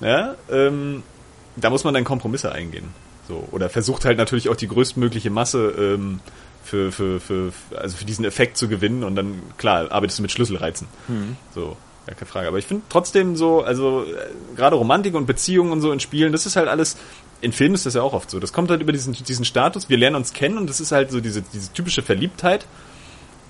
[0.00, 1.04] ja, ähm,
[1.54, 2.88] da muss man dann Kompromisse eingehen.
[3.32, 6.20] So, oder versucht halt natürlich auch die größtmögliche Masse ähm,
[6.62, 10.30] für, für, für, also für diesen Effekt zu gewinnen und dann, klar, arbeitest du mit
[10.30, 10.86] Schlüsselreizen.
[11.54, 12.48] So, gar keine Frage.
[12.48, 16.30] Aber ich finde trotzdem so, also äh, gerade Romantik und Beziehungen und so in Spielen,
[16.30, 16.98] das ist halt alles,
[17.40, 18.38] in Filmen ist das ja auch oft so.
[18.38, 21.10] Das kommt halt über diesen, diesen Status, wir lernen uns kennen und das ist halt
[21.10, 22.66] so diese, diese typische Verliebtheit,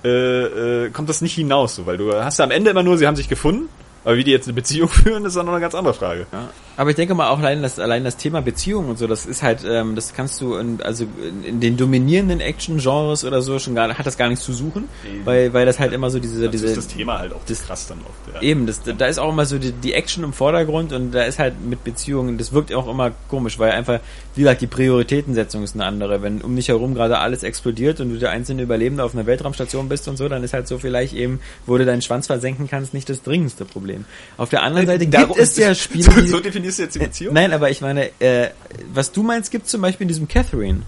[0.05, 2.97] äh, äh, kommt das nicht hinaus, so, weil du hast ja am Ende immer nur,
[2.97, 3.67] sie haben sich gefunden,
[4.05, 6.25] aber wie die jetzt eine Beziehung führen, ist dann noch eine ganz andere Frage.
[6.31, 6.49] Ja.
[6.75, 9.43] Aber ich denke mal auch allein das, allein das Thema Beziehung und so, das ist
[9.43, 13.75] halt, ähm, das kannst du in, also in, in den dominierenden Action-Genres oder so schon
[13.75, 15.25] gar, hat das gar nichts zu suchen, Eben.
[15.25, 17.63] weil, weil das halt immer so diese, Das diese, ist das Thema halt auch das
[17.63, 18.35] krass dann oft.
[18.35, 18.41] Ja.
[18.41, 21.37] Eben, das, da ist auch immer so die, die Action im Vordergrund und da ist
[21.37, 23.99] halt mit Beziehungen, das wirkt auch immer komisch, weil einfach,
[24.35, 26.23] wie gesagt, die Prioritätensetzung ist eine andere.
[26.23, 29.89] Wenn um dich herum gerade alles explodiert und du der einzelne Überlebende auf einer Weltraumstation
[29.89, 32.93] bist und so, dann ist halt so vielleicht eben, wo du deinen Schwanz versenken kannst,
[32.93, 34.05] nicht das dringendste Problem.
[34.37, 37.33] Auf der anderen Seite gibt es ja Spiele, so, so definierst du jetzt die Beziehung?
[37.33, 38.49] Nein, aber ich meine, äh,
[38.93, 40.83] was du meinst, gibt zum Beispiel in diesem Catherine.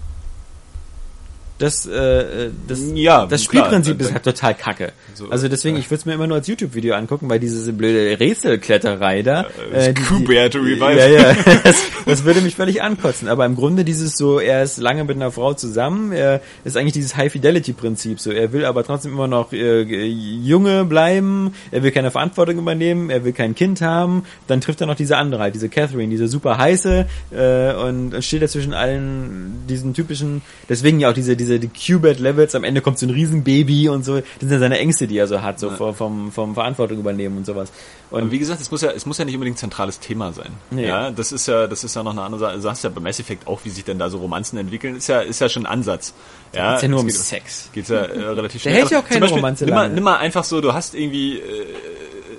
[1.58, 4.92] Das, äh, das, Ja, das klar, Spielprinzip da- ist halt total kacke.
[5.14, 8.20] So, also deswegen, ich würde es mir immer nur als YouTube-Video angucken, weil diese blöde
[8.20, 9.46] Rätselkletterei da.
[9.72, 10.02] das äh, die-.
[10.98, 13.28] Ja, ja, das, das würde mich völlig ankotzen.
[13.28, 16.92] Aber im Grunde dieses so, er ist lange mit einer Frau zusammen, er ist eigentlich
[16.92, 18.20] dieses High-Fidelity-Prinzip.
[18.20, 23.08] So, er will aber trotzdem immer noch äh, Junge bleiben, er will keine Verantwortung übernehmen,
[23.08, 24.24] er will kein Kind haben.
[24.46, 28.42] Dann trifft er noch diese andere halt, diese Catherine, diese super heiße äh, und steht
[28.42, 32.98] da zwischen allen diesen typischen, deswegen ja auch diese, diese die Qbert-Levels, am Ende kommt
[32.98, 34.16] so ein Riesenbaby und so.
[34.16, 37.38] Das sind ja seine Ängste, die er so hat, so vom, vom, vom Verantwortung übernehmen
[37.38, 37.72] und sowas.
[38.10, 40.50] Und Und wie gesagt, es muss ja, es muss ja nicht unbedingt zentrales Thema sein.
[40.70, 40.86] Nee.
[40.86, 42.54] Ja, das ist ja, das ist ja noch eine andere Sache.
[42.54, 45.08] Du sagst ja bei Mass Effect auch, wie sich denn da so Romanzen entwickeln, ist
[45.08, 46.12] ja, ist ja schon ein Ansatz.
[46.54, 47.70] Ja, geht's ja nur um geht- Sex.
[47.72, 48.74] Geht's ja äh, relativ Da schnell.
[48.82, 50.72] hält ja Aber auch keine zum Beispiel, Romanze nimm mal, nimm mal einfach so, du
[50.74, 51.42] hast irgendwie, äh,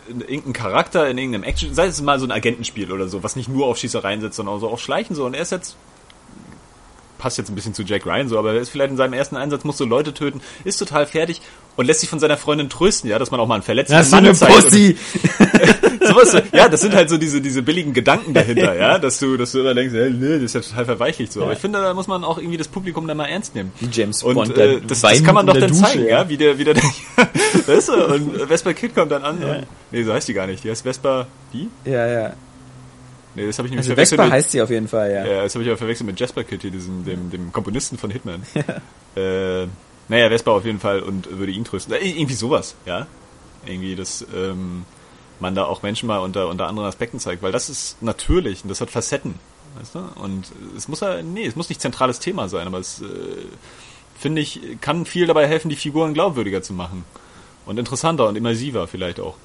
[0.09, 3.49] irgendeinen Charakter in irgendeinem Action, sei es mal so ein Agentenspiel oder so, was nicht
[3.49, 5.25] nur auf Schießereien setzt, sondern auch so auf Schleichen so.
[5.25, 5.75] Und er ist jetzt
[7.17, 9.35] passt jetzt ein bisschen zu Jack Ryan so, aber er ist vielleicht in seinem ersten
[9.37, 11.41] Einsatz, muss so Leute töten, ist total fertig
[11.75, 14.05] und lässt sich von seiner Freundin trösten, ja, dass man auch mal einen verletzten Das
[14.07, 14.97] ist so eine Pussy!
[16.07, 19.37] sowas, so- ja, das sind halt so diese, diese billigen Gedanken dahinter, ja, dass du,
[19.37, 21.43] dass du immer denkst, hey, nee, das ist ja total verweichlicht so.
[21.43, 23.71] Aber ich finde, da muss man auch irgendwie das Publikum dann mal ernst nehmen.
[23.79, 26.21] Wie James Und Bond, äh, der das, das kann man doch dann Dusche, zeigen, ja.
[26.21, 26.75] ja, wie der, wie der,
[27.65, 30.63] weißt du, und Vespa Kid kommt dann an und, nee, so heißt die gar nicht,
[30.63, 31.67] die heißt Vespa, wie?
[31.85, 32.33] Ja, ja.
[33.38, 35.25] Nee, das habe ich nämlich Also verwechselt Vespa mit, heißt sie auf jeden Fall, ja.
[35.25, 38.43] ja, das habe ich aber verwechselt mit Jasper hier, diesem, dem, dem Komponisten von Hitman.
[39.16, 39.66] Äh,
[40.09, 41.91] naja, Vespa auf jeden Fall und würde ihn trösten.
[41.91, 43.07] Äh, irgendwie sowas, ja.
[43.66, 44.85] Irgendwie, dass ähm,
[45.40, 48.69] man da auch Menschen mal unter, unter anderen Aspekten zeigt, weil das ist natürlich und
[48.69, 49.40] das hat Facetten.
[49.80, 49.99] Weißt du?
[50.22, 53.06] Und es muss ja, nee, es muss nicht zentrales Thema sein, aber es, äh,
[54.19, 57.03] finde ich, kann viel dabei helfen, die Figuren glaubwürdiger zu machen.
[57.66, 59.35] Und interessanter und immersiver vielleicht auch.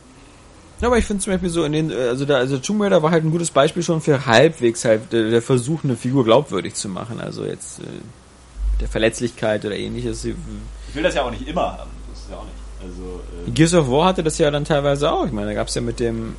[0.82, 3.02] Ja, aber ich finde zum Beispiel so in den, äh, also da, also Tomb Raider
[3.04, 6.74] war halt ein gutes Beispiel schon für halbwegs halt der, der Versuch, eine Figur glaubwürdig
[6.74, 7.20] zu machen.
[7.20, 7.84] Also jetzt äh,
[8.80, 10.24] der Verletzlichkeit oder ähnliches.
[10.24, 10.34] Ich
[10.92, 11.90] will das ja auch nicht immer haben.
[12.10, 12.56] Das ist ja auch nicht.
[12.82, 15.24] Also, äh, Gears of War hatte das ja dann teilweise auch.
[15.24, 16.34] Ich meine, da gab es ja mit dem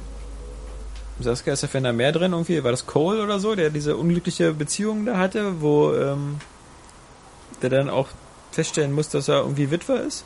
[1.21, 4.51] Saskia ist ja Fender mehr drin irgendwie, war das Cole oder so, der diese unglückliche
[4.51, 6.39] Beziehung da hatte, wo ähm,
[7.61, 8.09] der dann auch
[8.51, 10.25] feststellen muss, dass er irgendwie Witwer ist.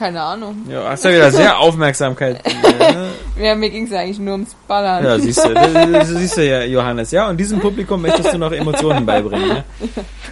[0.00, 0.64] Keine Ahnung.
[0.66, 2.42] Ja, hast ja wieder sehr Aufmerksamkeit.
[2.62, 3.10] ne?
[3.38, 5.04] Ja, mir ging es eigentlich nur ums Ballern.
[5.04, 7.10] Ja, siehst du, das, das siehst du ja, Johannes.
[7.10, 9.48] Ja, und diesem Publikum möchtest du noch Emotionen beibringen.
[9.48, 9.64] Ne?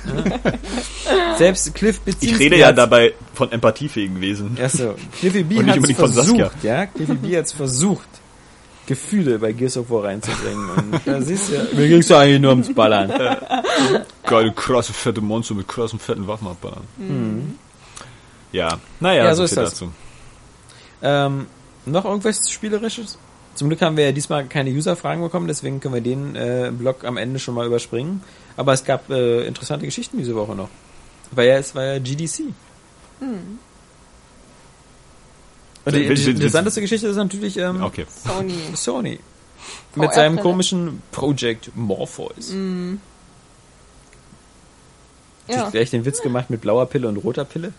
[0.06, 1.36] Ja.
[1.36, 4.56] Selbst Cliff Bezinski ich rede ja dabei von empathiefähigen Wesen.
[4.58, 5.94] Achso, Cliffy B hat Saskia.
[5.96, 8.08] versucht, ja, Cliffy B hat versucht,
[8.86, 10.70] Gefühle bei Gears of War reinzubringen.
[10.70, 13.12] Und da siehst du, ja, mir ging's ja eigentlich nur ums Ballern.
[14.24, 16.84] Geile, krasse, fette Monster mit krassen, fetten Waffen abballern.
[18.52, 19.70] Ja, naja, Ja, so, so ist viel das.
[19.72, 19.92] dazu.
[21.02, 21.46] Ähm,
[21.86, 23.18] noch irgendwas Spielerisches?
[23.54, 27.04] Zum Glück haben wir ja diesmal keine User-Fragen bekommen, deswegen können wir den äh, Blog
[27.04, 28.22] am Ende schon mal überspringen.
[28.56, 30.68] Aber es gab äh, interessante Geschichten diese Woche noch.
[31.32, 32.42] Weil ja, es war ja GDC.
[33.20, 33.58] Und
[35.94, 38.06] die, die interessanteste Geschichte ist natürlich ähm, Okay.
[38.24, 38.54] Sony.
[38.74, 39.18] Sony.
[39.96, 42.52] Mit seinem komischen Project Morpheus.
[45.48, 45.56] Ja.
[45.64, 47.72] Hat gleich den Witz gemacht mit blauer Pille und roter Pille?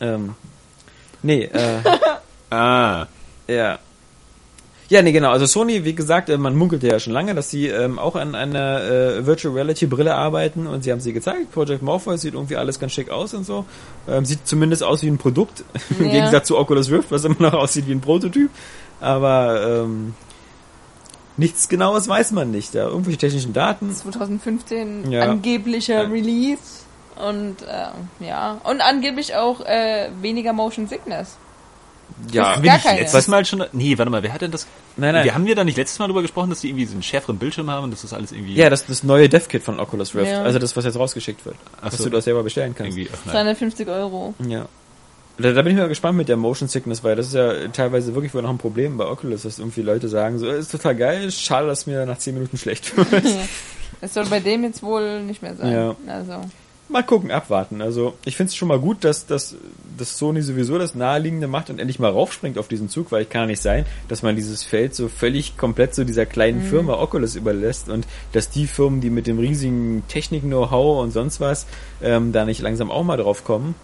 [0.00, 0.34] Ähm,
[1.22, 1.80] nee, äh,
[2.50, 3.06] Ah,
[3.48, 3.78] ja.
[4.90, 5.30] Ja, nee, genau.
[5.30, 8.34] Also Sony, wie gesagt, äh, man munkelte ja schon lange, dass sie ähm, auch an
[8.34, 11.52] einer äh, Virtual Reality Brille arbeiten und sie haben sie gezeigt.
[11.52, 13.64] Project Morpheus sieht irgendwie alles ganz schick aus und so.
[14.06, 15.64] Ähm, sieht zumindest aus wie ein Produkt,
[15.98, 16.12] im Ja.
[16.12, 18.50] Gegensatz zu Oculus Rift, was immer noch aussieht wie ein Prototyp.
[19.00, 20.14] Aber ähm,
[21.38, 22.74] nichts Genaues weiß man nicht.
[22.74, 23.92] Ja, irgendwelche technischen Daten.
[23.92, 25.22] 2015 Ja.
[25.22, 26.08] angeblicher Ja.
[26.08, 26.83] Release
[27.16, 31.36] und äh, ja und angeblich auch äh, weniger Motion Sickness.
[32.30, 33.64] Ja, Das bin Gar ich letztes Mal schon.
[33.72, 34.66] Nee, warte mal, wer hat denn das?
[34.96, 35.24] Nein, nein.
[35.24, 37.38] Wir haben wir da nicht letztes Mal drüber gesprochen, dass die irgendwie so einen schärferen
[37.38, 38.54] Bildschirm haben und dass das alles irgendwie.
[38.54, 40.30] Ja, das das neue Dev-Kit von Oculus Rift.
[40.30, 40.42] Ja.
[40.42, 41.56] Also das, was jetzt rausgeschickt wird.
[41.80, 42.04] Ach was so.
[42.04, 42.96] du da selber bestellen kannst.
[42.96, 43.10] irgendwie.
[43.12, 43.32] Ach, nein.
[43.32, 44.34] 250 Euro.
[44.46, 44.66] Ja.
[45.38, 48.14] Da, da bin ich mal gespannt mit der Motion Sickness, weil das ist ja teilweise
[48.14, 51.32] wirklich wohl noch ein Problem bei Oculus, dass irgendwie Leute sagen, so, ist total geil,
[51.32, 53.08] schade, dass mir nach 10 Minuten schlecht wird.
[54.00, 55.72] Das soll bei dem jetzt wohl nicht mehr sein.
[55.72, 55.96] Ja.
[56.06, 56.44] Also
[56.88, 57.80] mal gucken, abwarten.
[57.80, 59.56] Also ich finde es schon mal gut, dass, dass,
[59.96, 63.30] dass Sony sowieso das Naheliegende macht und endlich mal raufspringt auf diesen Zug, weil ich
[63.30, 66.68] kann ja nicht sein, dass man dieses Feld so völlig komplett so dieser kleinen Mhm.
[66.68, 71.66] Firma Oculus überlässt und dass die Firmen, die mit dem riesigen Technik-Know-how und sonst was,
[72.02, 73.74] ähm, da nicht langsam auch mal drauf kommen.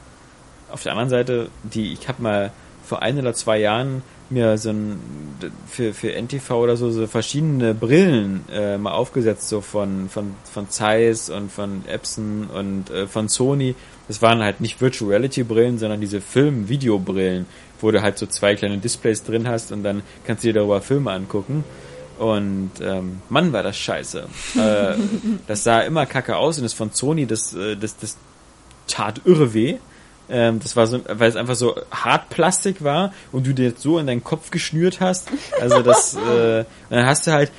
[0.71, 2.53] Auf der anderen Seite, die, ich habe mal
[2.85, 4.99] vor ein oder zwei Jahren mir so ein
[5.69, 10.71] für, für NTV oder so, so verschiedene Brillen äh, mal aufgesetzt, so von, von, von
[10.71, 13.75] Zeiss und von Epson und äh, von Sony.
[14.09, 17.47] Das waren halt nicht Virtual Reality Brillen, sondern diese Film-Video-Brillen,
[17.81, 20.81] wo du halt so zwei kleine Displays drin hast und dann kannst du dir darüber
[20.81, 21.65] Filme angucken.
[22.19, 24.27] Und ähm, Mann, war das scheiße.
[24.57, 24.95] äh,
[25.47, 28.17] das sah immer kacke aus und das von Sony, das, äh, das, das
[28.87, 29.79] tat irre weh.
[30.31, 33.99] Ähm, das war so, weil es einfach so Hartplastik war und du dir jetzt so
[33.99, 35.29] in deinen Kopf geschnürt hast.
[35.61, 37.51] Also das, äh, dann hast du halt,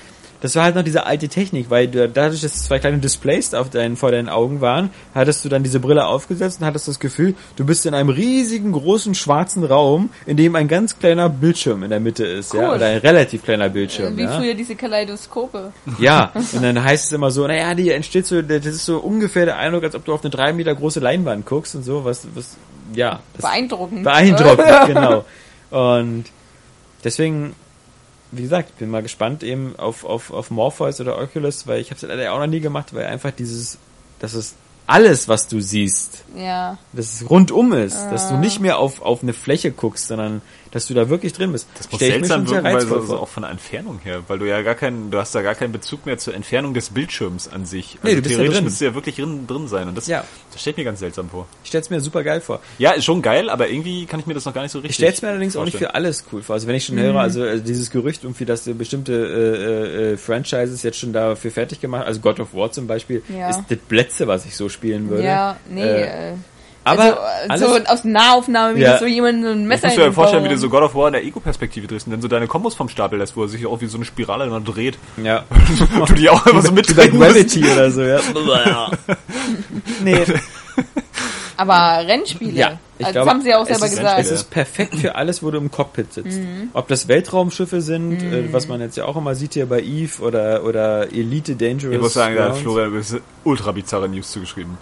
[0.42, 3.70] das war halt noch diese alte Technik, weil du, dadurch, dass zwei kleine Displays auf
[3.70, 7.36] deinen, vor deinen Augen waren, hattest du dann diese Brille aufgesetzt und hattest das Gefühl,
[7.56, 11.92] du bist in einem riesigen, großen, schwarzen Raum, in dem ein ganz kleiner Bildschirm in
[11.92, 12.76] der Mitte ist, ja, Cool.
[12.76, 14.38] oder ein relativ kleiner Bildschirm, Wie ja.
[14.38, 15.72] früher diese Kaleidoskope.
[16.00, 19.46] Ja, und dann heißt es immer so, naja, die entsteht so, das ist so ungefähr
[19.46, 22.28] der Eindruck, als ob du auf eine drei Meter große Leinwand guckst und so, was,
[22.34, 22.58] was,
[22.96, 23.20] ja.
[23.40, 24.04] Beeindruckend.
[24.04, 25.26] beeindruckend, genau.
[25.70, 26.26] Und
[27.04, 27.54] deswegen,
[28.32, 31.96] wie gesagt, bin mal gespannt eben auf, auf, auf Morpheus oder Oculus, weil ich habe
[31.98, 33.78] es leider auch noch nie gemacht, weil einfach dieses,
[34.20, 34.56] das ist
[34.88, 36.78] alles, was du siehst, Ja.
[36.94, 40.88] dass es rundum ist, dass du nicht mehr auf, auf eine Fläche guckst, sondern dass
[40.88, 41.68] du da wirklich drin bist.
[41.78, 43.20] Das muss Stell seltsam wirken, weil so, so vor.
[43.22, 45.72] auch von der Entfernung her, weil du ja gar keinen, du hast da gar keinen
[45.74, 47.98] Bezug mehr zur Entfernung des Bildschirms an sich.
[48.02, 48.64] Also Nee, du bist ja theoretisch drin.
[48.64, 50.24] müsstest du ja wirklich drin, drin sein und das, Ja.
[50.52, 51.48] das stellt mir ganz seltsam vor.
[51.64, 52.60] Ich stell's mir super geil vor.
[52.78, 54.92] Ja, ist schon geil, aber irgendwie kann ich mir das noch gar nicht so richtig
[54.92, 55.92] Ich stell's mir allerdings auch nicht vorstellen.
[55.92, 56.54] für alles cool vor.
[56.56, 60.18] Also wenn ich schon höre, also äh, dieses Gerücht irgendwie, dass äh, bestimmte äh, äh,
[60.18, 63.50] Franchises jetzt schon dafür fertig gemacht, also God of War zum Beispiel, Ja.
[63.50, 65.24] ist das Letzte, was ich so spielen würde.
[65.26, 65.82] Ja, nee.
[65.84, 66.34] Äh, Äh,
[66.84, 68.92] aber also, alles, so aus Nahaufnahme, wie Ja.
[68.92, 70.84] das so jemand so ein Ich Messer muss in mir vorstellen, wie du so God
[70.84, 73.44] of War in der Ego-Perspektive drehst und dann so deine Kombos vom Stapel lässt, wo
[73.44, 74.98] er sich auch wie so eine Spirale immer dreht.
[75.22, 75.44] ja.
[76.00, 77.30] Und du die auch immer so Wie bei mitdrehen musst.
[77.34, 78.20] Gravity oder so, ja.
[80.04, 80.18] nee,
[81.58, 82.80] Aber Rennspiele, ja.
[82.98, 84.20] Ich also glaube, das haben sie ja auch selber ist, gesagt.
[84.20, 86.40] Es ist perfekt für alles, wo du im Cockpit sitzt.
[86.40, 86.70] Mhm.
[86.74, 90.22] Ob das Weltraumschiffe sind, äh, was man jetzt ja auch immer sieht hier bei Eve
[90.24, 91.94] oder, oder Elite Dangerous.
[91.96, 92.58] Ich muss sagen, da hat.
[92.58, 93.04] Florian
[93.44, 94.78] ultra bizarre News zugeschrieben.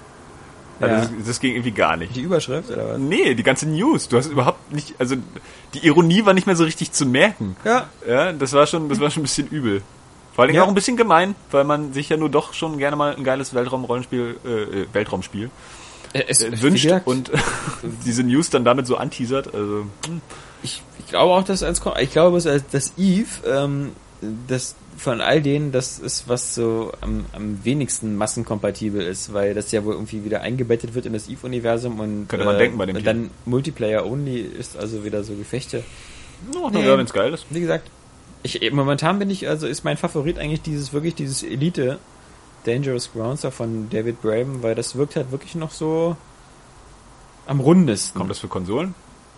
[0.80, 1.02] Also Ja.
[1.02, 2.16] das, das ging irgendwie gar nicht.
[2.16, 2.98] Die Überschrift oder was?
[2.98, 4.08] Nee, die ganze News.
[4.08, 5.16] Du hast überhaupt nicht, also
[5.74, 7.56] die Ironie war nicht mehr so richtig zu merken.
[7.66, 9.82] Ja, Ja, das war schon, das war schon ein bisschen übel.
[10.34, 10.64] Vor allem Ja.
[10.64, 13.54] auch ein bisschen gemein, weil man sich ja nur doch schon gerne mal ein geiles
[13.54, 15.50] Weltraumrollenspiel, äh, äh, Weltraumspiel
[16.14, 17.30] es, äh, wünscht gesagt, und
[18.06, 19.54] diese News dann damit so anteasert.
[19.54, 20.22] Also hm.
[20.64, 22.00] ich, ich glaube auch, dass eins kommt.
[22.00, 23.92] Ich glaube, dass dass Eve, ähm,
[24.48, 29.72] das von all denen, das ist, was so am, am wenigsten massenkompatibel ist, weil das
[29.72, 32.98] ja wohl irgendwie wieder eingebettet wird in das Eve-Universum und, Könnte man denken bei dem
[32.98, 35.84] und dann Multiplayer-only ist, also wieder so Gefechte.
[36.54, 36.86] no, Nee.
[36.86, 37.46] ja, wenn's geil ist.
[37.50, 37.90] Wie gesagt,
[38.44, 42.00] ich, momentan bin ich, also ist mein Favorit eigentlich dieses, wirklich dieses Elite
[42.66, 46.18] Dangerous Grounds da von David Braben, weil das wirkt halt wirklich noch so
[47.48, 48.18] am rundesten.
[48.18, 48.94] Kommt das für Konsolen?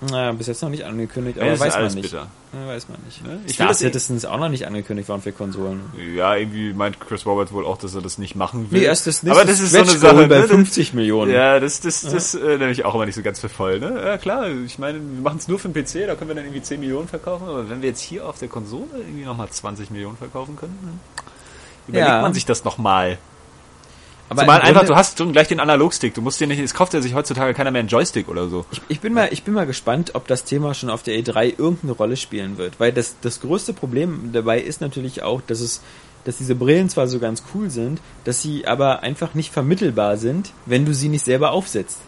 [0.09, 2.11] Na, bis jetzt noch nicht angekündigt, Ja, aber das ist weiß man nicht.
[2.11, 2.27] Ja,
[2.65, 3.23] weiß man nicht.
[3.23, 3.39] Ne?
[3.45, 5.80] Ich Star das Citizen ist auch noch nicht angekündigt worden für Konsolen.
[6.15, 8.80] Ja, irgendwie meint Chris Roberts wohl auch, dass er das nicht machen will.
[8.80, 10.27] Nee, erst das Aber das ist so eine Sache.
[10.27, 10.47] bei ne?
[10.47, 11.31] 50 Millionen.
[11.31, 13.80] Ja, das, das, das äh, nehme ich auch immer nicht so ganz für voll.
[13.80, 14.01] Ne?
[14.03, 16.45] Ja klar, ich meine, wir machen es nur für den PC, da können wir dann
[16.45, 17.47] irgendwie 10 Millionen verkaufen.
[17.47, 20.99] Aber wenn wir jetzt hier auf der Konsole irgendwie nochmal 20 Millionen verkaufen können, dann
[21.88, 22.21] überlegt Ja.
[22.23, 23.19] man sich das nochmal.
[24.32, 26.14] Aber Zumal einfach, Grunde- du hast gleich den Analogstick.
[26.14, 28.66] Du musst dir nicht, es kauft ja sich heutzutage keiner mehr einen Joystick oder so.
[28.72, 31.60] Ich, ich, bin mal, ich bin mal gespannt, ob das Thema schon auf der E3
[31.60, 32.80] irgendeine Rolle spielen wird.
[32.80, 35.82] Weil das, das größte Problem dabei ist natürlich auch, dass es,
[36.24, 40.53] dass diese Brillen zwar so ganz cool sind, dass sie aber einfach nicht vermittelbar sind,
[40.66, 42.00] wenn du sie nicht selber aufsetzt.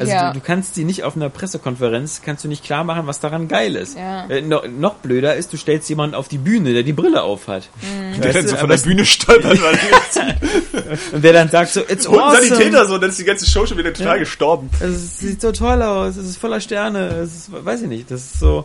[0.00, 0.32] Also Ja.
[0.32, 3.46] du, du kannst sie nicht auf einer Pressekonferenz, kannst du nicht klar machen, was daran
[3.48, 3.96] geil ist.
[3.98, 4.26] Ja.
[4.28, 7.68] Äh, noch, noch blöder ist, du stellst jemanden auf die Bühne, der die Brille aufhat.
[7.82, 8.20] Mhm.
[8.20, 9.78] Der dann so von der Bühne stolpert, weil
[11.12, 12.46] Und der dann sagt so, it's und awesome.
[12.48, 14.20] Sanitäter so, und dann ist die ganze Show schon wieder total Ja.
[14.20, 14.70] gestorben.
[14.80, 18.22] Es sieht so toll aus, es ist voller Sterne, es ist, weiß ich nicht, das
[18.22, 18.64] ist so,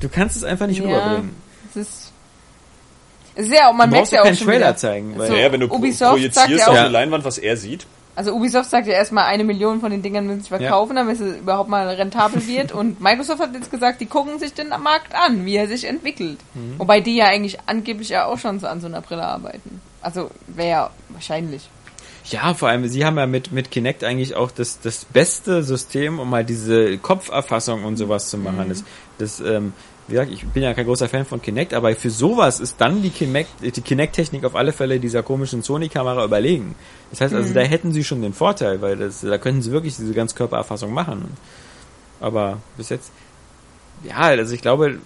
[0.00, 0.86] du kannst es einfach nicht Ja.
[0.86, 1.30] rüberbringen.
[1.70, 2.12] Es ist,
[3.34, 4.76] ist ja, man Du merkt ja auch keinen schon Trailer wieder.
[4.78, 5.34] zeigen, weil So.
[5.34, 7.86] Naja, wenn du Ubisoft projizierst ja auf eine Leinwand, was er sieht.
[8.16, 11.36] Also Ubisoft sagt ja erstmal, eine Million von den Dingern müssen sich verkaufen, damit es
[11.36, 12.72] überhaupt mal rentabel wird.
[12.72, 16.38] Und Microsoft hat jetzt gesagt, die gucken sich den Markt an, wie er sich entwickelt.
[16.54, 16.78] Mhm.
[16.78, 19.82] Wobei die ja eigentlich angeblich ja auch schon so an so einer Brille arbeiten.
[20.00, 21.68] Also wäre ja wahrscheinlich.
[22.30, 26.18] Ja, vor allem, sie haben ja mit, mit Kinect eigentlich auch das, das beste System,
[26.18, 28.66] um halt diese Kopferfassung und sowas zu machen.
[28.68, 28.84] Das,
[29.18, 29.74] das, ähm,
[30.08, 33.02] wie gesagt, ich bin ja kein großer Fan von Kinect, aber für sowas ist dann
[33.02, 36.74] die Kinect, die Kinect-Technik auf alle Fälle dieser komischen Sony-Kamera überlegen.
[37.10, 39.96] Das heißt also, da hätten sie schon den Vorteil, weil das, da könnten sie wirklich
[39.96, 41.36] diese Ganzkörpererfassung machen.
[42.20, 43.10] Aber bis jetzt,
[44.04, 44.98] ja, also ich glaube,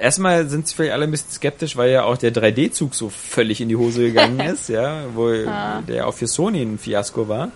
[0.00, 3.60] erstmal sind sie vielleicht alle ein bisschen skeptisch, weil ja auch der 3D-Zug so völlig
[3.60, 5.82] in die Hose gegangen ist, ja, wo Ah.
[5.86, 7.50] der auch für Sony ein Fiasko war.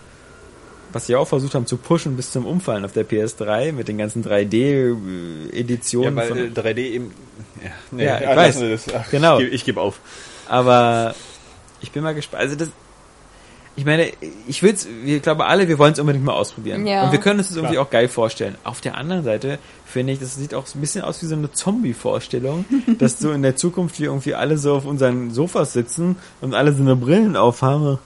[0.93, 3.99] Was sie auch versucht haben zu pushen bis zum Umfallen auf der PS3 mit den
[3.99, 6.11] ganzen 3D-Editionen.
[6.11, 7.13] Ja, weil von, äh, 3D eben.
[7.63, 8.61] Ja, nee, Ja, ich ah, weiß.
[8.61, 8.87] das.
[8.95, 9.39] Ach, Genau.
[9.39, 10.01] Ich, gebe- ich gebe auf.
[10.49, 11.15] Aber
[11.81, 12.43] ich bin mal gespannt.
[12.43, 12.69] Also das,
[13.77, 14.09] ich meine,
[14.49, 16.87] ich will's, wir glaube alle, wir wollen es unbedingt mal ausprobieren.
[16.87, 17.05] Ja.
[17.05, 17.87] Und wir können uns das irgendwie Klar.
[17.87, 18.57] auch geil vorstellen.
[18.65, 21.35] Auf der anderen Seite finde ich, das sieht auch so ein bisschen aus wie so
[21.37, 22.65] eine Zombie-Vorstellung,
[22.99, 26.73] dass so in der Zukunft wir irgendwie alle so auf unseren Sofas sitzen und alle
[26.73, 27.99] so eine Brillen aufhaben.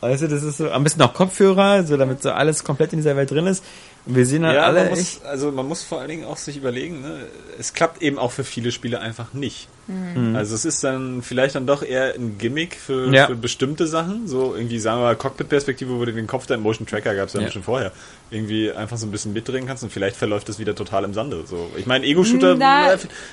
[0.00, 3.00] Weißt du, das ist so, am besten auch Kopfhörer, so damit so alles komplett in
[3.00, 3.62] dieser Welt drin ist.
[4.06, 6.38] Und wir sehen dann Ja, alle man muss, also man muss vor allen Dingen auch
[6.38, 7.26] sich überlegen, ne?
[7.58, 9.68] es klappt eben auch für viele Spiele einfach nicht.
[9.88, 10.36] Mhm.
[10.36, 13.26] Also es ist dann vielleicht dann doch eher ein Gimmick für, Ja.
[13.26, 16.86] für bestimmte Sachen, so irgendwie sagen wir mal Cockpit-Perspektive, wo du den Kopf dein Motion
[16.86, 17.50] Tracker gab es ja, Ja.
[17.50, 17.90] schon vorher,
[18.30, 21.42] irgendwie einfach so ein bisschen mitdrehen kannst und vielleicht verläuft das wieder total im Sande.
[21.46, 22.56] So, ich meine Ego-Shooter,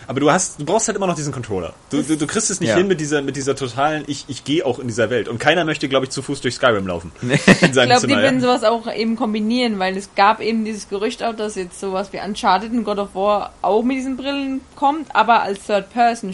[0.08, 1.74] aber du hast, du brauchst halt immer noch diesen Controller.
[1.92, 2.76] Du, du, du kriegst es nicht Ja.
[2.78, 5.66] hin mit dieser mit dieser totalen, ich ich gehe auch in dieser Welt und keiner
[5.66, 7.12] möchte, glaube ich, zu Fuß durch Skyrim laufen.
[7.22, 11.24] In Ich glaube, die werden sowas auch eben kombinieren, weil es gab eben dieses Gerücht
[11.24, 15.16] auch, dass jetzt sowas wie Uncharted und God of War auch mit diesen Brillen kommt,
[15.16, 15.66] aber als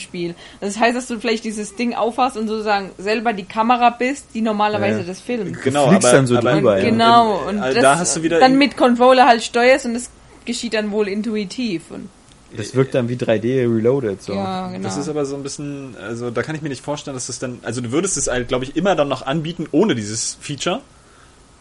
[0.04, 0.36] Third-Person-Spiel.
[0.62, 4.42] Das heißt, dass du vielleicht dieses Ding aufhast und sozusagen selber die Kamera bist, die
[4.42, 5.06] normalerweise Ja.
[5.06, 5.62] das filmt.
[5.64, 6.90] Genau, fliegst aber, dann so aber drüber, ja.
[6.90, 9.94] Genau, Und, und äh, das, da hast du wieder dann mit Controller halt steuerst und
[9.94, 10.10] das
[10.46, 11.84] geschieht dann wohl intuitiv.
[11.90, 12.10] Und,
[12.56, 14.34] das wirkt dann wie 3D reloaded, so.
[14.34, 14.84] Ja, genau.
[14.84, 17.40] Das ist aber so ein bisschen, also da kann ich mir nicht vorstellen, dass das
[17.40, 20.82] dann, also du würdest es halt, glaube ich, immer dann noch anbieten ohne dieses Feature.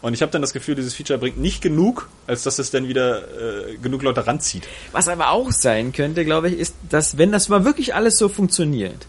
[0.03, 2.89] Und ich habe dann das Gefühl, dieses Feature bringt nicht genug, als dass es dann
[2.89, 3.21] wieder
[3.69, 4.67] äh, genug Leute ranzieht.
[4.91, 8.27] Was aber auch sein könnte, glaube ich, ist, dass wenn das mal wirklich alles so
[8.27, 9.07] funktioniert,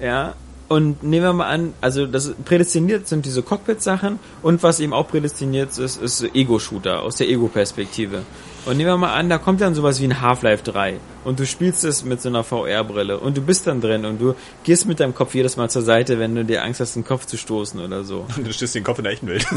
[0.00, 0.36] ja,
[0.68, 5.08] und nehmen wir mal an, also das prädestiniert sind diese Cockpit-Sachen und was eben auch
[5.08, 8.22] prädestiniert ist, ist Ego-Shooter aus der Ego-Perspektive.
[8.66, 11.46] Und nehmen wir mal an, da kommt dann sowas wie ein Half-Life 3 und du
[11.46, 14.98] spielst es mit so einer VR-Brille und du bist dann drin und du gehst mit
[14.98, 17.78] deinem Kopf jedes Mal zur Seite, wenn du dir Angst hast, den Kopf zu stoßen
[17.78, 18.26] oder so.
[18.36, 19.46] Und du stößt den Kopf in der echten Welt.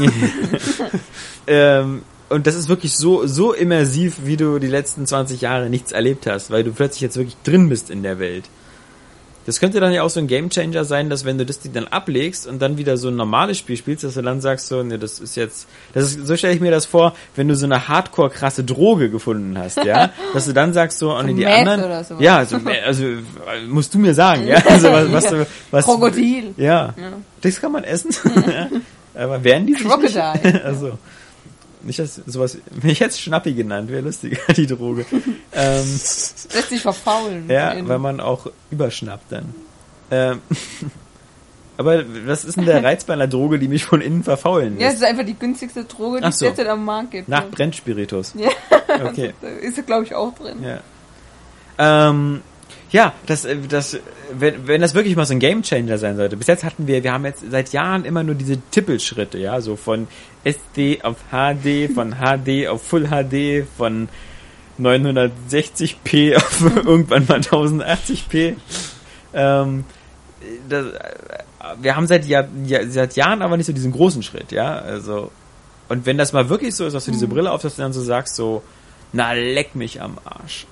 [1.46, 5.90] Ähm, und das ist wirklich so, so immersiv, wie du die letzten 20 Jahre nichts
[5.90, 8.44] erlebt hast, weil du plötzlich jetzt wirklich drin bist in der Welt.
[9.50, 11.88] Das könnte dann ja auch so ein Gamechanger sein, dass wenn du das Ding dann
[11.88, 14.96] ablegst und dann wieder so ein normales Spiel spielst, dass du dann sagst so, ne,
[14.96, 17.88] das ist jetzt, das ist, so stelle ich mir das vor, wenn du so eine
[17.88, 21.66] hardcore krasse Droge gefunden hast, ja, dass du dann sagst so, oh, nee, die Meth
[21.66, 22.22] anderen, oder sowas.
[22.22, 23.04] ja, also, also
[23.66, 26.54] musst du mir sagen, ja, also was, was, du- was Krokodil.
[26.56, 26.94] ja.
[27.40, 28.10] Das kann man essen.
[29.16, 30.62] Aber werden die Crocodile.
[30.64, 30.96] Also
[31.82, 32.58] nicht dass sowas.
[32.82, 35.04] Mich jetzt Schnappi genannt, wäre lustiger die Droge.
[35.52, 37.48] ähm, Lässt sich verfaulen.
[37.48, 39.54] ja, In- weil man auch überschnappt dann.
[40.10, 40.40] Ähm,
[41.76, 44.88] aber was ist denn der Reiz bei einer Droge, die mich von innen verfaulen ja,
[44.88, 45.02] es lässt?
[45.02, 46.46] ist einfach die günstigste Droge, die es so.
[46.46, 47.28] derzeit am Markt gibt.
[47.28, 48.34] Nach Brennspiritus.
[48.36, 48.48] Ja.
[49.04, 49.32] Okay.
[49.40, 50.56] Da ist er, glaube ich, auch drin.
[50.62, 50.80] Ja.
[51.78, 52.42] Ähm,
[52.90, 53.98] ja, das, äh, das,
[54.32, 56.36] wenn, wenn das wirklich mal so ein Gamechanger sein sollte.
[56.36, 59.76] Bis jetzt hatten wir, wir haben jetzt seit Jahren immer nur diese Tippelschritte, ja, so
[59.76, 60.08] von
[60.44, 64.08] SD auf HD, von HD auf Full HD, von
[64.80, 68.56] 960p auf irgendwann mal 1080p.
[69.34, 69.84] Ähm,
[70.68, 71.18] das, äh,
[71.80, 75.30] wir haben seit, Jahr, ja, seit Jahren aber nicht so diesen großen Schritt, ja, also
[75.90, 77.92] und wenn das mal wirklich so ist, dass du diese Brille auf, dass du dann
[77.92, 78.62] so sagst, so,
[79.12, 80.66] na leck mich am Arsch.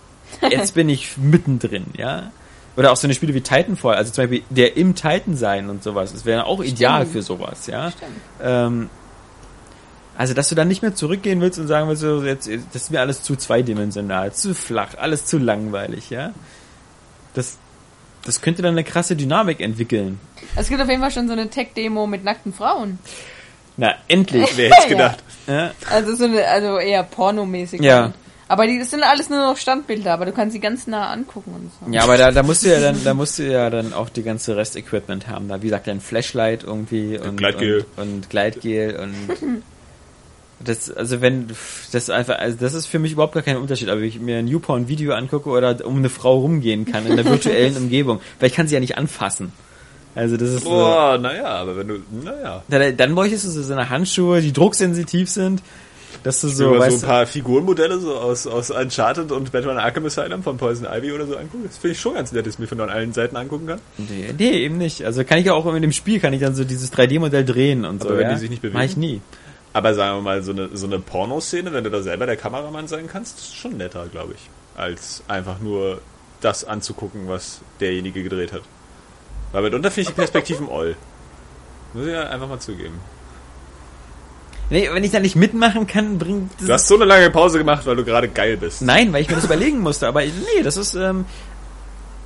[0.51, 2.31] Jetzt bin ich mittendrin, ja.
[2.77, 5.83] Oder auch so eine Spiele wie Titanfall, also zum Beispiel der im Titan sein und
[5.83, 6.13] sowas.
[6.13, 7.13] Das wäre auch ideal Stimmt.
[7.13, 7.93] für sowas, ja.
[8.43, 8.89] Ähm,
[10.17, 12.91] also, dass du dann nicht mehr zurückgehen willst und sagen willst, so, jetzt, das ist
[12.91, 16.33] mir alles zu zweidimensional, zu flach, alles zu langweilig, ja.
[17.35, 17.57] Das,
[18.25, 20.21] das könnte dann eine krasse Dynamik entwickeln.
[20.57, 22.99] Es gibt auf jeden Fall schon so eine Tech-Demo mit nackten Frauen.
[23.77, 24.57] Na, endlich.
[24.57, 24.89] Wer hätte Ja.
[24.89, 25.23] gedacht?
[25.47, 25.71] ja.
[25.91, 27.81] Also so eine, also eher pornomäßig.
[27.81, 28.03] Ja.
[28.03, 28.15] halt.
[28.49, 31.55] Aber die das sind alles nur noch Standbilder, aber du kannst sie ganz nah angucken
[31.55, 31.93] und so.
[31.95, 34.23] Ja, aber da, da musst du ja dann, da musst du ja dann auch die
[34.23, 35.49] ganze Rest-Equipment haben.
[35.49, 37.85] Da, wie gesagt, ein Flashlight irgendwie und Gleitgel.
[37.97, 39.63] und, und Gleitgel und
[40.65, 41.49] das, also wenn
[41.93, 44.47] das einfach, also das ist für mich überhaupt gar kein Unterschied, ob ich mir ein
[44.47, 48.67] Newporn-Video angucke oder um eine Frau rumgehen kann in der virtuellen Umgebung, weil ich kann
[48.67, 49.53] sie ja nicht anfassen.
[50.15, 52.63] Also das ist so, Boah, naja, aber wenn du, naja.
[52.69, 55.63] dann, dann bräuchtest du so eine Handschuhe, die drucksensitiv sind
[56.23, 59.53] dass du So, so, so weißt ein du, paar Figurenmodelle so aus, aus Uncharted und
[59.53, 61.65] Batman Arkham Asylum von Poison Ivy oder so angucken.
[61.67, 63.81] Das finde ich schon ganz nett, dass ich mir von allen Seiten angucken kann.
[63.97, 65.05] nee, nee, eben nicht.
[65.05, 67.85] Also kann ich ja auch in dem Spiel, kann ich dann so dieses 3D-Modell drehen
[67.85, 68.09] und so.
[68.09, 68.35] Aber wenn ja?
[68.35, 68.79] die sich nicht bewegen?
[68.79, 69.21] Mach ich nie.
[69.73, 72.89] Aber sagen wir mal, so eine, so eine Pornoszene, wenn du da selber der Kameramann
[72.89, 74.51] sein kannst, ist schon netter, glaube ich.
[74.77, 76.01] Als einfach nur
[76.41, 78.63] das anzugucken, was derjenige gedreht hat.
[79.53, 80.97] Weil mitunter finde ich die Perspektiven all.
[81.95, 83.01] Muss ich ja einfach mal zugeben.
[84.71, 87.59] Nee, wenn ich da nicht mitmachen kann, bringt das Du hast so eine lange Pause
[87.59, 88.83] gemacht, weil du gerade geil bist.
[88.83, 91.25] Nein, weil ich mir das überlegen musste, aber nee, das ist, ähm,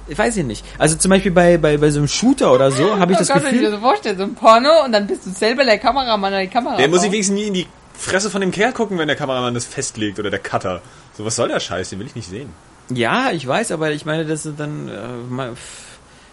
[0.09, 0.65] ich weiß ich nicht.
[0.79, 3.29] Also zum Beispiel bei, bei, bei so einem Shooter oder so habe ich oh das
[3.29, 5.65] Gott, wenn ich mir Gefühl, so vorstelle, so ein Porno und dann bist du selber
[5.65, 6.77] der Kameramann oder die Kamera.
[6.77, 9.55] Der muss ich wenigstens nie in die Fresse von dem Kerl gucken, wenn der Kameramann
[9.55, 10.83] das festlegt oder der Cutter.
[11.17, 11.91] So, was soll der Scheiß?
[11.91, 12.51] Den will ich nicht sehen.
[12.89, 15.51] ja, ich weiß, aber ich meine, das ist dann, äh,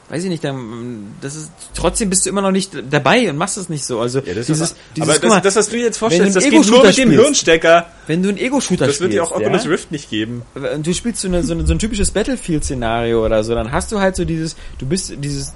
[0.10, 3.58] weiß ich nicht, dann, das ist, trotzdem bist du immer noch nicht dabei und machst
[3.58, 4.00] es nicht so.
[4.00, 6.44] Also Ja, das dieses, ist dieses, aber das, mal, das, was du jetzt vorstellst, das
[6.44, 7.86] geht nur Ego-Shooter mit dem spielst, Hirnstecker.
[8.08, 9.70] wenn du einen Ego-Shooter Das spielst, wird dir auch Oculus ja?
[9.70, 10.42] Rift nicht geben.
[10.56, 13.92] und du spielst so, eine, so, eine, so ein typisches Battlefield-Szenario oder so, dann hast
[13.92, 15.54] du halt so dieses, du bist dieses,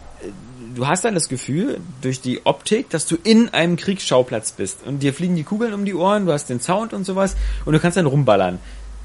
[0.76, 5.00] du hast dann das Gefühl, durch die Optik, dass du in einem Kriegsschauplatz bist und
[5.02, 7.80] dir fliegen die Kugeln um die Ohren, du hast den Sound und sowas und du
[7.80, 8.60] kannst dann rumballern.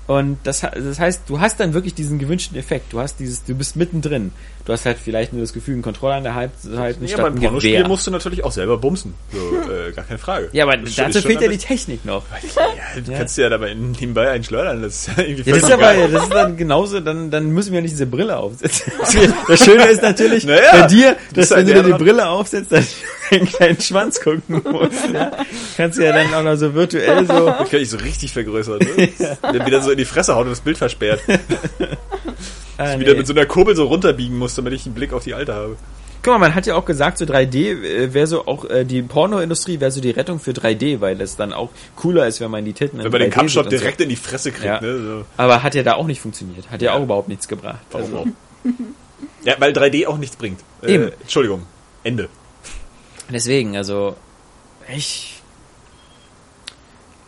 [0.09, 2.93] Und das, das heißt, du hast dann wirklich diesen gewünschten Effekt.
[2.95, 4.33] Du hast dieses, du bist mittendrin.
[4.65, 7.35] Du hast halt vielleicht nur das Gefühl, einen Controller an der Seite Ja, statt beim
[7.35, 9.15] ein Pornospiel musst du natürlich auch selber bumsen.
[9.33, 9.39] So,
[9.71, 10.49] äh, gar keine Frage.
[10.53, 11.59] Ja, aber Das dazu fehlt ja die.
[11.59, 12.25] Technik noch.
[12.57, 14.81] Ja, du kannst ja dabei nebenbei einen schleudern.
[14.83, 17.73] Das ist ja irgendwie Ja, das ist aber, das ist dann genauso, dann, dann müssen
[17.73, 18.93] wir nicht diese Brille aufsetzen.
[19.49, 22.05] Das Schöne ist natürlich Naja, bei dir, das dass ist halt wenn du dir die
[22.05, 22.95] Brille aufsetzt, dass
[23.31, 25.09] du einen kleinen Schwanz gucken musst.
[25.13, 25.33] Ja?
[25.77, 27.47] Kannst du ja dann auch noch so virtuell so.
[27.47, 28.79] Das kann ich so richtig vergrößern.
[28.79, 29.09] Ne?
[29.43, 31.21] Dann wieder so in die Fresse hauen und das Bild versperrt.
[32.81, 33.19] Ah, Wieder nee.
[33.19, 35.77] mit so einer Kurbel so runterbiegen muss, damit ich einen Blick auf die Alte habe.
[36.23, 39.03] Guck mal, man hat ja auch gesagt, so 3D äh, wäre so auch äh, die
[39.03, 42.65] Pornoindustrie wäre so die Rettung für 3D, weil es dann auch cooler ist, wenn man
[42.65, 44.65] die Titten Wenn man den 3D Kampfshot direkt in die Fresse kriegt.
[44.65, 44.81] Ja.
[44.81, 44.97] Ne?
[44.97, 45.25] So.
[45.37, 46.71] Aber hat ja da auch nicht funktioniert.
[46.71, 47.81] Hat ja, auch überhaupt nichts gebracht.
[47.91, 48.27] Warum Also?
[49.43, 50.61] Ja, weil 3D auch nichts bringt.
[50.83, 51.11] Äh.
[51.21, 51.67] Entschuldigung.
[52.05, 52.29] Ende.
[53.29, 54.15] Deswegen, also
[54.95, 55.38] ich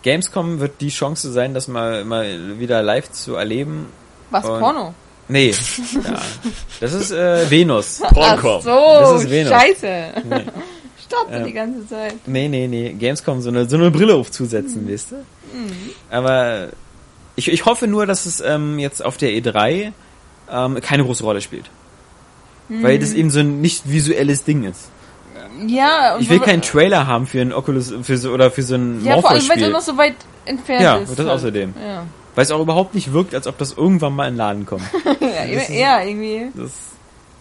[0.03, 3.87] Gamescom wird die Chance sein, das mal, mal wieder live zu erleben.
[4.31, 4.95] Was, Und- Porno?
[5.29, 5.51] Nee,
[6.05, 6.21] ja.
[6.81, 8.01] das ist äh, Venus.
[8.03, 8.63] Ach Porncom.
[8.63, 8.71] so,
[9.01, 9.53] Das ist Venus.
[9.53, 10.03] scheiße.
[10.29, 10.45] Nee.
[11.07, 11.45] Startet Ja.
[11.45, 12.15] die ganze Zeit.
[12.27, 12.93] nee, nee, nee.
[12.99, 15.17] Gamescom so eine, so eine Brille aufzusetzen, weißt du?
[16.11, 16.69] Aber
[17.37, 19.93] ich, ich hoffe nur, dass es ähm, jetzt auf der E3
[20.51, 21.71] ähm, keine große Rolle spielt.
[22.69, 24.91] Weil das eben so ein nicht visuelles Ding ist.
[25.67, 29.05] Ja, Ich will keinen Trailer haben für ein Oculus für so, oder für so ein
[29.05, 30.15] Ja, vor allem, weil es noch so weit
[30.45, 31.11] entfernt Ja, ist.
[31.11, 31.29] das halt.
[31.29, 31.75] außerdem.
[31.85, 32.05] Ja.
[32.35, 34.85] Weil es auch überhaupt nicht wirkt, als ob das irgendwann mal in den Laden kommt.
[35.21, 36.49] ja, eben- ja, irgendwie.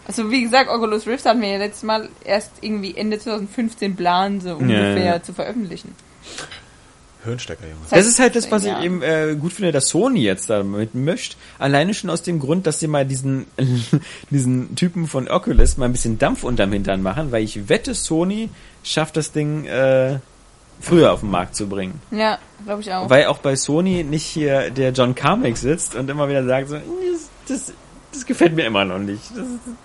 [0.06, 4.40] Also wie gesagt, Oculus Rift hatten wir ja letztes Mal erst irgendwie Ende 2015 plan,
[4.40, 5.22] so ungefähr ja.
[5.22, 5.94] zu veröffentlichen.
[7.24, 7.80] Hirnstecker, Junge.
[7.90, 8.78] das ist halt das, was Ja.
[8.78, 11.36] ich eben äh, gut finde, dass Sony jetzt damit mischt.
[11.58, 13.46] Alleine schon aus dem Grund, dass sie mal diesen,
[14.30, 18.48] diesen Typen von Oculus mal ein bisschen Dampf unterm Hintern machen, weil ich wette, Sony
[18.82, 20.18] schafft das Ding äh,
[20.80, 22.00] früher auf den Markt zu bringen.
[22.10, 23.10] Ja, glaube ich auch.
[23.10, 26.76] Weil auch bei Sony nicht hier der John Carmack sitzt und immer wieder sagt so,
[26.76, 27.28] das,
[27.66, 27.72] das,
[28.12, 29.22] das gefällt mir immer noch nicht.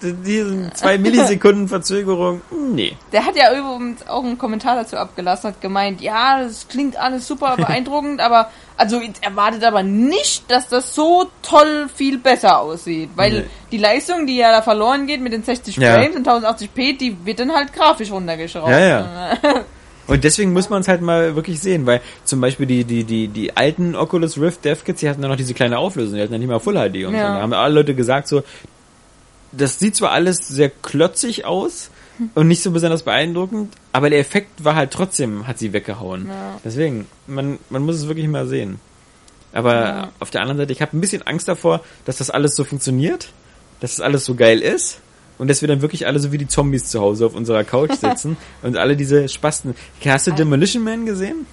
[0.02, 2.42] Das, diese zwei Millisekunden Verzögerung,
[2.74, 2.96] nee.
[3.12, 7.28] Der hat ja übrigens auch einen Kommentar dazu abgelassen, hat gemeint, ja, das klingt alles
[7.28, 13.32] super beeindruckend, aber also erwartet aber nicht, dass das so toll viel besser aussieht, weil
[13.32, 13.44] Nee.
[13.72, 15.94] die Leistung, die ja da verloren geht mit den 60 Ja.
[15.94, 18.70] Frames und 1080p, die wird dann halt grafisch runtergeschraubt.
[18.70, 19.38] Ja, ja.
[20.08, 23.28] Und deswegen muss man es halt mal wirklich sehen, weil zum Beispiel die, die, die,
[23.28, 26.34] die alten Oculus Rift Dev Kits, die hatten ja noch diese kleine Auflösung, die hatten
[26.34, 27.18] ja nicht mal Full HD und so.
[27.18, 27.36] Ja.
[27.36, 28.44] Da haben alle Leute gesagt so,
[29.52, 31.90] das sieht zwar alles sehr klotzig aus
[32.34, 36.28] und nicht so besonders beeindruckend, aber der Effekt war halt trotzdem, hat sie weggehauen.
[36.28, 36.60] Ja.
[36.64, 38.80] Deswegen, man, man muss es wirklich mal sehen.
[39.54, 40.12] Aber Ja.
[40.20, 43.30] auf der anderen Seite, ich habe ein bisschen Angst davor, dass das alles so funktioniert,
[43.80, 45.00] dass das alles so geil ist
[45.38, 47.94] und dass wir dann wirklich alle so wie die Zombies zu Hause auf unserer Couch
[48.02, 49.76] sitzen und alle diese Spasten.
[50.06, 51.46] Hast du Demolition Man gesehen?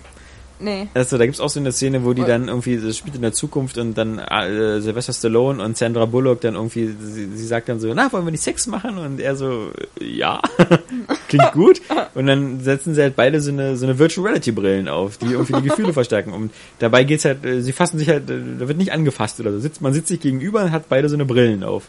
[0.63, 0.89] Nee.
[0.95, 3.33] Also da gibt's auch so eine Szene, wo die dann irgendwie, das spielt in der
[3.33, 7.81] Zukunft und dann äh, Sylvester Stallone und Sandra Bullock dann irgendwie, sie, sie sagt dann
[7.81, 8.97] so, na, wollen wir nicht Sex machen?
[8.99, 9.71] Und er so,
[10.01, 10.41] äh, ja,
[11.29, 11.83] klingt gut.
[12.15, 15.33] Und dann setzen sie halt beide so eine, so eine Virtual Reality Brillen auf, die
[15.33, 16.33] irgendwie die Gefühle verstärken.
[16.33, 19.53] Und dabei geht's halt, äh, sie fassen sich halt, äh, da wird nicht angefasst oder
[19.53, 19.59] so.
[19.59, 21.89] Sitzt, man sitzt sich gegenüber und hat beide so eine Brillen auf.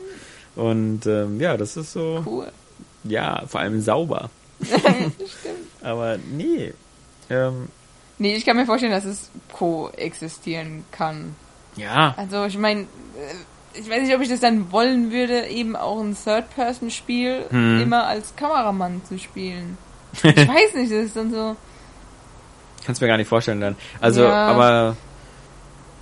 [0.56, 2.48] Und ähm, ja, das ist so, Cool.
[3.04, 4.30] ja, vor allem sauber.
[5.82, 6.74] Aber nee.
[7.30, 7.68] Ähm,
[8.20, 11.36] Nee, ich kann mir vorstellen, dass es koexistieren kann.
[11.76, 12.86] ja, Also ich meine,
[13.74, 17.82] ich weiß nicht, ob ich das dann wollen würde, eben auch ein Third-Person-Spiel Hm.
[17.82, 19.78] immer als Kameramann zu spielen.
[20.24, 21.56] Ich weiß nicht, das ist dann so.
[22.86, 23.76] Kannst mir gar nicht vorstellen dann.
[24.00, 24.48] Also, Ja.
[24.48, 24.96] aber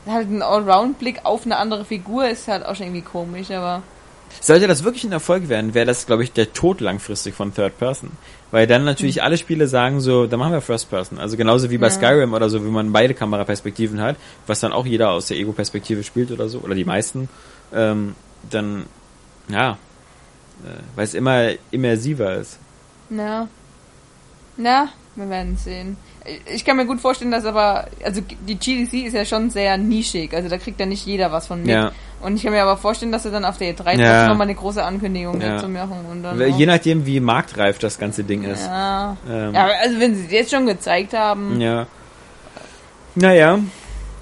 [0.06, 3.84] Halt ein Allround-Blick auf eine andere Figur ist halt auch schon irgendwie komisch, aber
[4.40, 7.77] sollte das wirklich ein Erfolg werden, wäre das, glaube ich, der Tod langfristig von Third
[7.77, 8.11] Person.
[8.51, 11.19] Weil dann natürlich alle Spiele sagen so, dann machen wir First Person.
[11.19, 11.92] Also genauso wie bei Ja.
[11.93, 16.03] Skyrim oder so, wie man beide Kameraperspektiven hat, was dann auch jeder aus der Ego-Perspektive
[16.03, 17.30] spielt oder so, oder die meisten,
[17.74, 18.16] ähm,
[18.50, 18.85] dann,
[19.48, 19.72] ja,
[20.64, 22.60] äh, weil es immer immersiver ist.
[23.10, 23.48] na.
[24.58, 25.95] Na, wir werden sehen.
[26.53, 30.32] Ich kann mir gut vorstellen, dass aber, also die GDC ist ja schon sehr nischig,
[30.35, 31.72] also da kriegt ja nicht jeder was von mit.
[31.72, 31.91] Ja.
[32.22, 34.27] Und ich kann mir aber vorstellen, dass sie dann auf der E3 Ja.
[34.27, 35.56] nochmal eine große Ankündigung Ja.
[35.56, 36.06] dazu machen.
[36.11, 38.66] Und dann Je nachdem, wie marktreif das ganze Ding ist.
[38.67, 39.17] ja.
[39.27, 41.88] Ähm, ja, also wenn sie es jetzt schon gezeigt haben, Ja.
[43.16, 43.59] Naja.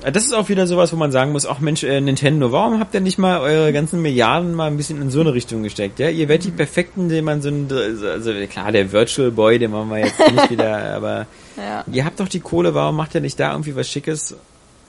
[0.02, 2.94] Das ist auch wieder sowas, wo man sagen muss, ach Mensch, äh, Nintendo, warum habt
[2.94, 6.00] ihr nicht mal eure ganzen Milliarden mal ein bisschen in so eine Richtung gesteckt?
[6.00, 9.72] Ja, ihr werdet die perfekten, den man so ein, also klar, der Virtual Boy, den
[9.72, 11.84] machen wir jetzt nicht wieder, aber ja.
[11.92, 14.36] ihr habt doch die Kohle, warum macht ihr nicht da irgendwie was Schickes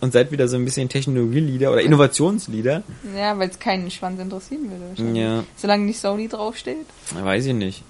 [0.00, 2.82] und seid wieder so ein bisschen Technologieleader oder Innovationsleader?
[3.16, 4.84] Ja, weil es keinen Schwanz interessieren würde.
[4.90, 5.22] wahrscheinlich.
[5.22, 5.44] Ja.
[5.56, 6.86] Solange nicht Sony draufsteht.
[7.20, 7.82] Weiß ich nicht.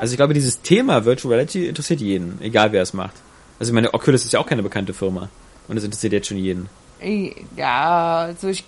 [0.00, 3.14] Also ich glaube, dieses Thema Virtual Reality interessiert jeden, egal wer es macht.
[3.58, 5.30] Also ich meine, Oculus ist ja auch keine bekannte Firma.
[5.68, 6.68] Und es interessiert jetzt schon jeden.
[7.56, 8.64] Ja, also ich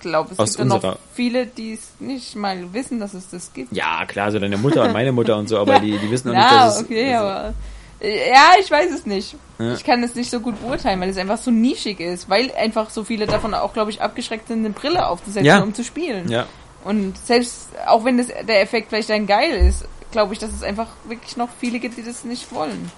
[0.00, 3.74] glaube, es Aus gibt noch viele, die es nicht mal wissen, dass es das gibt.
[3.74, 6.34] Ja, klar, so deine Mutter und meine Mutter und so, aber die, die wissen noch
[6.34, 6.84] nicht, Ja, dass es...
[6.84, 7.54] okay, also, aber.
[8.02, 9.36] Ja, ich weiß es nicht.
[9.58, 9.74] Ja.
[9.74, 12.88] Ich kann es nicht so gut beurteilen, weil es einfach so nischig ist, weil einfach
[12.88, 15.60] so viele davon auch, glaube ich, abgeschreckt sind, eine Brille aufzusetzen, Ja.
[15.60, 16.30] um zu spielen.
[16.30, 16.46] Ja,
[16.84, 20.62] Und selbst, auch wenn das, der Effekt vielleicht dann geil ist, glaube ich, dass es
[20.62, 22.90] einfach wirklich noch viele gibt, die das nicht wollen.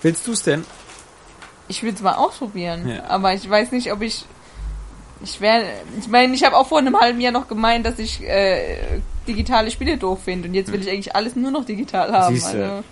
[0.00, 0.64] willst du es denn?
[1.68, 3.04] Ich will es mal ausprobieren, Ja.
[3.08, 4.24] aber ich weiß nicht, ob ich.
[5.22, 5.66] Ich werde.
[5.98, 8.76] Ich meine, ich habe auch vor einem halben Jahr noch gemeint, dass ich äh,
[9.26, 12.34] digitale Spiele doof finde und jetzt will ich eigentlich alles nur noch digital haben.
[12.34, 12.62] Siehste.
[12.70, 12.84] Also,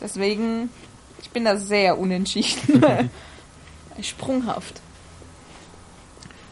[0.00, 0.70] deswegen,
[1.20, 2.82] ich bin da sehr unentschieden.
[4.00, 4.80] Sprunghaft.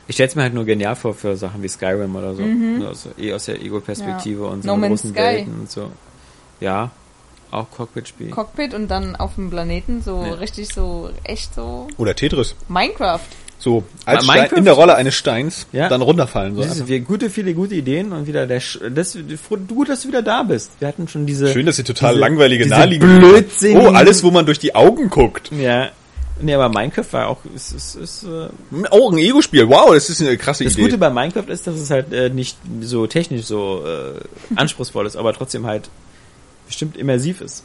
[0.07, 2.43] Ich stelle es mir halt nur genial vor für Sachen wie Skyrim oder so.
[2.87, 4.45] Also eh aus der Ego-Perspektive Mhm.
[4.47, 4.51] Ja.
[4.53, 5.19] und so No großen Sky.
[5.19, 5.91] Welten und so.
[6.61, 6.91] Ja,
[7.55, 8.31] auch Cockpit-Spiel.
[8.31, 10.35] Cockpit und dann auf dem Planeten so Ja.
[10.35, 11.89] richtig so, echt so.
[11.97, 12.55] Oder Tetris.
[12.69, 13.21] Minecraft.
[13.59, 15.89] So, als Minecraft- Stein, in der Rolle eines Steins, Ja.
[15.89, 16.55] dann runterfallen.
[16.57, 16.63] So.
[16.63, 19.17] Siehst du, wir gute, viele gute Ideen und wieder der, Sch das,
[19.49, 20.73] froh- gut, dass du wieder da bist.
[20.81, 21.51] Wir hatten schon diese.
[21.53, 23.21] Schön, dass sie total diese- langweilige diese naheliegende.
[23.21, 25.51] Blödsinnigen- Oh, alles, wo man durch die Augen guckt.
[25.53, 25.89] Ja.
[26.43, 28.49] Nee, aber Minecraft war auch, ist, ist, ist, äh,
[28.91, 29.69] Oh, ein Ego-Spiel.
[29.69, 30.83] Wow, das ist eine krasse das Idee.
[30.83, 34.21] Gute bei Minecraft ist, dass es halt äh, nicht so technisch so äh,
[34.57, 35.89] anspruchsvoll ist, aber trotzdem halt
[36.67, 37.65] bestimmt immersiv ist.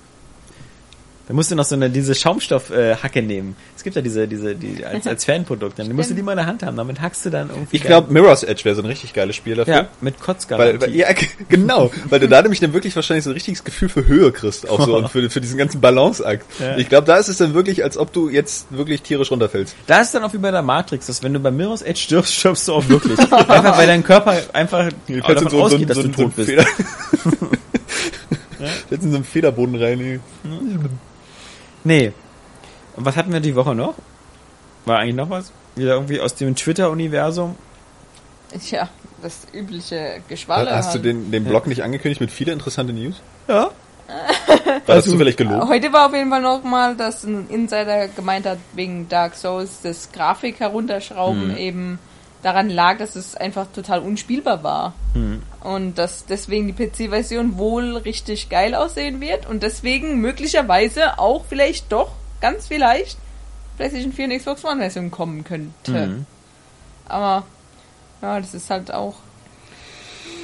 [1.29, 3.55] Da musst du noch so eine, diese Schaumstoffhacke äh, Hacke nehmen.
[3.77, 5.77] Es gibt ja diese, diese, die, als, als Fanprodukt.
[5.77, 6.75] Dann musst du die mal in der Hand haben.
[6.75, 7.75] Damit hackst du dann irgendwie.
[7.77, 9.73] ich glaube, Mirror's Edge wäre so ein richtig geiles Spiel dafür.
[9.75, 10.81] Ja, mit Weil, Kotzgarantie.
[10.81, 11.07] weil, ja,
[11.49, 14.67] genau, weil du da nämlich dann wirklich wahrscheinlich so ein richtiges Gefühl für Höhe kriegst,
[14.67, 16.47] auch so, und für, für diesen ganzen Balanceakt.
[16.59, 16.77] Ja.
[16.77, 19.75] Ich glaube, da ist es dann wirklich, als ob du jetzt wirklich tierisch runterfällst.
[19.85, 22.33] Da ist dann auch wie bei der Matrix, dass wenn du bei Mirror's Edge stirbst,
[22.33, 23.19] stirbst du auch wirklich.
[23.19, 26.53] einfach weil dein Körper einfach davon in ausgeht, dass du tot bist.
[28.89, 29.99] In so einen Federboden rein.
[30.01, 30.19] ey.
[31.83, 32.11] Nee.
[32.95, 33.95] Und was hatten wir die Woche noch?
[34.85, 35.51] War eigentlich noch was?
[35.75, 37.55] Wieder irgendwie aus dem Twitter-Universum?
[38.59, 38.89] Tja,
[39.21, 40.75] das übliche Geschwalle.
[40.75, 43.21] Hast du den, den Blog nicht angekündigt mit viele interessante News?
[43.47, 43.69] Ja.
[44.87, 45.69] War das zufällig gelogen?
[45.69, 49.81] Heute war auf jeden Fall noch mal, dass ein Insider gemeint hat, wegen Dark Souls
[49.83, 51.57] das Grafik herunterschrauben Hm.
[51.57, 51.99] eben
[52.41, 54.93] daran lag, dass es einfach total unspielbar war.
[55.13, 55.43] Hm.
[55.61, 61.91] Und dass deswegen die PC-Version wohl richtig geil aussehen wird und deswegen möglicherweise auch vielleicht
[61.91, 63.17] doch, ganz vielleicht,
[63.77, 66.07] PlayStation 4 und Xbox One-Version kommen könnte.
[66.07, 66.25] Mhm.
[67.07, 67.45] Aber
[68.21, 69.15] ja, das ist halt auch.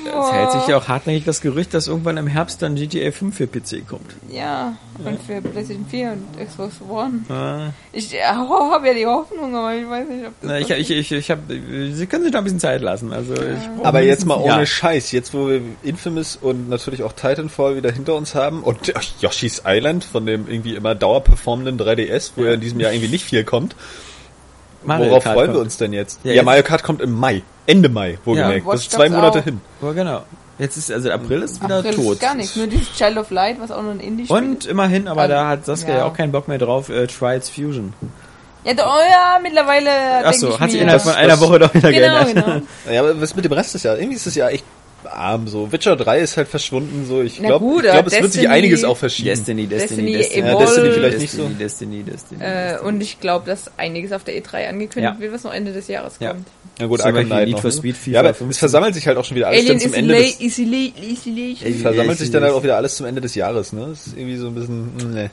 [0.06, 3.36] Es hält sich ja auch hartnäckig das Gerücht, dass irgendwann im Herbst dann GTA 5
[3.36, 4.16] für PC kommt.
[4.30, 7.22] Ja, und für PlayStation 4 und Xbox One.
[7.30, 7.70] Ah.
[7.92, 10.50] Ich äh, habe ja die Hoffnung, aber ich weiß nicht, ob das.
[10.50, 13.12] Na, ich, ich, ich, ich hab, Sie können sich da ein bisschen Zeit lassen.
[13.12, 14.66] Also ich brauch Aber jetzt mal ohne Jahr.
[14.66, 19.64] Scheiß, jetzt wo wir Infamous und natürlich auch Titanfall wieder hinter uns haben und Yoshi's
[19.66, 23.44] Island von dem irgendwie immer dauerperformenden 3DS, wo ja in diesem Jahr irgendwie nicht viel
[23.44, 23.76] kommt.
[24.86, 25.66] Mario Worauf Kart freuen wir kommt.
[25.66, 26.20] uns denn jetzt?
[26.24, 27.42] Ja, Ja, jetzt- Mario Kart kommt im Mai.
[27.68, 28.66] Ende Mai, wohlgemerkt.
[28.66, 29.44] Ja, das ist zwei Monate auch.
[29.44, 29.62] hin.
[29.82, 30.22] Ja, genau.
[30.58, 32.14] Jetzt ist, also April ist wieder April tot.
[32.14, 34.68] ist gar nichts, nur dieses Child of Light, was auch nur ein Indie-Spiel Und ist.
[34.68, 36.06] immerhin, aber Also, da hat Saskia ja.
[36.06, 37.94] auch keinen Bock mehr drauf, äh, Trials Fusion.
[38.64, 40.26] Ja, oh ja, mittlerweile.
[40.26, 42.46] Achso, hat sich innerhalb von einer Woche doch wieder Genau, geändert.
[42.46, 42.62] genau.
[42.94, 44.00] Ja, aber was mit dem Rest des Jahres?
[44.00, 44.64] Irgendwie ist das ja echt
[45.08, 45.72] arm so.
[45.72, 47.22] Witcher 3 ist halt verschwunden so.
[47.22, 49.30] Ich glaube, glaub, es wird sich einiges auch verschieben.
[49.30, 50.58] Destiny, Destiny, Destiny, Destiny.
[50.58, 51.48] Destiny vielleicht nicht so.
[51.50, 52.88] Destiny, Destiny, Äh, Destiny.
[52.90, 55.20] und ich glaube, dass einiges auf der E3 angekündigt Ja.
[55.20, 56.32] wird, was noch Ende des Jahres Ja.
[56.32, 56.48] kommt.
[56.80, 57.76] Ja gut, Arkham Knight Need for ne?
[57.76, 58.50] Speed, FIFA Ja, aber 15.
[58.52, 60.40] es versammelt sich halt auch schon wieder alles Alien dann zum Ende des.
[60.40, 63.88] Ey, versammelt sich dann halt auch wieder alles zum Ende des Jahres, ne?
[63.90, 65.32] Das ist irgendwie so ein bisschen, mm, ne.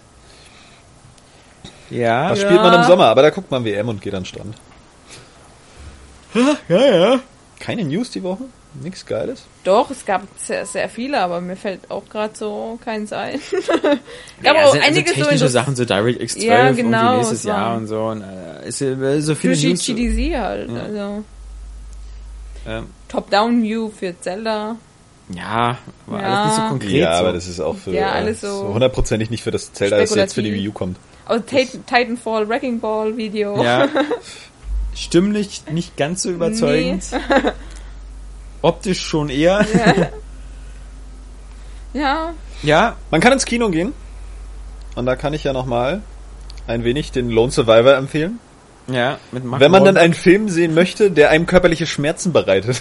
[1.91, 2.31] Ja.
[2.31, 2.47] Was Ja.
[2.47, 3.07] spielt man im Sommer?
[3.07, 4.55] Aber da guckt man WM und geht an den Strand.
[6.68, 7.20] Ja, ja.
[7.60, 8.44] Keine News die Woche?
[8.81, 9.42] Nichts Geiles?
[9.65, 13.39] Doch, es gab sehr, sehr viele, aber mir fällt auch gerade so keins ein.
[14.42, 17.17] gab Ja, auch sind einige also so technische in Sachen, so DirectX 12 Ja, genau,
[17.18, 18.01] nächstes Jahr und so.
[18.05, 19.84] Und, äh, ist, äh, so viele für News.
[19.84, 20.70] GDC halt.
[20.70, 20.83] Ja.
[20.83, 21.25] Also
[22.67, 24.76] Ähm, Top-Down-View für Zelda.
[25.28, 26.26] ja, war Ja.
[26.44, 26.91] alles nicht so konkret.
[26.92, 27.20] ja, so.
[27.25, 30.15] aber das ist auch für Ja, äh, alles so hundertprozentig nicht für das Zelda, das
[30.15, 30.55] jetzt für die.
[30.55, 30.97] Wii U kommt.
[31.26, 33.62] Also Tit- Titanfall, Wrecking Ball Video.
[33.62, 33.86] Ja.
[34.94, 37.05] Stimmlich nicht ganz so überzeugend.
[38.62, 39.66] Optisch schon eher.
[41.94, 42.32] Ja,
[42.62, 43.92] Ja, Man kann ins Kino gehen.
[44.94, 46.00] Und da kann ich ja nochmal
[46.66, 48.39] ein wenig den Lone Survivor empfehlen.
[48.86, 52.81] ja, mit Mark Wenn man dann einen Film sehen möchte, der einem körperliche Schmerzen bereitet.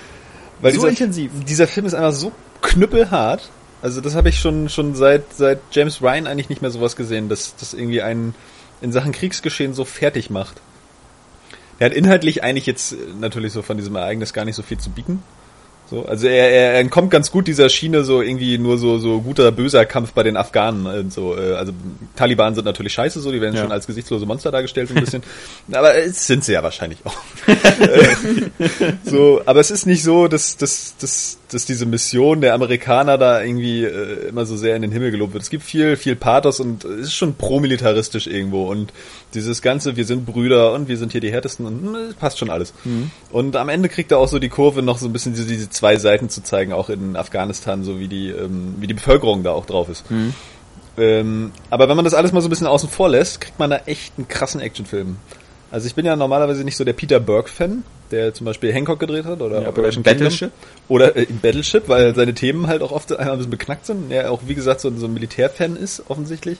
[0.60, 1.30] Weil So dieser, intensiv.
[1.46, 3.50] Dieser Film ist einfach so knüppelhart.
[3.82, 7.28] Also das habe ich schon schon seit seit James Ryan eigentlich nicht mehr sowas gesehen,
[7.28, 8.34] dass das irgendwie einen
[8.82, 10.60] in Sachen Kriegsgeschehen so fertig macht.
[11.80, 14.78] Er hat inhaltlich eigentlich jetzt äh, natürlich so von diesem Ereignis gar nicht so viel
[14.78, 15.22] zu bieten.
[15.90, 19.50] So, also er, er, entkommt ganz gut dieser Schiene, so irgendwie nur so, so guter,
[19.50, 20.86] böser Kampf bei den Afghanen.
[20.86, 21.72] Und so, äh, also
[22.14, 23.62] Taliban sind natürlich scheiße, so, die werden Ja.
[23.62, 25.24] schon als gesichtslose Monster dargestellt so ein bisschen.
[25.72, 27.16] aber es sind sie ja wahrscheinlich auch.
[29.04, 33.42] so, aber es ist nicht so, dass, dass, dass, dass diese Mission der Amerikaner da
[33.42, 35.42] irgendwie äh, immer so sehr in den Himmel gelobt wird.
[35.42, 38.70] Es gibt viel, viel Pathos und es ist schon pro-militaristisch irgendwo.
[38.70, 38.92] Und
[39.34, 42.50] dieses ganze, wir sind Brüder und wir sind hier die härtesten und äh, passt schon
[42.50, 42.72] alles.
[43.32, 45.70] Und am Ende kriegt er auch so die Kurve, noch so ein bisschen diese, diese
[45.80, 49.52] zwei Seiten zu zeigen, auch in Afghanistan, so wie die, ähm, wie die Bevölkerung da
[49.52, 50.04] auch drauf ist.
[50.98, 53.70] Ähm, aber wenn man das alles mal so ein bisschen außen vor lässt, kriegt man
[53.70, 55.16] da echt einen krassen Actionfilm.
[55.70, 59.24] Also ich bin ja normalerweise nicht so der Peter Burke-Fan, der zum Beispiel Hancock gedreht
[59.24, 60.12] hat oder Ja, Operation oder.
[60.12, 60.50] Battleship.
[60.88, 64.10] Oder äh, Battleship, weil seine Themen halt auch oft einmal ein bisschen beknackt sind.
[64.12, 66.58] Er auch, wie gesagt, so, so ein Militärfan ist, offensichtlich.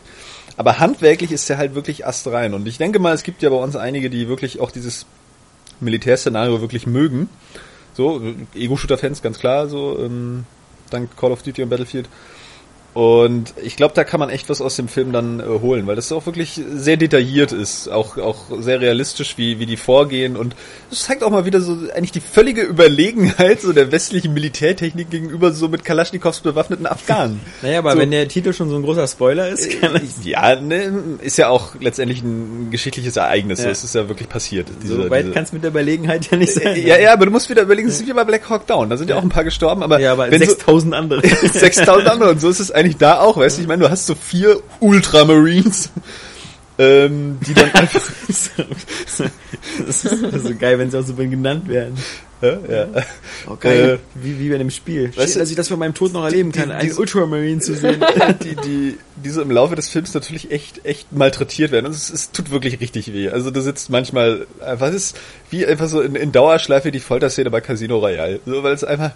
[0.57, 2.55] Aber handwerklich ist er halt wirklich astrein.
[2.55, 5.05] Und ich denke mal, es gibt ja bei uns einige, die wirklich auch dieses
[5.81, 7.29] Militärszenario wirklich mögen.
[8.01, 8.19] So,
[8.55, 10.47] Ego-Shooter-Fans, ganz klar, so, ähm,
[10.89, 12.09] dank Call of Duty und Battlefield.
[12.93, 15.95] Und ich glaube, da kann man echt was aus dem Film dann äh, holen, weil
[15.95, 20.57] das auch wirklich sehr detailliert ist, auch auch sehr realistisch, wie wie die vorgehen und
[20.91, 25.53] es zeigt auch mal wieder so eigentlich die völlige Überlegenheit so der westlichen Militärtechnik gegenüber
[25.53, 27.41] so mit Kalaschnikows bewaffneten Afghanen.
[27.63, 27.99] Naja, aber So.
[27.99, 31.49] wenn der Titel schon so ein großer Spoiler ist, kann es Ja, ne, ist ja
[31.49, 33.71] auch letztendlich ein geschichtliches Ereignis, so, Ja.
[33.71, 34.69] es ist ja wirklich passiert.
[34.69, 36.77] so diese- weit diese- kann es mit der Überlegenheit ja nicht sein.
[36.85, 38.97] ja, ja, aber du musst wieder überlegen, es ist wie bei Black Hawk Down, da
[38.97, 41.23] sind ja, auch ein paar gestorben, aber, Ja, aber wenn so, 6000 andere.
[41.53, 44.07] 6000 andere und so ist es eigentlich da auch, weißt du, ich meine, du hast
[44.07, 45.91] so vier Ultramarines,
[46.79, 48.51] ähm, die dann einfach, das
[50.05, 51.95] ist so geil, wenn sie auch so genannt werden.
[52.41, 52.87] ja, ja,
[53.47, 53.99] Oh, geil.
[54.01, 55.13] Äh, wie, wie bei einem Spiel.
[55.15, 57.61] weißt du, dass ich das von meinem Tod noch erleben kann, die- einen die- Ultramarine
[57.61, 58.03] zu sehen.
[58.43, 62.09] die, die, die so im Laufe des Films natürlich echt, echt malträtiert werden und es,
[62.11, 63.29] es tut wirklich richtig weh.
[63.29, 65.17] Also du sitzt manchmal einfach, es ist
[65.51, 69.13] wie einfach so in, in Dauerschleife die Folterszene bei Casino Royale, so, weil es einfach,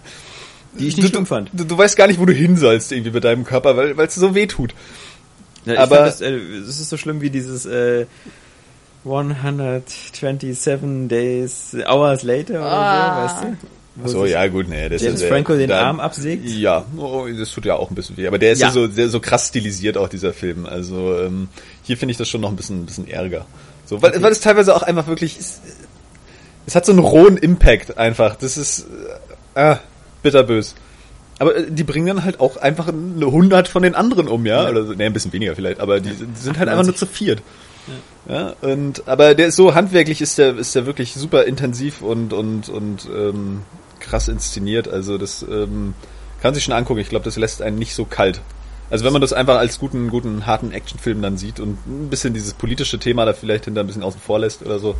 [0.79, 1.49] Die ich nicht du, schlimm fand.
[1.53, 4.07] Du, du weißt gar nicht, wo du hin sollst irgendwie mit deinem Körper, weil weil
[4.07, 4.73] es so weh tut.
[5.65, 8.05] Ja, Aber- das, äh, es ist so schlimm wie dieses äh,
[9.03, 13.27] 127 Days, Hours Later oder Ah.
[13.27, 13.67] so, weißt du?
[13.97, 16.45] Wo So, ja, gut, nee, das James ist, Franco den da- Arm absägt.
[16.49, 18.27] Ja, oh, das tut ja auch ein bisschen weh.
[18.27, 18.73] Aber der ist ja, Ja.
[18.73, 20.65] so, sehr, so krass stilisiert auch, dieser Film.
[20.65, 21.47] Also ähm,
[21.83, 23.45] hier finde ich das schon noch ein bisschen, ein bisschen ärger.
[23.85, 25.61] So, weil, weil es teilweise auch einfach wirklich, es,
[26.65, 28.35] es hat so einen rohen Impact einfach.
[28.35, 28.85] Das ist
[29.55, 29.79] äh, ah,
[30.25, 30.75] bitterbös.
[31.39, 34.63] Aber äh, die bringen dann halt auch einfach eine 100 von den anderen um, ja?
[34.63, 34.69] Ja.
[34.69, 36.69] Oder so, nee, ein bisschen weniger vielleicht, aber die, die sind halt 98.
[36.69, 37.41] einfach nur zu viert.
[38.27, 42.33] Ja, und aber der ist so handwerklich ist der ist der wirklich super intensiv und
[42.33, 43.61] und und ähm,
[43.99, 44.87] krass inszeniert.
[44.87, 45.93] Also das ähm,
[46.41, 46.99] kann sich schon angucken.
[46.99, 48.41] Ich glaube, das lässt einen nicht so kalt.
[48.89, 52.33] Also wenn man das einfach als guten guten harten Actionfilm dann sieht und ein bisschen
[52.33, 54.95] dieses politische Thema da vielleicht hinter ein bisschen außen vor lässt oder so,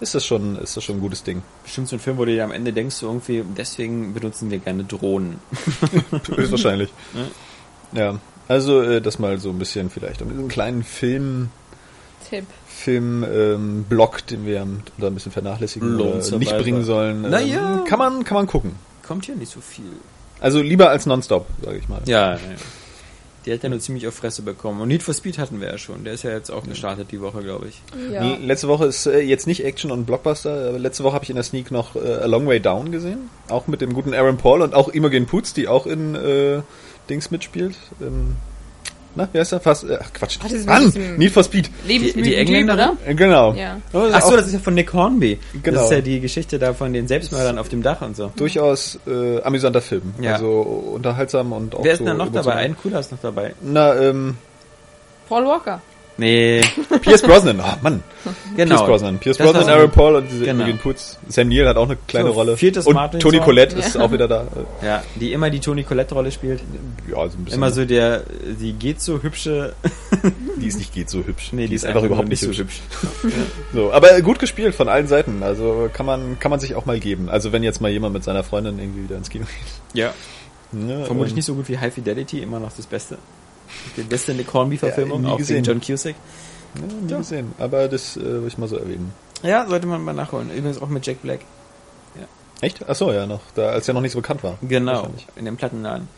[0.00, 1.42] ist das schon ist das schon ein gutes Ding.
[1.64, 4.58] Bestimmt so ein Film, wo du dir am Ende denkst, so irgendwie, deswegen benutzen wir
[4.58, 5.38] gerne Drohnen.
[6.36, 6.90] Höchstwahrscheinlich.
[7.92, 8.18] Ja,
[8.48, 11.48] also äh, das mal so ein bisschen vielleicht um diesen kleinen Film
[12.28, 12.44] Tipp.
[12.66, 14.66] Film ähm, Block, den wir
[14.98, 17.24] da ein bisschen vernachlässigen Lone oder nicht bringen sollen.
[17.24, 17.84] ähm, Naja.
[17.88, 18.72] kann man kann man gucken.
[19.06, 19.84] Kommt hier nicht so viel.
[20.40, 22.02] Also lieber als Nonstop, sage ich mal.
[22.06, 22.38] Ja, ja.
[23.46, 24.80] Die hat ja nur ziemlich auf Fresse bekommen.
[24.80, 26.02] Und Need for Speed hatten wir ja schon.
[26.02, 27.80] Der ist ja jetzt auch gestartet die Woche, glaube ich.
[28.12, 28.22] Ja.
[28.22, 31.30] L- Letzte Woche ist äh, jetzt nicht Action und Blockbuster, aber letzte Woche habe ich
[31.30, 33.30] in der Sneak noch äh, A Long Way Down gesehen.
[33.48, 36.62] Auch mit dem guten Aaron Paul und auch Imogen Poots, die auch in äh,
[37.08, 37.76] Dings mitspielt.
[38.00, 38.34] Ähm,
[39.16, 39.60] na, wie heißt der?
[39.60, 40.36] Fast, äh, ach Quatsch.
[40.40, 41.70] Ach, das ist mit Mann, Need for Speed.
[41.88, 42.90] Die- die Typ, Engländerin?
[42.90, 42.96] oder?
[43.06, 43.52] Äh, genau.
[43.54, 43.78] Ja.
[43.92, 45.38] Ach so, das ist ja von Nick Hornby.
[45.62, 45.76] Genau.
[45.78, 48.30] Das ist ja die Geschichte da von den Selbstmördern auf dem Dach und so.
[48.36, 50.14] durchaus äh, amüsanter Film.
[50.20, 50.34] Ja.
[50.34, 52.54] Also unterhaltsam und auch Wer ist so denn da noch dabei?
[52.56, 53.54] Ein cooler ist noch dabei.
[53.62, 54.36] Na, ähm,
[55.28, 55.80] Paul Walker.
[56.18, 56.62] Nee,
[57.02, 58.02] Pierce Brosnan, ah Mann.
[58.56, 58.76] genau.
[58.76, 59.18] Pierce Brosnan.
[59.18, 60.64] Pierce Das Brosnan, Aaron Paul und diese Genau.
[60.64, 61.18] Imogen Poots.
[61.28, 62.56] Sam Neill hat auch eine kleine So, Rolle.
[62.56, 63.44] viertes und Martin Toni Song.
[63.44, 64.46] Collette ist auch wieder da.
[64.82, 66.60] Ja, die immer die Toni Collette-Rolle spielt.
[67.10, 67.58] Ja, so ein bisschen.
[67.58, 68.22] Immer so der,
[68.60, 69.74] die geht so hübsche.
[70.58, 71.50] Die ist nicht geht so hübsch.
[71.52, 72.80] Nee, die ist einfach überhaupt nur nicht so hübsch.
[73.74, 75.42] So, aber gut gespielt von allen Seiten.
[75.42, 77.28] Also kann man, kann man sich auch mal geben.
[77.28, 80.00] Also wenn jetzt mal jemand mit seiner Freundin irgendwie wieder ins Kino geht.
[80.00, 80.14] Ja.
[80.72, 83.18] Ne, Vermutlich nicht so gut wie High Fidelity, immer noch das Beste.
[83.96, 85.64] Die beste Nick Hornby-Verfilmung, Ja, auch gesehen.
[85.64, 86.14] John Cusack.
[86.74, 87.52] Ja, nie gesehen.
[87.58, 89.12] Aber das äh, will ich mal so erwähnen.
[89.42, 90.50] Ja, sollte man mal nachholen.
[90.50, 91.40] Übrigens auch mit Jack Black.
[92.62, 92.88] Echt?
[92.88, 93.40] Achso, ja, noch.
[93.54, 94.56] Da, als er noch nicht so bekannt war.
[94.62, 96.08] Genau, in dem Plattenladen.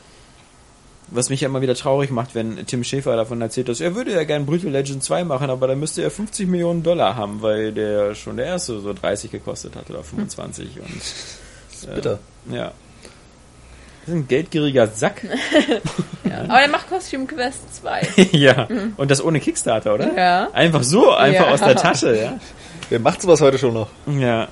[1.09, 4.13] Was mich ja immer wieder traurig macht, wenn Tim Schäfer davon erzählt, dass er würde
[4.13, 7.73] ja gern Brutal Legend 2 machen, aber da müsste er 50 Millionen Dollar haben, weil
[7.73, 12.19] der schon der erste so 30 gekostet hat oder 25 und Das ist bitter.
[12.53, 12.73] ja.
[14.09, 15.23] Das ist ein geldgieriger Sack.
[16.25, 16.43] Ja.
[16.45, 18.09] Aber er macht Costume Quest 2.
[18.33, 18.69] ja.
[18.99, 20.15] Und das ohne Kickstarter, oder?
[20.15, 20.49] Ja.
[20.53, 21.53] Einfach so, einfach Ja.
[21.55, 22.39] aus der Tasche, ja.
[22.91, 23.89] Wer macht sowas heute schon noch?
[24.07, 24.47] Ja.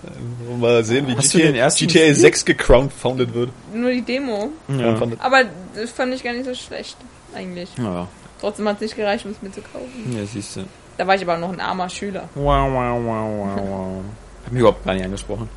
[0.58, 2.16] Mal sehen, wie Hast du GTA, den ersten GTA gespielt?
[2.16, 3.50] 6 gecrowdfounded wird.
[3.74, 4.48] Nur die Demo.
[4.68, 4.94] Ja.
[5.18, 5.44] Aber
[5.74, 6.96] das fand ich gar nicht so schlecht,
[7.34, 7.68] eigentlich.
[7.76, 8.08] ja.
[8.40, 10.16] Trotzdem hat es nicht gereicht, um es mir zu kaufen.
[10.18, 10.64] Ja, siehst du.
[10.96, 12.26] Da war ich aber noch ein armer Schüler.
[12.34, 14.02] Wow, wow, wow, wow, wow.
[14.46, 15.48] Hab mich überhaupt gar nicht angesprochen.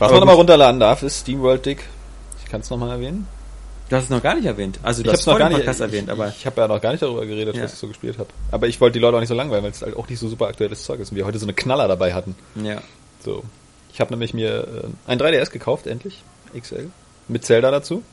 [0.00, 0.38] Was Aber man gut.
[0.38, 1.84] runterladen darf, ist SteamWorld Dick.
[2.54, 3.26] Ich kann es nochmal erwähnen.
[3.88, 4.78] Du hast es noch gar nicht erwähnt.
[4.84, 6.92] Also du Ich hast noch gar nicht Podcast erwähnt, aber Ich habe ja noch gar
[6.92, 7.64] nicht darüber geredet, Ja.
[7.64, 8.28] was ich so gespielt habe.
[8.52, 10.28] Aber ich wollte die Leute auch nicht so langweilen, weil es halt auch nicht so
[10.28, 12.36] super aktuelles Zeug ist und wir heute so eine Knaller dabei hatten.
[12.54, 12.80] ja.
[13.24, 13.42] So.
[13.92, 14.68] Ich habe nämlich mir
[15.08, 16.22] äh, ein 3DS gekauft, endlich.
[16.56, 16.90] XL.
[17.26, 18.04] Mit Zelda dazu.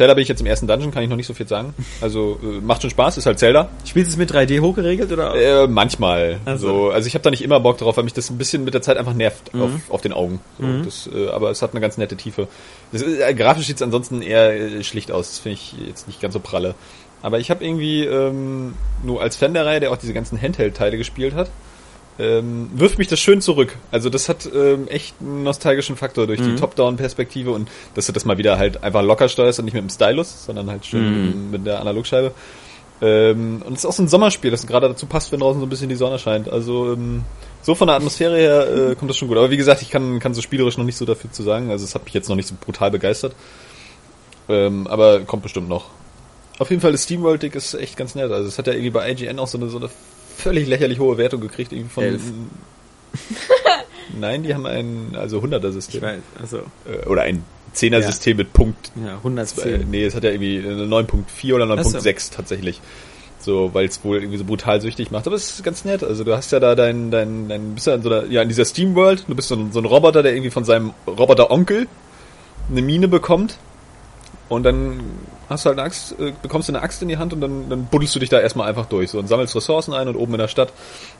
[0.00, 1.74] Zelda bin ich jetzt im ersten Dungeon, kann ich noch nicht so viel sagen.
[2.00, 3.68] Also äh, macht schon Spaß, ist halt Zelda.
[3.84, 5.34] Spielst du es mit 3D hochgeregelt oder?
[5.34, 6.40] Äh, manchmal.
[6.46, 6.68] Also.
[6.68, 6.90] So.
[6.90, 8.80] Also ich habe da nicht immer Bock drauf, weil mich das ein bisschen mit der
[8.80, 9.62] Zeit einfach nervt Mhm.
[9.62, 10.40] auf, auf den Augen.
[10.58, 12.48] So, das, äh, aber es hat eine ganz nette Tiefe.
[12.92, 15.28] Das äh, grafisch sieht es ansonsten eher äh, schlicht aus.
[15.32, 16.74] Das finde ich jetzt nicht ganz so pralle.
[17.20, 18.72] Aber ich habe irgendwie ähm,
[19.04, 21.50] nur als Fan der Reihe, der auch diese ganzen Handheld-Teile gespielt hat,
[22.20, 23.76] ähm, wirft mich das schön zurück.
[23.90, 28.26] Also das hat ähm, echt einen nostalgischen Faktor durch die Top-Down-Perspektive und dass du das
[28.26, 31.50] mal wieder halt einfach locker steuerst und nicht mit dem Stylus, sondern halt schön mit,
[31.52, 32.32] mit der Analogscheibe.
[33.00, 35.66] Ähm, und es ist auch so ein Sommerspiel, das gerade dazu passt, wenn draußen so
[35.66, 36.50] ein bisschen die Sonne scheint.
[36.50, 37.24] Also ähm,
[37.62, 39.38] so von der Atmosphäre her äh, kommt das schon gut.
[39.38, 41.70] Aber wie gesagt, ich kann, kann so spielerisch noch nicht so dafür zu sagen.
[41.70, 43.34] Also es hat mich jetzt noch nicht so brutal begeistert.
[44.50, 45.86] Ähm, aber kommt bestimmt noch.
[46.58, 48.30] Auf jeden Fall, das SteamWorld Dick ist echt ganz nett.
[48.30, 49.88] Also es hat ja irgendwie bei IGN auch so eine, so eine
[50.40, 51.72] völlig lächerlich hohe Wertung gekriegt.
[51.72, 52.22] Irgendwie von Elf.
[54.18, 56.02] Nein, die haben ein also 100er Ich System.
[56.02, 57.44] weiß, also, Äh, Oder ein
[57.74, 59.88] 10er System mit Punkt ja, äh, 110.
[59.90, 61.98] nee, es hat ja irgendwie eine 9.4 oder Ach so.
[61.98, 62.80] 9.6 tatsächlich.
[63.38, 65.26] So, weil es wohl irgendwie so brutal süchtig macht.
[65.26, 66.02] Aber es ist ganz nett.
[66.04, 68.48] Also du hast ja da dein, dein, dein bist ja in so einer, ja, in
[68.48, 71.86] dieser Steam-World, du bist so ein, so ein Roboter, der irgendwie von seinem Roboter-Onkel
[72.70, 73.56] eine Mine bekommt.
[74.50, 75.00] Und dann
[75.48, 77.68] hast du halt eine Axt, äh, bekommst du eine Axt in die Hand und dann,
[77.70, 79.10] dann buddelst du dich da erstmal einfach durch.
[79.10, 80.72] So und sammelst Ressourcen ein und oben in der Stadt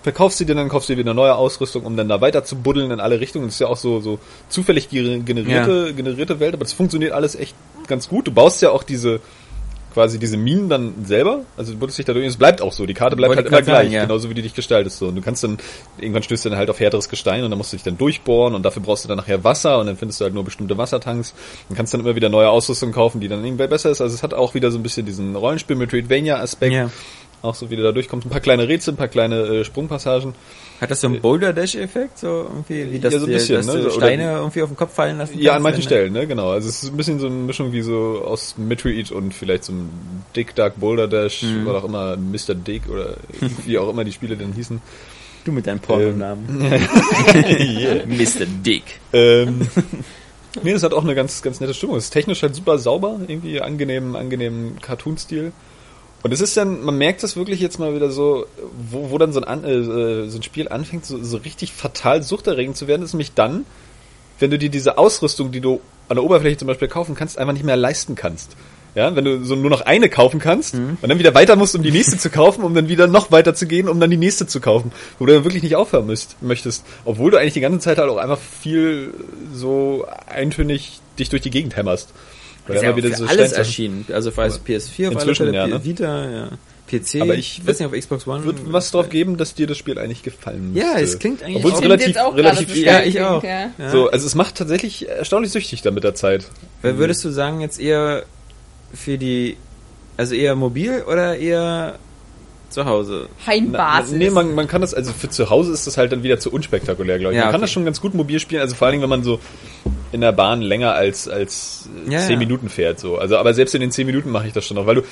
[0.03, 2.57] verkaufst sie dir, dann kaufst du dir wieder neue Ausrüstung, um dann da weiter zu
[2.57, 3.47] buddeln in alle Richtungen.
[3.47, 4.19] Das ist ja auch so, so
[4.49, 7.55] zufällig gener- generierte, generierte Welt, aber das funktioniert alles echt
[7.87, 8.27] ganz gut.
[8.27, 9.21] Du baust ja auch diese,
[9.93, 11.41] quasi diese Minen dann selber.
[11.57, 12.25] Also du buddelst dich da durch.
[12.25, 12.87] und Es bleibt auch so.
[12.87, 14.03] Die Karte bleibt Wollte halt immer grad sagen, gleich, ja.
[14.03, 14.99] genauso wie du dich gestaltest.
[14.99, 15.09] So.
[15.09, 15.59] Und du kannst dann,
[15.99, 18.55] irgendwann stößt du dann halt auf härteres Gestein und dann musst du dich dann durchbohren
[18.55, 21.35] und dafür brauchst du dann nachher Wasser und dann findest du halt nur bestimmte Wassertanks
[21.69, 24.01] und kannst dann immer wieder neue Ausrüstung kaufen, die dann irgendwie besser ist.
[24.01, 26.73] Also es hat auch wieder so ein bisschen diesen Rollenspiel Metroidvania-Aspekt.
[26.73, 26.91] Ja.
[27.43, 28.27] Auch so wie du da durchkommst.
[28.27, 30.35] Ein paar kleine Rätsel, ein paar kleine äh, Sprungpassagen.
[30.81, 33.37] Hat das so einen Boulder Dash Effekt so irgendwie wie das Ja, so ein dir-
[33.39, 33.73] bisschen, dass ne?
[33.75, 36.51] du Oder- Steine irgendwie auf den Kopf fallen lassen Ja, an manchen Stellen, ne, genau.
[36.51, 39.73] Also es ist ein bisschen so eine Mischung wie so aus Metroid und vielleicht so
[39.73, 39.91] ein
[40.37, 41.67] Dick Dark Boulder Dash, Mhm.
[41.67, 42.55] oder auch immer Mr.
[42.55, 43.17] Dick oder
[43.67, 44.81] wie auch immer die Spiele denn hießen.
[45.45, 46.63] Du mit deinem Pornonamen.
[46.71, 48.05] yeah.
[48.07, 48.45] Mr.
[48.65, 48.83] Dick.
[49.15, 49.67] ähm,
[50.63, 51.97] nee, das hat auch eine ganz, ganz nette Stimmung.
[51.97, 55.53] Es ist technisch halt super sauber, irgendwie angenehm, angenehm Cartoon-Stil.
[56.23, 58.47] Und es ist dann, man merkt das wirklich jetzt mal wieder so,
[58.91, 62.77] wo, wo dann so ein, äh, so ein Spiel anfängt, so, so richtig fatal suchterregend
[62.77, 63.65] zu werden, ist nämlich dann,
[64.39, 67.53] wenn du dir diese Ausrüstung, die du an der Oberfläche zum Beispiel kaufen kannst, einfach
[67.53, 68.57] nicht mehr leisten kannst.
[68.97, 71.83] Ja, wenn du so nur noch eine kaufen kannst und dann wieder weiter musst, um
[71.85, 74.49] die nächste zu kaufen, um dann wieder noch weiter zu gehen, um dann die nächste
[74.49, 74.91] zu kaufen,
[75.21, 76.85] wo du dann wirklich nicht aufhören müsst, möchtest.
[77.05, 79.15] Obwohl du eigentlich die ganze Zeit halt auch einfach viel
[79.55, 82.13] so eintönig dich durch die Gegend hämmerst.
[82.71, 84.07] Weil Ist ja wieder für so alles erschienen.
[84.13, 85.85] Also für PS4, auf alle Inzwischen, Fälle, ja, ne?
[85.85, 86.49] Vita, ja.
[86.91, 88.45] PC, Aber ich weiß nicht, auf Xbox One.
[88.45, 91.03] wird was drauf geben, dass dir das Spiel eigentlich gefallen Ja, müsste.
[91.03, 93.43] es klingt eigentlich Obwohl es relativ, jetzt auch relativ gerade Ja, ich auch.
[93.43, 93.71] Ja.
[93.79, 93.91] Ja.
[93.91, 96.47] So, also es macht tatsächlich erstaunlich süchtig dann mit der Zeit.
[96.83, 98.25] Wer Würdest du sagen, jetzt eher
[98.93, 99.57] für die,
[100.17, 101.99] also eher mobil oder eher
[102.71, 103.29] zu Hause?
[103.47, 104.17] Heimbasis.
[104.17, 106.53] Nee, man, man kann das, also für zu Hause ist das halt dann wieder zu
[106.53, 107.39] unspektakulär, glaube ich.
[107.39, 107.65] Ja, man kann okay.
[107.67, 109.39] das schon ganz gut mobil spielen, also vor allen Dingen, wenn man so
[110.13, 112.39] in der Bahn länger als als äh, Ja, zehn ja.
[112.39, 113.19] Minuten fährt so.
[113.19, 115.03] Also aber selbst in den zehn Minuten mache ich das schon noch, weil du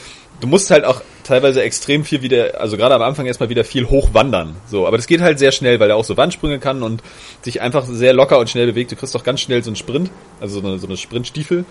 [0.41, 3.89] du musst halt auch teilweise extrem viel wieder, also gerade am Anfang erstmal wieder viel
[3.89, 4.57] hochwandern.
[4.67, 7.03] So, aber das geht halt sehr schnell, weil er auch so Wandsprünge kann und
[7.43, 8.93] sich einfach sehr locker und schnell bewegt.
[8.93, 10.11] Du kriegst doch ganz schnell so einen Sprint,
[10.41, 11.65] also so eine, so eine Sprintstiefel.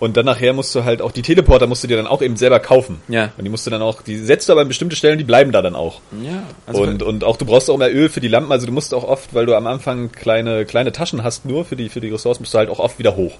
[0.00, 2.36] Und dann nachher musst du halt auch die Teleporter musst du dir dann auch eben
[2.36, 3.00] selber kaufen.
[3.08, 3.32] Ja.
[3.38, 5.52] Und die musst du dann auch, die setzt du aber an bestimmte Stellen, die bleiben
[5.52, 6.00] da dann auch.
[6.24, 8.72] Ja, also und, und auch du brauchst auch mehr Öl für die Lampen, also du
[8.72, 12.00] musst auch oft, weil du am Anfang kleine, kleine Taschen hast nur für die, für
[12.00, 13.34] die Ressourcen, musst du halt auch oft wieder hoch.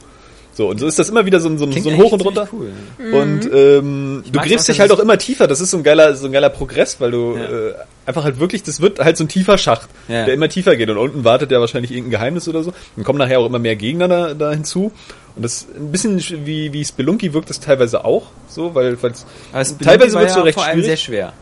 [0.52, 2.22] So, und so ist das immer wieder so ein, so ein, so ein Hoch und
[2.24, 2.48] runter.
[2.52, 2.70] Cool.
[3.12, 5.46] Und ähm, du gräbst dich halt auch immer tiefer.
[5.46, 7.44] Das ist so ein geiler, so ein geiler Progress, weil du Ja.
[7.44, 7.74] äh,
[8.04, 10.24] einfach halt wirklich, das wird halt so ein tiefer Schacht, Ja.
[10.24, 10.90] der immer tiefer geht.
[10.90, 12.72] Und unten wartet ja wahrscheinlich irgendein Geheimnis oder so.
[12.96, 14.90] Dann kommen nachher auch immer mehr Gegner da, da hinzu.
[15.36, 20.28] Und das ein bisschen wie, wie Spelunky wirkt es teilweise auch so, weil teilweise wird
[20.28, 20.86] es so ja recht vor allem schwierig.
[20.86, 21.32] sehr schwer.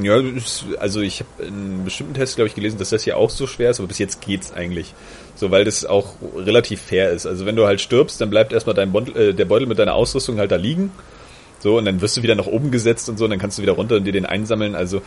[0.00, 0.20] Ja,
[0.80, 3.70] also ich habe in bestimmten Tests, glaube ich, gelesen, dass das hier auch so schwer
[3.70, 4.92] ist, aber bis jetzt geht's eigentlich.
[5.36, 7.26] So, weil das auch relativ fair ist.
[7.26, 9.94] Also wenn du halt stirbst, dann bleibt erstmal dein Beutel, äh, der Beutel mit deiner
[9.94, 10.90] Ausrüstung halt da liegen.
[11.60, 13.62] So, und dann wirst du wieder nach oben gesetzt und so, und dann kannst du
[13.62, 14.74] wieder runter und dir den einsammeln.
[14.74, 15.00] Also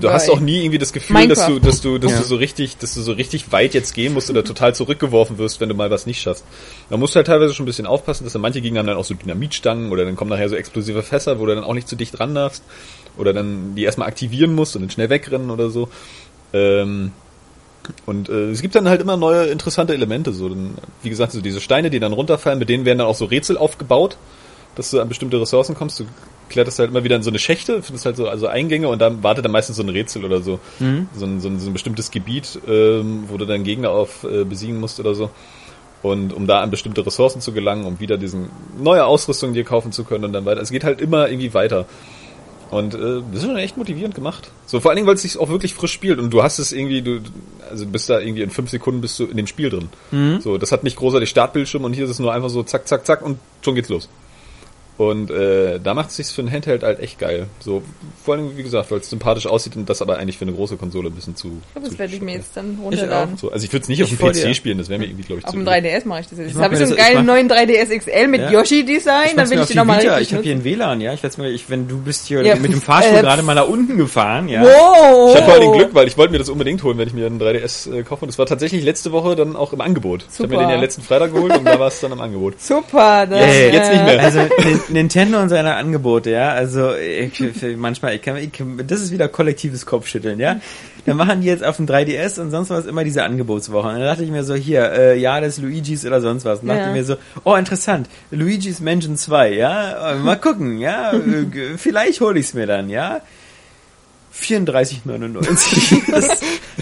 [0.00, 1.66] du hast auch nie irgendwie das Gefühl, dass du, Minecraft.
[1.68, 2.18] dass du, dass Ja.
[2.18, 5.60] du so richtig, dass du so richtig weit jetzt gehen musst oder total zurückgeworfen wirst,
[5.60, 6.44] wenn du mal was nicht schaffst.
[6.90, 8.96] Da musst du halt teilweise schon ein bisschen aufpassen, dass dann manche Gegner haben dann
[8.96, 11.88] auch so Dynamitstangen oder dann kommen nachher so explosive Fässer, wo du dann auch nicht
[11.88, 12.62] zu dicht ran darfst
[13.16, 15.88] oder dann die erstmal aktivieren musst und dann schnell wegrennen oder so.
[16.52, 17.12] Ähm,
[18.06, 20.32] und äh, es gibt dann halt immer neue interessante Elemente.
[20.32, 23.14] So, dann, wie gesagt, so diese Steine, die dann runterfallen, mit denen werden dann auch
[23.14, 24.16] so Rätsel aufgebaut,
[24.74, 26.00] dass du an bestimmte Ressourcen kommst.
[26.00, 26.06] Du
[26.54, 29.22] kletterst halt immer wieder in so eine Schächte, findest halt so also Eingänge und dann
[29.22, 30.58] wartet dann meistens so ein Rätsel oder so.
[31.14, 34.44] So, ein, so, ein, so ein bestimmtes Gebiet, ähm, wo du dann Gegner auf äh,
[34.44, 35.30] besiegen musst oder so.
[36.02, 39.90] Und um da an bestimmte Ressourcen zu gelangen, um wieder diesen neue Ausrüstung dir kaufen
[39.90, 40.60] zu können und dann weiter.
[40.60, 41.86] Es geht halt immer irgendwie weiter.
[42.70, 44.50] Und äh, das ist schon echt motivierend gemacht.
[44.66, 46.72] So vor allen Dingen, weil es sich auch wirklich frisch spielt und du hast es
[46.72, 47.20] irgendwie, du,
[47.70, 49.88] also du bist da irgendwie in fünf Sekunden bist du in dem Spiel drin.
[50.40, 53.06] So, das hat nicht großartig Startbildschirm und hier ist es nur einfach so zack, zack,
[53.06, 54.08] zack und schon geht's los.
[54.96, 57.46] Und äh, da macht es sich für ein Handheld halt echt geil.
[57.58, 57.82] So,
[58.24, 60.76] vor allem, wie gesagt, weil es sympathisch aussieht und das aber eigentlich für eine große
[60.76, 61.60] Konsole ein bisschen zu.
[61.66, 63.36] Ich glaube, das werde ich mir jetzt dann runterladen.
[63.36, 64.54] So, also ich würde es nicht auf Ich dem vor PC dir.
[64.54, 65.56] spielen, das wäre mir irgendwie, glaube ich, Auf zu.
[65.58, 66.48] dem 3DS mache ich das jetzt.
[66.52, 68.50] Jetzt habe ich mir so einen geilen mach- neuen 3DS XL mit Ja.
[68.52, 71.00] Yoshi-Design, dann will mir ich auf den die nochmal richtig Ich habe hier ein WLAN,
[71.00, 71.12] ja.
[71.12, 73.54] Ich weiß mal, ich, wenn du bist hier Ja, mit dem Fahrstuhl äh, gerade mal
[73.56, 74.62] nach unten gefahren, ja.
[74.62, 75.30] Wow!
[75.30, 77.26] Ich hatte vor allem Glück, weil ich wollte mir das unbedingt holen, wenn ich mir
[77.26, 78.26] einen 3DS äh, kaufe.
[78.26, 80.24] Und das war tatsächlich letzte Woche dann auch im Angebot.
[80.32, 80.66] Ich habe mir Super.
[80.68, 82.60] den ja letzten Freitag geholt und da war es dann im Angebot.
[82.60, 83.40] Super, das,
[83.72, 84.20] jetzt nicht mehr.
[84.22, 84.40] Also
[84.88, 86.50] Nintendo und seine Angebote, ja.
[86.50, 87.42] Also ich,
[87.76, 90.60] manchmal, ich kann, ich, kann- das ist wieder kollektives Kopfschütteln, ja.
[91.06, 93.88] Dann machen die jetzt auf dem 3DS und sonst was immer diese Angebotswoche.
[93.88, 96.60] Und dann dachte ich mir so, hier, äh, ja, das Luigi's oder sonst was.
[96.60, 96.92] Und dachte Ja.
[96.92, 100.16] mir so, oh interessant, Luigi's Mansion 2, ja.
[100.22, 101.12] Mal gucken, ja.
[101.12, 103.20] Äh, Vielleicht hole ich's mir dann, ja.
[104.40, 106.02] 34,99.
[106.14, 106.28] Das,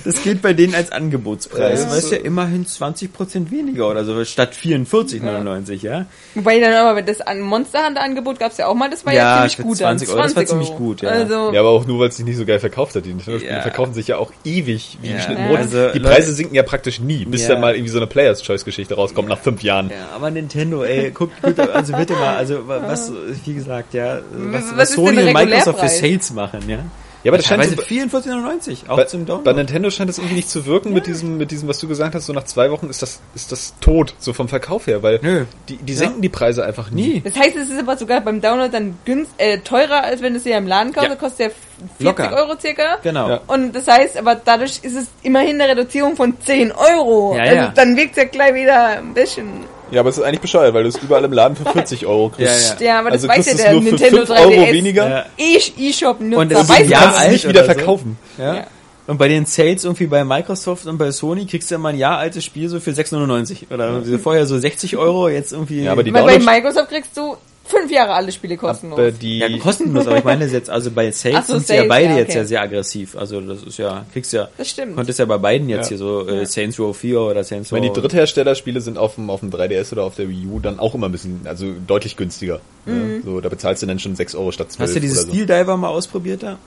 [0.04, 1.82] das geht bei denen als Angebotspreis.
[1.82, 6.06] Ja, es so- ja immerhin 20% weniger oder so, statt 44,99, ja.
[6.34, 9.12] Wobei dann aber das an Monster Hunter Angebot gab es ja auch mal, das war
[9.12, 9.76] ja, Ja, ziemlich gut.
[9.78, 10.16] 20 dann.
[10.16, 11.10] Euro, das war ziemlich gut, ja.
[11.10, 13.04] Also, Ja, aber auch nur, weil es sich nicht so geil verkauft hat.
[13.04, 13.62] Die Nintendo-Spiele Ja.
[13.62, 15.16] verkaufen sich ja auch ewig wie Ja.
[15.16, 15.48] geschnitten Ja.
[15.48, 15.58] Brot.
[15.58, 17.48] Also, die Leute- Preise sinken ja praktisch nie, bis Ja.
[17.50, 19.90] dann mal irgendwie so eine Players Choice-Geschichte rauskommt nach fünf Jahren.
[19.90, 23.12] Ja, aber Nintendo, ey, guckt, guckt, also bitte mal, also wa- was,
[23.44, 25.88] wie gesagt, ja, was, Was was ist Sony und Microsoft für?
[25.88, 26.78] Sales machen, ja.
[27.24, 29.44] Ja, aber das scheint so, 44,99, auch bei, zum Download.
[29.44, 32.14] bei Nintendo scheint das irgendwie nicht zu wirken mit diesem, mit diesem, was du gesagt
[32.14, 35.20] hast, so nach zwei Wochen ist das, ist das tot, so vom Verkauf her, weil
[35.22, 35.44] Nö.
[35.68, 35.98] die, die Ja.
[36.00, 37.20] senken die Preise einfach nie.
[37.20, 40.38] Das heißt, es ist aber sogar beim Download dann günst, äh, teurer, als wenn du
[40.38, 41.08] es dir im Laden kaufst.
[41.08, 41.14] Ja.
[41.14, 41.50] Da kostet der
[41.98, 42.36] 40 Locker.
[42.36, 42.98] Euro circa.
[43.02, 43.28] Genau.
[43.28, 43.40] Ja.
[43.46, 47.34] Und das heißt, aber dadurch ist es immerhin eine Reduzierung von 10 Euro.
[47.36, 47.72] Ja, also ja.
[47.74, 49.46] dann wirkt es ja gleich wieder ein bisschen.
[49.92, 52.30] Ja, aber es ist eigentlich bescheuert, weil du es überall im Laden für 40 Euro
[52.30, 52.80] kriegst.
[52.80, 54.72] Ja, Ja, aber das also weiß ja der nur für Nintendo 5 Euro 3DS.
[54.72, 55.08] weniger.
[55.10, 55.24] Ja.
[55.38, 57.78] E- E-Shop-Nutzer Und ist weiß Jahr kannst es alt nicht wieder oder so.
[57.78, 58.18] verkaufen.
[58.38, 58.54] Ja.
[58.56, 58.66] Ja.
[59.08, 61.98] Und bei den Sales irgendwie bei Microsoft und bei Sony kriegst du ja mal ein
[61.98, 63.72] Jahr altes Spiel so für 6,99.
[63.72, 65.82] Oder vorher so 60 Euro, jetzt irgendwie.
[65.82, 67.36] Ja, aber die Weil bei Download- Microsoft kriegst du
[67.72, 68.98] fünf Jahre alle Spiele kostenlos.
[68.98, 71.74] Aber die, ja, kostenlos, aber ich meine jetzt, also bei Sales Ach so, sind sie
[71.76, 72.38] ja beide ja, jetzt okay.
[72.38, 73.16] ja sehr aggressiv.
[73.16, 74.94] Also das ist ja, kriegst ja, Das stimmt.
[74.96, 75.88] konntest ja bei beiden jetzt Ja.
[75.90, 77.76] hier so äh, Saints Row 4 oder Saints Row.
[77.76, 80.78] wenn die Drittherstellerspiele sind auf dem, auf dem 3DS oder auf der Wii U dann
[80.78, 82.60] auch immer ein bisschen, also deutlich günstiger.
[82.86, 83.22] Ne?
[83.24, 85.28] So, da bezahlst du dann schon 6 Euro statt 12 Hast du dieses so.
[85.28, 86.58] Steel Diver mal ausprobiert da?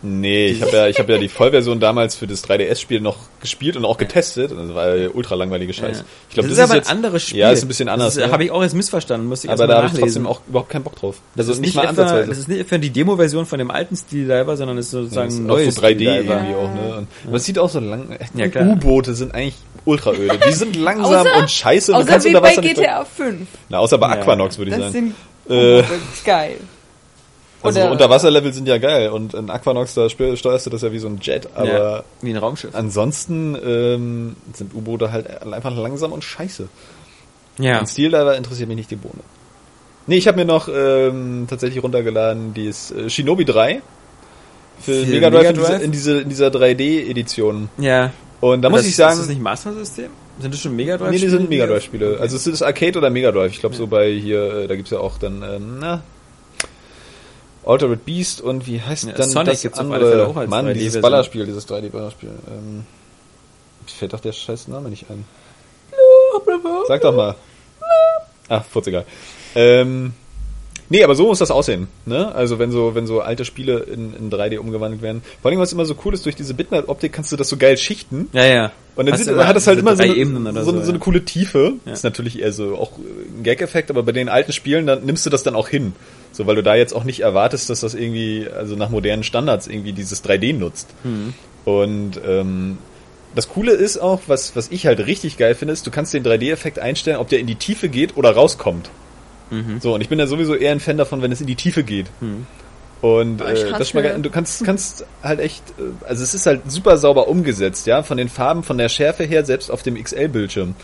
[0.00, 3.76] Nee, ich habe ja, ich habe ja die Vollversion damals für das 3DS-Spiel noch gespielt
[3.76, 4.52] und auch getestet.
[4.52, 5.98] Und das war ja ultra langweilige Scheiß.
[5.98, 6.04] Ja.
[6.28, 7.40] Ich glaube, das, das, ist aber jetzt, ein anderes Spiel.
[7.40, 8.14] Ja, ist ein bisschen anders.
[8.14, 8.32] Das ne?
[8.32, 10.40] habe ich auch jetzt missverstanden, musste ich aber erst da mal habe ich trotzdem auch
[10.48, 11.16] überhaupt keinen Bock drauf.
[11.34, 12.28] das Also ist nicht, etwa, ansatzweise.
[12.28, 15.38] das ist nicht etwa die Demo-Version von dem alten Steel Diver, sondern ist sozusagen Das
[15.38, 16.34] ein auch neues so 3D Steel Diver.
[16.34, 16.96] irgendwie auch, ne?
[16.98, 18.16] Und, aber es sieht auch so lang.
[18.34, 18.46] Ja.
[18.66, 20.38] U-Boote sind eigentlich ultra öde.
[20.46, 21.92] Die sind langsam Außer- und scheiße.
[21.92, 23.48] und Außer kannst wie bei Wasser nicht GTA 5.
[23.68, 24.14] Na, außer bei Ja.
[24.14, 25.14] Aquanox würde ich Das sagen.
[25.46, 25.82] sind Äh,
[26.24, 26.56] geil.
[27.62, 30.92] Also Oder- Unterwasserlevel sind ja geil und in Aquanox da steu- steuerst du das ja
[30.92, 32.70] wie so ein Jet, aber ja, wie ein Raumschiff.
[32.74, 36.68] ansonsten ähm, sind U-Boote halt einfach langsam und scheiße.
[37.58, 37.80] Ja.
[37.80, 39.20] Ein Stildiver interessiert mich nicht die Bohne.
[40.06, 43.82] Nee, ich habe mir noch ähm, tatsächlich runtergeladen, die ist äh, Shinobi 3
[44.80, 45.82] für, Für Mega Drive, Mega in, diese, Drive?
[45.82, 47.68] in, diese, in dieser 3D-Edition.
[47.78, 48.12] Ja.
[48.40, 50.10] Und da muss das, ich sagen, Ist das nicht Master System?
[50.40, 51.10] Sind das schon Mega Drive?
[51.10, 52.18] nee, die sind Mega auf- Drive-Spiele.
[52.20, 53.50] Also es ist Arcade oder Mega Drive.
[53.52, 56.02] Ich glaube so bei hier, äh, da gibt's ja auch dann, ähm, na,
[57.68, 60.26] Altered Beast und wie heißt Ja, dann Sonic das Fälle andere?
[60.26, 61.02] auch Mann, 3D dieses.
[61.02, 62.30] Ballerspiel, dieses 3D-Ballerspiel.
[62.48, 62.86] Ähm,
[63.84, 65.26] mir fällt doch der scheiß Name nicht ein.
[66.88, 67.34] Sag doch mal.
[68.48, 69.04] Ach, furz egal.
[69.54, 70.14] Ähm,
[70.88, 71.88] nee, aber so muss das aussehen.
[72.06, 72.34] Ne?
[72.34, 75.22] Also wenn so, wenn so alte Spiele in, in 3D umgewandelt werden.
[75.42, 77.76] Vor allem, was immer so cool ist, durch diese Bitmap-Optik kannst du das so geil
[77.76, 78.28] schichten.
[78.32, 78.72] Ja, ja.
[78.96, 81.74] Und dann sieht, hat das halt immer so eine, so, so, so eine coole Tiefe.
[81.84, 81.92] Ja.
[81.92, 85.30] Ist natürlich eher so auch ein Gag-Effekt, aber bei den alten Spielen, dann nimmst du
[85.30, 85.92] das dann auch hin.
[86.32, 89.66] So, weil du da jetzt auch nicht erwartest, dass das irgendwie, also nach modernen Standards
[89.66, 90.88] irgendwie dieses 3D nutzt.
[91.04, 91.34] Mhm.
[91.64, 92.78] Und ähm,
[93.34, 96.24] das Coole ist auch, was, was ich halt richtig geil finde, ist, du kannst den
[96.24, 98.90] 3D-Effekt einstellen, ob der in die Tiefe geht oder rauskommt.
[99.50, 99.80] Mhm.
[99.80, 101.82] So, und ich bin ja sowieso eher ein Fan davon, wenn es in die Tiefe
[101.84, 102.06] geht.
[103.00, 104.12] Und Oh, ich äh, das ist mal.
[104.14, 108.02] Und du kannst, kannst halt echt, äh, also es ist halt super sauber umgesetzt, ja,
[108.02, 110.74] von den Farben, von der Schärfe her, selbst auf dem XL-Bildschirm.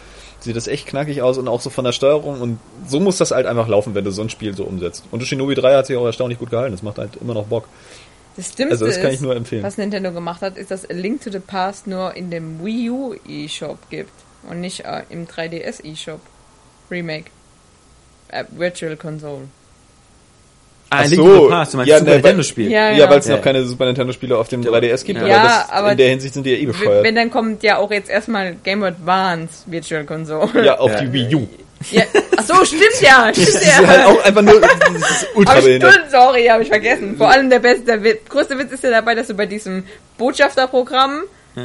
[0.41, 3.31] Sieht das echt knackig aus und auch so von der Steuerung und so muss das
[3.31, 5.05] halt einfach laufen, wenn du so ein Spiel so umsetzt.
[5.10, 7.67] Und Shinobi 3 hat sich auch erstaunlich gut gehalten, das macht halt immer noch Bock.
[8.36, 9.62] Das Stimmste Also das kann ist, ich nur empfehlen.
[9.62, 12.91] was Nintendo gemacht hat, ist, dass A Link to the Past nur in dem Wii
[12.91, 14.12] U eShop gibt
[14.49, 16.20] und nicht äh, im 3DS eShop.
[16.91, 17.31] Remake.
[18.34, 19.42] Äh, Virtual Console.
[20.90, 22.70] Ah, Ach so, du meinst ja, Super ne, Nintendo-Spiel.
[22.70, 23.36] Ja, Ja, weil es Ja.
[23.36, 25.24] noch keine Super Nintendo-Spiele auf dem 3DS gibt, Ja.
[25.24, 27.02] aber, Ja, das, aber- in der Hinsicht sind die ja eh bescheuert.
[27.04, 30.64] Wenn dann kommt ja auch jetzt erstmal Game Boy Advance Virtual Console.
[30.64, 31.00] ja, auf Ja.
[31.00, 31.48] die Wii U.
[31.90, 32.02] ja.
[32.36, 33.28] Ach so, stimmt ja.
[33.32, 33.86] Stimmt Das ist ja.
[33.86, 34.54] halt auch einfach nur,
[35.34, 36.10] ultra Hab ich, behindert.
[36.10, 37.16] sorry, habe ich vergessen.
[37.16, 39.84] Vor allem der beste, der größte Witz ist ja dabei, dass du bei diesem
[40.18, 41.22] Botschafterprogramm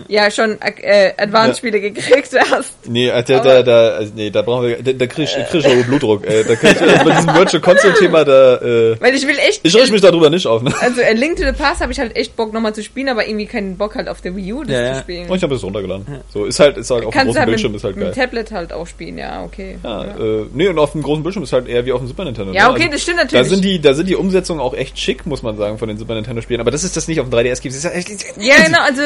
[0.08, 2.74] ja schon äh, Advanced-Spiele gekriegt hast.
[2.88, 5.66] Nee, äh, da, da, da, also, nee, da brauchen wir, da, da krieg ich, krieg
[5.66, 6.26] ich auch Blutdruck.
[6.26, 9.38] Äh, da krieg ich, also bei diesem Virtual Console Thema, da, äh, Weil ich will
[9.38, 9.61] echt.
[9.64, 10.74] ich richte mich darüber nicht auf, ne?
[10.80, 13.27] also A Link to the Past habe ich halt echt Bock nochmal zu spielen, aber
[13.27, 15.01] irgendwie keinen Bock halt auf der Wii U das Ja, zu ja.
[15.01, 15.30] spielen.
[15.30, 16.06] Und ich habe es runtergeladen.
[16.34, 18.26] So, ist halt, ist halt auf dem großen halt Bildschirm, mit, ist halt mit geil.
[18.27, 19.77] Tablet halt auch spielen, ja, okay.
[19.84, 22.26] Ja, Äh, nee, und auf dem großen Bildschirm ist halt eher wie auf dem Super
[22.26, 22.53] Nintendo.
[22.53, 22.74] Ja, ne?
[22.74, 23.48] okay, das stimmt Da natürlich.
[23.50, 26.16] sind die, da sind die Umsetzungen auch echt schick, muss man sagen, von den Super
[26.16, 26.61] Nintendo Spielen.
[26.61, 27.76] Aber das ist das nicht auf dem 3DS gibt.
[27.76, 29.01] Das ja echt, Ja, genau, also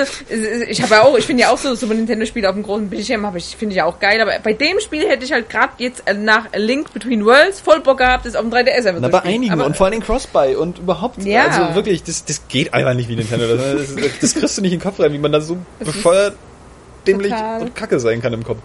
[0.74, 2.90] ich habe ja auch, ich finde ja auch so Super Nintendo Spiele auf dem großen
[2.90, 5.50] Bildschirm, habe ich finde ich ja auch geil, aber bei dem Spiel hätte ich halt
[5.50, 8.93] gerade jetzt äh, nach Link Between Worlds voll Bock gehabt, das auf dem 3DS einfach
[9.00, 9.34] Na, zu bei spielen.
[9.35, 11.45] einigen aber, und vor allem Crossbuy und überhaupt, Ja.
[11.45, 13.48] also wirklich, das, das geht einfach nicht wie Nintendo.
[13.56, 16.35] Das, das, das kriegst du nicht in den Kopf rein, wie man da so befeuert,
[17.08, 18.60] dämlich und kacke sein kann im Kopf.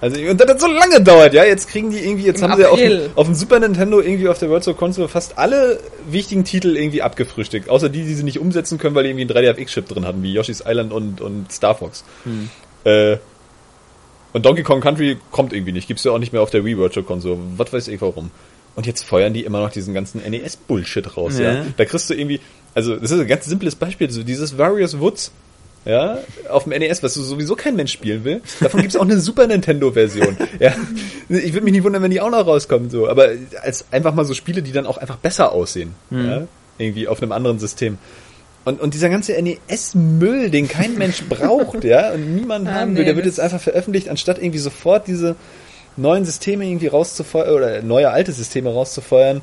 [0.00, 1.44] Also, und das hat so lange dauert, ja.
[1.44, 2.98] Jetzt kriegen die irgendwie, jetzt Im haben sie auf, April.
[3.08, 7.02] dem- auf dem Super Nintendo irgendwie auf der Virtual Console fast alle wichtigen Titel irgendwie
[7.02, 7.68] abgefrühstückt.
[7.68, 10.32] Außer die, die sie nicht umsetzen können, weil die irgendwie einen 3DFX-Chip drin hatten, wie
[10.32, 12.04] Yoshi's Island und, und Star Fox.
[12.84, 13.18] Äh,
[14.32, 15.88] und Donkey Kong Country kommt irgendwie nicht.
[15.88, 17.38] Gibt's ja auch nicht mehr auf der Wii Virtual Console.
[17.56, 18.30] Was weiß ich warum.
[18.76, 21.52] Und jetzt feuern die immer noch diesen ganzen NES-Bullshit raus, ja.
[21.54, 21.64] Ja.
[21.76, 22.40] Da kriegst du irgendwie,
[22.74, 25.32] also das ist ein ganz simples Beispiel, so dieses Various Woods,
[25.84, 26.18] ja,
[26.50, 28.42] auf dem NES, was so sowieso kein Mensch spielen will.
[28.60, 30.36] Davon gibt's auch eine Super Nintendo-Version.
[30.58, 30.74] Ja.
[31.28, 33.08] Ich würde mich nicht wundern, wenn die auch noch rauskommen, so.
[33.08, 33.28] Aber
[33.62, 35.94] als einfach mal so Spiele, die dann auch einfach besser aussehen.
[36.10, 36.46] Ja.
[36.76, 37.98] Irgendwie auf einem anderen System.
[38.64, 42.98] Und, und dieser ganze NES-Müll, den kein Mensch braucht, ja, und niemand Ah, haben nee,
[42.98, 45.34] will, der wird jetzt einfach veröffentlicht, anstatt irgendwie sofort diese
[45.96, 49.40] neuen Systeme irgendwie rauszufeuern, oder neue alte Systeme rauszufeuern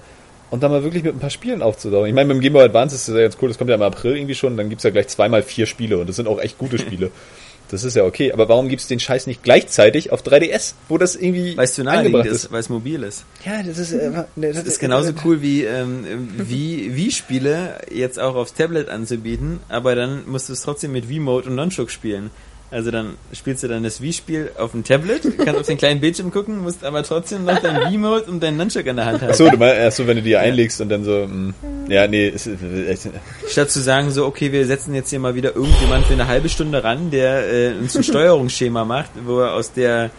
[0.49, 2.07] und dann mal wirklich mit ein paar Spielen aufzudauern.
[2.07, 3.75] Ich meine, mit dem Game Boy Advance ist das ja ganz cool, das kommt ja
[3.75, 6.39] im April irgendwie schon, dann gibt's ja gleich zweimal vier Spiele und das sind auch
[6.39, 7.11] echt gute Spiele.
[7.69, 11.15] Das ist ja okay, aber warum gibt's den Scheiß nicht gleichzeitig auf 3DS, wo das
[11.15, 13.25] irgendwie Weil es zu naheliegend eingebracht ist, weil es mobil ist.
[13.45, 18.35] Ja, das ist, äh, das Das ist genauso cool wie ähm, wie Wii-Spiele jetzt auch
[18.35, 22.31] aufs Tablet anzubieten, aber dann musst du es trotzdem mit Wii-Mode und Nunchuk spielen.
[22.69, 26.31] Also dann spielst du dann das Wii-Spiel auf dem Tablet, kannst auf den kleinen Bildschirm
[26.31, 29.29] gucken, musst aber trotzdem noch dein Wii-Mode und deinen Nunchuk in der Hand haben.
[29.29, 31.53] Achso, du meinst, erst so, wenn du die einlegst und dann so, mh,
[31.87, 33.09] ja, nee, ist, ist, ist,
[33.47, 36.49] Statt zu sagen, so, okay, wir setzen jetzt hier mal wieder irgendjemand für eine halbe
[36.49, 40.09] Stunde ran, der äh, uns ein Steuerungsschema macht, wo er aus der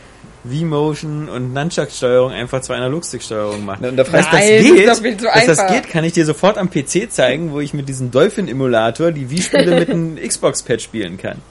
[0.49, 3.83] V-Motion und Nunchuck-Steuerung einfach zwei Analogstick-Steuerung macht.
[3.83, 6.05] Und da fragst das Nein, das geht, ist doch viel zu dass das geht, kann
[6.05, 10.17] ich dir sofort am PC zeigen, wo ich mit diesem Dolphin-Emulator die Wii-Spiele mit einem
[10.17, 11.43] Xbox-Pad spielen kann.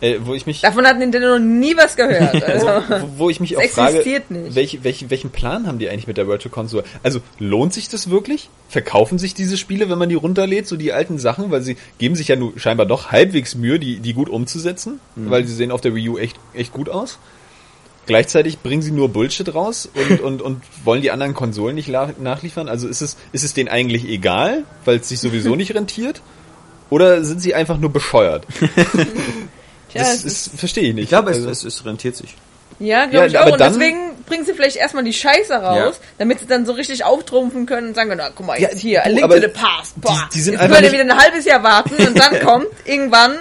[0.00, 2.42] Äh, wo ich mich, Davon hat Nintendo noch nie was gehört.
[2.48, 4.54] Also, wo, wo ich mich auch frage, existiert nicht.
[4.54, 6.84] welche, welche, welchen Plan haben die eigentlich mit der Virtual Console?
[7.02, 8.48] Also lohnt sich das wirklich?
[8.68, 12.14] Verkaufen sich diese Spiele, wenn man die runterlädt, so die alten Sachen, weil sie geben
[12.14, 15.80] sich ja nur scheinbar doch halbwegs Mühe, die, die gut umzusetzen, weil sie sehen auf
[15.80, 17.18] der Wii U echt, echt gut aus.
[18.08, 22.68] Gleichzeitig bringen sie nur Bullshit raus und, und, und wollen die anderen Konsolen nicht nachliefern.
[22.68, 26.22] Also ist es, ist es denen eigentlich egal, weil es sich sowieso nicht rentiert?
[26.88, 28.46] Oder sind sie einfach nur bescheuert?
[29.92, 31.04] tja, Das ist, verstehe ich nicht.
[31.04, 32.34] Ich glaube, es, Also- es, es rentiert sich.
[32.78, 33.42] ja, glaube Ja, ich auch.
[33.42, 36.06] aber Und dann- deswegen bringen sie vielleicht erstmal die Scheiße raus, Ja.
[36.18, 39.04] damit sie dann so richtig auftrumpfen können und sagen, na, guck mal, Ja, jetzt hier,
[39.04, 40.00] A du, Link to the Past.
[40.00, 40.28] Boah.
[40.34, 43.36] die sind jetzt ihr nicht- wieder ein halbes Jahr warten und dann kommt irgendwann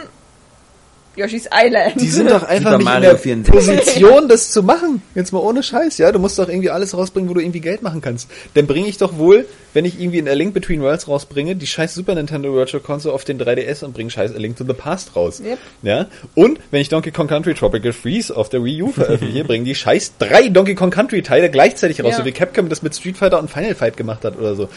[1.17, 1.99] Yoshi's Island.
[1.99, 3.53] Die sind doch einfach Super nicht Mario in der 64.
[3.53, 5.01] Position, das zu machen.
[5.15, 6.11] Jetzt mal ohne Scheiß, ja.
[6.11, 8.29] Du musst doch irgendwie alles rausbringen, wo du irgendwie Geld machen kannst.
[8.53, 11.67] Dann bringe ich doch wohl, wenn ich irgendwie ein A Link Between Worlds rausbringe, die
[11.67, 14.73] scheiß Super Nintendo Virtual Console auf den 3DS und bringe scheiß A Link to the
[14.73, 15.41] Past raus.
[15.43, 15.57] Yep.
[15.81, 16.05] Ja.
[16.35, 19.75] Und wenn ich Donkey Kong Country Tropical Freeze auf der Wii U veröffentliche, bringen die
[19.75, 22.17] scheiß drei Donkey Kong Country Teile gleichzeitig raus, Ja.
[22.17, 24.69] so wie Capcom das mit Street Fighter und Final Fight gemacht hat oder so.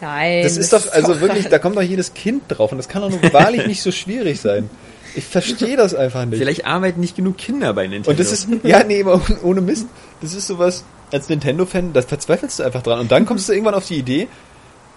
[0.00, 0.42] Nein.
[0.42, 3.10] Das ist doch, also wirklich, da kommt doch jedes Kind drauf und das kann doch
[3.10, 4.68] nur wahrlich nicht so schwierig sein.
[5.16, 6.38] Ich verstehe das einfach nicht.
[6.38, 8.10] Vielleicht arbeiten nicht genug Kinder bei Nintendo.
[8.10, 9.86] Und das ist, ja, nee, aber ohne Mist,
[10.20, 13.00] das ist sowas, als Nintendo-Fan, da verzweifelst du einfach dran.
[13.00, 14.28] Und dann kommst du irgendwann auf die Idee,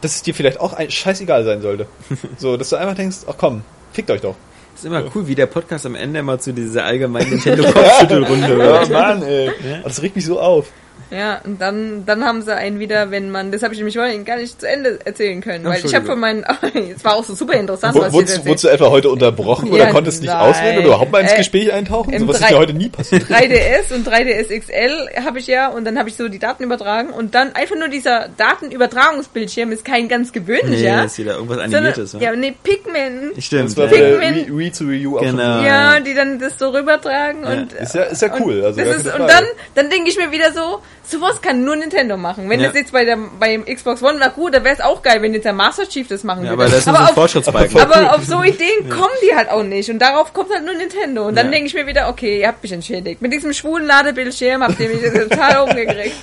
[0.02, 1.88] dass es dir vielleicht auch ein scheißegal sein sollte.
[2.38, 3.62] So, dass du einfach denkst, ach komm,
[3.94, 4.36] fickt euch doch.
[4.76, 8.90] ist immer cool, wie der Podcast am Ende immer zu dieser allgemeinen Nintendo-Kopfschüttelrunde wird.
[8.90, 9.52] Mann, ey.
[9.84, 10.68] Das regt mich so auf.
[11.12, 14.26] Ja, und dann, dann haben sie einen wieder, wenn man, das habe ich nämlich vorhin
[14.26, 16.44] gar nicht zu Ende erzählen können, weil ich habe von meinen,
[16.96, 19.70] es war auch so super interessant, Wo, was ich wurdest, wurdest du etwa heute unterbrochen
[19.72, 20.40] oder Ja, konntest nicht nein.
[20.40, 22.18] ausreden oder überhaupt mal ins Äh, Gespräch eintauchen?
[22.20, 23.24] So was ist ja heute nie passiert.
[23.30, 27.10] 3DS und 3DS XL habe ich ja und dann habe ich so die Daten übertragen
[27.10, 31.06] und dann einfach nur dieser Datenübertragungsbildschirm ist kein ganz Nee, gewöhnlicher.
[31.06, 32.16] ist wieder irgendwas sondern, Animiertes.
[32.20, 33.32] ja, nee, Pikmin.
[33.40, 33.70] Stimmt.
[33.70, 34.18] Das war ja.
[34.18, 34.36] Pikmin.
[34.48, 35.62] Wii, Wii zu Wii U auch Genau.
[35.64, 38.64] Ja, die dann das so rübertragen und Ist ja, ist ja cool.
[38.64, 42.50] Also ist, und dann, dann denke ich mir wieder so, sowas kann nur Nintendo machen.
[42.50, 42.68] Wenn Ja.
[42.68, 45.34] das jetzt bei der, beim Xbox One war gut, da wäre es auch geil, wenn
[45.34, 46.64] jetzt der Master Chief das machen Ja, würde.
[46.64, 47.80] aber das ist aber ein auf, Fortschrittsbalken.
[47.80, 49.90] aber auf so Ideen kommen die halt auch nicht.
[49.90, 51.28] Und darauf kommt halt nur Nintendo.
[51.28, 51.52] Und dann Ja.
[51.52, 53.22] denke ich mir wieder, okay, ihr habt mich entschädigt.
[53.22, 56.16] Mit diesem schwulen Ladebildschirm habt ihr mich total umgekriegt.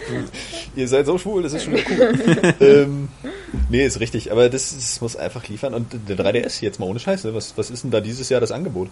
[0.77, 2.55] Ihr seid so schwul, das ist schon wieder cool.
[2.61, 3.09] ähm,
[3.71, 5.75] nee, ist richtig, aber das, das muss einfach liefern.
[5.75, 8.53] Und der 3DS, jetzt mal ohne Scheiße, was, was ist denn da dieses Jahr das
[8.53, 8.89] Angebot?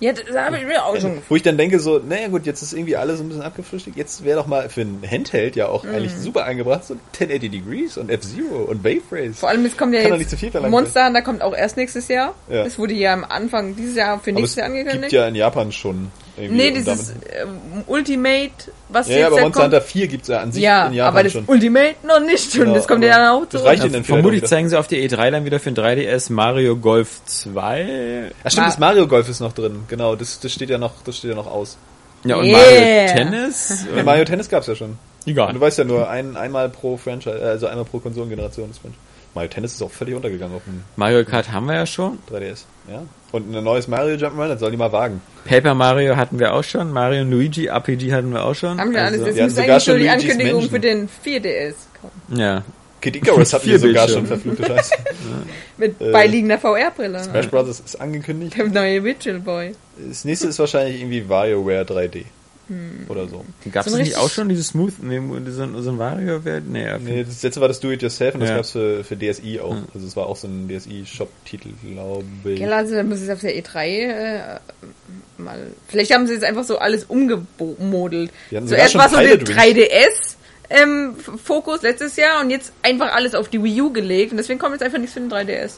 [0.00, 2.62] Ja, das habe ich mir auch schon Wo ich dann denke so, naja gut, jetzt
[2.62, 3.96] ist irgendwie alles so ein bisschen abgefrühstückt.
[3.96, 7.96] Jetzt wäre doch mal für ein Handheld ja auch eigentlich super eingebracht, so 1080 Degrees
[7.96, 9.38] und F-Zero und Wave Race.
[9.38, 12.08] Vor allem, es kommt ja Kann nicht jetzt verlangt Monster Hunter kommt auch erst nächstes
[12.08, 12.34] Jahr.
[12.48, 12.64] Ja.
[12.64, 15.12] Das wurde ja am Anfang dieses Jahr für es nächstes Jahr gibt angekündigt.
[15.12, 16.10] ja in Japan schon.
[16.36, 18.50] Irgendwie nee, dieses ähm, Ultimate,
[18.88, 19.72] was Ja, ja, jetzt aber da Monster kommt.
[19.74, 21.44] Hunter 4 gibt's ja an sich Ja, in Japan aber das schon.
[21.46, 22.54] Ultimate noch nicht.
[22.54, 23.66] Und Genau, das kommt ja aber dann auch das zurück.
[23.66, 27.20] reicht Ja, vermutlich zeigen sie auf der E3 dann wieder für den 3DS Mario Golf
[27.26, 28.32] 2.
[28.42, 29.84] Ach stimmt, Ma- das Mario Golf ist noch drin.
[29.88, 31.76] Genau, das, das steht ja noch, das steht ja noch aus.
[32.24, 32.58] Ja, und Yeah.
[32.58, 33.86] Mario Tennis.
[33.96, 34.98] Ja, Mario Tennis gab's ja schon.
[35.26, 35.48] Egal.
[35.48, 38.78] Und du weißt ja nur ein, einmal pro Franchise, äh, also einmal pro Konsolengeneration ist
[38.78, 39.00] Franchise.
[39.34, 42.18] Mario Tennis ist auch völlig untergegangen auf dem Mario Kart haben wir ja schon.
[42.30, 42.64] 3DS.
[42.90, 43.02] Ja.
[43.34, 45.20] Und ein neues Mario Jump'n'Run, das soll die mal wagen.
[45.44, 46.92] Paper Mario hatten wir auch schon.
[46.92, 48.78] Mario und Luigi RPG hatten wir auch schon.
[48.78, 49.22] Haben wir alles.
[49.22, 50.70] Also, Jetzt muss hatten sogar eigentlich schon die Luigi's Ankündigung Mansion.
[50.70, 51.08] für den
[51.42, 52.40] 4DS kommen.
[52.40, 52.62] ja.
[53.00, 54.94] Kid Icarus hatten wir sogar schon, verfluchte Scheiße.
[55.78, 57.22] Mit Äh, beiliegender VR-Brille.
[57.24, 57.68] Smash Bros.
[57.68, 58.56] ist angekündigt.
[58.56, 59.72] Der neue Virtual Boy.
[60.08, 62.24] Das nächste ist wahrscheinlich irgendwie WarioWare 3D.
[63.08, 63.44] Oder so.
[63.72, 65.20] Gab es So nicht auch schon dieses Smooth, nee,
[65.50, 66.40] so, ein- so ein Wario?
[66.66, 68.56] Nee, ja, Nee, das letzte war das Do-It-Yourself und das Ja.
[68.56, 69.76] gab's für, für DSi auch.
[69.94, 72.58] Also es war auch so ein DSi-Shop-Titel, glaube ich.
[72.60, 74.58] Gell, also da muss es auf der E3 äh,
[75.36, 75.66] mal.
[75.88, 78.30] Vielleicht haben sie jetzt einfach so alles umgemodelt.
[78.66, 79.58] Zuerst war so der Pilot Wings.
[79.58, 80.36] 3DS
[80.70, 84.58] ähm, Fokus letztes Jahr und jetzt einfach alles auf die Wii U gelegt und deswegen
[84.58, 85.72] kommt jetzt einfach nichts für den 3DS.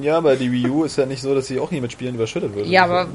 [0.00, 2.14] Ja, aber die Wii U ist ja nicht so, dass sie auch nie mit Spielen
[2.14, 2.66] überschüttet wird.
[2.66, 3.08] Ja, aber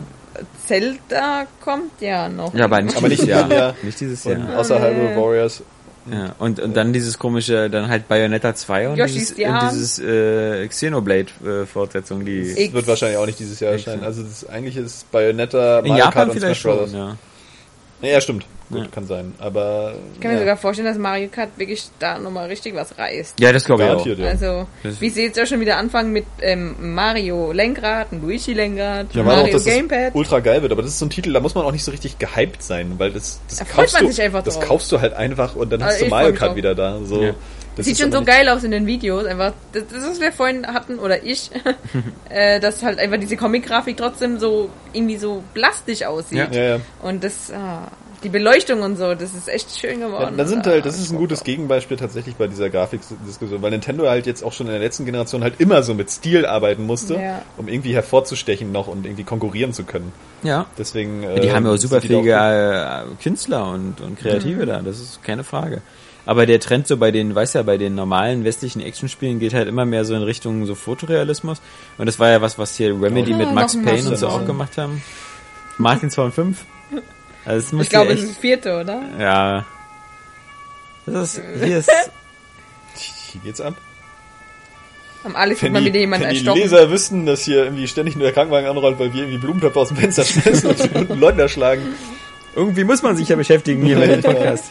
[0.65, 2.53] Zelda kommt ja noch.
[2.53, 3.43] ja, aber nicht Aber dieses nicht Jahr.
[3.43, 3.75] dieses Jahr.
[3.83, 4.59] Nicht dieses Und Jahr.
[4.59, 4.95] außer nee.
[4.95, 5.63] Hyrule Warriors.
[6.09, 6.35] Ja.
[6.39, 10.65] Und, und dann dieses komische, dann halt Bayonetta 2 und Yoshi's dieses, und dieses äh,
[10.67, 14.03] Xenoblade-Fortsetzung, die Das wird wahrscheinlich auch nicht dieses Jahr erscheinen.
[14.03, 16.91] Also das ist, eigentlich ist Bayonetta, in Mario Japan Kart und vielleicht Smash Bros.
[16.91, 17.15] schon, ja.
[18.01, 18.45] Ja, ja, stimmt.
[18.69, 18.87] Gut, Ja.
[18.91, 19.33] kann sein.
[19.39, 22.97] Aber Ich kann mir ja, sogar vorstellen, dass Mario Kart wirklich da nochmal richtig was
[22.97, 23.39] reißt.
[23.39, 24.05] Ja, das glaube ich auch.
[24.05, 24.27] ja.
[24.27, 29.07] Also, wie sie jetzt ja schon wieder anfangen mit ähm, Mario Lenkrad, ein Luigi Lenkrad,
[29.15, 30.07] Ja, man auch, Mario dass Gamepad.
[30.09, 31.85] das ultra geil wird, aber das ist so ein Titel, da muss man auch nicht
[31.85, 34.55] so richtig gehypt sein, weil das, das Da freut kaufst man du, sich einfach das
[34.55, 34.67] drauf.
[34.67, 36.99] kaufst du halt einfach und dann Also hast du Mario Kart wieder da.
[37.05, 37.33] So, Ja.
[37.77, 40.65] Das Sieht schon so geil aus in den Videos, einfach, das, das was wir vorhin
[40.65, 41.51] hatten, oder ich,
[42.29, 46.53] äh, dass halt einfach diese Comic-Grafik trotzdem so, irgendwie so plastisch aussieht.
[46.53, 46.61] Ja.
[46.61, 46.79] Ja, ja.
[47.03, 47.91] Und das, ah,
[48.23, 50.31] die Beleuchtung und so, das ist echt schön geworden.
[50.31, 54.09] Ja, da sind halt, das ist ein gutes Gegenbeispiel tatsächlich bei dieser Grafikdiskussion, weil Nintendo
[54.09, 57.15] halt jetzt auch schon in der letzten Generation halt immer so mit Stil arbeiten musste,
[57.15, 57.41] ja.
[57.57, 60.11] um irgendwie hervorzustechen noch und irgendwie konkurrieren zu können.
[60.43, 60.65] Ja.
[60.77, 61.23] Deswegen.
[61.23, 64.67] Ja, äh, die äh, haben ja auch superfähige auch äh, Künstler und, und Kreative mhm.
[64.67, 65.81] da, das ist keine Frage.
[66.25, 69.69] Aber der Trend so bei den, weiß ja, bei den normalen westlichen Actionspielen geht halt
[69.69, 71.61] immer mehr so in Richtung so Fotorealismus.
[71.97, 74.45] Und das war ja was, was hier Remedy ja, mit Max Payne und so auch
[74.45, 75.01] gemacht haben.
[75.77, 76.65] Martin 2 5.
[77.47, 78.23] Also ich glaube, echt...
[78.23, 79.01] es ist vierte, oder?
[79.17, 79.65] Ja.
[81.05, 81.89] Das ist, hier ist.
[83.31, 83.75] hier geht's ab.
[85.23, 86.59] Am Alex wenn wird mal wieder jemand wenn erstochen.
[86.59, 89.37] Wenn die Leser wüssten, dass hier irgendwie ständig nur der Krankenwagen anrollt, weil wir irgendwie
[89.37, 91.83] Blumentöpfe aus dem Fenster schmeißen und unten Leute erschlagen.
[92.53, 94.65] Irgendwie muss man sich ja beschäftigen hier bei dem Podcast.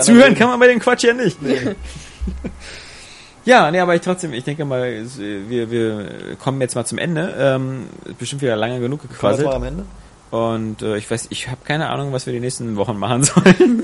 [0.00, 1.40] Zuhören kann man bei dem Quatsch ja nicht.
[1.40, 1.58] Nee.
[3.46, 7.34] Ja, nee, aber ich trotzdem, ich denke mal, wir, wir kommen jetzt mal zum Ende.
[7.38, 7.86] Ähm,
[8.18, 9.48] bestimmt wieder lange genug gequasselt.
[9.48, 9.86] Kommen wir am Ende?
[10.30, 13.82] Und äh, ich weiß, ich habe keine Ahnung, was wir die nächsten Wochen machen sollen.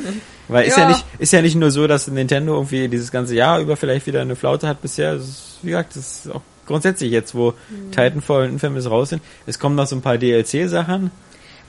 [0.48, 0.88] Weil ist ja Ja.
[0.90, 4.20] nicht, ist ja nicht nur so, dass Nintendo irgendwie dieses ganze Jahr über vielleicht wieder
[4.20, 5.14] eine Flaute hat bisher.
[5.14, 7.90] Ist, wie gesagt, das ist auch grundsätzlich jetzt, wo Mhm.
[7.90, 9.22] Titanfall und Infamous raus sind.
[9.46, 11.10] Es kommen noch so ein paar DLC-Sachen.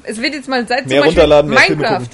[0.03, 2.07] Es wird jetzt mal seit Mehr zum Beispiel runterladen, Minecraft.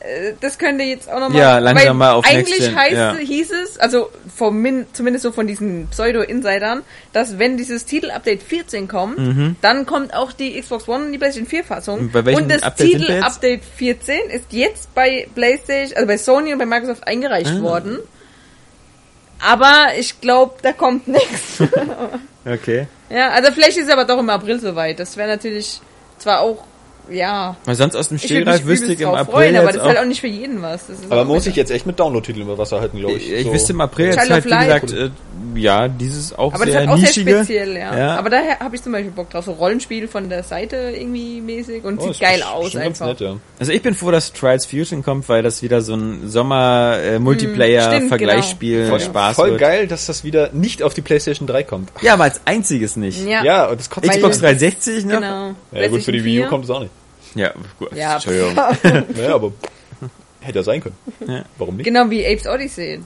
[0.00, 1.40] Äh, Das könnte jetzt auch nochmal.
[1.40, 3.14] Ja, langsam mal auf Eigentlich Next heißt, ja.
[3.14, 8.88] hieß es, also vom Min, zumindest so von diesen Pseudo-Insidern, dass wenn dieses Titel-Update 14
[8.88, 9.18] kommt,
[9.62, 12.10] dann kommt auch die Xbox One und die PlayStation 4-Fassung.
[12.12, 12.62] Und das?
[12.76, 17.62] Titel-Update 14 ist jetzt bei PlayStation, also bei Sony und bei Microsoft eingereicht Ah.
[17.62, 17.98] worden.
[19.40, 21.62] Aber ich glaube, da kommt nichts.
[22.44, 22.86] Okay.
[23.10, 24.98] Ja, also vielleicht ist es aber doch im April soweit.
[24.98, 25.80] Das wäre natürlich
[26.18, 26.64] zwar auch,
[27.10, 29.76] ja, Weil sonst aus dem ich mich wüsste übelst ich im April freuen, aber das
[29.76, 30.86] ist halt auch, nicht für jeden was.
[30.86, 33.26] Das ist Aber man muss sich jetzt echt mit Download-Titeln über Wasser halten, glaube ich.
[33.30, 33.52] ich, ich So.
[33.52, 35.10] wüsste im April jetzt halt, wie gesagt, äh,
[35.54, 37.30] ja, dieses auch Aber das sehr ist halt auch nischige.
[37.30, 37.98] sehr speziell, ja.
[37.98, 38.16] Ja.
[38.16, 39.44] Aber daher habe ich zum Beispiel Bock drauf.
[39.44, 43.06] So Rollenspiel von der Seite irgendwie mäßig und Oh, sieht geil aus einfach.
[43.06, 43.36] Nett, ja.
[43.58, 47.18] Also ich bin froh, dass Trials Fusion kommt, weil das wieder so ein Sommer äh,
[48.08, 48.98] Vergleichsspiel genau.
[48.98, 49.60] Spaß Voll wird.
[49.60, 51.90] geil, dass das wieder nicht auf die PlayStation 3 kommt.
[52.02, 53.26] Ja, aber als einziges nicht.
[53.26, 55.14] Ja, Ja, und das kotzt Xbox Weil- 360, ne?
[55.14, 55.54] genau.
[55.72, 56.90] Ja, gut, für die Wii U kommt es auch nicht.
[57.36, 57.92] Ja, gut.
[57.94, 58.54] Ja, Entschuldigung.
[59.14, 59.52] Naja, aber
[60.40, 60.96] hätte ja sein können.
[61.26, 61.44] Ja.
[61.58, 61.84] Warum nicht?
[61.86, 63.00] Genau wie Apes Odyssey.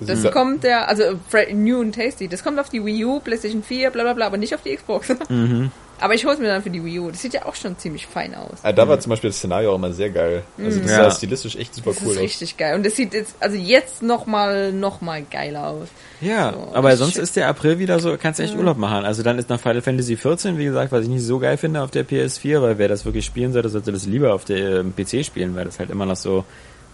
[0.00, 1.18] Das ja- kommt ja, also
[1.52, 4.36] New and Tasty, das kommt auf die Wii U, PlayStation 4, bla bla bla, aber
[4.36, 5.08] nicht auf die Xbox.
[5.28, 5.70] Mhm.
[6.00, 7.10] Aber ich hol's mir dann für die Wii U.
[7.10, 8.58] Das sieht ja auch schon ziemlich fein aus.
[8.62, 10.42] Ah, da war zum Beispiel das Szenario auch immer sehr geil.
[10.56, 10.96] Also das Ja.
[11.04, 12.22] sah stilistisch echt super Das cool ist aus.
[12.22, 12.74] richtig geil.
[12.76, 15.88] Und das sieht jetzt, also jetzt nochmal, noch mal geiler aus.
[16.20, 18.76] Ja, So, aber das sonst ist- ist der April wieder so, kannst du echt Urlaub
[18.78, 19.04] machen.
[19.04, 21.82] Also dann ist noch Final Fantasy 14, wie gesagt, was ich nicht so geil finde
[21.82, 24.94] auf der PS4, weil wer das wirklich spielen sollte, sollte das lieber auf der ähm,
[24.96, 26.44] PC spielen, weil das halt immer noch so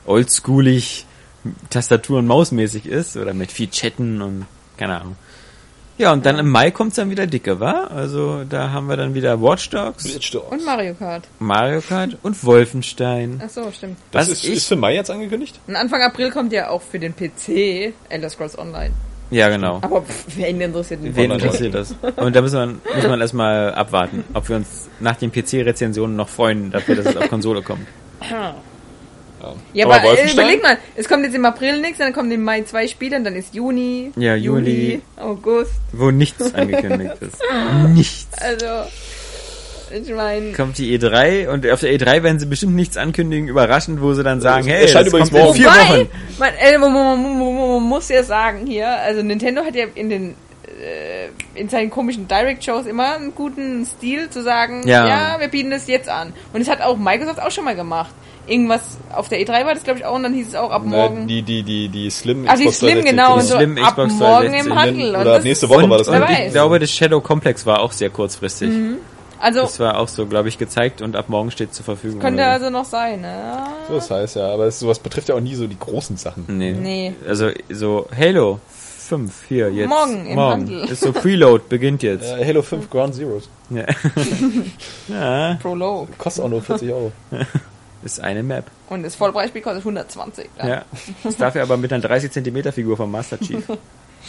[0.06, 1.06] oldschoolig
[1.70, 4.46] Tastatur- und Mausmäßig ist oder mit viel Chatten und
[4.78, 5.16] keine Ahnung.
[5.96, 7.84] Ja, und dann im Mai kommt's dann wieder dicke, wa?
[7.84, 10.50] Also da haben wir dann wieder Watch Dogs, Jetzt doch.
[10.50, 11.24] Und Mario Kart.
[11.38, 13.40] Mario Kart und Wolfenstein.
[13.44, 13.96] Ach so, stimmt.
[14.10, 15.60] Das Was ist, ist für Mai jetzt angekündigt?
[15.68, 18.90] Und Anfang April kommt ja auch für den PC Elder Scrolls Online.
[19.30, 19.78] Ja, genau.
[19.82, 21.94] Aber pff, wen interessiert den Wen interessiert das?
[22.16, 26.28] Und da muss man, muss man erstmal abwarten, ob wir uns nach den PC-Rezensionen noch
[26.28, 27.86] freuen, dafür, dass es auf Konsole kommt.
[29.72, 32.42] Ja, Aber aber, äh, überleg mal, es kommt jetzt im April nichts, dann kommen im
[32.44, 35.00] Mai zwei Spiele und dann ist Juni, Ja, Juli.
[35.16, 35.72] August.
[35.92, 37.38] Wo nichts angekündigt ist.
[37.94, 38.28] Nichts.
[38.40, 38.66] Also,
[39.92, 44.00] ich meine, Kommt die E3 und auf der E3 werden sie bestimmt nichts ankündigen, überraschend,
[44.00, 46.08] wo sie dann sagen, hey, übrigens kommt in vier Wochen.
[46.38, 49.84] man, äh, man, man, man, man, man muss ja sagen hier, also Nintendo hat ja
[49.94, 55.06] in den äh, in seinen komischen Direct-Shows immer einen guten Stil zu sagen, Ja.
[55.06, 55.36] ja.
[55.40, 56.32] wir bieten das jetzt an.
[56.52, 58.12] Und das hat auch Microsoft auch schon mal gemacht.
[58.46, 60.82] Irgendwas auf der E3 war das, glaube ich, auch, und dann hieß es auch ab
[60.84, 61.20] Na, morgen.
[61.20, 64.12] Ne, die, die, die, die Slim Ah, die Slim, 360, genau, die Slim ab Xbox
[64.14, 65.08] morgen 360 im Handel.
[65.14, 67.80] Und Oder das nächste Woche Und, war das und ich glaube, das Shadow Complex war
[67.80, 68.70] auch sehr kurzfristig.
[69.40, 72.20] Also, Das war auch so, glaube ich, gezeigt und ab morgen steht zur Verfügung.
[72.20, 73.66] könnte oder also noch sein, ne?
[73.88, 76.44] So, das heißt ja, aber es, sowas betrifft ja auch nie so die großen Sachen.
[76.48, 76.72] Nee.
[76.72, 77.14] Nee.
[77.28, 79.88] Also so Halo 5 hier jetzt.
[79.88, 80.84] Morgen im Handel.
[80.84, 82.24] Ist so Preload, beginnt jetzt.
[82.32, 83.48] Äh, Halo 5 Ground Zeroes.
[83.68, 83.84] Ja.
[85.08, 86.08] ja, Prologue.
[86.16, 87.12] Kostet auch nur 40 Euro.
[88.04, 88.70] ist eine Map.
[88.88, 90.50] Und das Vollpreisspiel kostet 120.
[90.58, 90.68] Dann.
[90.68, 90.84] Ja.
[91.22, 93.64] Das darf ja aber mit einer 30 Zentimeter Figur vom Master Chief.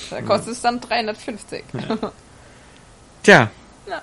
[0.10, 1.64] Da kostet es dann 350.
[3.24, 3.50] Tja.
[3.88, 4.02] Ja.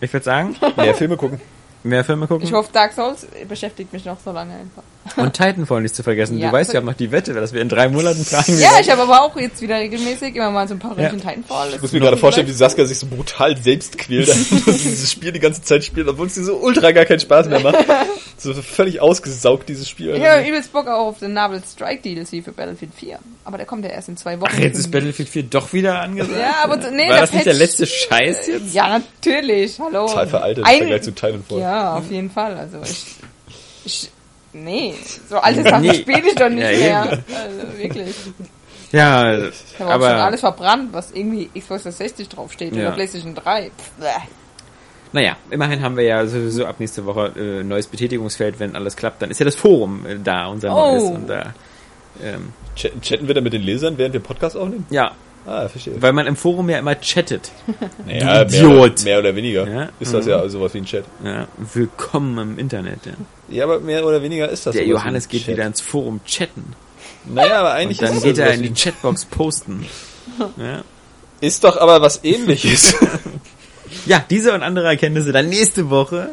[0.00, 1.40] Ich würde sagen, Mehr Filme gucken.
[1.84, 4.82] mehr Filme gucken Ich hoffe, Dark Souls beschäftigt mich noch so lange einfach.
[5.16, 6.38] und Titanfall nicht zu vergessen.
[6.38, 6.48] Ja.
[6.48, 8.58] Du weißt ja noch die Wette, dass wir in drei Monaten fragen.
[8.58, 11.68] Ja, ich habe aber auch jetzt wieder regelmäßig immer mal so ein paar Röntgen Titanfall.
[11.74, 15.10] Ich muss mir gerade vorstellen, wie Saskia sich so brutal selbst quält, dass sie dieses
[15.12, 17.76] Spiel die ganze Zeit spielt, obwohl es dir so ultra gar keinen Spaß mehr macht.
[18.38, 20.14] So völlig ausgesaugt, dieses Spiel.
[20.14, 23.18] Ich habe übelst Bock auch auf den Marvel Strike DLC für Battlefield 4.
[23.46, 24.50] Aber der kommt ja erst in zwei Wochen.
[24.54, 26.38] Ach, jetzt ist Battlefield 4 doch wieder angesagt.
[26.38, 28.74] Ja, aber so- nee, War das nicht der letzte Scheiß jetzt?
[28.74, 29.80] Ja, natürlich.
[29.80, 30.06] Hallo.
[30.06, 31.60] Total veraltet im Ein- Vergleich zu Titanfall.
[31.60, 32.58] Ja, auf jeden Fall.
[32.58, 33.06] Also ich,
[33.86, 34.10] ich
[34.64, 34.94] nee,
[35.28, 35.94] so alte Sachen Nee.
[35.94, 37.12] spiele ich doch nicht Ja, mehr.
[37.12, 37.22] eben.
[37.34, 38.16] Also wirklich.
[38.92, 42.82] Ja, Ich habe auch schon aber alles verbrannt, was irgendwie Xbox 360 draufsteht Ja.
[42.88, 43.70] oder PlayStation 3.
[43.76, 44.06] Pff, bäh.
[45.12, 49.22] naja, immerhin haben wir ja sowieso ab nächste Woche äh, neues Betätigungsfeld, wenn alles klappt.
[49.22, 50.92] Dann ist ja das Forum äh, da, unser Oh.
[50.92, 51.02] neues.
[51.10, 51.52] Und da,
[52.22, 54.86] ähm, Chatten, chatten wir dann mit den Lesern, während wir Podcast aufnehmen?
[54.90, 55.12] ja,
[55.46, 56.00] Ah, verstehe.
[56.02, 57.50] weil man im Forum ja immer chattet.
[58.06, 59.04] Naja, du mehr, oder, Idiot.
[59.04, 59.88] mehr oder weniger Ja.
[60.00, 61.04] ist das ja sowas wie ein Chat.
[61.24, 63.00] Ja, willkommen im Internet.
[63.06, 63.12] Ja.
[63.48, 65.54] Ja, aber mehr oder weniger ist das Der Johannes geht Chat.
[65.54, 66.74] wieder ins Forum chatten.
[67.26, 69.86] Naja, aber eigentlich Und dann ist geht er in die Chatbox posten.
[70.56, 70.82] Ja.
[71.40, 72.94] Ist doch aber was ähnliches.
[74.06, 76.30] ja, diese und andere Erkenntnisse dann nächste Woche.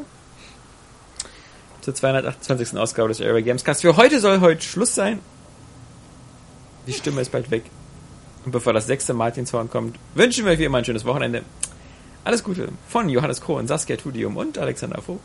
[1.82, 2.78] zur 228.
[2.78, 3.82] Ausgabe des Area Gamescast.
[3.82, 5.20] Für heute soll heute Schluss sein.
[6.88, 7.64] Die Stimme ist bald weg.
[8.46, 11.44] Und bevor das sechste Martinshorn kommt, wünschen wir euch wie immer ein schönes Wochenende.
[12.26, 15.22] Alles Gute von Johannes Kroh Saskia Tudium und Alexander Vogt.